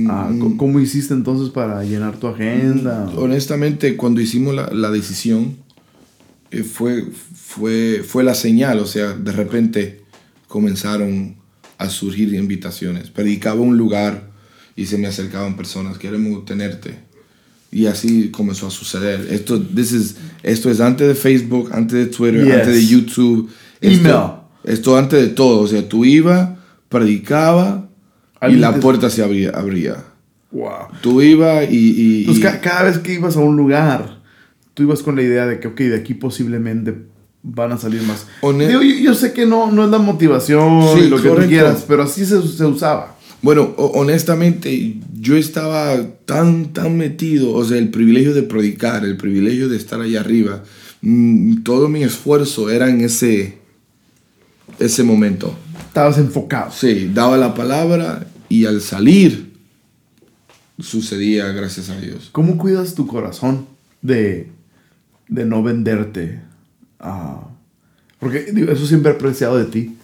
Ah, 0.09 0.29
co- 0.39 0.57
¿Cómo 0.57 0.79
hiciste 0.81 1.13
entonces 1.13 1.49
para 1.49 1.81
llenar 1.85 2.17
tu 2.17 2.27
agenda? 2.27 3.09
Honestamente, 3.15 3.95
cuando 3.95 4.19
hicimos 4.19 4.53
la, 4.53 4.69
la 4.73 4.91
decisión, 4.91 5.55
eh, 6.51 6.63
fue, 6.63 7.05
fue, 7.33 8.03
fue 8.05 8.25
la 8.25 8.33
señal. 8.35 8.79
O 8.79 8.85
sea, 8.85 9.13
de 9.13 9.31
repente 9.31 10.01
comenzaron 10.49 11.35
a 11.77 11.87
surgir 11.89 12.33
invitaciones. 12.33 13.09
Predicaba 13.09 13.61
un 13.61 13.77
lugar 13.77 14.29
y 14.75 14.87
se 14.87 14.97
me 14.97 15.07
acercaban 15.07 15.55
personas, 15.55 15.97
queremos 15.97 16.43
tenerte. 16.43 16.99
Y 17.71 17.85
así 17.85 18.29
comenzó 18.29 18.67
a 18.67 18.71
suceder. 18.71 19.27
Esto, 19.29 19.61
this 19.61 19.91
is- 19.91 20.15
esto 20.43 20.71
es 20.71 20.79
antes 20.81 21.07
de 21.07 21.15
Facebook, 21.15 21.69
antes 21.71 21.97
de 21.97 22.05
Twitter, 22.07 22.43
Yes. 22.45 22.53
antes 22.55 22.73
de 22.75 22.85
YouTube. 22.87 23.49
Esto, 23.79 24.09
Email. 24.09 24.25
esto 24.63 24.97
antes 24.97 25.21
de 25.21 25.27
todo. 25.29 25.59
O 25.61 25.67
sea, 25.67 25.87
tú 25.87 26.03
ibas, 26.05 26.49
predicaba 26.89 27.87
y 28.49 28.55
la 28.55 28.75
puerta 28.79 29.09
se 29.09 29.23
abría. 29.23 29.51
abría. 29.51 30.03
Wow. 30.51 30.87
Tú 31.01 31.21
ibas 31.21 31.69
y... 31.69 31.75
y- 31.77 32.19
Entonces, 32.21 32.43
y- 32.43 32.45
ca- 32.47 32.59
cada 32.61 32.83
vez 32.83 32.97
que 32.97 33.13
ibas 33.13 33.35
a 33.37 33.39
un 33.39 33.55
lugar, 33.55 34.19
tú 34.73 34.83
ibas 34.83 35.03
con 35.03 35.15
la 35.15 35.21
idea 35.21 35.45
de 35.45 35.59
que, 35.59 35.67
ok, 35.67 35.77
de 35.81 35.95
aquí 35.97 36.15
posiblemente 36.15 36.95
van 37.43 37.71
a 37.71 37.77
salir 37.77 38.01
más. 38.01 38.25
Digo, 38.41 38.81
yo, 38.81 38.81
yo 38.81 39.13
sé 39.13 39.31
que 39.33 39.45
no, 39.45 39.71
no 39.71 39.85
es 39.85 39.91
la 39.91 39.99
motivación 39.99 40.83
Sí, 40.95 41.01
y 41.05 41.09
lo 41.09 41.17
que 41.17 41.23
tú 41.23 41.29
correcto. 41.29 41.49
quieras, 41.49 41.85
pero 41.87 42.03
así 42.03 42.25
se, 42.25 42.41
se 42.41 42.65
usaba. 42.65 43.15
Bueno, 43.41 43.73
ho- 43.77 43.91
honestamente, 43.95 44.97
yo 45.19 45.35
estaba 45.35 45.97
tan, 46.25 46.71
tan 46.71 46.97
metido, 46.97 47.53
o 47.53 47.65
sea, 47.65 47.77
el 47.77 47.89
privilegio 47.89 48.33
de 48.33 48.43
predicar, 48.43 49.03
el 49.03 49.17
privilegio 49.17 49.67
de 49.67 49.77
estar 49.77 49.99
allá 49.99 50.21
arriba, 50.21 50.63
mm, 51.01 51.63
todo 51.63 51.89
mi 51.89 52.03
esfuerzo 52.03 52.69
era 52.69 52.89
en 52.89 53.01
ese, 53.01 53.57
ese 54.79 55.03
momento. 55.03 55.53
Estabas 55.87 56.17
enfocado. 56.17 56.71
Sí, 56.71 57.11
daba 57.13 57.37
la 57.37 57.53
palabra 57.53 58.27
y 58.47 58.65
al 58.65 58.81
salir 58.81 59.49
sucedía, 60.79 61.47
gracias 61.49 61.89
a 61.89 61.99
Dios. 61.99 62.29
¿Cómo 62.31 62.57
cuidas 62.57 62.95
tu 62.95 63.05
corazón 63.05 63.65
de, 64.01 64.49
de 65.27 65.45
no 65.45 65.61
venderte? 65.63 66.41
Ah, 66.99 67.49
porque 68.19 68.51
digo, 68.53 68.71
eso 68.71 68.85
siempre 68.85 69.11
he 69.11 69.15
apreciado 69.15 69.57
de 69.57 69.65
ti, 69.65 69.97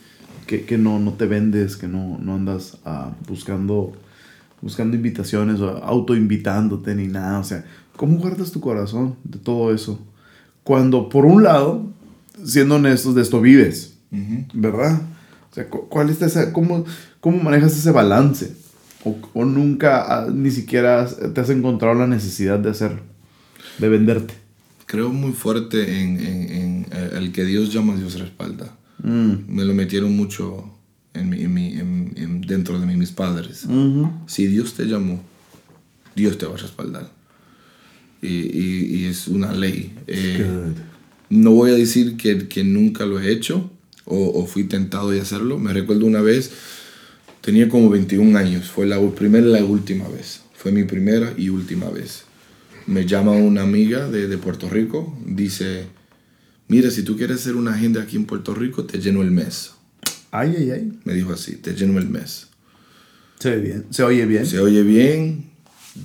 que, 0.47 0.65
que 0.65 0.77
no, 0.77 0.99
no 0.99 1.13
te 1.13 1.25
vendes, 1.25 1.77
que 1.77 1.87
no, 1.87 2.17
no 2.19 2.35
andas 2.35 2.77
ah, 2.83 3.13
buscando, 3.27 3.93
buscando 4.65 4.95
invitaciones 4.97 5.59
o 5.61 5.69
autoinvitándote 5.83 6.95
ni 6.95 7.07
nada. 7.07 7.37
O 7.39 7.43
sea, 7.43 7.63
¿cómo 7.95 8.17
guardas 8.17 8.51
tu 8.51 8.59
corazón 8.59 9.15
de 9.23 9.37
todo 9.37 9.71
eso? 9.73 9.99
Cuando, 10.63 11.07
por 11.07 11.25
un 11.25 11.43
lado, 11.43 11.85
siendo 12.43 12.75
honestos, 12.75 13.13
de 13.13 13.21
esto 13.21 13.39
vives, 13.41 13.93
Ujú. 14.11 14.45
¿verdad? 14.55 14.99
O 15.51 15.53
sea, 15.55 15.69
cu- 15.69 15.87
¿cuál 15.87 16.09
es 16.09 16.19
esa, 16.23 16.51
cómo, 16.51 16.83
¿cómo 17.21 17.37
manejas 17.43 17.77
ese 17.77 17.91
balance? 17.91 18.53
O, 19.03 19.15
o 19.35 19.45
nunca, 19.45 20.01
ah, 20.07 20.27
ni 20.33 20.49
siquiera 20.49 21.07
te 21.07 21.39
has 21.39 21.49
encontrado 21.51 21.93
la 21.93 22.07
necesidad 22.07 22.57
de 22.57 22.71
hacerlo, 22.71 23.01
de 23.77 23.87
venderte. 23.87 24.33
Creo 24.87 25.09
muy 25.09 25.31
fuerte 25.33 26.01
en, 26.01 26.19
en- 26.19 26.51
en 26.51 26.87
el- 26.91 27.17
el 27.23 27.31
que 27.31 27.45
Dios 27.45 27.71
llama, 27.71 27.95
Dios 27.95 28.19
respalda. 28.19 28.75
Mm. 29.03 29.33
Me 29.47 29.63
lo 29.63 29.75
metieron 29.75 30.15
mucho 30.17 30.71
en 31.15 31.29
mi- 31.29 31.41
en 31.41 31.53
mi- 31.53 31.73
en- 31.73 32.13
en- 32.15 32.41
dentro 32.41 32.79
de 32.79 32.85
mí, 32.85 32.95
mis 32.95 33.11
padres. 33.11 33.65
Ujú. 33.65 34.11
Si 34.27 34.47
Dios 34.47 34.73
te 34.73 34.85
llamó, 34.85 35.21
Dios 36.15 36.37
te 36.37 36.45
va 36.45 36.53
a 36.55 36.57
respaldar. 36.57 37.11
Y, 38.21 38.27
y- 38.27 38.95
y 38.97 39.05
es 39.05 39.27
una 39.27 39.51
ley. 39.53 39.93
Eh, 40.07 40.45
no 41.29 41.51
voy 41.51 41.71
a 41.71 41.75
decir 41.75 42.17
que, 42.17 42.47
que 42.47 42.63
nunca 42.63 43.05
lo 43.05 43.19
he 43.19 43.31
hecho 43.31 43.69
o, 44.05 44.29
o, 44.39 44.45
fui 44.45 44.63
tentado 44.65 45.09
de 45.11 45.21
hacerlo. 45.21 45.57
Me 45.59 45.73
recuerdo 45.73 46.05
una 46.05 46.21
vez, 46.21 46.51
tenía 47.41 47.67
como 47.69 47.89
21 47.89 48.35
años, 48.37 48.69
fue 48.69 48.85
la 48.85 48.99
primera 49.11 49.45
y 49.47 49.51
la 49.51 49.63
última 49.65 50.07
vez. 50.07 50.41
Fue 50.55 50.71
mi 50.71 50.83
primera 50.83 51.33
y 51.37 51.49
última 51.49 51.89
vez. 51.89 52.23
Me 52.87 53.05
llama 53.05 53.31
una 53.33 53.61
amiga 53.63 54.09
de, 54.09 54.27
de 54.27 54.37
Puerto 54.37 54.69
Rico, 54.69 55.17
dice, 55.25 55.85
mira, 56.67 56.89
si 56.91 57.03
tú 57.03 57.17
quieres 57.17 57.41
ser 57.41 57.55
una 57.55 57.73
agente 57.73 57.99
aquí 57.99 58.15
en 58.15 58.25
Puerto 58.25 58.53
Rico, 58.55 58.85
te 58.85 58.99
lleno 58.99 59.21
el 59.21 59.31
mes. 59.31 59.71
Ay, 60.39 60.55
ay, 60.57 60.71
ay. 60.71 60.99
Me 61.03 61.13
dijo 61.13 61.33
así, 61.33 61.55
te 61.57 61.73
lleno 61.73 61.97
el 61.99 62.09
mes. 62.09 62.47
Se 63.39 63.49
oye 63.49 63.61
bien. 63.61 63.85
Se 63.89 64.03
oye 64.03 64.25
bien. 64.25 64.45
Se 64.45 64.59
oye 64.59 64.83
bien. 64.83 65.45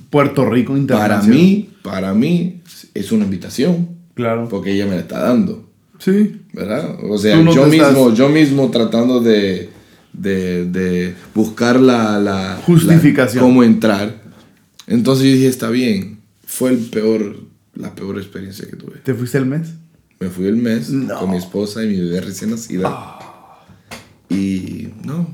Puerto 0.09 0.49
Rico 0.49 0.71
Para 0.73 0.79
Internacional. 0.81 1.29
mí, 1.39 1.69
para 1.83 2.13
mí, 2.13 2.61
es 2.93 3.11
una 3.11 3.25
invitación. 3.25 3.89
Claro. 4.13 4.47
Porque 4.49 4.71
ella 4.73 4.85
me 4.85 4.95
la 4.95 5.01
está 5.01 5.19
dando. 5.19 5.69
Sí. 5.99 6.41
¿Verdad? 6.53 6.97
O 7.03 7.17
sea, 7.17 7.37
no 7.37 7.53
yo, 7.53 7.65
mismo, 7.67 7.87
estás- 8.07 8.17
yo 8.17 8.29
mismo 8.29 8.71
tratando 8.71 9.19
de, 9.21 9.69
de, 10.13 10.65
de 10.65 11.13
buscar 11.35 11.79
la, 11.79 12.19
la 12.19 12.59
Justificación. 12.65 13.43
la- 13.43 13.47
cómo 13.49 13.63
entrar. 13.63 14.21
Entonces 14.87 15.25
yo 15.27 15.31
dije, 15.33 15.47
está 15.47 15.69
bien. 15.69 16.19
Fue 16.45 16.69
el 16.71 16.77
peor, 16.77 17.37
la 17.75 17.93
peor 17.95 18.17
experiencia 18.17 18.67
que 18.69 18.75
tuve. 18.75 18.97
¿Te 19.03 19.13
fuiste 19.13 19.37
el 19.37 19.45
mes? 19.45 19.69
Me 20.19 20.29
fui 20.29 20.45
el 20.47 20.57
mes 20.57 20.89
No. 20.89 21.17
con 21.19 21.31
mi 21.31 21.37
esposa 21.37 21.83
y 21.83 21.87
mi 21.87 21.97
bebé 21.99 22.21
recién 22.21 22.51
nacida. 22.51 23.17
Y 24.33 24.89
no, 25.03 25.27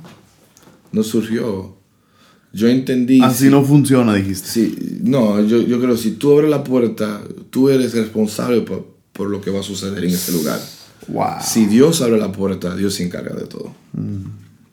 no 0.92 1.04
surgió. 1.04 1.76
Yo 2.54 2.68
entendí. 2.68 3.22
Así 3.22 3.46
si- 3.46 3.50
no 3.52 3.64
funciona, 3.64 4.16
dijiste. 4.16 4.48
Sí, 4.48 5.00
no, 5.04 5.42
yo, 5.44 5.62
yo 5.62 5.80
creo 5.80 5.96
que 5.96 6.02
si 6.02 6.12
tú 6.12 6.34
abres 6.34 6.50
la 6.50 6.64
puerta, 6.64 7.22
tú 7.50 7.70
eres 7.70 7.94
responsable 7.94 8.62
por, 8.62 8.88
por 9.14 9.30
lo 9.30 9.42
que 9.42 9.52
va 9.52 9.60
a 9.60 9.64
suceder 9.64 10.04
en 10.04 10.12
ese 10.12 10.32
lugar. 10.32 10.60
Wow. 11.10 11.26
Si 11.44 11.66
Dios 11.68 12.02
abre 12.02 12.18
la 12.18 12.32
puerta, 12.32 12.76
Dios 12.76 12.96
se 12.96 13.04
encarga 13.06 13.36
de 13.36 13.46
todo. 13.46 13.72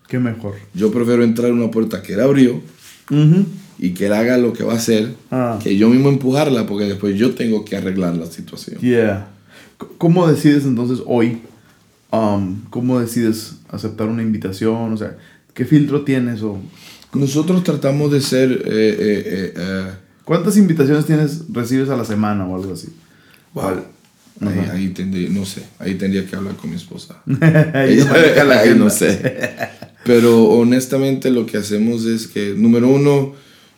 Qué 0.08 0.18
mejor. 0.18 0.54
Yo 0.74 0.90
prefiero 0.90 1.22
entrar 1.24 1.50
en 1.50 1.58
una 1.58 1.70
puerta 1.70 2.02
que 2.02 2.14
Él 2.14 2.20
abrió 2.20 2.60
Ujú. 3.10 3.44
y 3.78 3.90
que 3.90 4.06
Él 4.06 4.12
haga 4.12 4.38
lo 4.38 4.52
que 4.52 4.64
va 4.64 4.74
a 4.74 4.76
hacer, 4.76 5.14
Ah. 5.30 5.58
que 5.62 5.76
yo 5.76 5.88
mismo 5.88 6.08
empujarla, 6.08 6.66
porque 6.66 6.84
después 6.86 7.18
yo 7.18 7.34
tengo 7.34 7.64
que 7.64 7.76
arreglar 7.76 8.16
la 8.16 8.26
situación. 8.26 8.78
Yeah. 8.80 9.28
¿Cómo 9.98 10.26
decides 10.26 10.64
entonces 10.64 11.00
hoy? 11.06 11.40
um, 12.12 12.60
¿Cómo 12.70 13.00
decides 13.00 13.56
aceptar 13.74 14.08
una 14.08 14.22
invitación? 14.22 14.92
O 14.92 14.96
sea, 14.96 15.16
¿qué 15.52 15.64
filtro 15.64 16.02
tienes? 16.02 16.42
O 16.42 16.58
Nosotros 17.12 17.62
tratamos 17.64 18.12
de 18.12 18.20
ser... 18.20 18.50
eh, 18.50 18.56
eh, 18.66 19.22
eh, 19.26 19.54
eh, 19.56 19.90
¿Cuántas 20.24 20.56
invitaciones 20.56 21.04
tienes, 21.04 21.44
recibes 21.52 21.90
a 21.90 21.96
la 21.96 22.04
semana 22.04 22.46
o 22.46 22.56
algo 22.56 22.72
así? 22.72 22.88
wow. 23.52 23.84
Ahí, 24.40 24.58
ahí 24.72 24.88
tendría, 24.88 25.28
no 25.28 25.44
sé, 25.44 25.62
ahí 25.78 25.94
tendría 25.94 26.26
que 26.26 26.34
hablar 26.34 26.56
con 26.56 26.68
mi 26.70 26.74
esposa. 26.76 27.22
Ella 27.26 28.44
la 28.44 28.60
Ahí 28.62 28.74
no 28.76 28.90
sé. 28.90 29.70
Pero 30.04 30.46
honestamente 30.46 31.30
lo 31.30 31.46
que 31.46 31.56
hacemos 31.56 32.04
es 32.04 32.26
que, 32.26 32.52
número 32.56 32.88
uno, 32.88 33.32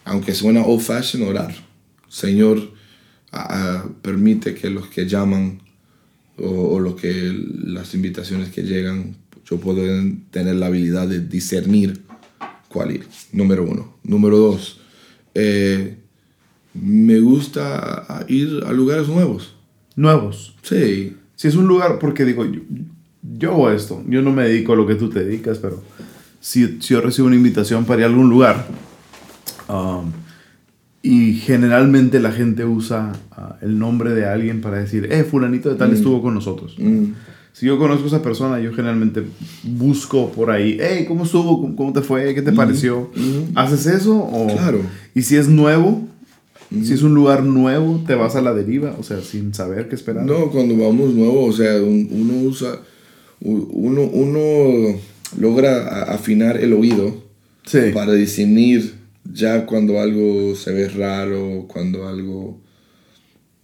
aunque 0.04 0.34
suena 0.34 0.62
old 0.62 0.80
fashion, 0.80 1.28
orar. 1.28 1.54
Señor, 2.08 2.70
permite 4.00 4.54
que 4.54 4.70
los 4.70 4.86
que 4.86 5.06
llaman 5.06 5.60
o, 6.38 6.48
o 6.48 6.80
lo 6.80 6.96
que 6.96 7.38
las 7.64 7.92
invitaciones 7.94 8.48
que 8.48 8.62
llegan, 8.62 9.14
yo 9.48 9.58
puedo 9.58 9.82
tener 10.30 10.56
la 10.56 10.66
habilidad 10.66 11.08
de 11.08 11.20
discernir 11.20 12.02
cuál 12.68 12.92
ir. 12.92 13.06
Número 13.32 13.64
uno. 13.64 13.94
Número 14.02 14.38
dos, 14.38 14.80
eh, 15.34 15.96
me 16.74 17.20
gusta 17.20 18.24
ir 18.28 18.62
a 18.66 18.72
lugares 18.72 19.08
nuevos. 19.08 19.54
Nuevos. 19.94 20.54
Sí, 20.62 21.16
Si 21.36 21.48
es 21.48 21.54
un 21.54 21.66
lugar, 21.66 21.98
porque 21.98 22.24
digo, 22.24 22.44
yo, 22.44 22.60
yo 23.22 23.52
hago 23.52 23.70
esto, 23.70 24.02
yo 24.08 24.22
no 24.22 24.32
me 24.32 24.44
dedico 24.44 24.72
a 24.72 24.76
lo 24.76 24.86
que 24.86 24.94
tú 24.94 25.10
te 25.10 25.24
dedicas, 25.24 25.58
pero 25.58 25.82
si, 26.40 26.80
si 26.80 26.94
yo 26.94 27.00
recibo 27.00 27.26
una 27.26 27.36
invitación 27.36 27.84
para 27.84 28.00
ir 28.00 28.04
a 28.04 28.08
algún 28.08 28.30
lugar, 28.30 28.66
um, 29.68 30.12
y 31.02 31.34
generalmente 31.34 32.20
la 32.20 32.32
gente 32.32 32.64
usa 32.64 33.12
ah, 33.30 33.58
el 33.62 33.78
nombre 33.78 34.12
de 34.12 34.26
alguien 34.26 34.60
para 34.60 34.78
decir, 34.78 35.08
eh, 35.12 35.24
fulanito 35.24 35.68
de 35.68 35.76
tal 35.76 35.92
estuvo 35.92 36.20
con 36.20 36.34
nosotros. 36.34 36.74
Mm. 36.78 37.12
Si 37.58 37.64
yo 37.64 37.78
conozco 37.78 38.04
a 38.04 38.08
esa 38.08 38.22
persona, 38.22 38.60
yo 38.60 38.70
generalmente 38.74 39.22
busco 39.62 40.30
por 40.30 40.50
ahí, 40.50 40.76
hey, 40.78 41.06
¿cómo 41.08 41.24
estuvo? 41.24 41.58
¿Cómo, 41.62 41.74
cómo 41.74 41.92
te 41.94 42.02
fue? 42.02 42.34
¿Qué 42.34 42.42
te 42.42 42.52
pareció? 42.52 43.10
¿Haces 43.54 43.86
eso? 43.86 44.14
O, 44.18 44.46
Claro. 44.48 44.80
Y 45.14 45.22
si 45.22 45.36
es 45.36 45.48
nuevo, 45.48 46.02
si 46.82 46.92
es 46.92 47.02
un 47.02 47.14
lugar 47.14 47.44
nuevo, 47.44 48.02
te 48.06 48.14
vas 48.14 48.36
a 48.36 48.42
la 48.42 48.52
deriva, 48.52 48.94
o 48.98 49.02
sea, 49.02 49.22
sin 49.22 49.54
saber 49.54 49.88
qué 49.88 49.94
esperar. 49.94 50.26
No, 50.26 50.50
cuando 50.50 50.76
vamos 50.76 51.14
nuevo, 51.14 51.46
o 51.46 51.52
sea, 51.52 51.76
un- 51.76 52.08
uno 52.12 52.34
usa, 52.46 52.78
uno, 53.40 54.02
uno 54.02 54.98
logra 55.38 56.02
afinar 56.12 56.58
el 56.58 56.74
oído 56.74 57.22
Sí. 57.64 57.78
para 57.94 58.12
discernir 58.12 58.94
ya 59.32 59.64
cuando 59.64 59.98
algo 59.98 60.54
se 60.56 60.72
ve 60.72 60.88
raro, 60.88 61.64
cuando 61.68 62.06
algo, 62.06 62.60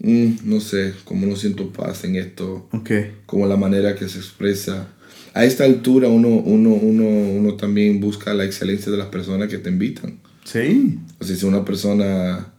mm, 0.02 0.32
no 0.44 0.60
sé, 0.60 0.92
como 1.04 1.26
no 1.26 1.36
siento 1.36 1.70
paz 1.72 2.04
en 2.04 2.16
esto, 2.16 2.68
Ok. 2.72 2.90
como 3.26 3.46
la 3.46 3.56
manera 3.56 3.94
que 3.94 4.08
se 4.08 4.18
expresa. 4.18 4.88
A 5.34 5.44
esta 5.46 5.64
altura 5.64 6.08
uno, 6.08 6.28
uno, 6.28 6.70
uno, 6.74 7.04
uno 7.04 7.54
también 7.54 8.00
busca 8.00 8.34
la 8.34 8.44
excelencia 8.44 8.92
de 8.92 8.98
las 8.98 9.06
personas 9.06 9.48
que 9.48 9.56
te 9.58 9.70
invitan. 9.70 10.18
Sí. 10.44 10.98
O 11.18 11.24
sea, 11.24 11.34
si 11.36 11.46
una 11.46 11.64
persona, 11.64 12.52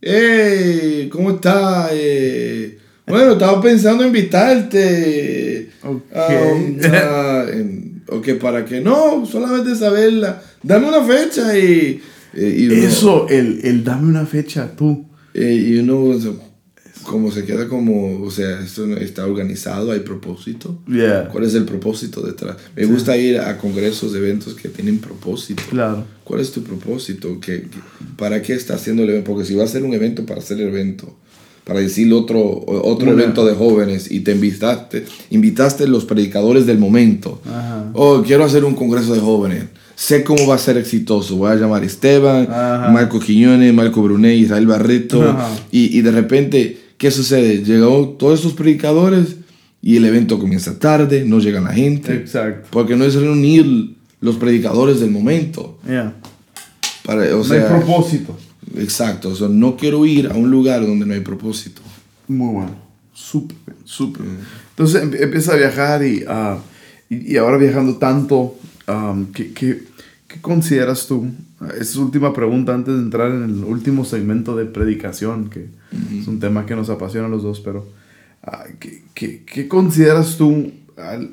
¡Hey! 0.00 1.08
¿Cómo 1.10 1.30
estás? 1.32 1.90
Eh, 1.92 2.78
bueno, 3.06 3.32
estaba 3.32 3.60
pensando 3.60 4.04
invitarte. 4.06 5.70
Ok. 5.82 6.02
Um, 6.14 6.76
ah, 6.92 7.44
en- 7.52 8.02
ok, 8.08 8.28
¿para 8.40 8.64
qué? 8.64 8.80
No, 8.80 9.24
solamente 9.26 9.74
saberla. 9.74 10.42
Dame 10.62 10.88
una 10.88 11.02
fecha 11.04 11.56
y... 11.58 12.00
eh, 12.34 12.56
y 12.58 12.66
uno- 12.68 12.74
Eso, 12.86 13.28
el, 13.28 13.60
el 13.64 13.84
dame 13.84 14.08
una 14.08 14.26
fecha, 14.26 14.70
tú. 14.76 15.06
eh, 15.34 15.54
y 15.54 15.78
uno 15.78 16.14
como 17.02 17.30
se 17.32 17.44
queda 17.44 17.68
como, 17.68 18.22
o 18.22 18.30
sea, 18.30 18.60
esto 18.60 18.86
está 18.96 19.26
organizado, 19.26 19.92
hay 19.92 20.00
propósito. 20.00 20.78
Yeah. 20.88 21.28
¿Cuál 21.30 21.44
es 21.44 21.54
el 21.54 21.64
propósito 21.64 22.20
detrás? 22.22 22.56
Me 22.76 22.84
gusta 22.86 23.16
ir 23.16 23.38
a 23.38 23.58
congresos, 23.58 24.14
eventos 24.14 24.54
que 24.54 24.68
tienen 24.68 24.98
propósito. 24.98 25.62
Claro. 25.70 26.04
¿Cuál 26.24 26.40
es 26.40 26.52
tu 26.52 26.62
propósito? 26.62 27.38
¿Qué, 27.40 27.62
qué- 27.62 27.78
para 28.16 28.40
qué 28.42 28.54
estás 28.54 28.80
haciendo 28.80 29.02
el 29.02 29.10
evento? 29.10 29.30
Porque 29.32 29.44
si 29.46 29.54
va 29.54 29.64
a 29.64 29.68
ser 29.68 29.82
un 29.82 29.92
evento 29.94 30.24
para 30.26 30.40
hacer 30.40 30.60
el 30.60 30.68
evento, 30.68 31.16
para 31.64 31.78
decir 31.80 32.12
otro, 32.12 32.42
otro 32.66 33.12
evento 33.12 33.46
de 33.46 33.54
jóvenes 33.54 34.10
y 34.10 34.20
te 34.20 34.32
invitaste, 34.32 35.04
invitaste 35.30 35.86
los 35.86 36.04
predicadores 36.04 36.66
del 36.66 36.78
momento. 36.78 37.40
Ajá. 37.46 37.90
Oh, 37.94 38.22
quiero 38.26 38.44
hacer 38.44 38.64
un 38.64 38.74
congreso 38.74 39.14
de 39.14 39.20
jóvenes. 39.20 39.64
Sé 39.94 40.24
cómo 40.24 40.46
va 40.48 40.56
a 40.56 40.58
ser 40.58 40.76
exitoso. 40.78 41.36
Voy 41.36 41.52
a 41.52 41.54
llamar 41.54 41.82
a 41.84 41.86
Esteban, 41.86 42.48
Ajá. 42.50 42.90
Marco 42.90 43.20
Quiñones, 43.20 43.72
Marco 43.72 44.02
Brunet, 44.02 44.36
Israel 44.36 44.66
Barreto. 44.66 45.36
Y, 45.70 45.96
y 45.96 46.02
de 46.02 46.10
repente, 46.10 46.78
¿qué 47.02 47.10
sucede? 47.10 47.64
Llegó 47.64 48.10
todos 48.10 48.38
estos 48.38 48.52
predicadores 48.52 49.34
y 49.82 49.96
el 49.96 50.04
evento 50.04 50.38
comienza 50.38 50.78
tarde, 50.78 51.24
no 51.24 51.40
llega 51.40 51.60
la 51.60 51.72
gente. 51.72 52.14
Exacto. 52.14 52.68
Porque 52.70 52.94
no 52.94 53.04
es 53.04 53.16
reunir 53.16 53.96
los 54.20 54.36
predicadores 54.36 55.00
del 55.00 55.10
momento. 55.10 55.80
Yeah. 55.84 56.14
Para, 57.04 57.22
o 57.34 57.38
no 57.38 57.44
sea, 57.44 57.64
hay 57.64 57.68
propósito. 57.68 58.38
exacto. 58.76 59.30
O 59.30 59.34
sea, 59.34 59.48
no 59.48 59.76
quiero 59.76 60.06
ir 60.06 60.28
a 60.28 60.34
un 60.34 60.48
lugar 60.48 60.86
donde 60.86 61.04
no 61.04 61.12
hay 61.12 61.22
propósito. 61.22 61.82
Muy 62.28 62.54
bueno. 62.54 62.76
Súper, 63.12 63.56
súper. 63.84 64.22
Entonces 64.70 65.02
em- 65.02 65.22
empieza 65.24 65.54
a 65.54 65.56
viajar 65.56 66.06
y, 66.06 66.22
ah, 66.28 66.58
y, 67.10 67.32
y 67.32 67.36
ahora 67.36 67.56
viajando 67.56 67.96
tanto, 67.96 68.54
um, 68.86 69.26
¿qué, 69.32 69.52
qué, 69.52 69.82
qué 70.28 70.40
consideras 70.40 71.08
tú? 71.08 71.26
Es 71.78 71.96
última 71.96 72.32
pregunta 72.32 72.74
antes 72.74 72.94
de 72.94 73.00
entrar 73.00 73.30
en 73.30 73.44
el 73.44 73.64
último 73.64 74.04
segmento 74.04 74.56
de 74.56 74.64
predicación, 74.64 75.48
que 75.48 75.68
es 76.18 76.26
un 76.26 76.40
tema 76.40 76.66
que 76.66 76.74
nos 76.74 76.90
apasiona 76.90 77.26
a 77.26 77.30
los 77.30 77.42
dos, 77.42 77.60
pero 77.60 77.86
ah, 78.42 78.64
¿qué, 78.80 79.04
qué, 79.14 79.44
qué 79.44 79.68
consideras 79.68 80.36
tú 80.36 80.72
al, 80.96 81.30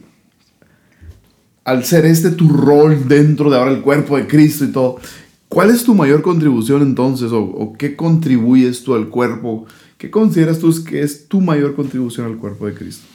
al 1.64 1.84
ser 1.84 2.06
este 2.06 2.32
tu 2.32 2.50
rol 2.50 3.08
dentro 3.08 3.50
de 3.50 3.58
ahora 3.58 3.72
el 3.72 3.82
cuerpo 3.82 4.18
de 4.18 4.28
Cristo 4.28 4.66
y 4.66 4.72
todo? 4.72 5.00
¿Cuál 5.48 5.72
es 5.72 5.84
tu 5.84 5.96
mayor 5.96 6.22
contribución 6.22 6.84
entonces? 6.84 7.32
¿O, 7.32 7.42
o 7.42 7.74
qué 7.74 7.96
contribuyes 7.96 8.84
tú 8.84 8.94
al 8.94 9.10
cuerpo? 9.10 9.66
¿Qué 9.98 10.12
consideras 10.12 10.60
tú 10.60 10.72
que 10.84 11.02
es 11.02 11.28
tu 11.28 11.42
mayor 11.42 11.76
contribución 11.76 12.28
al 12.28 12.38
cuerpo 12.38 12.68
de 12.68 12.76
Cristo? 12.76 13.08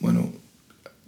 Bueno, 0.00 0.32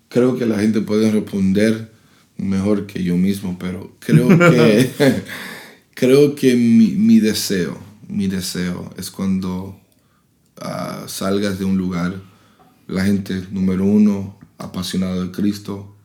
creo 0.08 0.38
que 0.38 0.46
la 0.46 0.60
gente 0.60 0.80
puede 0.82 1.10
responder 1.10 1.93
mejor 2.36 2.86
que 2.86 3.02
yo 3.02 3.16
mismo, 3.16 3.56
pero 3.58 3.96
creo 4.00 4.28
que, 4.28 4.90
creo 5.94 6.34
que 6.34 6.54
mi, 6.56 6.88
mi 6.88 7.20
deseo, 7.20 7.78
mi 8.08 8.26
deseo 8.28 8.92
es 8.96 9.10
cuando 9.10 9.78
ah, 10.60 11.04
salgas 11.06 11.58
de 11.58 11.64
un 11.64 11.76
lugar, 11.76 12.14
la 12.86 13.04
gente, 13.04 13.42
número 13.50 13.84
uno, 13.84 14.38
apasionada 14.58 15.22
de 15.24 15.30
Cristo, 15.30 15.96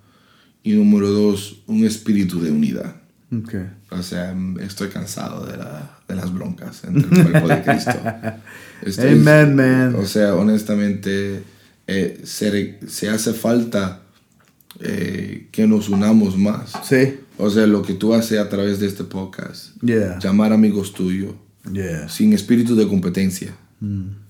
y 0.64 0.74
número 0.74 1.10
dos, 1.10 1.62
un 1.68 1.86
espíritu 1.86 2.42
de 2.42 2.52
unidad. 2.52 2.96
Okay. 3.32 3.70
O 3.92 4.02
sea, 4.02 4.36
estoy 4.60 4.90
cansado 4.90 5.46
de, 5.46 5.56
la- 5.58 6.00
de 6.08 6.16
las 6.16 6.34
broncas 6.34 6.84
entre 6.84 7.04
el 7.22 7.32
cuerpo 7.32 7.48
de 7.48 7.62
Cristo. 7.62 7.92
Estoy- 8.82 9.12
Amen, 9.28 9.56
man. 9.56 9.96
O 9.96 10.06
sea, 10.06 10.36
honestamente, 10.36 11.44
eh, 11.88 12.22
se, 12.24 12.80
se 12.88 13.10
hace 13.10 13.34
falta 13.34 14.02
eh, 14.82 15.48
que 15.52 15.68
nos 15.68 15.90
unamos 15.90 16.38
más. 16.38 16.72
Sí. 16.84 17.18
O 17.38 17.50
sea, 17.50 17.68
lo 17.68 17.82
que 17.82 17.94
tú 17.94 18.14
haces 18.14 18.40
a 18.40 18.50
través 18.50 18.80
de 18.80 18.88
este 18.88 19.04
podcast. 19.04 19.82
Yeah. 19.82 20.20
Llamar 20.20 20.52
amigos 20.54 20.94
tuyos. 20.94 21.34
Yeah. 21.72 22.10
Sin 22.10 22.34
espíritu 22.34 22.76
de 22.76 22.88
competencia. 22.88 23.54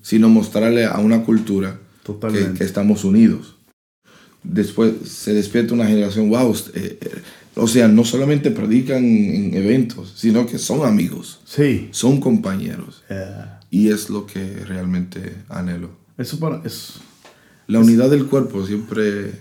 Sino 0.02 0.30
mostrarle 0.30 0.86
a 0.86 1.00
una 1.00 1.24
cultura 1.24 1.80
que, 2.04 2.54
que 2.56 2.64
estamos 2.64 3.04
unidos. 3.04 3.56
Después 4.44 4.94
se 5.06 5.34
despierta 5.34 5.74
una 5.74 5.86
generación, 5.88 6.30
wow, 6.30 6.56
eh, 6.74 6.98
eh, 7.02 7.10
o 7.56 7.68
sea, 7.68 7.88
no 7.88 8.06
solamente 8.06 8.52
predican 8.52 9.04
en 9.04 9.54
eventos, 9.56 10.14
sino 10.16 10.46
que 10.46 10.58
son 10.60 10.88
amigos, 10.88 11.42
Sí. 11.46 11.90
son 11.92 12.22
compañeros. 12.22 13.04
Yeah. 13.10 13.60
Y 13.70 13.90
es 13.90 14.10
lo 14.10 14.26
que 14.26 14.64
realmente 14.66 15.34
anhelo. 15.50 15.90
Eso 16.18 16.40
para. 16.40 16.62
Eso, 16.64 17.00
La 17.68 17.80
unidad 17.80 18.10
del 18.10 18.28
cuerpo 18.28 18.66
siempre 18.66 19.32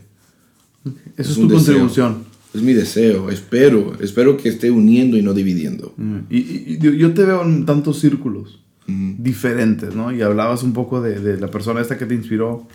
eso 1.16 1.30
Es 1.30 1.34
tu 1.34 1.48
contribución. 1.48 2.24
es 2.54 2.62
mi 2.62 2.72
deseo. 2.72 3.30
Espero, 3.30 3.92
espero 4.00 4.36
que 4.36 4.48
esté 4.48 4.70
uniendo 4.70 5.16
y 5.16 5.22
no 5.22 5.34
dividiendo. 5.34 5.92
Mm. 5.96 6.18
Y, 6.30 6.38
y- 6.38 6.78
y 6.82 6.96
yo- 6.98 7.12
te 7.14 7.24
veo 7.24 7.42
en 7.44 7.64
tantos 7.66 7.98
círculos 8.00 8.60
diferentes, 8.86 9.94
¿no? 9.94 10.10
Y 10.12 10.22
hablabas 10.22 10.62
un 10.62 10.72
poco 10.72 11.02
de, 11.02 11.20
de 11.20 11.38
la 11.38 11.48
persona 11.50 11.80
esta 11.82 11.98
que 11.98 12.06
te 12.06 12.14
inspiró 12.14 12.66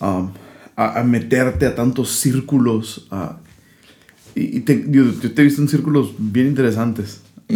um, 0.00 0.30
a, 0.74 1.00
a 1.00 1.04
meterte 1.04 1.66
a 1.66 1.74
tantos 1.74 2.12
círculos. 2.12 3.06
ah, 3.10 3.38
y 4.34 4.56
y 4.56 4.60
te, 4.60 4.86
yo, 4.88 5.04
yo 5.20 5.32
te 5.32 5.42
he 5.42 5.44
visto 5.44 5.60
en 5.60 5.68
círculos 5.68 6.14
bien 6.18 6.46
interesantes. 6.46 7.20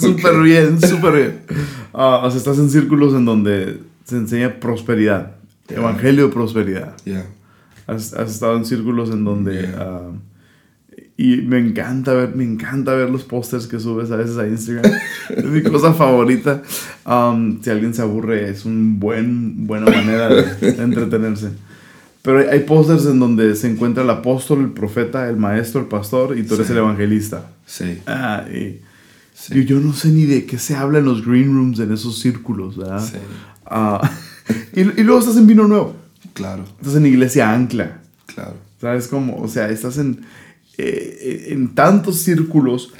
súper 0.00 0.40
bien, 0.42 0.80
súper 0.80 1.14
bien. 1.14 1.38
Ah, 1.92 2.22
o 2.24 2.30
sea, 2.30 2.38
estás 2.38 2.58
en 2.58 2.70
círculos 2.70 3.14
en 3.14 3.24
donde 3.24 3.78
se 4.04 4.16
enseña 4.16 4.58
prosperidad, 4.60 5.36
evangelio 5.68 6.26
de 6.26 6.32
prosperidad. 6.32 6.96
Ya. 7.04 7.24
Has, 7.86 8.12
has 8.14 8.30
estado 8.32 8.56
en 8.56 8.64
círculos 8.64 9.10
en 9.10 9.24
donde... 9.24 9.62
Yeah. 9.62 9.74
ah, 9.78 10.10
y 11.18 11.38
me 11.38 11.58
encanta 11.58 12.12
ver, 12.12 12.36
me 12.36 12.44
encanta 12.44 12.94
ver 12.94 13.08
los 13.08 13.24
pósters 13.24 13.66
que 13.66 13.80
subes 13.80 14.10
a 14.10 14.16
veces 14.16 14.36
a 14.36 14.46
Instagram. 14.46 14.92
es 15.30 15.44
mi 15.44 15.62
cosa 15.62 15.94
favorita. 15.94 16.62
Um, 17.06 17.62
si 17.62 17.70
alguien 17.70 17.94
se 17.94 18.02
aburre, 18.02 18.50
es 18.50 18.66
una 18.66 18.98
buen, 18.98 19.66
buena 19.66 19.86
manera 19.86 20.28
de, 20.28 20.68
entretenerse. 20.82 21.50
Pero 22.20 22.40
hay, 22.40 22.46
hay 22.48 22.60
pósters 22.60 23.06
en 23.06 23.18
donde 23.18 23.54
se 23.56 23.70
encuentra 23.70 24.02
el 24.02 24.10
apóstol, 24.10 24.60
el 24.60 24.72
profeta, 24.72 25.28
el 25.30 25.36
maestro, 25.38 25.80
el 25.80 25.86
pastor 25.86 26.36
y 26.36 26.42
tú 26.42 26.54
eres 26.54 26.66
Sí. 26.66 26.72
el 26.74 26.78
evangelista. 26.80 27.50
Sí. 27.64 27.98
Ah, 28.06 28.44
y 28.52 28.80
Sí. 29.32 29.54
yo, 29.54 29.62
yo 29.62 29.80
no 29.80 29.92
sé 29.92 30.08
ni 30.08 30.24
de 30.24 30.44
qué 30.44 30.58
se 30.58 30.74
habla 30.74 30.98
en 30.98 31.04
los 31.06 31.24
green 31.26 31.54
rooms, 31.54 31.78
en 31.78 31.92
esos 31.92 32.18
círculos, 32.18 32.76
¿verdad? 32.76 33.02
Sí. 33.02 33.18
Ah, 33.64 34.10
y, 34.74 34.80
y 34.80 35.02
luego 35.04 35.20
estás 35.20 35.36
en 35.38 35.46
Vino 35.46 35.66
Nuevo. 35.66 35.94
Claro, 36.36 36.64
Estás 36.80 36.94
en 36.96 37.06
Iglesia 37.06 37.50
Ancla. 37.52 38.02
claro. 38.26 38.54
¿Sabes 38.80 39.08
cómo? 39.08 39.38
O 39.40 39.48
sea, 39.48 39.70
estás 39.70 39.96
en, 39.98 40.20
eh, 40.78 41.46
en 41.48 41.74
tantos 41.74 42.18
círculos. 42.20 42.92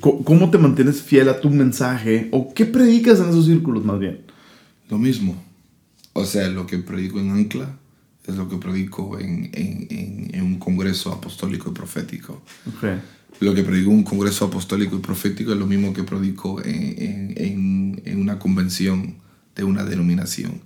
co- 0.00 0.22
¿Cómo 0.24 0.50
te 0.50 0.58
mantienes 0.58 1.02
fiel 1.02 1.28
a 1.28 1.40
tu 1.40 1.50
mensaje? 1.50 2.28
¿O 2.32 2.52
qué 2.54 2.66
predicas 2.66 3.18
en 3.20 3.30
esos 3.30 3.46
círculos 3.46 3.84
más 3.84 3.98
bien? 3.98 4.20
Lo 4.90 4.98
mismo. 4.98 5.42
O 6.12 6.24
sea, 6.26 6.48
lo 6.48 6.66
que 6.66 6.78
predico 6.78 7.18
en 7.20 7.30
Ancla 7.30 7.76
es 8.26 8.36
lo 8.36 8.48
que 8.48 8.56
predico 8.58 9.18
en, 9.18 9.50
en- 9.54 9.86
en- 9.90 10.30
en 10.34 10.42
un 10.42 10.58
congreso 10.58 11.10
apostólico 11.12 11.70
y 11.70 11.72
profético. 11.74 12.42
Ok. 12.68 12.84
Lo 13.40 13.54
que 13.54 13.62
predico 13.62 13.90
en 13.90 13.96
un 13.96 14.04
congreso 14.04 14.44
apostólico 14.44 14.96
y 14.96 15.00
profético 15.00 15.52
es 15.52 15.58
lo 15.58 15.66
mismo 15.66 15.92
que 15.92 16.02
predico 16.04 16.62
en, 16.62 16.74
en- 16.98 17.34
en- 17.36 18.02
en 18.04 18.20
una 18.20 18.38
convención 18.38 19.14
de 19.56 19.64
una 19.64 19.84
denominación. 19.84 20.60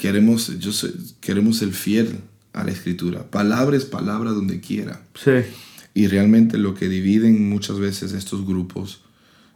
Queremos, 0.00 0.58
yo 0.58 0.70
queremos 1.20 1.58
ser 1.58 1.72
fiel 1.72 2.20
a 2.54 2.64
la 2.64 2.70
escritura. 2.70 3.30
Palabra 3.30 3.76
es 3.76 3.84
palabra 3.84 4.30
donde 4.30 4.58
quiera. 4.58 5.02
Sí. 5.14 5.42
Y 5.92 6.06
realmente 6.06 6.56
lo 6.56 6.72
que 6.74 6.88
dividen 6.88 7.50
muchas 7.50 7.78
veces 7.78 8.14
estos 8.14 8.46
grupos, 8.46 9.02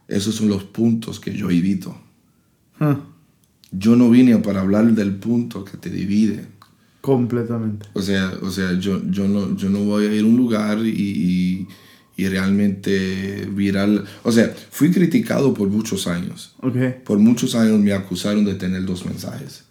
esos 0.07 0.35
son 0.35 0.49
los 0.49 0.63
puntos 0.63 1.19
que 1.19 1.33
yo 1.35 1.49
evito. 1.49 1.97
Ah, 2.79 2.99
Yo 3.71 3.95
no 3.95 4.11
vine 4.11 4.37
para 4.37 4.61
hablar 4.61 4.85
del 4.93 5.15
punto 5.15 5.65
que 5.65 5.77
te 5.77 5.89
divide. 5.89 6.45
completamente. 7.01 7.87
O 7.93 8.03
sea, 8.03 8.31
o 8.43 8.51
sea 8.51 8.73
yo, 8.79 9.01
yo, 9.09 9.27
no, 9.27 9.55
yo 9.57 9.69
no 9.71 9.79
voy 9.79 10.05
a 10.05 10.13
ir 10.13 10.23
a 10.23 10.27
un 10.27 10.37
lugar 10.37 10.77
y, 10.85 10.89
y, 10.91 11.67
y 12.17 12.27
realmente 12.27 13.49
viral. 13.51 14.05
O 14.21 14.31
sea, 14.31 14.53
fui 14.69 14.91
criticado 14.91 15.55
por 15.55 15.69
muchos 15.69 16.05
años. 16.05 16.53
Ok. 16.61 16.75
Por 17.03 17.17
muchos 17.17 17.55
años 17.55 17.79
me 17.79 17.93
acusaron 17.93 18.45
de 18.45 18.53
tener 18.53 18.85
dos 18.85 19.05
mensajes. 19.07 19.64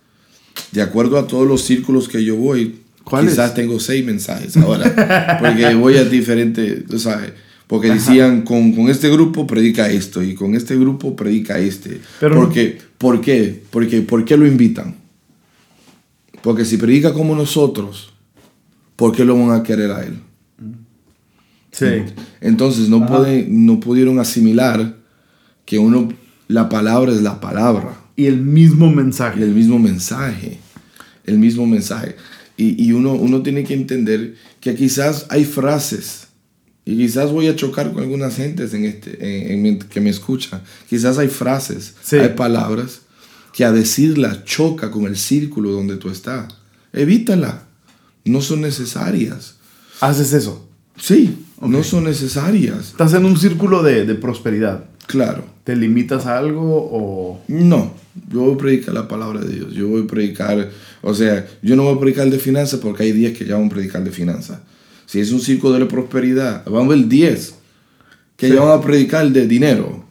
De 0.73 0.83
acuerdo 0.83 1.19
a 1.19 1.27
todos 1.27 1.47
los 1.47 1.63
círculos 1.63 2.09
que 2.09 2.25
yo 2.25 2.37
voy, 2.37 2.77
quizás 3.21 3.55
tengo 3.55 3.79
seis 3.81 4.05
mensajes 4.05 4.57
ahora. 4.57 5.39
porque 5.41 5.75
voy 5.75 5.97
a 5.97 6.05
diferentes, 6.05 6.85
sabes. 7.03 7.33
Porque 7.67 7.89
decían, 7.91 8.43
con, 8.43 8.73
con 8.73 8.89
este 8.89 9.09
grupo 9.11 9.47
predica 9.47 9.89
esto 9.89 10.23
y 10.23 10.35
con 10.35 10.55
este 10.55 10.77
grupo 10.77 11.17
predica 11.17 11.59
este. 11.59 12.01
Pero- 12.21 12.35
porque, 12.37 12.79
¿Por 12.99 13.21
qué? 13.21 13.63
Porque, 13.71 14.03
¿Por 14.03 14.25
qué 14.25 14.37
lo 14.37 14.47
invitan? 14.47 14.97
Porque 16.43 16.65
si 16.65 16.77
predica 16.77 17.15
como 17.15 17.35
nosotros, 17.35 18.13
¿por 18.97 19.13
qué 19.17 19.25
lo 19.25 19.39
van 19.39 19.59
a 19.59 19.63
querer 19.63 19.91
a 19.93 20.03
él? 20.05 20.19
Sí. 21.73 21.87
Entonces 22.41 22.89
no, 22.89 23.07
pueden, 23.07 23.65
no 23.67 23.81
pudieron 23.81 24.19
asimilar 24.21 24.97
que 25.65 25.79
uno, 25.79 26.11
la 26.49 26.69
palabra 26.69 27.13
es 27.13 27.23
la 27.23 27.41
palabra. 27.41 27.97
Y 28.17 28.27
el 28.27 28.39
mismo 28.39 28.91
Y 28.91 28.95
mensaje. 28.95 29.43
el 29.43 29.51
mismo 29.55 29.79
mensaje. 29.79 30.59
El 31.25 31.39
mismo 31.39 31.67
mensaje. 31.67 32.17
Y, 32.57 32.83
y 32.85 32.93
uno, 32.93 33.13
uno 33.15 33.43
tiene 33.43 33.65
que 33.65 33.75
entender 33.75 34.37
que 34.61 34.75
quizás 34.75 35.27
hay 35.31 35.45
frases. 35.45 36.29
Y 36.85 36.97
quizás 36.99 37.33
voy 37.33 37.49
a 37.49 37.57
chocar 37.57 37.93
con 37.93 38.03
algunas 38.03 38.37
gentes 38.37 38.75
en 38.75 38.85
este, 38.85 39.53
en- 39.55 39.79
que 39.79 40.01
me 40.01 40.11
escuchan. 40.11 40.63
Quizás 40.89 41.19
hay 41.19 41.29
frases, 41.29 41.95
Sí. 42.03 42.17
hay 42.17 42.31
palabras 42.31 43.01
que 43.55 43.65
a 43.65 43.73
decirlas 43.73 44.45
choca 44.45 44.91
con 44.91 45.07
el 45.07 45.17
círculo 45.17 45.71
donde 45.71 45.97
tú 45.97 46.11
estás. 46.11 46.53
Evítala. 46.93 47.65
No 48.25 48.41
son 48.41 48.61
necesarias. 48.61 49.57
Haces 50.01 50.33
eso. 50.35 50.69
Sí, 50.97 51.37
no 51.61 51.83
son 51.83 52.05
necesarias. 52.05 52.89
Estás 52.91 53.15
en 53.15 53.25
un 53.25 53.37
círculo 53.39 53.83
de, 53.83 54.05
de 54.05 54.15
prosperidad. 54.15 54.85
Claro. 55.07 55.45
¿Te 55.65 55.75
limitas 55.77 56.27
a 56.27 56.37
algo 56.39 56.89
o...? 56.93 57.41
No, 57.49 57.93
yo 58.31 58.41
voy 58.43 58.55
a 58.55 58.59
predicar 58.59 58.95
la 58.95 59.09
palabra 59.09 59.41
de 59.41 59.55
Dios. 59.55 59.73
Yo 59.73 59.89
voy 59.89 60.03
a 60.03 60.07
predicar, 60.07 60.71
o 61.03 61.15
sea, 61.15 61.47
yo 61.63 61.75
no 61.75 61.85
voy 61.85 61.97
a 61.97 62.01
predicar 62.01 62.29
de 62.31 62.39
finanzas 62.39 62.81
porque 62.81 63.05
hay 63.05 63.13
10 63.13 63.37
que 63.39 63.45
ya 63.47 63.57
van 63.57 63.67
a 63.67 63.71
predicar 63.71 64.05
de 64.05 64.11
finanzas. 64.11 64.59
Si 65.07 65.21
es 65.21 65.33
un 65.33 65.41
círculo 65.41 65.79
de 65.79 65.87
prosperidad, 65.87 66.65
van 66.67 66.83
a 66.83 66.85
haber 66.85 67.09
10 67.09 67.55
que 68.37 68.49
Sí. 68.49 68.55
ya 68.55 68.61
van 68.61 68.79
a 68.79 68.83
predicar 68.83 69.29
de 69.31 69.47
dinero. 69.47 70.05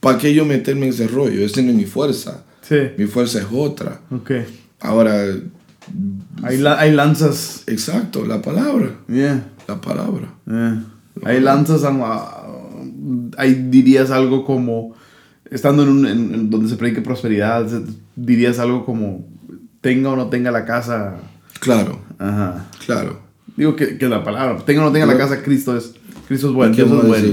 ¿Para 0.00 0.18
qué 0.18 0.34
yo 0.34 0.44
meterme 0.44 0.86
en 0.86 0.92
ese 0.92 1.06
rollo? 1.08 1.44
Esa 1.44 1.62
no 1.62 1.70
es 1.70 1.76
mi 1.76 1.84
fuerza. 1.84 2.44
Sí. 2.62 2.76
Mi 2.98 3.06
fuerza 3.06 3.38
es 3.38 3.46
otra. 3.52 4.00
Ok. 4.10 4.30
Ahora, 4.80 5.24
Hay, 6.42 6.58
la- 6.58 6.80
hay 6.80 6.92
lanzas... 6.92 7.62
exacto, 7.68 8.26
la 8.26 8.42
palabra. 8.42 8.90
Yeah. 9.08 9.46
La 9.68 9.80
palabra. 9.80 10.34
Eh, 10.50 10.80
Ahí 11.24 11.40
lanzas, 11.40 11.84
a- 11.84 12.35
ahí 13.36 13.66
dirías 13.70 14.10
algo 14.10 14.44
como, 14.44 14.94
estando 15.50 15.82
en, 15.82 15.88
un, 15.88 16.06
en- 16.06 16.34
en 16.34 16.50
donde 16.50 16.68
se 16.68 16.76
predique 16.76 17.00
prosperidad, 17.02 17.66
dirías 18.14 18.58
algo 18.58 18.84
como, 18.84 19.26
tenga 19.80 20.10
o 20.10 20.16
no 20.16 20.28
tenga 20.28 20.50
la 20.50 20.64
casa, 20.64 21.16
Claro, 21.60 22.00
ajá. 22.18 22.66
claro. 22.84 23.20
Digo 23.56 23.74
que, 23.76 23.96
que 23.96 24.08
la 24.08 24.22
palabra, 24.22 24.58
tenga 24.64 24.82
o 24.82 24.84
no 24.86 24.92
tenga 24.92 25.06
la 25.06 25.16
casa, 25.16 25.42
Cristo 25.42 25.76
es, 25.76 25.92
Cristo 26.28 26.48
es 26.48 26.52
bueno, 26.54 26.74
¿Qué 26.74 26.84
Dios 26.84 26.98
es 27.02 27.08
bueno. 27.08 27.28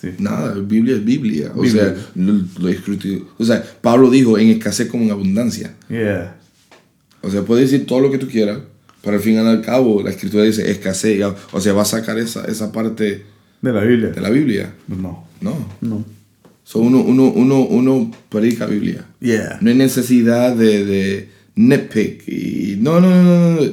Sí. 0.00 0.10
Nada, 0.18 0.54
Biblia 0.54 0.94
es 0.94 1.04
Biblia. 1.04 1.50
O 1.56 1.62
Biblia. 1.62 1.84
sea, 1.94 1.94
lo- 2.14 2.44
lo 2.60 2.68
escrito- 2.68 3.26
o 3.36 3.44
sea, 3.44 3.64
Pablo 3.80 4.10
dijo 4.10 4.38
en 4.38 4.48
escasez 4.50 4.88
como 4.88 5.02
en 5.04 5.10
abundancia. 5.10 5.74
Yeah. 5.88 6.36
O 7.20 7.30
sea, 7.30 7.42
puedes 7.42 7.70
decir 7.70 7.84
todo 7.86 7.98
lo 8.00 8.10
que 8.10 8.18
tú 8.18 8.28
quieras, 8.28 8.58
pero 9.02 9.16
al 9.16 9.22
fin 9.22 9.34
y 9.34 9.38
al 9.38 9.60
cabo 9.62 10.00
la 10.02 10.10
escritura 10.10 10.44
dice 10.44 10.70
escasez. 10.70 11.20
O 11.52 11.60
sea, 11.60 11.72
va 11.72 11.82
a 11.82 11.86
sacar 11.86 12.16
esa, 12.18 12.44
esa 12.44 12.70
parte 12.70 13.24
De 13.62 13.72
la 13.72 13.82
Biblia. 13.82 14.10
de 14.10 14.20
la 14.20 14.30
Biblia. 14.30 14.74
No, 14.88 15.26
No. 15.40 15.56
no. 15.80 16.04
So, 16.64 16.80
uno, 16.80 17.00
uno, 17.00 17.24
uno, 17.24 17.60
uno 17.62 18.10
predica 18.28 18.66
Biblia. 18.66 19.06
Yeah. 19.20 19.56
No 19.62 19.70
hay 19.70 19.76
necesidad 19.76 20.54
de, 20.54 20.84
de 20.84 21.28
nitpick. 21.54 22.28
Y, 22.28 22.76
no, 22.78 23.00
no, 23.00 23.22
no, 23.22 23.60
no. 23.60 23.66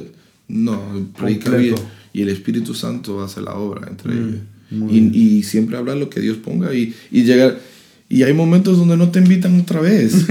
No, 0.48 1.06
predica. 1.18 1.50
Biblia. 1.50 1.74
Y 2.14 2.22
el 2.22 2.30
Espíritu 2.30 2.72
Santo 2.74 3.22
hace 3.22 3.42
la 3.42 3.54
obra 3.54 3.86
entre 3.90 4.14
Mm, 4.14 4.18
ellos. 4.18 4.40
Y, 4.90 5.18
y 5.38 5.42
siempre 5.42 5.76
hablar 5.76 5.96
lo 5.98 6.08
que 6.08 6.20
Dios 6.20 6.38
ponga 6.38 6.72
y, 6.74 6.94
y 7.10 7.24
llegar. 7.24 7.58
Y 8.08 8.22
hay 8.22 8.32
momentos 8.32 8.78
donde 8.78 8.96
no 8.96 9.10
te 9.10 9.18
invitan 9.18 9.60
otra 9.60 9.80
vez. 9.82 10.14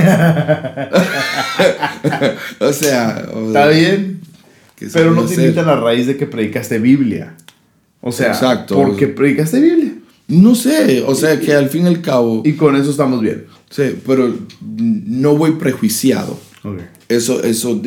o 2.60 2.74
sea, 2.74 3.28
o- 3.34 3.48
Está 3.48 3.68
bien, 3.68 4.20
pero 4.94 5.12
no 5.12 5.24
te 5.26 5.36
invitan 5.36 5.68
a 5.70 5.76
raíz 5.76 6.08
de 6.08 6.18
que 6.18 6.26
predicaste 6.26 6.80
Biblia. 6.80 7.36
O 8.08 8.12
sea, 8.12 8.28
Exacto. 8.28 8.76
porque 8.76 9.08
predicaste 9.08 9.60
Biblia. 9.60 9.96
No 10.28 10.54
sé, 10.54 11.04
o 11.08 11.16
sea 11.16 11.40
que 11.40 11.54
al 11.54 11.70
fin 11.70 11.86
y 11.86 11.88
al 11.88 12.02
cabo, 12.02 12.44
Y 12.46 12.54
con 12.54 12.76
eso 12.76 12.92
estamos 12.92 13.20
bien. 13.20 13.46
sí, 13.70 13.96
pero 14.06 14.32
no 14.62 15.36
voy 15.36 15.54
prejuiciado. 15.54 16.40
Ok. 16.64 16.80
Eso, 17.10 17.42
eso, 17.44 17.82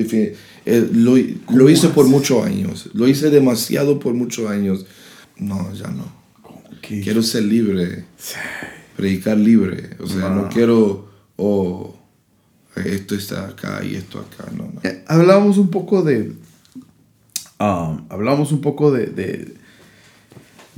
eh, 0.67 0.89
lo, 0.93 1.15
lo 1.53 1.71
hice 1.71 1.89
por 1.91 2.09
muchos 2.09 2.45
años. 2.45 2.91
Lo 2.95 3.07
hice 3.07 3.31
demasiado 3.31 4.01
por 4.01 4.15
muchos 4.15 4.51
años. 4.51 4.87
No, 5.37 5.73
ya 5.73 5.89
no. 5.89 6.05
Quiero 6.81 7.23
ser 7.23 7.45
libre. 7.45 8.05
Predicar 8.97 9.37
libre. 9.39 9.91
O 10.01 10.07
sea, 10.09 10.31
no 10.31 10.49
quiero, 10.49 11.09
oh, 11.37 11.95
esto 12.85 13.15
está 13.15 13.47
acá 13.49 13.85
y 13.85 13.95
esto 13.95 14.19
acá. 14.19 14.51
No, 14.57 14.65
no. 14.65 14.81
Eh, 14.83 15.05
Hablamos 15.07 15.59
un 15.59 15.71
poco 15.71 16.03
de. 16.03 16.33
um, 17.61 18.01
hablamos 18.09 18.51
un 18.53 18.61
poco 18.61 18.91
de, 18.91 19.07
de 19.07 19.55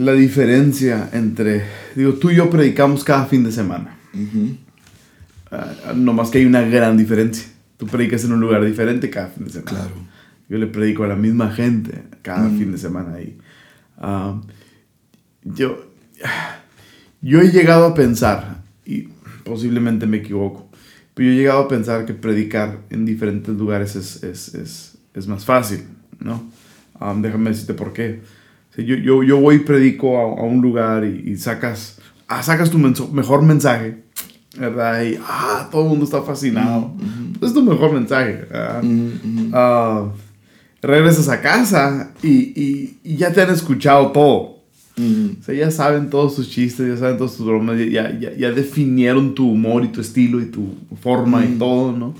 la 0.00 0.12
diferencia 0.12 1.10
entre. 1.12 1.62
Digo, 1.94 2.14
tú 2.14 2.30
y 2.30 2.36
yo 2.36 2.48
predicamos 2.48 3.04
cada 3.04 3.26
fin 3.26 3.44
de 3.44 3.52
semana. 3.52 3.98
Ujú. 4.14 4.56
Ah, 5.50 5.92
no 5.94 6.12
más 6.12 6.30
que 6.30 6.38
hay 6.38 6.46
una 6.46 6.62
gran 6.62 6.96
diferencia. 6.96 7.46
Tú 7.76 7.86
predicas 7.86 8.24
en 8.24 8.32
un 8.32 8.40
lugar 8.40 8.64
diferente 8.64 9.10
cada 9.10 9.28
fin 9.28 9.44
de 9.44 9.50
semana. 9.50 9.70
Claro. 9.70 9.94
Yo 10.48 10.58
le 10.58 10.66
predico 10.66 11.04
a 11.04 11.08
la 11.08 11.16
misma 11.16 11.50
gente 11.52 12.02
cada 12.22 12.48
fin 12.48 12.72
de 12.72 12.78
semana 12.78 13.14
ahí. 13.14 13.38
Ah, 13.98 14.40
yo, 15.44 15.92
yo 17.20 17.40
he 17.40 17.50
llegado 17.50 17.84
a 17.86 17.94
pensar, 17.94 18.62
y 18.84 19.08
posiblemente 19.44 20.06
me 20.06 20.18
equivoco, 20.18 20.70
pero 21.14 21.28
yo 21.28 21.34
he 21.34 21.36
llegado 21.36 21.60
a 21.60 21.68
pensar 21.68 22.06
que 22.06 22.14
predicar 22.14 22.80
en 22.90 23.04
diferentes 23.04 23.54
lugares 23.54 23.96
es, 23.96 24.22
es, 24.22 24.54
es, 24.54 24.98
es 25.14 25.26
más 25.26 25.44
fácil, 25.44 25.84
¿no? 26.18 26.50
Ah, 26.98 27.14
déjame 27.16 27.50
decirte 27.50 27.74
por 27.74 27.92
qué. 27.92 28.20
Yo, 28.76 28.94
yo, 28.96 29.22
yo 29.22 29.38
voy 29.40 29.56
y 29.56 29.58
predico 29.60 30.18
a, 30.18 30.22
a 30.40 30.44
un 30.44 30.62
lugar 30.62 31.04
y, 31.04 31.30
y 31.32 31.36
sacas, 31.36 31.98
ah, 32.28 32.42
sacas 32.42 32.70
tu 32.70 32.78
menso- 32.78 33.10
mejor 33.10 33.42
mensaje, 33.42 33.98
¿verdad? 34.58 35.02
Y 35.02 35.18
ah, 35.22 35.68
todo 35.70 35.82
el 35.82 35.88
mundo 35.90 36.04
está 36.04 36.22
fascinado. 36.22 36.92
Es 37.42 37.52
tu 37.52 37.62
mejor 37.62 37.92
mensaje. 37.92 38.46
¿verdad? 38.50 38.82
Ah, 39.52 40.08
regresas 40.82 41.28
a 41.28 41.40
casa 41.40 42.12
y, 42.22 42.28
y- 42.60 42.98
y 43.04 43.16
ya 43.16 43.32
te 43.32 43.42
han 43.42 43.50
escuchado 43.50 44.12
todo. 44.12 44.60
Ujú. 44.96 45.36
O 45.40 45.42
sea, 45.44 45.54
ya 45.54 45.70
saben 45.70 46.10
todos 46.10 46.36
tus 46.36 46.48
chistes, 46.50 46.86
ya 46.88 46.96
saben 46.96 47.16
todos 47.18 47.36
tus 47.36 47.46
bromas, 47.46 47.78
ya, 47.78 48.18
ya, 48.18 48.34
ya 48.36 48.50
definieron 48.52 49.34
tu 49.34 49.50
humor 49.50 49.84
y 49.84 49.88
tu 49.88 50.00
estilo 50.00 50.40
y 50.40 50.46
tu 50.46 50.74
forma 51.02 51.44
y 51.44 51.48
todo, 51.58 51.92
¿no? 51.92 52.14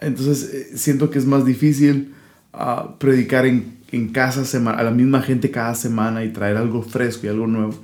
Entonces, 0.00 0.52
eh, 0.52 0.76
siento 0.76 1.10
que 1.10 1.18
es 1.18 1.26
más 1.26 1.44
difícil 1.44 2.12
ah, 2.52 2.94
predicar 2.98 3.46
en, 3.46 3.77
en 3.92 4.08
casa 4.10 4.44
sema- 4.44 4.72
a 4.74 4.82
la 4.82 4.90
misma 4.90 5.22
gente 5.22 5.50
cada 5.50 5.74
semana 5.74 6.24
y 6.24 6.32
traer 6.32 6.56
algo 6.56 6.82
fresco 6.82 7.26
y 7.26 7.30
algo 7.30 7.46
nuevo. 7.46 7.74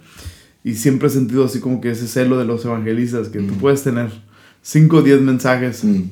Y 0.62 0.74
siempre 0.74 1.08
he 1.08 1.10
sentido 1.10 1.44
así 1.44 1.60
como 1.60 1.80
que 1.80 1.90
ese 1.90 2.06
celo 2.08 2.38
de 2.38 2.44
los 2.44 2.64
evangelistas, 2.64 3.28
que 3.28 3.40
tú 3.40 3.54
puedes 3.54 3.82
tener 3.82 4.10
5 4.62 4.96
o 4.98 5.02
10 5.02 5.20
mensajes 5.20 5.84
Mm. 5.84 6.02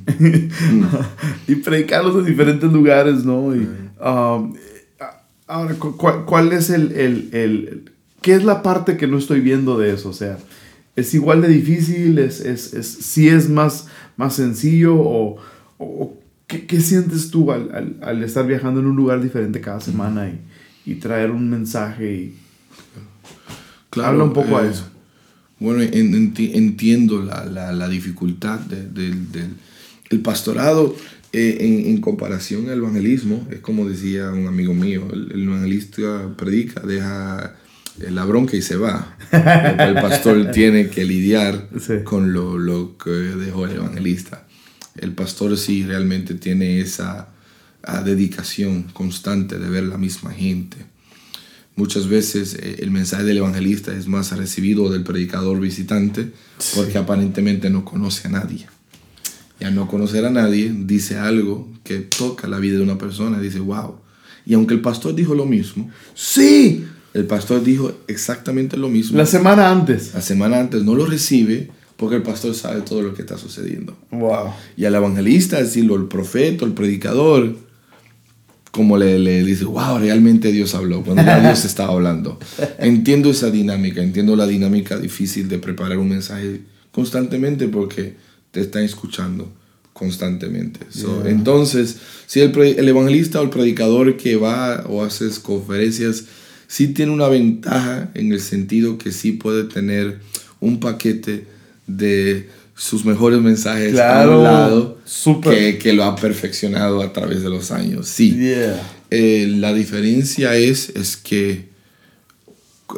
y 1.49 1.55
predicarlos 1.57 2.17
en 2.17 2.25
diferentes 2.27 2.71
lugares, 2.73 3.25
¿no? 3.25 3.55
Y, 3.57 3.61
um, 4.01 4.55
ahora, 5.47 5.75
cu- 5.79 5.97
cu- 5.97 6.25
¿cuál 6.27 6.53
es 6.53 6.71
el, 6.71 6.93
el, 6.93 7.29
el- 7.33 7.93
¿Qué 8.21 8.35
es 8.35 8.45
la 8.45 8.63
parte 8.63 8.97
que 8.97 9.07
no 9.07 9.19
estoy 9.19 9.41
viendo 9.41 9.79
de 9.79 9.93
eso? 9.95 10.11
O 10.11 10.13
sea, 10.13 10.39
¿es 10.97 11.13
igual 11.15 11.41
de 11.43 11.49
difícil? 11.49 12.19
¿Es, 12.19 12.41
es, 12.41 12.73
es, 12.75 12.87
sí 12.87 13.29
es 13.29 13.49
más, 13.49 13.89
más 14.17 14.35
sencillo? 14.37 14.95
¿O, 14.97 15.39
o 15.79 16.17
¿qué, 16.53 16.67
qué 16.67 16.81
sientes 16.81 17.31
tú 17.31 17.51
al, 17.51 17.75
al, 17.75 17.97
al 18.03 18.23
estar 18.23 18.47
viajando 18.47 18.81
en 18.81 18.87
un 18.87 18.95
lugar 18.97 19.23
diferente 19.23 19.61
cada 19.63 19.81
semana 19.81 20.29
y, 20.29 20.93
y 20.93 20.95
traer 20.97 21.31
un 21.31 21.49
mensaje? 21.51 22.15
Y, 22.15 22.35
Habla 24.01 24.25
un 24.25 24.33
poco 24.33 24.57
a 24.59 24.67
eh, 24.67 24.71
eso. 24.71 24.85
Bueno, 25.59 25.83
en- 25.83 26.13
enti- 26.35 26.51
entiendo 26.55 27.23
la, 27.23 27.45
la- 27.45 27.73
la 27.73 27.89
dificultad 27.89 28.59
de- 28.61 28.89
del, 28.89 29.31
del- 29.33 29.55
el 30.11 30.21
pastorado 30.21 30.95
eh, 31.33 31.59
en, 31.61 31.87
en 31.95 32.01
comparación 32.01 32.69
al 32.69 32.79
evangelismo. 32.79 33.47
Es 33.51 33.61
como 33.61 33.89
decía 33.89 34.31
un 34.31 34.47
amigo 34.47 34.75
mío, 34.75 35.09
el, 35.13 35.31
el 35.33 35.43
evangelista 35.45 36.29
predica, 36.37 36.81
deja 36.81 37.55
eh, 38.01 38.11
la 38.11 38.25
bronca 38.25 38.57
y 38.57 38.63
se 38.63 38.77
va. 38.77 39.17
El 39.31 39.95
pastor 39.95 40.51
tiene 40.53 40.89
que 40.89 41.05
lidiar 41.05 41.69
Sí. 41.79 41.95
con 42.05 42.33
lo, 42.33 42.59
lo 42.59 42.97
que 42.99 43.11
dejó 43.11 43.67
el 43.67 43.77
evangelista. 43.77 44.47
El 44.97 45.13
pastor 45.13 45.57
sí 45.57 45.85
realmente 45.85 46.35
tiene 46.35 46.81
esa 46.81 47.29
ah, 47.83 48.03
dedicación 48.03 48.85
constante 48.93 49.59
de 49.59 49.69
ver 49.69 49.85
la 49.85 49.99
misma 49.99 50.33
gente. 50.33 50.77
Muchas 51.75 52.07
veces 52.07 52.55
eh, 52.55 52.77
el 52.81 52.91
mensaje 52.91 53.25
del 53.25 53.39
evangelista 53.39 53.95
es 53.97 54.07
más 54.07 54.37
recibido 54.37 54.91
del 54.91 55.05
predicador 55.05 55.59
visitante 55.59 56.33
porque 56.75 56.99
aparentemente 56.99 57.71
no 57.71 57.85
conoce 57.85 58.29
a 58.29 58.31
nadie. 58.31 58.67
Y 59.59 59.65
al 59.65 59.75
no 59.75 59.89
conocer 59.89 60.27
a 60.27 60.31
nadie, 60.31 60.75
dice 60.77 61.19
algo 61.19 61.69
que 61.85 62.01
toca 62.01 62.49
la 62.49 62.59
vida 62.59 62.77
de 62.77 62.83
una 62.83 62.99
persona, 62.99 63.41
dice, 63.41 63.61
wow. 63.61 63.97
Y 64.45 64.55
aunque 64.55 64.75
el 64.75 64.81
pastor 64.81 65.15
dijo 65.15 65.35
lo 65.35 65.47
mismo, 65.47 65.91
¡Sí! 66.15 66.85
el 67.15 67.27
pastor 67.27 67.63
dijo 67.63 67.93
exactamente 68.09 68.77
lo 68.77 68.89
mismo. 68.89 69.17
La 69.17 69.27
semana 69.27 69.71
antes. 69.71 70.15
La 70.15 70.21
semana 70.21 70.59
antes 70.59 70.83
no 70.83 70.95
lo 70.95 71.07
recibe 71.07 71.71
porque 72.03 72.17
el 72.17 72.25
pastor 72.25 72.53
sabe 72.53 72.81
todo 72.81 73.01
lo 73.01 73.15
que 73.15 73.23
está 73.23 73.39
sucediendo. 73.39 73.97
¡Wow! 74.11 74.53
Y 74.77 74.87
al 74.87 74.95
evangelista, 74.97 75.63
decirlo, 75.63 75.95
el 75.95 76.07
profeta, 76.07 76.65
el 76.65 76.73
predicador, 76.73 77.55
como 78.73 78.99
le, 78.99 79.21
le 79.21 79.45
dice, 79.45 79.67
wow, 79.67 80.01
realmente 80.01 80.51
Dios 80.51 80.75
habló, 80.75 81.05
cuando 81.05 81.23
ya 81.23 81.39
Dios 81.47 81.65
estaba 81.65 81.93
hablando. 81.93 82.41
Entiendo 82.79 83.31
esa 83.31 83.53
dinámica, 83.53 84.03
entiendo 84.03 84.35
la 84.35 84.49
dinámica 84.49 84.99
difícil 84.99 85.49
de 85.49 85.61
preparar 85.61 85.97
un 85.99 86.09
mensaje 86.09 86.63
constantemente 86.91 87.69
porque 87.69 88.17
te 88.51 88.63
están 88.63 88.83
escuchando 88.83 89.53
constantemente. 89.93 90.81
So, 90.91 91.23
Yeah. 91.23 91.31
Entonces, 91.31 91.99
si 92.27 92.41
el, 92.41 92.51
el 92.59 92.89
evangelista 92.89 93.39
o 93.41 93.45
el 93.45 93.51
predicador 93.51 94.17
que 94.17 94.35
va 94.35 94.83
o 94.89 95.05
haces 95.05 95.39
conferencias, 95.39 96.25
sí 96.67 96.89
tiene 96.89 97.13
una 97.13 97.29
ventaja 97.29 98.11
en 98.15 98.33
el 98.33 98.41
sentido 98.41 98.99
que 98.99 99.13
sí 99.13 99.31
puede 99.31 99.63
tener 99.63 100.19
un 100.59 100.81
paquete 100.81 101.52
de 101.87 102.49
sus 102.75 103.05
mejores 103.05 103.41
mensajes 103.41 103.99
a 103.99 104.29
un 104.29 104.43
lado 104.43 104.99
que, 105.43 105.79
que 105.79 105.93
lo 105.93 106.05
ha 106.05 106.17
perfeccionado 106.17 107.03
a 107.03 107.13
través 107.13 107.43
de 107.43 107.51
los 107.51 107.71
años. 107.71 108.09
Sí. 108.09 108.35
Yeah. 108.35 108.83
Eh, 109.11 109.47
la 109.59 109.75
diferencia 109.75 110.57
es, 110.57 110.89
es 110.91 111.17
que 111.17 111.69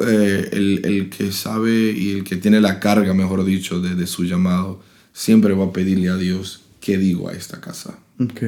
eh, 0.07 0.49
el, 0.51 0.81
el 0.85 1.09
que 1.09 1.31
sabe 1.31 1.91
y 1.91 2.11
el 2.11 2.23
que 2.23 2.37
tiene 2.37 2.61
la 2.61 2.79
carga, 2.79 3.13
mejor 3.13 3.43
dicho, 3.43 3.81
de, 3.81 3.95
de 3.95 4.07
su 4.07 4.23
llamado, 4.23 4.81
siempre 5.13 5.53
va 5.53 5.65
a 5.65 5.73
pedirle 5.73 6.09
a 6.09 6.15
Dios 6.15 6.61
qué 6.79 6.97
digo 6.97 7.29
a 7.29 7.33
esta 7.33 7.59
casa. 7.59 7.97
Ok. 8.19 8.41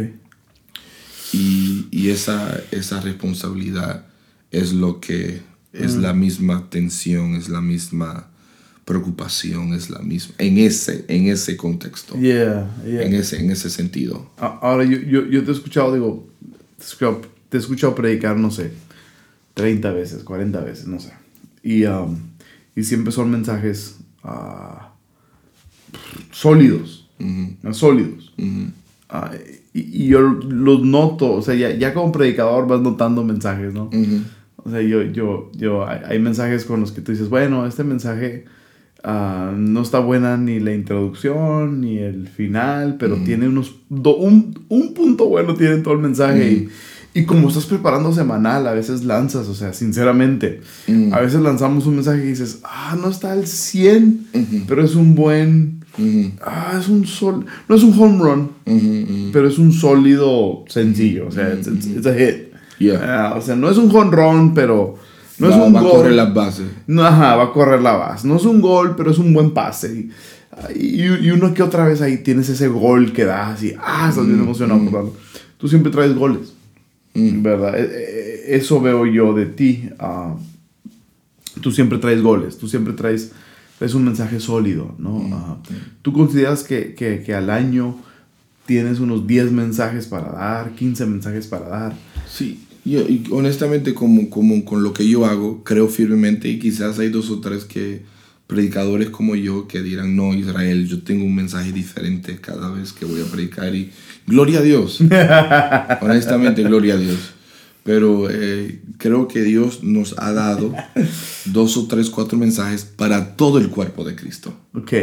Y, 1.34 1.88
y 1.92 2.10
esa, 2.10 2.62
esa 2.72 3.02
responsabilidad 3.02 4.06
es 4.50 4.72
lo 4.72 5.02
que 5.02 5.42
es 5.74 5.96
la 5.96 6.14
misma 6.14 6.70
tensión, 6.70 7.36
es 7.36 7.50
la 7.50 7.62
misma 7.62 8.30
preocupación, 8.88 9.74
es 9.74 9.90
la 9.90 10.00
misma, 10.00 10.34
en 10.38 10.58
ese, 10.58 11.04
en 11.10 11.28
ese 11.28 11.58
contexto, 11.58 12.16
Yeah, 12.18 12.72
yeah. 12.86 13.02
en, 13.04 13.16
ese, 13.16 13.38
en 13.38 13.52
ese 13.52 13.70
sentido. 13.70 14.32
Ahora, 14.38 14.86
yo, 14.86 14.98
yo, 15.00 15.28
yo 15.28 15.44
te 15.44 15.52
he 15.52 15.54
escuchado, 15.54 15.94
digo, 15.94 16.26
te 16.78 16.84
he 16.84 16.86
escuchado, 16.86 17.22
te 17.50 17.58
he 17.58 17.60
escuchado 17.60 17.94
predicar, 17.96 18.38
no 18.38 18.50
sé, 18.50 18.72
30 19.56 19.92
veces, 19.92 20.24
40 20.24 20.62
veces, 20.62 20.88
no 20.88 21.02
sé. 21.02 21.12
Y, 21.64 21.84
um, 21.84 22.18
y 22.78 22.84
siempre 22.86 23.12
son 23.12 23.30
mensajes 23.30 23.98
ah, 24.24 24.94
sólidos, 26.32 27.10
sólidos. 27.74 28.34
Ah, 29.10 29.32
y, 29.74 30.06
y 30.06 30.08
yo 30.08 30.22
los 30.22 30.84
noto, 30.84 31.34
o 31.34 31.42
sea, 31.42 31.56
ya, 31.56 31.72
ya 31.72 31.94
como 31.94 32.14
predicador 32.14 32.68
vas 32.68 32.80
notando 32.80 33.26
mensajes, 33.26 33.74
¿no? 33.74 33.90
O 34.56 34.72
sea, 34.72 34.82
yo, 34.82 35.02
yo, 35.02 35.52
yo, 35.58 35.86
hay, 35.86 36.00
hay 36.06 36.20
mensajes 36.20 36.64
con 36.64 36.80
los 36.80 36.94
que 36.94 37.02
tú 37.02 37.12
dices, 37.12 37.28
bueno, 37.28 37.68
este 37.68 37.84
mensaje 37.84 38.46
ah, 39.10 39.54
no 39.56 39.82
está 39.82 40.00
buena 40.00 40.36
ni 40.38 40.60
la 40.60 40.74
introducción 40.74 41.80
ni 41.82 41.98
el 41.98 42.28
final, 42.28 42.98
pero 43.00 43.16
tiene 43.18 43.48
unos, 43.48 43.76
do- 43.90 44.18
un, 44.18 44.54
un 44.70 44.94
punto 44.94 45.28
bueno 45.28 45.54
tiene 45.56 45.76
en 45.76 45.84
todo 45.84 45.94
el 45.94 46.02
mensaje. 46.02 46.52
y, 46.52 46.70
y 47.22 47.26
como 47.26 47.48
estás 47.48 47.66
preparando 47.66 48.14
semanal, 48.14 48.68
a 48.68 48.74
veces 48.74 49.04
lanzas, 49.06 49.48
o 49.48 49.56
sea, 49.56 49.72
sinceramente, 49.74 50.60
Mm. 50.88 51.14
a 51.14 51.22
veces 51.22 51.40
lanzamos 51.42 51.86
un 51.88 51.96
mensaje 51.96 52.24
y 52.24 52.28
dices, 52.28 52.60
ah, 52.64 52.98
no 53.02 53.10
está 53.10 53.32
al 53.32 53.48
100, 53.48 54.28
Ujú. 54.34 54.58
pero 54.68 54.84
es 54.84 54.94
un 54.96 55.16
buen, 55.16 55.80
ah, 56.46 56.78
es 56.80 56.88
un 56.90 57.08
sol, 57.08 57.46
no 57.70 57.76
es 57.76 57.84
un 57.84 57.94
home 58.00 58.20
run, 58.20 58.50
pero 59.32 59.48
es 59.48 59.58
un 59.58 59.72
sólido 59.72 60.64
sencillo, 60.68 61.28
o 61.28 61.32
sea, 61.32 61.54
it's 61.56 62.06
a 62.06 62.14
hit. 62.14 62.48
Yeah. 62.80 63.00
Ah, 63.32 63.36
o 63.36 63.42
sea, 63.42 63.56
no 63.56 63.70
es 63.72 63.78
un 63.78 63.90
jonrón, 63.90 64.54
pero 64.54 64.96
no 65.40 65.50
va, 65.50 65.56
es 65.56 65.62
un 65.68 65.76
va 65.76 65.80
a 65.80 65.84
gol. 65.84 65.92
correr 65.92 66.14
las 66.14 66.34
bases. 66.34 66.68
No, 66.88 67.04
ajá, 67.06 67.36
va 67.36 67.44
a 67.46 67.52
correr 67.54 67.82
la 67.82 67.94
base. 67.96 68.28
No 68.28 68.38
es 68.38 68.44
un 68.46 68.62
gol, 68.62 68.96
pero 68.96 69.12
es 69.12 69.18
un 69.18 69.34
buen 69.34 69.52
pase. 69.52 70.10
Y, 70.76 71.04
y, 71.04 71.04
y 71.04 71.32
uno 71.32 71.54
que 71.54 71.62
otra 71.64 71.86
vez 71.86 72.02
ahí 72.02 72.18
tienes 72.18 72.50
ese 72.50 72.68
gol 72.68 73.14
que 73.14 73.26
das 73.26 73.62
y 73.64 73.74
ah, 73.80 74.08
estás 74.10 74.26
bien 74.26 74.40
emocionado 74.40 74.80
por 74.86 74.94
darlo. 74.94 75.14
Tú 75.58 75.68
siempre 75.68 75.92
traes 75.92 76.16
goles, 76.16 76.54
Mm. 77.14 77.42
¿verdad? 77.42 77.80
Eh, 77.80 77.90
eh, 77.92 78.44
Eso 78.58 78.80
veo 78.80 79.06
yo 79.08 79.34
de 79.34 79.48
ti. 79.48 79.90
ah, 80.00 80.36
tú 81.62 81.72
siempre 81.72 81.98
traes 81.98 82.22
goles, 82.22 82.58
tú 82.60 82.68
siempre 82.68 82.94
traes, 82.94 83.32
traes 83.80 83.94
un 83.96 84.06
mensaje 84.06 84.40
sólido, 84.40 84.94
¿no? 85.00 85.28
Ah, 85.34 85.58
¿Tú 86.04 86.14
consideras 86.14 86.64
que, 86.64 86.94
que, 86.94 87.24
que 87.24 87.34
al 87.34 87.50
año 87.50 87.96
tienes 88.68 89.00
unos 89.00 89.26
10 89.26 89.52
mensajes 89.52 90.06
para 90.08 90.32
dar, 90.32 90.72
15 90.72 91.06
mensajes 91.08 91.48
para 91.48 91.68
dar. 91.70 91.94
Sí, 92.30 92.64
yo, 92.92 93.02
y 93.02 93.24
honestamente 93.32 93.94
como, 93.94 94.30
como 94.30 94.64
con 94.66 94.84
lo 94.84 94.94
que 94.94 95.08
yo 95.08 95.26
hago, 95.26 95.64
creo 95.64 95.88
firmemente 95.88 96.48
y 96.50 96.60
quizás 96.60 97.00
hay 97.00 97.10
dos 97.10 97.30
o 97.30 97.40
tres 97.40 97.66
que 97.66 98.02
predicadores 98.48 99.10
como 99.10 99.36
yo 99.36 99.68
que 99.68 99.82
dirán, 99.82 100.16
no, 100.16 100.34
Israel, 100.34 100.88
yo 100.88 101.04
tengo 101.04 101.26
un 101.26 101.36
mensaje 101.36 101.74
diferente 101.74 102.40
cada 102.40 102.72
vez 102.72 102.94
que 102.94 103.06
voy 103.06 103.22
a 103.22 103.26
predicar 103.26 103.76
y 103.76 103.92
gloria 104.26 104.60
a 104.60 104.62
Dios. 104.62 105.00
honestamente, 106.02 106.64
gloria 106.64 106.94
a 106.94 106.98
Dios. 106.98 107.18
Pero 107.84 108.30
eh, 108.30 108.82
creo 108.98 109.28
que 109.28 109.44
Dios 109.44 109.84
nos 109.84 110.16
ha 110.18 110.32
dado 110.34 110.74
dos 111.46 111.78
o 111.78 111.88
tres, 111.88 112.10
cuatro 112.10 112.38
mensajes 112.38 112.84
para 112.84 113.36
todo 113.36 113.60
el 113.60 113.70
cuerpo 113.70 114.04
de 114.04 114.16
Cristo. 114.16 114.54
Ok. 114.74 114.94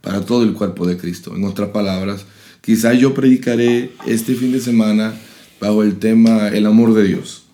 Para 0.00 0.22
todo 0.22 0.42
el 0.42 0.54
cuerpo 0.54 0.86
de 0.86 0.96
Cristo. 0.96 1.34
En 1.36 1.44
otras 1.44 1.70
palabras, 1.70 2.24
quizás 2.62 2.98
yo 2.98 3.14
predicaré 3.14 3.92
este 4.06 4.34
fin 4.34 4.52
de 4.52 4.60
semana 4.60 5.14
bajo 5.60 5.82
el 5.82 5.98
tema 5.98 6.48
el 6.48 6.66
amor 6.66 6.94
de 6.94 7.04
Dios. 7.04 7.44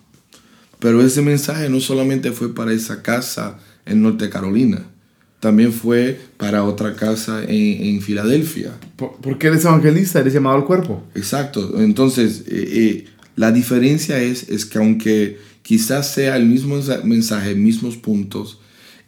Pero 0.79 1.01
ese 1.01 1.21
mensaje 1.21 1.69
no 1.69 1.79
solamente 1.79 2.31
fue 2.31 2.53
para 2.53 2.71
esa 2.71 3.01
casa 3.01 3.59
en 3.85 4.01
Norte 4.01 4.29
Carolina, 4.29 4.83
también 5.39 5.71
fue 5.73 6.19
para 6.37 6.63
otra 6.63 6.95
casa 6.95 7.43
en, 7.43 7.49
en 7.95 8.01
Filadelfia. 8.01 8.73
¿Por, 8.95 9.17
por 9.17 9.37
qué 9.37 9.47
eres 9.47 9.65
evangelista? 9.65 10.19
Eres 10.19 10.33
llamado 10.33 10.55
al 10.55 10.65
cuerpo. 10.65 11.03
Exacto. 11.15 11.79
Entonces, 11.79 12.43
eh, 12.47 13.05
eh, 13.05 13.05
la 13.35 13.51
diferencia 13.51 14.19
es, 14.19 14.49
es 14.49 14.65
que 14.65 14.77
aunque 14.79 15.37
quizás 15.61 16.11
sea 16.13 16.37
el 16.37 16.45
mismo 16.45 16.75
mensa- 16.75 17.01
mensaje, 17.03 17.53
mismos 17.55 17.97
puntos, 17.97 18.59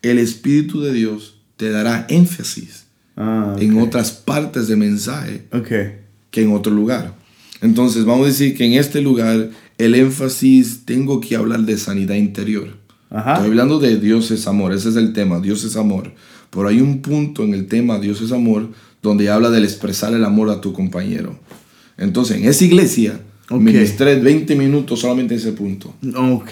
el 0.02 0.18
Espíritu 0.20 0.82
de 0.82 0.94
Dios 0.94 1.36
te 1.58 1.70
dará 1.72 2.06
énfasis 2.10 2.86
Ah, 3.22 3.54
en 3.60 3.78
otras 3.82 4.12
partes 4.12 4.70
del 4.70 4.78
mensaje 4.78 5.44
que 6.32 6.42
en 6.42 6.54
otro 6.54 6.72
lugar. 6.74 7.16
Entonces, 7.62 8.06
vamos 8.06 8.26
a 8.26 8.30
decir 8.30 8.56
que 8.56 8.66
en 8.66 8.74
este 8.74 9.02
lugar 9.02 9.50
el 9.78 9.96
énfasis 9.96 10.86
tengo 10.86 11.20
que 11.20 11.36
hablar 11.36 11.62
de 11.62 11.78
sanidad 11.78 12.16
interior. 12.16 12.78
Ajá. 13.10 13.34
Estoy 13.34 13.50
hablando 13.50 13.80
de 13.80 13.98
Dios 13.98 14.32
es 14.32 14.48
amor, 14.48 14.72
ese 14.74 14.90
es 14.90 14.96
el 14.96 15.14
tema, 15.14 15.40
Dios 15.40 15.64
es 15.64 15.76
amor. 15.76 16.12
Pero 16.52 16.68
hay 16.68 16.80
un 16.82 17.02
punto 17.02 17.44
en 17.44 17.54
el 17.54 17.68
tema 17.68 18.00
Dios 18.00 18.22
es 18.22 18.32
amor 18.32 18.70
donde 19.02 19.30
habla 19.30 19.50
del 19.50 19.64
expresar 19.64 20.14
el 20.14 20.24
amor 20.26 20.50
a 20.50 20.62
tu 20.62 20.74
compañero. 20.74 21.38
Entonces, 21.98 22.38
en 22.38 22.46
esa 22.48 22.64
iglesia, 22.66 23.20
Ok. 23.50 23.62
ministré 23.62 24.20
20 24.20 24.56
minutos 24.56 25.00
solamente 25.00 25.34
en 25.34 25.40
ese 25.40 25.52
punto. 25.54 25.94
Ok. 26.16 26.52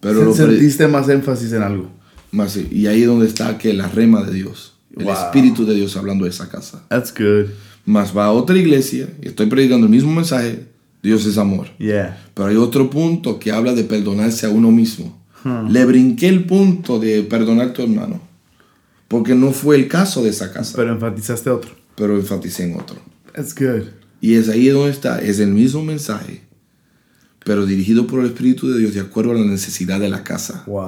Pero 0.00 0.32
pre- 0.32 0.46
Sentiste 0.46 0.88
más 0.88 1.08
énfasis 1.08 1.52
en 1.52 1.62
algo. 1.62 1.90
más, 2.32 2.56
y 2.56 2.86
ahí 2.86 3.02
es 3.02 3.06
donde 3.08 3.26
está 3.26 3.58
que 3.58 3.72
la 3.74 3.88
rema 3.88 4.22
de 4.22 4.32
Dios, 4.32 4.74
el 4.96 5.04
Wow. 5.04 5.12
Espíritu 5.14 5.66
de 5.66 5.74
Dios 5.74 5.96
hablando 5.96 6.24
de 6.24 6.30
esa 6.30 6.48
casa. 6.48 6.84
That's 6.88 7.12
good. 7.12 7.46
Más 7.90 8.16
va 8.16 8.26
a 8.26 8.32
otra 8.32 8.56
iglesia 8.56 9.08
y 9.20 9.28
estoy 9.28 9.46
predicando 9.46 9.86
el 9.86 9.90
mismo 9.90 10.12
mensaje, 10.12 10.66
Dios 11.02 11.26
es 11.26 11.38
amor. 11.38 11.66
Yeah. 11.78 12.22
Pero 12.34 12.48
hay 12.48 12.56
otro 12.56 12.88
punto 12.88 13.40
que 13.40 13.50
habla 13.50 13.72
de 13.74 13.82
perdonarse 13.82 14.46
a 14.46 14.50
uno 14.50 14.70
mismo. 14.70 15.18
Le 15.68 15.84
brinqué 15.86 16.28
el 16.28 16.44
punto 16.44 17.00
de 17.00 17.22
perdonar 17.24 17.68
a 17.68 17.72
tu 17.72 17.82
hermano. 17.82 18.20
Porque 19.08 19.34
no 19.34 19.50
fue 19.50 19.74
el 19.74 19.88
caso 19.88 20.22
de 20.22 20.30
esa 20.30 20.52
casa. 20.52 20.74
Pero 20.76 20.92
enfatizaste 20.92 21.50
otro. 21.50 21.72
Pero 21.96 22.16
enfaticé 22.16 22.70
en 22.70 22.78
otro. 22.78 22.96
That's 23.34 23.54
good. 23.56 23.88
Y 24.20 24.34
es 24.34 24.48
ahí 24.48 24.68
donde 24.68 24.90
está. 24.92 25.18
Es 25.18 25.40
el 25.40 25.48
mismo 25.50 25.82
mensaje. 25.82 26.42
Pero 27.44 27.66
dirigido 27.66 28.06
por 28.06 28.20
el 28.20 28.26
Espíritu 28.26 28.68
de 28.70 28.78
Dios 28.78 28.94
de 28.94 29.00
acuerdo 29.00 29.32
a 29.32 29.34
la 29.34 29.44
necesidad 29.46 29.98
de 29.98 30.10
la 30.10 30.22
casa. 30.22 30.62
Wow. 30.66 30.84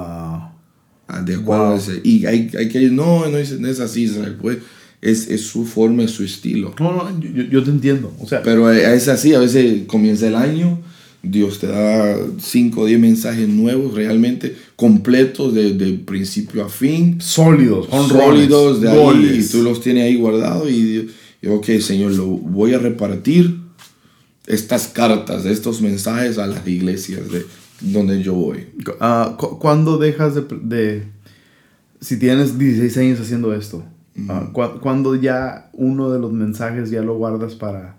Ah, 1.07 1.21
De 1.25 1.35
acuerdo 1.35 1.65
Wow. 1.65 1.73
a 1.73 1.77
ese. 1.77 1.99
Y 2.03 2.25
hay, 2.27 2.49
hay 2.57 2.69
que 2.69 2.89
no, 2.91 3.27
no 3.27 3.37
es, 3.37 3.59
no 3.59 3.67
es 3.67 3.81
así, 3.81 4.03
Israel. 4.03 4.37
Pues 4.41 4.59
es, 5.03 5.27
es 5.29 5.41
su 5.41 5.65
forma, 5.65 6.03
es 6.03 6.11
su 6.11 6.23
estilo. 6.23 6.73
No, 6.79 6.91
no, 6.93 7.19
yo, 7.19 7.43
yo- 7.43 7.63
te 7.63 7.69
entiendo. 7.71 8.13
O 8.19 8.27
sea, 8.27 8.41
Pero 8.41 8.71
es 8.71 9.07
así, 9.07 9.33
a 9.33 9.39
veces 9.39 9.83
comienza 9.87 10.27
el 10.27 10.35
año, 10.35 10.79
Dios 11.21 11.59
te 11.59 11.67
da 11.67 12.17
5 12.39 12.81
o 12.81 12.85
10 12.85 12.99
mensajes 12.99 13.47
nuevos, 13.47 13.93
realmente 13.93 14.55
completos 14.75 15.53
de, 15.53 15.73
de 15.73 15.93
principio 15.93 16.65
a 16.65 16.69
fin, 16.69 17.19
sólidos, 17.21 17.87
sólidos 18.09 18.81
de 18.81 18.89
ahí, 18.89 18.97
goles. 18.97 19.45
y 19.47 19.51
tú 19.51 19.61
los 19.63 19.79
tienes 19.81 20.03
ahí 20.03 20.15
guardados 20.15 20.69
y, 20.69 21.09
y, 21.41 21.47
ok, 21.47 21.65
Señor, 21.79 22.11
lo 22.13 22.25
voy 22.25 22.73
a 22.73 22.79
repartir 22.79 23.57
estas 24.47 24.87
cartas, 24.87 25.45
estos 25.45 25.81
mensajes 25.81 26.37
a 26.37 26.47
las 26.47 26.67
iglesias 26.67 27.21
de 27.31 27.45
donde 27.81 28.21
yo 28.21 28.33
voy. 28.33 28.67
Ah, 28.99 29.35
cu- 29.37 29.57
¿Cuándo 29.59 29.97
dejas 29.97 30.35
de, 30.35 30.41
de- 30.61 31.03
Si 32.01 32.17
tienes 32.17 32.57
16 32.57 32.97
años 32.97 33.19
haciendo 33.21 33.53
esto, 33.53 33.83
ah, 34.29 34.49
cu- 34.51 34.79
¿cuándo 34.81 35.15
ya 35.15 35.69
uno 35.73 36.11
de 36.11 36.19
los 36.19 36.31
mensajes 36.31 36.89
ya 36.89 37.01
lo 37.01 37.15
guardas 37.15 37.55
para, 37.55 37.97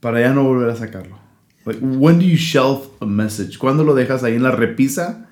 para 0.00 0.20
ya 0.20 0.32
no 0.32 0.44
volver 0.44 0.70
a 0.70 0.76
sacarlo? 0.76 1.18
Like, 1.64 1.80
when 1.84 2.18
do 2.18 2.24
you 2.24 2.36
shelf 2.36 2.88
a 3.00 3.06
message? 3.06 3.56
¿Cuándo 3.58 3.84
lo 3.84 3.94
dejas 3.94 4.24
ahí 4.24 4.34
en 4.34 4.42
la 4.42 4.50
repisa 4.50 5.28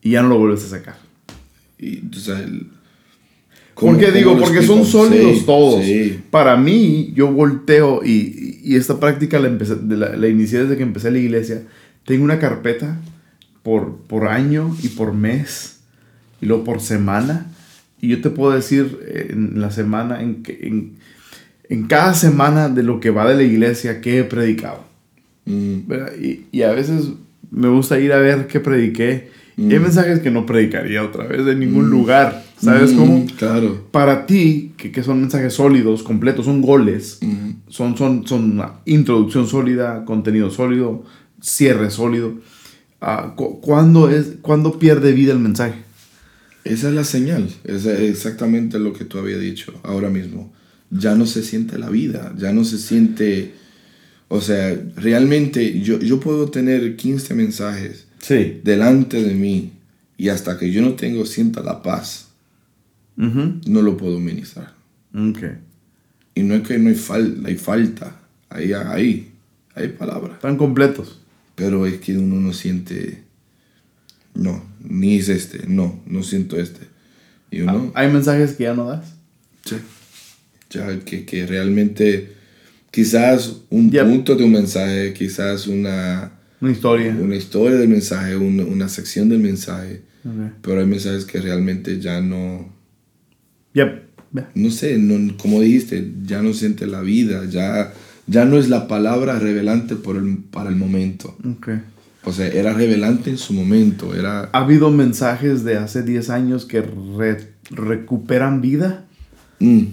y 0.00 0.10
ya 0.12 0.22
no 0.22 0.28
lo 0.28 0.38
vuelves 0.38 0.64
a 0.64 0.68
sacar? 0.68 0.96
Y, 1.78 2.02
o 2.08 2.14
sea, 2.14 2.38
el- 2.38 2.68
¿Por 3.74 3.98
qué 3.98 4.04
¿cómo- 4.06 4.16
digo? 4.16 4.38
Porque 4.38 4.62
son 4.62 4.84
sólidos 4.84 5.38
Sí, 5.38 5.44
todos. 5.46 5.84
sí. 5.84 6.20
Para 6.30 6.56
mí, 6.56 7.12
yo 7.16 7.32
volteo 7.32 8.02
y, 8.04 8.60
y 8.62 8.76
esta 8.76 9.00
práctica 9.00 9.40
la, 9.40 9.48
empecé, 9.48 9.76
la 9.88 10.28
inicié 10.28 10.60
desde 10.62 10.76
que 10.76 10.82
empecé 10.82 11.10
la 11.10 11.18
iglesia. 11.18 11.62
Tengo 12.04 12.22
una 12.22 12.38
carpeta 12.38 12.98
por, 13.62 13.96
por 13.96 14.28
año 14.28 14.76
y 14.82 14.88
por 14.88 15.14
mes 15.14 15.80
y 16.40 16.46
luego 16.46 16.64
por 16.64 16.80
semana. 16.80 17.46
Y 18.02 18.08
yo 18.08 18.20
te 18.20 18.28
puedo 18.28 18.52
decir 18.52 18.98
eh, 19.06 19.28
en 19.30 19.60
la 19.62 19.70
semana, 19.70 20.20
en, 20.22 20.42
que- 20.42 20.58
en, 20.66 20.96
en 21.70 21.86
cada 21.86 22.12
semana 22.12 22.68
de 22.68 22.82
lo 22.82 23.00
que 23.00 23.08
va 23.10 23.26
de 23.26 23.36
la 23.36 23.44
iglesia, 23.44 24.00
que 24.02 24.18
he 24.18 24.24
predicado. 24.24 24.84
Mm. 25.46 25.76
Y, 26.20 26.40
y 26.52 26.62
a 26.62 26.72
veces 26.72 27.08
me 27.50 27.68
gusta 27.68 27.98
ir 27.98 28.12
a 28.12 28.18
ver 28.18 28.46
qué 28.48 28.60
prediqué. 28.60 29.30
Y 29.56 29.72
hay 29.72 29.78
mensajes 29.80 30.18
que 30.20 30.30
no 30.30 30.46
predicaría 30.46 31.02
otra 31.04 31.24
vez 31.26 31.46
en 31.46 31.60
ningún 31.60 31.90
lugar. 31.90 32.42
¿Sabes 32.58 32.92
mm, 32.92 32.96
cómo? 32.96 33.26
Claro. 33.38 33.86
Para 33.90 34.24
ti, 34.26 34.72
que, 34.76 34.90
que 34.90 35.02
son 35.02 35.20
mensajes 35.20 35.52
sólidos, 35.54 36.02
completos, 36.02 36.44
son 36.46 36.60
goles, 36.62 37.18
Mm. 37.22 37.50
son, 37.68 37.96
son, 37.96 38.26
son 38.26 38.52
una 38.52 38.72
introducción 38.86 39.46
sólida, 39.46 40.04
contenido 40.04 40.50
sólido, 40.50 41.04
cierre 41.40 41.90
sólido. 41.90 42.32
ah, 43.00 43.34
cu- 43.36 43.60
¿cuándo, 43.60 44.08
es, 44.10 44.32
¿Cuándo 44.42 44.78
pierde 44.78 45.12
vida 45.12 45.32
el 45.32 45.38
mensaje? 45.40 45.74
Esa 46.64 46.88
es 46.88 46.94
la 46.94 47.04
señal, 47.04 47.48
es 47.64 47.86
exactamente 47.86 48.78
lo 48.78 48.92
que 48.92 49.04
tú 49.04 49.18
habías 49.18 49.40
dicho 49.40 49.72
ahora 49.82 50.10
mismo. 50.10 50.52
Ya 50.90 51.14
no 51.14 51.26
se 51.26 51.42
siente 51.42 51.78
la 51.78 51.88
vida, 51.90 52.32
ya 52.38 52.52
no 52.52 52.64
se 52.64 52.78
siente, 52.78 53.52
o 54.28 54.40
sea, 54.40 54.78
realmente 54.96 55.80
yo, 55.80 55.98
yo 56.00 56.20
puedo 56.20 56.50
tener 56.50 56.96
15 56.96 57.34
mensajes 57.34 58.06
Sí. 58.20 58.60
delante 58.62 59.20
de 59.22 59.34
mí 59.34 59.72
y 60.16 60.28
hasta 60.28 60.56
que 60.58 60.70
yo 60.70 60.82
no 60.82 60.94
tengo, 60.94 61.26
sienta 61.26 61.62
la 61.62 61.82
paz, 61.82 62.28
no 63.16 63.82
lo 63.82 63.96
puedo 63.96 64.20
ministrar. 64.20 64.74
Ok. 65.14 65.38
Y 66.34 66.42
no 66.44 66.54
es 66.54 66.62
que 66.66 66.78
no 66.78 66.88
hay, 66.88 66.94
fal 66.94 67.42
hay 67.44 67.56
falta, 67.56 68.20
hay, 68.48 68.72
hay 69.74 69.88
palabras, 69.98 70.34
Están 70.36 70.56
completos. 70.56 71.18
pero 71.54 71.86
es 71.86 71.98
que 72.00 72.16
uno 72.16 72.36
no 72.40 72.52
siente, 72.52 73.22
no, 74.34 74.64
ni 74.82 75.16
es 75.18 75.28
este, 75.28 75.66
no, 75.66 76.00
no 76.06 76.22
siento 76.22 76.58
este. 76.58 76.80
Y 77.50 77.60
uno... 77.62 77.92
¿Hay 77.94 78.10
mensajes 78.10 78.52
que 78.52 78.64
ya 78.64 78.74
no 78.74 78.86
das? 78.88 79.14
Sí. 79.64 79.76
Ya 80.70 80.98
que, 81.00 81.24
que 81.26 81.46
realmente 81.46 82.32
quizás 82.90 83.56
un 83.70 83.90
Yep. 83.90 84.06
punto 84.06 84.34
de 84.36 84.44
un 84.44 84.52
mensaje, 84.52 85.12
quizás 85.12 85.66
una, 85.66 86.32
Una 86.60 86.72
historia. 86.72 87.14
una 87.18 87.36
historia 87.36 87.76
del 87.78 87.88
mensaje, 87.88 88.36
una, 88.36 88.64
una 88.64 88.88
sección 88.88 89.28
del 89.28 89.40
mensaje, 89.40 90.02
Ok. 90.24 90.52
pero 90.62 90.80
hay 90.80 90.86
mensajes 90.86 91.24
que 91.26 91.40
realmente 91.40 92.00
ya 92.00 92.20
no, 92.20 92.72
Yep. 93.74 94.02
No 94.54 94.70
sé, 94.70 94.96
no, 94.96 95.36
como 95.36 95.60
dijiste, 95.60 96.10
ya 96.24 96.40
no 96.40 96.54
siente 96.54 96.86
la 96.86 97.02
vida, 97.02 97.44
ya, 97.50 97.92
ya 98.26 98.46
no 98.46 98.58
es 98.58 98.70
la 98.70 98.88
palabra 98.88 99.38
revelante 99.38 99.94
por 99.94 100.16
el- 100.16 100.38
para 100.38 100.70
el 100.70 100.76
momento. 100.76 101.36
Ok. 101.46 101.68
O 102.24 102.32
sea, 102.32 102.46
era 102.46 102.72
revelante 102.72 103.30
en 103.30 103.38
su 103.38 103.52
momento, 103.52 104.14
era... 104.14 104.48
¿Ha 104.52 104.58
habido 104.60 104.90
mensajes 104.90 105.64
de 105.64 105.76
hace 105.76 106.02
10 106.02 106.30
años 106.30 106.64
que 106.66 106.80
re- 106.82 107.48
recuperan 107.70 108.60
vida? 108.60 109.04
Mm, 109.58 109.86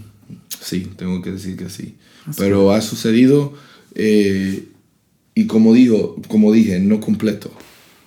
sí, 0.62 0.88
tengo 0.96 1.22
que 1.24 1.32
decir 1.32 1.58
que 1.58 1.70
sí. 1.70 1.96
Pero 2.38 2.72
ha 2.72 2.82
sucedido 2.82 3.54
eh, 3.96 4.66
y 5.34 5.48
como 5.48 5.74
digo, 5.74 6.22
como 6.28 6.52
dije, 6.52 6.80
no 6.80 7.00
completo. 7.00 7.52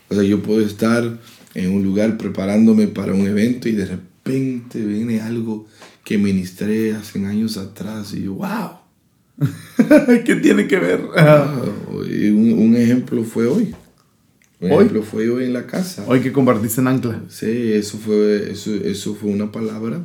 O 0.08 0.14
sea, 0.14 0.22
yo 0.22 0.40
puedo 0.42 0.60
estar 0.60 1.18
en 1.54 1.70
un 1.72 1.82
lugar 1.82 2.16
preparándome 2.16 2.86
para 2.86 3.14
un 3.14 3.26
evento 3.26 3.68
y 3.68 3.72
de 3.72 3.86
repente 3.86 4.78
viene 4.84 5.20
algo 5.20 5.66
que 6.04 6.18
ministré 6.18 6.92
hace 6.94 7.24
años 7.26 7.56
atrás 7.56 8.14
y 8.14 8.22
yo, 8.24 8.34
wow. 8.34 8.70
¿Qué 10.24 10.36
tiene 10.36 10.68
que 10.68 10.78
ver? 10.78 11.00
wow. 11.02 11.98
Un, 12.00 12.52
un 12.58 12.76
ejemplo 12.76 13.24
fue 13.24 13.46
hoy. 13.46 13.74
Un 14.62 14.70
¿Hoy? 14.70 14.76
ejemplo 14.84 15.02
fue 15.02 15.28
hoy 15.28 15.44
en 15.44 15.52
la 15.52 15.66
casa. 15.66 16.04
Hoy 16.06 16.20
que 16.20 16.32
compartiste 16.32 16.80
en 16.80 16.86
Ancla. 16.88 17.20
Sí, 17.28 17.72
eso 17.72 17.98
fue, 17.98 18.52
eso, 18.52 18.72
eso 18.74 19.14
fue 19.14 19.30
una 19.30 19.50
palabra 19.52 20.04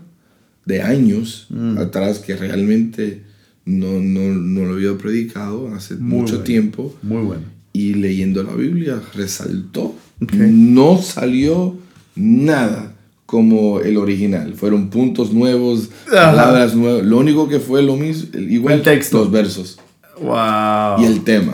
de 0.65 0.81
años 0.81 1.45
Mm. 1.49 1.77
atrás 1.77 2.19
que 2.19 2.35
realmente 2.35 3.23
no, 3.65 3.99
no, 4.01 4.33
no 4.33 4.65
lo 4.65 4.73
había 4.73 4.97
predicado 4.97 5.73
hace 5.75 5.95
Muy 5.95 6.19
mucho 6.19 6.33
bueno. 6.33 6.43
tiempo 6.43 6.95
Muy 7.03 7.21
bueno. 7.23 7.43
y 7.71 7.93
leyendo 7.93 8.41
la 8.43 8.53
Biblia 8.53 8.99
resaltó. 9.13 9.95
Ok. 10.21 10.33
No 10.33 10.99
salió 11.01 11.77
nada 12.15 12.93
como 13.27 13.81
el 13.81 13.97
original. 13.97 14.55
Fueron 14.55 14.89
puntos 14.89 15.33
nuevos, 15.33 15.89
Ajá. 16.07 16.31
palabras 16.31 16.75
nuevas. 16.75 17.05
Lo 17.05 17.17
único 17.19 17.47
que 17.47 17.59
fue 17.59 17.83
lo 17.83 17.95
mismo, 17.95 18.39
igual 18.39 18.75
El 18.75 18.81
texto. 18.83 19.19
los 19.19 19.31
versos 19.31 19.77
Wow. 20.21 20.99
y 21.01 21.05
el 21.05 21.23
tema. 21.23 21.53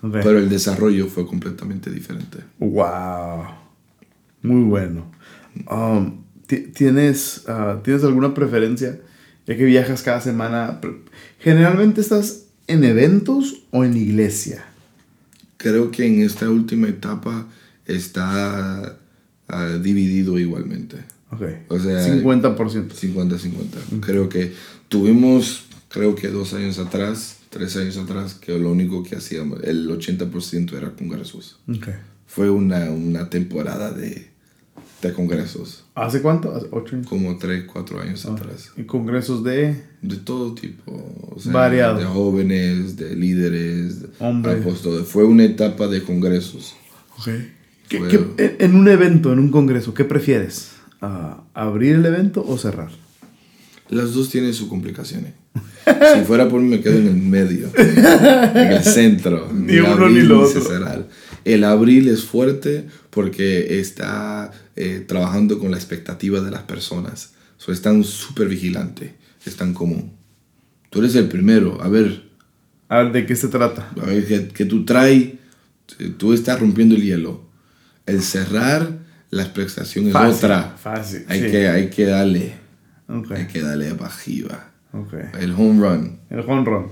Pero 0.00 0.38
el 0.38 0.48
desarrollo 0.48 1.06
fue 1.08 1.26
completamente 1.26 1.90
diferente. 1.90 2.38
Wow. 2.60 3.44
Muy 4.42 4.62
bueno. 4.62 5.10
Um, 5.70 6.22
ti- 6.46 6.68
¿tienes, 6.74 7.42
ah, 7.48 7.80
¿Tienes 7.82 8.04
alguna 8.04 8.32
preferencia? 8.34 9.00
Ya 9.46 9.56
que 9.56 9.64
viajas 9.64 10.02
cada 10.02 10.20
semana. 10.20 10.80
¿Generalmente 11.40 12.00
estás 12.00 12.44
en 12.68 12.84
eventos 12.84 13.62
o 13.72 13.84
en 13.84 13.96
iglesia? 13.96 14.64
Creo 15.56 15.90
que 15.90 16.06
en 16.06 16.22
esta 16.22 16.48
última 16.48 16.86
etapa 16.88 17.46
está 17.86 18.98
ah, 19.48 19.78
dividido 19.82 20.38
igualmente. 20.38 20.98
Ok. 21.30 21.42
O 21.68 21.78
sea, 21.80 22.06
50%. 22.06 22.56
50-50. 22.56 24.00
Creo 24.00 24.28
que 24.28 24.52
tuvimos, 24.88 25.64
creo 25.88 26.14
que 26.14 26.28
dos 26.28 26.54
años 26.54 26.78
atrás, 26.78 27.37
tres 27.50 27.76
años 27.76 27.96
atrás, 27.96 28.34
que 28.34 28.58
lo 28.58 28.70
único 28.72 29.02
que 29.02 29.16
hacíamos, 29.16 29.62
el 29.64 29.88
80% 29.88 30.76
era 30.76 30.90
congresos. 30.92 31.58
Ok. 31.68 31.88
Fue 32.26 32.50
una, 32.50 32.90
una 32.90 33.30
temporada 33.30 33.90
de, 33.92 34.28
de 35.02 35.12
congresos, 35.12 35.84
¿Hace 35.94 36.20
cuánto? 36.22 36.54
¿Hace 36.54 36.66
ocho 36.70 36.94
años? 36.96 37.06
como 37.08 37.38
tres, 37.38 37.64
cuatro 37.72 38.00
años 38.00 38.24
atrás. 38.26 38.70
¿Y 38.76 38.84
congresos 38.84 39.42
de...? 39.42 39.82
De 40.02 40.16
todo 40.16 40.54
tipo. 40.54 40.92
O 41.34 41.40
sea, 41.40 41.52
Variado. 41.52 41.98
De 41.98 42.04
jóvenes, 42.04 42.96
de 42.96 43.16
líderes, 43.16 44.02
de 44.02 44.08
Hombre. 44.20 44.52
apóstoles. 44.52 45.08
Fue 45.08 45.24
una 45.24 45.44
etapa 45.44 45.88
de 45.88 46.02
congresos. 46.02 46.74
Ok. 47.18 47.28
¿Qué- 47.88 47.98
Fue- 47.98 48.08
qué- 48.08 48.56
en- 48.60 48.76
un 48.76 48.86
evento, 48.88 49.32
en 49.32 49.38
un 49.40 49.50
congreso, 49.50 49.94
¿qué 49.94 50.04
prefieres? 50.04 50.72
Ah, 51.00 51.42
¿Abrir 51.54 51.94
el 51.96 52.04
evento 52.06 52.44
o 52.46 52.58
cerrar? 52.58 52.90
Las 53.90 54.12
dos 54.12 54.28
tienen 54.30 54.52
sus 54.54 54.68
complicaciones. 54.68 55.32
si 56.14 56.20
fuera 56.24 56.48
por 56.48 56.60
mí, 56.60 56.68
me 56.68 56.80
quedo 56.80 56.98
en 56.98 57.06
el 57.08 57.14
medio, 57.16 57.70
en 57.76 58.72
el 58.72 58.84
centro. 58.84 59.50
Ni 59.52 59.78
uno 59.78 60.08
ni 60.08 60.22
lo 60.22 60.42
otro. 60.42 60.62
El 61.44 61.64
abril 61.64 62.08
es 62.08 62.24
fuerte 62.24 62.86
porque 63.10 63.80
está 63.80 64.50
eh, 64.76 65.04
trabajando 65.06 65.58
con 65.58 65.70
la 65.70 65.76
expectativa 65.78 66.40
de 66.40 66.50
las 66.50 66.62
personas. 66.62 67.32
So, 67.56 67.72
están 67.72 68.04
súper 68.04 68.48
vigilantes. 68.48 69.12
Están 69.46 69.72
como, 69.72 70.12
tú 70.90 70.98
eres 70.98 71.14
el 71.14 71.28
primero, 71.28 71.82
a 71.82 71.88
ver, 71.88 72.24
A 72.88 72.98
ver, 73.02 73.12
¿de 73.12 73.24
qué 73.26 73.34
se 73.34 73.48
trata? 73.48 73.88
a 74.00 74.04
ver 74.06 74.26
que, 74.26 74.48
que 74.48 74.64
tú 74.66 74.84
traes, 74.84 75.22
eh, 75.98 76.12
tú 76.18 76.34
estás 76.34 76.60
rompiendo 76.60 76.94
el 76.94 77.02
hielo. 77.02 77.48
El 78.04 78.20
cerrar, 78.22 78.98
la 79.30 79.42
expectación 79.42 80.06
es 80.08 80.12
Fácil, 80.12 80.34
otra. 80.36 80.76
fácil, 80.82 81.24
Hay, 81.28 81.40
sí. 81.42 81.50
que, 81.50 81.68
hay 81.68 81.88
que 81.88 82.04
darle, 82.04 82.52
Hay 83.08 83.46
que 83.46 83.62
darle 83.62 83.94
para 83.94 84.12
arriba. 84.12 84.70
El 85.40 85.52
home 85.52 85.80
run. 85.86 86.18
El 86.30 86.40
home 86.40 86.64
run. 86.64 86.86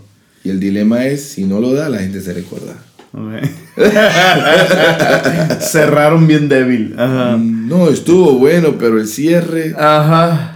Y 0.44 0.50
el 0.50 0.60
dilema 0.60 1.06
es, 1.06 1.22
si 1.22 1.44
no 1.44 1.60
lo 1.60 1.72
da, 1.74 1.88
la 1.88 1.98
gente 1.98 2.20
se 2.20 2.32
recuerda. 2.32 2.74
Cerraron 5.60 6.26
bien 6.26 6.48
débil. 6.48 6.94
Ajá. 6.98 7.36
No, 7.38 7.88
estuvo 7.88 8.38
bueno, 8.38 8.76
pero 8.78 9.00
el 9.00 9.06
cierre... 9.06 9.74
Ajá. 9.76 10.52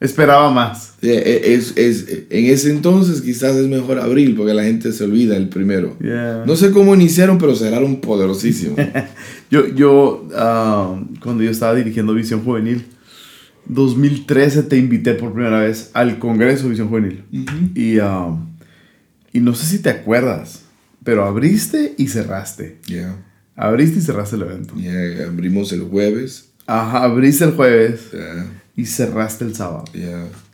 Esperaba 0.00 0.50
más. 0.52 0.94
eh, 1.02 1.22
eh, 1.26 1.54
Es, 1.54 1.76
es, 1.76 2.06
en 2.30 2.46
ese 2.46 2.70
entonces 2.70 3.20
quizás 3.20 3.56
es 3.56 3.66
mejor 3.66 3.98
abril 3.98 4.36
porque 4.36 4.54
la 4.54 4.62
gente 4.62 4.92
se 4.92 5.02
olvida 5.04 5.36
el 5.36 5.48
primero. 5.48 5.96
Yeah. 6.00 6.44
No 6.46 6.54
sé 6.54 6.70
cómo 6.70 6.94
iniciaron, 6.94 7.36
pero 7.38 7.56
cerraron 7.56 7.96
poderosísimo. 8.00 8.76
Yo, 9.50 9.66
yo 9.66 10.28
ah, 10.36 11.00
cuando 11.22 11.42
yo 11.42 11.50
estaba 11.50 11.74
dirigiendo 11.74 12.12
Visión 12.12 12.44
Juvenil, 12.44 12.84
2013 13.68 14.62
te 14.64 14.76
invité 14.76 15.14
por 15.14 15.32
primera 15.32 15.60
vez 15.60 15.90
al 15.94 16.18
Congreso 16.18 16.68
Visión 16.68 16.88
Juvenil. 16.88 17.22
y, 17.74 17.98
ah, 17.98 18.36
y 19.32 19.40
no 19.40 19.54
sé 19.54 19.66
si 19.66 19.78
te 19.82 19.90
acuerdas, 19.90 20.62
pero 21.04 21.24
abriste 21.24 21.94
y 21.98 22.08
cerraste. 22.08 22.78
Ya, 22.86 23.16
Abriste 23.56 23.98
y 23.98 24.02
cerraste 24.02 24.36
el 24.36 24.42
evento. 24.42 24.74
ya 24.76 25.26
abrimos 25.26 25.72
el 25.72 25.82
jueves. 25.82 26.50
Ajá, 26.66 27.04
abriste 27.04 27.44
el 27.44 27.52
jueves 27.52 28.10
Ya, 28.12 28.46
y 28.76 28.84
cerraste 28.86 29.44
el 29.44 29.54
sábado. 29.54 29.84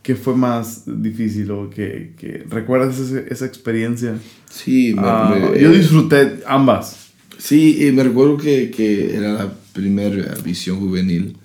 ¿Qué 0.02 0.14
fue 0.16 0.36
más 0.36 0.82
difícil 0.86 1.50
o 1.50 1.70
que, 1.70 2.12
que 2.18 2.44
recuerdas 2.48 2.98
ese- 2.98 3.24
esa 3.30 3.46
experiencia? 3.46 4.14
Sí, 4.50 4.92
me- 4.94 5.00
Ah, 5.02 5.30
me- 5.52 5.60
yo 5.60 5.70
eh, 5.72 5.76
disfruté 5.78 6.40
ambas. 6.46 7.08
Sí, 7.38 7.86
y 7.86 7.92
me 7.92 8.02
recuerdo 8.04 8.36
que, 8.36 8.70
que 8.70 9.16
era 9.16 9.32
la 9.32 9.52
primera 9.72 10.34
visión 10.44 10.78
juvenil 10.78 11.36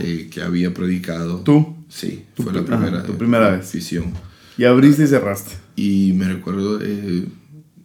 que, 0.00 0.28
que 0.28 0.42
había 0.42 0.72
predicado. 0.74 1.38
¿Tú? 1.40 1.74
Sí, 1.88 2.24
Tu 2.34 2.42
fue 2.42 2.52
la 2.52 2.60
ajá, 2.60 2.66
primera, 2.78 3.02
tu 3.04 3.14
primera 3.16 3.50
vez. 3.50 3.72
visión. 3.72 4.06
Y 4.56 4.64
abriste 4.64 5.04
y 5.04 5.06
cerraste. 5.06 5.52
Y 5.76 6.12
me 6.14 6.26
recuerdo 6.28 6.80
eh, 6.82 7.24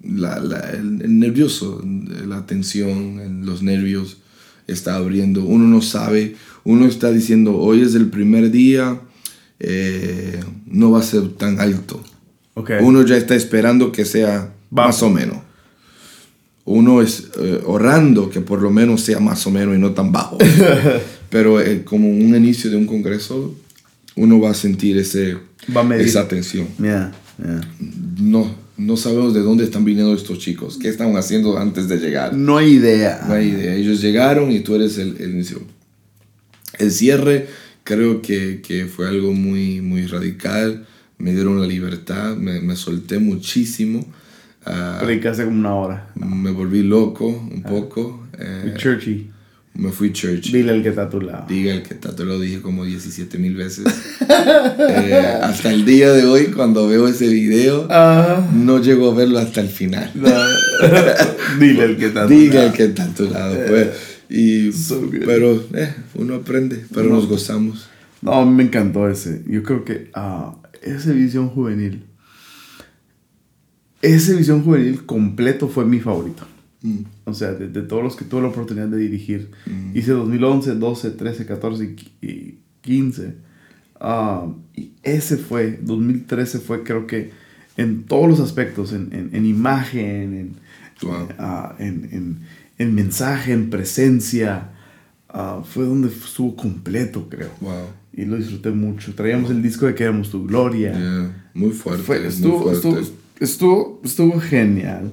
la, 0.04 0.40
la- 0.40 0.72
el, 0.72 1.02
el 1.02 1.20
nervioso, 1.20 1.82
la 2.28 2.46
tensión, 2.46 3.20
en 3.20 3.46
los 3.46 3.62
nervios 3.64 4.18
está 4.68 4.96
abriendo. 4.96 5.44
Uno 5.44 5.68
no 5.68 5.82
sabe, 5.82 6.36
uno 6.64 6.86
está 6.86 7.12
diciendo, 7.12 7.58
hoy 7.58 7.82
es 7.82 7.96
el 7.96 8.10
primer 8.10 8.50
día, 8.52 9.00
eh, 9.60 10.40
no 10.66 10.92
va 10.92 11.00
a 11.00 11.04
ser 11.04 11.30
tan 11.34 11.60
alto. 11.60 12.02
Ok. 12.56 12.72
Uno 12.82 13.04
ya 13.06 13.18
está 13.18 13.36
esperando 13.36 13.92
que 13.92 14.06
sea 14.06 14.54
más 14.72 15.02
o 15.04 15.10
menos. 15.10 15.38
Uno 16.66 17.02
es 17.02 17.30
eh, 17.40 17.62
orando 17.66 18.30
que 18.30 18.40
por 18.40 18.62
lo 18.62 18.72
menos 18.72 19.02
sea 19.02 19.20
más 19.20 19.46
o 19.48 19.52
menos 19.52 19.76
y 19.76 19.80
no 19.80 19.92
tan 19.92 20.12
bajo. 20.12 20.38
Pero 21.34 21.60
eh, 21.60 21.84
como 21.84 22.08
un 22.08 22.36
inicio 22.36 22.70
de 22.70 22.76
un 22.78 22.86
congreso, 22.86 23.56
uno 24.16 24.40
va 24.40 24.52
a 24.52 24.54
sentir 24.54 25.00
ese, 25.00 25.36
Va 25.76 25.82
a 25.82 25.96
esa 25.98 26.28
tensión. 26.28 26.68
Yeah, 26.80 27.12
yeah. 27.40 27.62
No, 28.22 28.54
no 28.78 28.98
sabemos 28.98 29.34
de 29.34 29.40
dónde 29.42 29.64
están 29.64 29.84
viniendo 29.84 30.14
estos 30.14 30.38
chicos. 30.38 30.78
¿Qué 30.80 30.90
estaban 30.90 31.18
haciendo 31.18 31.58
antes 31.58 31.88
de 31.88 31.98
llegar? 31.98 32.36
No 32.36 32.58
hay 32.58 32.74
idea. 32.74 33.26
No 33.28 33.34
hay 33.34 33.48
idea. 33.48 33.74
Ellos 33.74 34.00
llegaron 34.00 34.52
y 34.52 34.60
tú 34.60 34.76
eres 34.76 35.00
el, 35.00 35.18
el 35.20 35.32
inicio. 35.32 35.60
El 36.78 36.92
cierre 36.92 37.48
creo 37.84 38.22
que, 38.22 38.62
que 38.62 38.86
fue 38.86 39.08
algo 39.08 39.34
muy, 39.34 39.82
muy 39.82 40.06
radical. 40.06 40.86
Me 41.18 41.34
dieron 41.34 41.60
la 41.60 41.66
libertad, 41.66 42.36
me, 42.36 42.62
me 42.62 42.76
solté 42.76 43.18
muchísimo. 43.18 44.06
Ah, 44.66 45.00
Predicaste 45.02 45.46
como 45.46 45.58
una 45.58 45.74
hora. 45.74 46.12
me 46.16 46.52
volví 46.52 46.84
loco 46.84 47.26
un 47.28 47.64
poco. 47.64 48.28
eh, 48.38 48.76
Churchy. 48.78 49.32
Me 49.76 49.92
fui 49.92 50.12
church. 50.14 50.52
Dile 50.52 50.72
al 50.72 50.84
que 50.84 50.90
está 50.90 51.04
a 51.04 51.10
tu 51.10 51.20
lado. 51.22 51.46
Diga 51.48 51.74
el 51.74 51.82
que 51.84 51.96
te 51.96 52.24
lo 52.26 52.40
dije 52.40 52.62
como 52.62 52.86
17 52.86 53.38
mil 53.40 53.56
veces. 53.56 53.86
Eh, 54.26 55.38
hasta 55.42 55.72
el 55.72 55.86
día 55.86 56.12
de 56.12 56.26
hoy, 56.26 56.46
cuando 56.48 56.88
veo 56.88 57.08
ese 57.08 57.28
video, 57.28 57.88
Ajá. 57.92 58.48
no 58.54 58.80
llego 58.82 59.12
a 59.12 59.16
verlo 59.16 59.38
hasta 59.40 59.62
el 59.62 59.68
final. 59.68 60.12
Dile 61.60 61.84
al 61.84 61.98
que 61.98 62.08
está 62.08 62.24
a 62.24 62.28
tu 62.28 62.34
Diga 62.34 62.56
lado. 62.56 62.68
el 62.68 62.74
que 62.74 62.84
está 62.86 63.04
a 63.04 63.14
tu 63.14 63.30
lado, 63.30 63.56
pues. 63.68 63.90
Y, 64.30 64.72
So 64.72 65.02
good. 65.02 65.24
pero 65.26 65.64
eh, 65.74 65.94
uno 66.16 66.36
aprende, 66.36 66.86
pero 66.94 67.10
nos 67.10 67.28
gozamos. 67.28 67.88
No, 68.22 68.46
me 68.46 68.64
encantó 68.64 69.10
ese. 69.10 69.44
Yo 69.48 69.64
creo 69.64 69.84
que 69.84 70.10
ah, 70.14 70.56
ese 70.82 71.14
visión 71.14 71.50
juvenil. 71.50 72.06
Ese 74.02 74.36
visión 74.36 74.64
juvenil 74.64 75.06
completo 75.06 75.68
fue 75.68 75.86
mi 75.86 76.00
favorito. 76.00 76.46
Mm. 76.84 77.00
O 77.26 77.34
sea, 77.34 77.54
de, 77.54 77.68
de 77.70 77.82
todos 77.82 78.04
los 78.04 78.16
que 78.16 78.26
tuve 78.26 78.42
la 78.42 78.50
oportunidad 78.50 78.88
de 78.90 78.98
dirigir. 78.98 79.50
Hice 79.94 80.12
2011, 80.12 80.76
12, 80.76 81.12
13, 81.12 81.46
14 81.46 81.84
y 81.84 81.88
qui- 81.96 82.12
y 82.22 82.58
15. 82.82 83.36
Ah, 84.00 84.48
y 84.76 84.92
ese 85.02 85.38
fue, 85.38 85.80
2013 85.82 86.60
fue 86.60 86.84
creo 86.84 87.08
que 87.08 87.32
en 87.78 88.04
todos 88.04 88.28
los 88.30 88.40
aspectos, 88.42 88.92
en, 88.94 89.10
en, 89.14 89.30
en 89.34 89.46
imagen, 89.46 90.34
en, 90.34 90.64
Wow. 91.02 91.28
ah, 91.40 91.76
en, 91.80 92.08
en, 92.12 92.38
en 92.78 92.96
mensaje, 92.96 93.52
en 93.52 93.70
presencia, 93.70 94.70
ah, 95.30 95.62
fue 95.66 95.86
donde 95.86 96.08
estuvo 96.10 96.56
completo, 96.56 97.28
creo. 97.30 97.50
Wow. 97.62 97.88
Y 98.14 98.26
lo 98.26 98.38
disfruté 98.38 98.70
mucho. 98.72 99.14
Traíamos 99.16 99.50
el 99.52 99.62
disco 99.64 99.86
de 99.88 99.96
que 99.96 100.04
éramos 100.04 100.30
tu 100.30 100.46
gloria. 100.46 100.94
Yeah, 100.94 101.50
Muy 101.56 101.72
fuerte. 101.72 102.04
Fue- 102.04 102.20
muy 102.20 102.28
estuvo, 102.28 102.62
fuerte. 102.62 102.78
estuvo, 102.90 103.00
estuvo, 103.40 104.02
estuvo 104.04 104.40
genial 104.40 105.12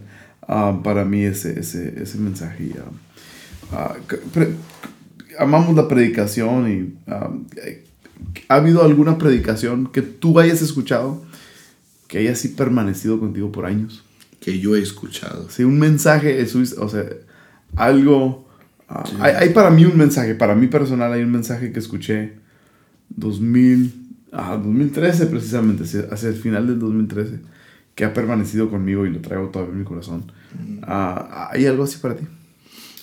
ah, 0.52 0.80
para 0.82 1.04
mí 1.04 1.22
ese, 1.22 1.58
ese, 1.60 2.02
ese 2.02 2.18
mensaje. 2.18 2.72
pre- 4.32 4.54
amamos 5.38 5.74
la 5.76 5.86
predicación 5.88 6.70
y 6.70 6.94
¿ha 8.48 8.54
habido 8.56 8.82
alguna 8.82 9.16
predicación 9.16 9.86
que 9.86 10.02
tú 10.02 10.38
hayas 10.38 10.60
escuchado 10.62 11.22
que 12.08 12.18
haya 12.18 12.32
así 12.32 12.48
permanecido 12.48 13.20
contigo 13.20 13.52
por 13.52 13.66
años? 13.66 14.02
Que 14.40 14.58
yo 14.58 14.74
he 14.74 14.80
escuchado. 14.82 15.48
Sí, 15.50 15.64
un 15.64 15.78
mensaje, 15.78 16.40
es- 16.42 16.54
o 16.56 16.88
sea, 16.88 17.04
algo... 17.76 18.48
ah, 18.88 19.04
hay, 19.20 19.34
hay 19.34 19.48
para 19.50 19.70
mí 19.70 19.84
un 19.84 19.96
mensaje, 19.96 20.34
para 20.34 20.54
mí 20.54 20.66
personal 20.66 21.12
hay 21.12 21.22
un 21.22 21.30
mensaje 21.30 21.72
que 21.72 21.78
escuché 21.78 22.32
2000, 23.10 23.94
Ah, 24.32 24.56
2013 24.56 25.26
precisamente, 25.26 25.82
hacia, 25.82 26.02
hacia 26.12 26.28
el 26.28 26.36
final 26.36 26.64
del 26.68 26.78
2013, 26.78 27.40
que 27.96 28.04
ha 28.04 28.14
permanecido 28.14 28.70
conmigo 28.70 29.04
y 29.04 29.10
lo 29.10 29.18
traigo 29.20 29.48
todavía 29.48 29.72
en 29.72 29.80
mi 29.80 29.84
corazón. 29.84 30.30
Ah, 30.82 31.48
¿Hay 31.52 31.66
algo 31.66 31.84
así 31.84 31.98
para 31.98 32.16
ti? 32.16 32.24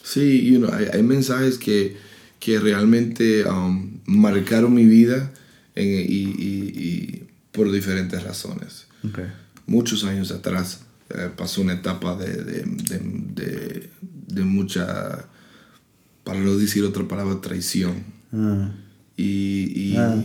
Sí, 0.04 0.46
you 0.50 0.58
know, 0.60 0.72
hay, 0.74 0.86
hay 0.94 1.04
mensajes 1.04 1.58
que, 1.58 1.98
que 2.40 2.60
realmente 2.60 3.44
um, 3.50 4.00
marcaron 4.06 4.74
mi 4.74 4.86
vida 4.86 5.32
en- 5.76 6.06
y, 6.10 6.24
y- 6.24 6.74
y 6.76 7.28
por 7.52 7.72
diferentes 7.72 8.24
razones. 8.24 8.88
Ok. 9.04 9.20
Muchos 9.66 10.04
años 10.06 10.32
atrás 10.32 10.82
eh, 11.10 11.30
pasó 11.36 11.62
una 11.62 11.74
etapa 11.74 12.16
de, 12.16 12.44
de, 12.44 12.64
de, 12.64 13.90
de- 14.28 14.44
mucha, 14.44 15.26
para 16.24 16.40
no 16.40 16.56
decir 16.58 16.84
otra 16.84 17.08
palabra, 17.08 17.42
traición. 17.42 18.04
Ah, 18.34 18.72
Y, 19.18 19.72
y, 19.76 19.96
Ah. 19.98 20.24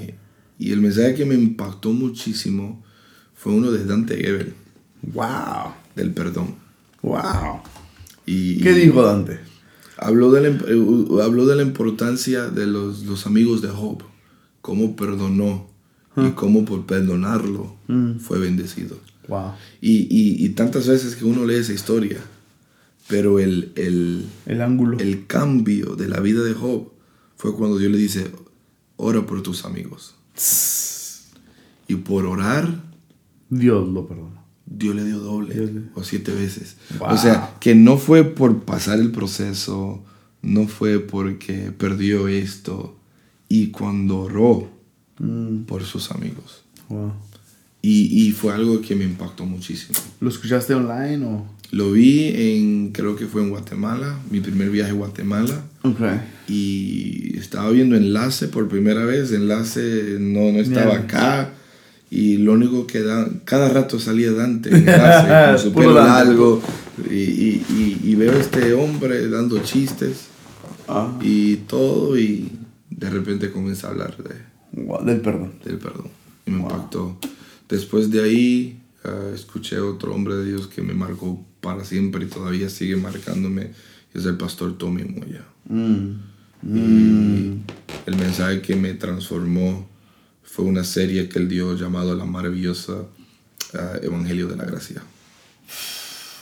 y 0.59 0.71
el 0.73 0.81
mensaje 0.81 1.15
que 1.15 1.25
me 1.25 1.35
impactó 1.35 1.93
muchísimo 1.93 2.85
fue 3.35 3.53
uno 3.53 3.73
de 3.73 3.85
Dante 3.85 4.17
Gebel, 4.17 4.55
wow. 5.03 5.73
del 5.97 6.11
perdón. 6.13 6.55
Wow. 7.03 7.61
Y, 8.27 8.59
¿Qué 8.63 8.73
dijo 8.73 9.03
Dante? 9.03 9.41
Habló 9.99 10.31
de 10.33 10.41
la, 10.41 10.49
eh, 10.49 11.23
habló 11.23 11.47
de 11.47 11.57
la 11.57 11.63
importancia 11.63 12.49
de 12.49 12.67
los, 12.67 13.05
los 13.05 13.27
amigos 13.27 13.63
de 13.63 13.69
Job, 13.69 14.03
cómo 14.61 14.97
perdonó 14.97 15.69
y 16.17 16.31
cómo 16.31 16.65
por 16.65 16.85
perdonarlo 16.87 17.77
Mm. 17.89 18.19
fue 18.19 18.39
bendecido. 18.39 18.97
Wow. 19.29 19.53
Y, 19.81 20.03
y, 20.11 20.45
y 20.45 20.49
tantas 20.51 20.87
veces 20.89 21.17
que 21.17 21.25
uno 21.25 21.45
lee 21.47 21.55
esa 21.57 21.73
historia, 21.73 22.19
pero 23.09 23.39
el, 23.39 23.73
el, 23.77 24.27
El 24.47 24.61
ángulo. 24.63 24.99
el 24.99 25.27
cambio 25.27 25.95
de 25.97 26.09
la 26.09 26.21
vida 26.21 26.43
de 26.43 26.55
Job 26.55 26.91
fue 27.37 27.55
cuando 27.55 27.79
Dios 27.79 27.91
le 27.93 27.99
dice, 27.99 28.31
ora 28.97 29.25
por 29.27 29.43
tus 29.43 29.65
amigos. 29.65 30.15
Y 31.89 31.97
por 31.97 32.25
orar, 32.27 32.83
Dios 33.51 33.89
lo 33.89 34.07
perdonó. 34.07 34.42
Dios 34.79 34.95
le 34.97 35.05
dio 35.05 35.19
doble 35.19 35.55
le- 35.55 35.83
o 35.95 36.03
siete 36.05 36.33
veces. 36.33 36.77
Wow. 36.99 37.11
O 37.13 37.17
sea, 37.19 37.55
que 37.61 37.75
no 37.75 37.99
fue 37.99 38.25
por 38.25 38.61
pasar 38.65 38.99
el 39.01 39.11
proceso, 39.11 40.03
no 40.43 40.67
fue 40.69 40.99
porque 41.01 41.73
perdió 41.77 42.29
esto. 42.29 42.99
Y 43.49 43.69
cuando 43.69 44.19
oró 44.21 44.71
Mm, 45.19 45.65
por 45.65 45.85
sus 45.85 46.11
amigos. 46.11 46.65
wow. 46.89 47.13
Y, 47.83 48.27
y 48.29 48.33
fue 48.33 48.55
algo 48.55 48.81
que 48.81 48.95
me 48.97 49.05
impactó 49.05 49.45
muchísimo. 49.45 49.99
¿Lo 50.21 50.29
escuchaste 50.31 50.73
online 50.75 51.25
o...? 51.27 51.45
Lo 51.73 51.91
vi 51.93 52.29
en, 52.35 52.93
creo 52.93 53.17
que 53.17 53.27
fue 53.27 53.43
en 53.43 53.51
Guatemala, 53.51 54.19
mi 54.31 54.41
primer 54.41 54.71
viaje 54.71 54.91
a 54.91 54.95
Guatemala. 54.95 55.65
Ok. 55.83 56.01
Y 56.49 57.37
estaba 57.39 57.71
viendo 57.71 57.97
Enlace 57.97 58.49
por 58.49 58.69
primera 58.69 59.05
vez. 59.05 59.33
Enlace 59.33 60.17
no, 60.21 60.53
no 60.53 60.59
estaba 60.59 60.97
acá. 60.97 61.55
Y 62.15 62.37
lo 62.37 62.53
único 62.53 62.87
que 62.87 63.01
da, 63.01 63.27
cada 63.47 63.71
rato 63.71 63.99
salía 63.99 64.33
Dante 64.33 64.69
en 64.69 64.77
Enlace 64.87 65.51
con 65.51 65.59
su 65.59 65.73
pelo 65.73 65.95
largo. 65.95 66.61
Y, 67.11 67.15
y, 67.15 68.01
y, 68.05 68.15
veo 68.17 68.33
a 68.33 68.37
este 68.37 68.75
hombre 68.75 69.31
dando 69.31 69.59
chistes 69.61 70.27
Ah, 70.89 71.19
y 71.23 71.57
todo. 71.57 72.19
Y 72.19 72.53
de 72.91 73.09
repente 73.09 73.51
comienza 73.51 73.87
a 73.87 73.91
hablar 73.93 74.15
de, 74.23 74.35
wow, 74.83 75.03
Del 75.03 75.23
perdón. 75.23 75.55
del 75.65 75.79
perdón. 75.79 76.09
Y 76.45 76.51
me 76.51 76.59
impactó. 76.61 77.17
Después 77.67 78.11
de 78.11 78.23
ahí, 78.23 78.83
ah, 79.05 79.31
escuché 79.35 79.77
a 79.77 79.85
otro 79.85 80.15
hombre 80.15 80.35
de 80.35 80.45
Dios 80.45 80.67
que 80.67 80.83
me 80.83 80.93
marcó 80.93 81.43
para 81.63 81.83
siempre 81.87 82.27
y 82.27 82.29
todavía 82.29 82.69
sigue 82.69 82.97
marcándome. 82.97 83.71
Es 84.13 84.27
el 84.27 84.37
pastor 84.37 84.77
Tommy 84.77 85.05
Moya. 85.05 85.47
Mm. 85.67 86.11
Y 86.77 87.63
el 88.05 88.17
mensaje 88.19 88.61
que 88.61 88.77
me 88.77 88.93
transformó 88.93 89.89
fue 90.53 90.67
una 90.67 90.85
serie 90.85 91.31
que 91.31 91.39
él 91.39 91.49
dio 91.49 91.75
llamado 91.77 92.15
La 92.15 92.27
maravillosa 92.27 93.07
ah, 93.73 93.95
Evangelio 94.03 94.49
de 94.49 94.57
la 94.57 94.65
Gracia. 94.67 95.03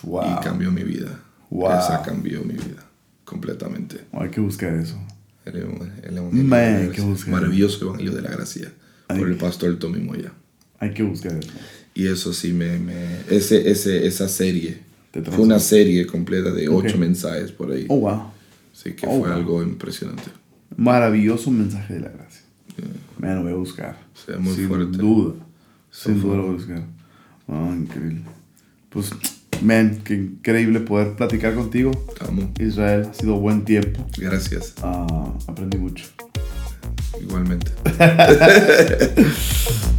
Wow. 0.02 0.24
Y 0.40 0.44
cambió 0.44 0.72
mi 0.72 0.82
vida. 0.82 1.20
Wow. 1.48 1.70
Esa 1.78 2.02
cambió 2.02 2.42
mi 2.42 2.54
vida 2.54 2.84
completamente. 3.24 4.00
Hay 4.12 4.30
que 4.30 4.40
buscar 4.40 4.74
eso. 4.74 4.96
El, 5.44 5.56
el 5.56 6.16
Evangelio 6.18 6.44
Man, 6.44 6.86
Gracia. 6.86 7.04
búsqueda. 7.04 7.32
Maravilloso 7.36 7.84
Evangelio 7.84 8.12
de 8.12 8.22
la 8.22 8.30
Gracia. 8.30 8.72
Ay. 9.06 9.18
Por 9.20 9.28
el 9.28 9.36
pastor 9.36 9.78
Tommy 9.78 10.00
Moya. 10.00 10.32
Hay 10.80 10.92
que 10.92 11.04
buscar 11.04 11.32
eso. 11.36 11.50
Y 11.94 12.08
eso 12.08 12.32
sí 12.32 12.52
me... 12.52 12.78
me 12.78 13.20
ese, 13.28 13.70
ese, 13.70 14.06
esa 14.08 14.28
serie. 14.28 14.78
Fue 15.12 15.44
una 15.44 15.60
serie 15.60 16.04
completa 16.06 16.50
de 16.50 16.68
ocho 16.68 16.94
Ok. 16.94 17.00
mensajes 17.00 17.52
por 17.52 17.70
ahí. 17.70 17.86
Oh, 17.88 18.00
wow. 18.00 18.32
Así 18.74 18.92
que 18.94 19.06
Oh, 19.06 19.20
fue 19.20 19.28
wow. 19.28 19.32
algo 19.38 19.62
impresionante. 19.62 20.24
Maravilloso 20.76 21.50
mensaje 21.52 21.94
de 21.94 22.00
la 22.00 22.08
gracia. 22.08 22.39
Me 23.18 23.34
lo 23.34 23.42
voy 23.42 23.52
a 23.52 23.56
buscar. 23.56 23.96
Sea, 24.14 24.38
muy 24.38 24.54
Sin 24.54 24.68
fuerte. 24.68 24.98
duda. 24.98 25.34
Sin 25.90 26.20
duda 26.20 26.36
lo 26.36 26.42
voy 26.42 26.50
a 26.50 26.54
buscar. 26.56 26.82
Increíble. 27.76 28.22
Pues, 28.90 29.10
man, 29.62 30.00
qué 30.04 30.14
increíble 30.14 30.80
poder 30.80 31.14
platicar 31.16 31.54
contigo. 31.54 31.90
Estamos. 32.08 32.46
Israel, 32.58 33.08
ha 33.10 33.14
sido 33.14 33.36
buen 33.36 33.64
tiempo. 33.64 34.04
Gracias. 34.18 34.74
Ah, 34.82 35.32
aprendí 35.46 35.78
mucho. 35.78 36.06
Igualmente. 37.20 37.72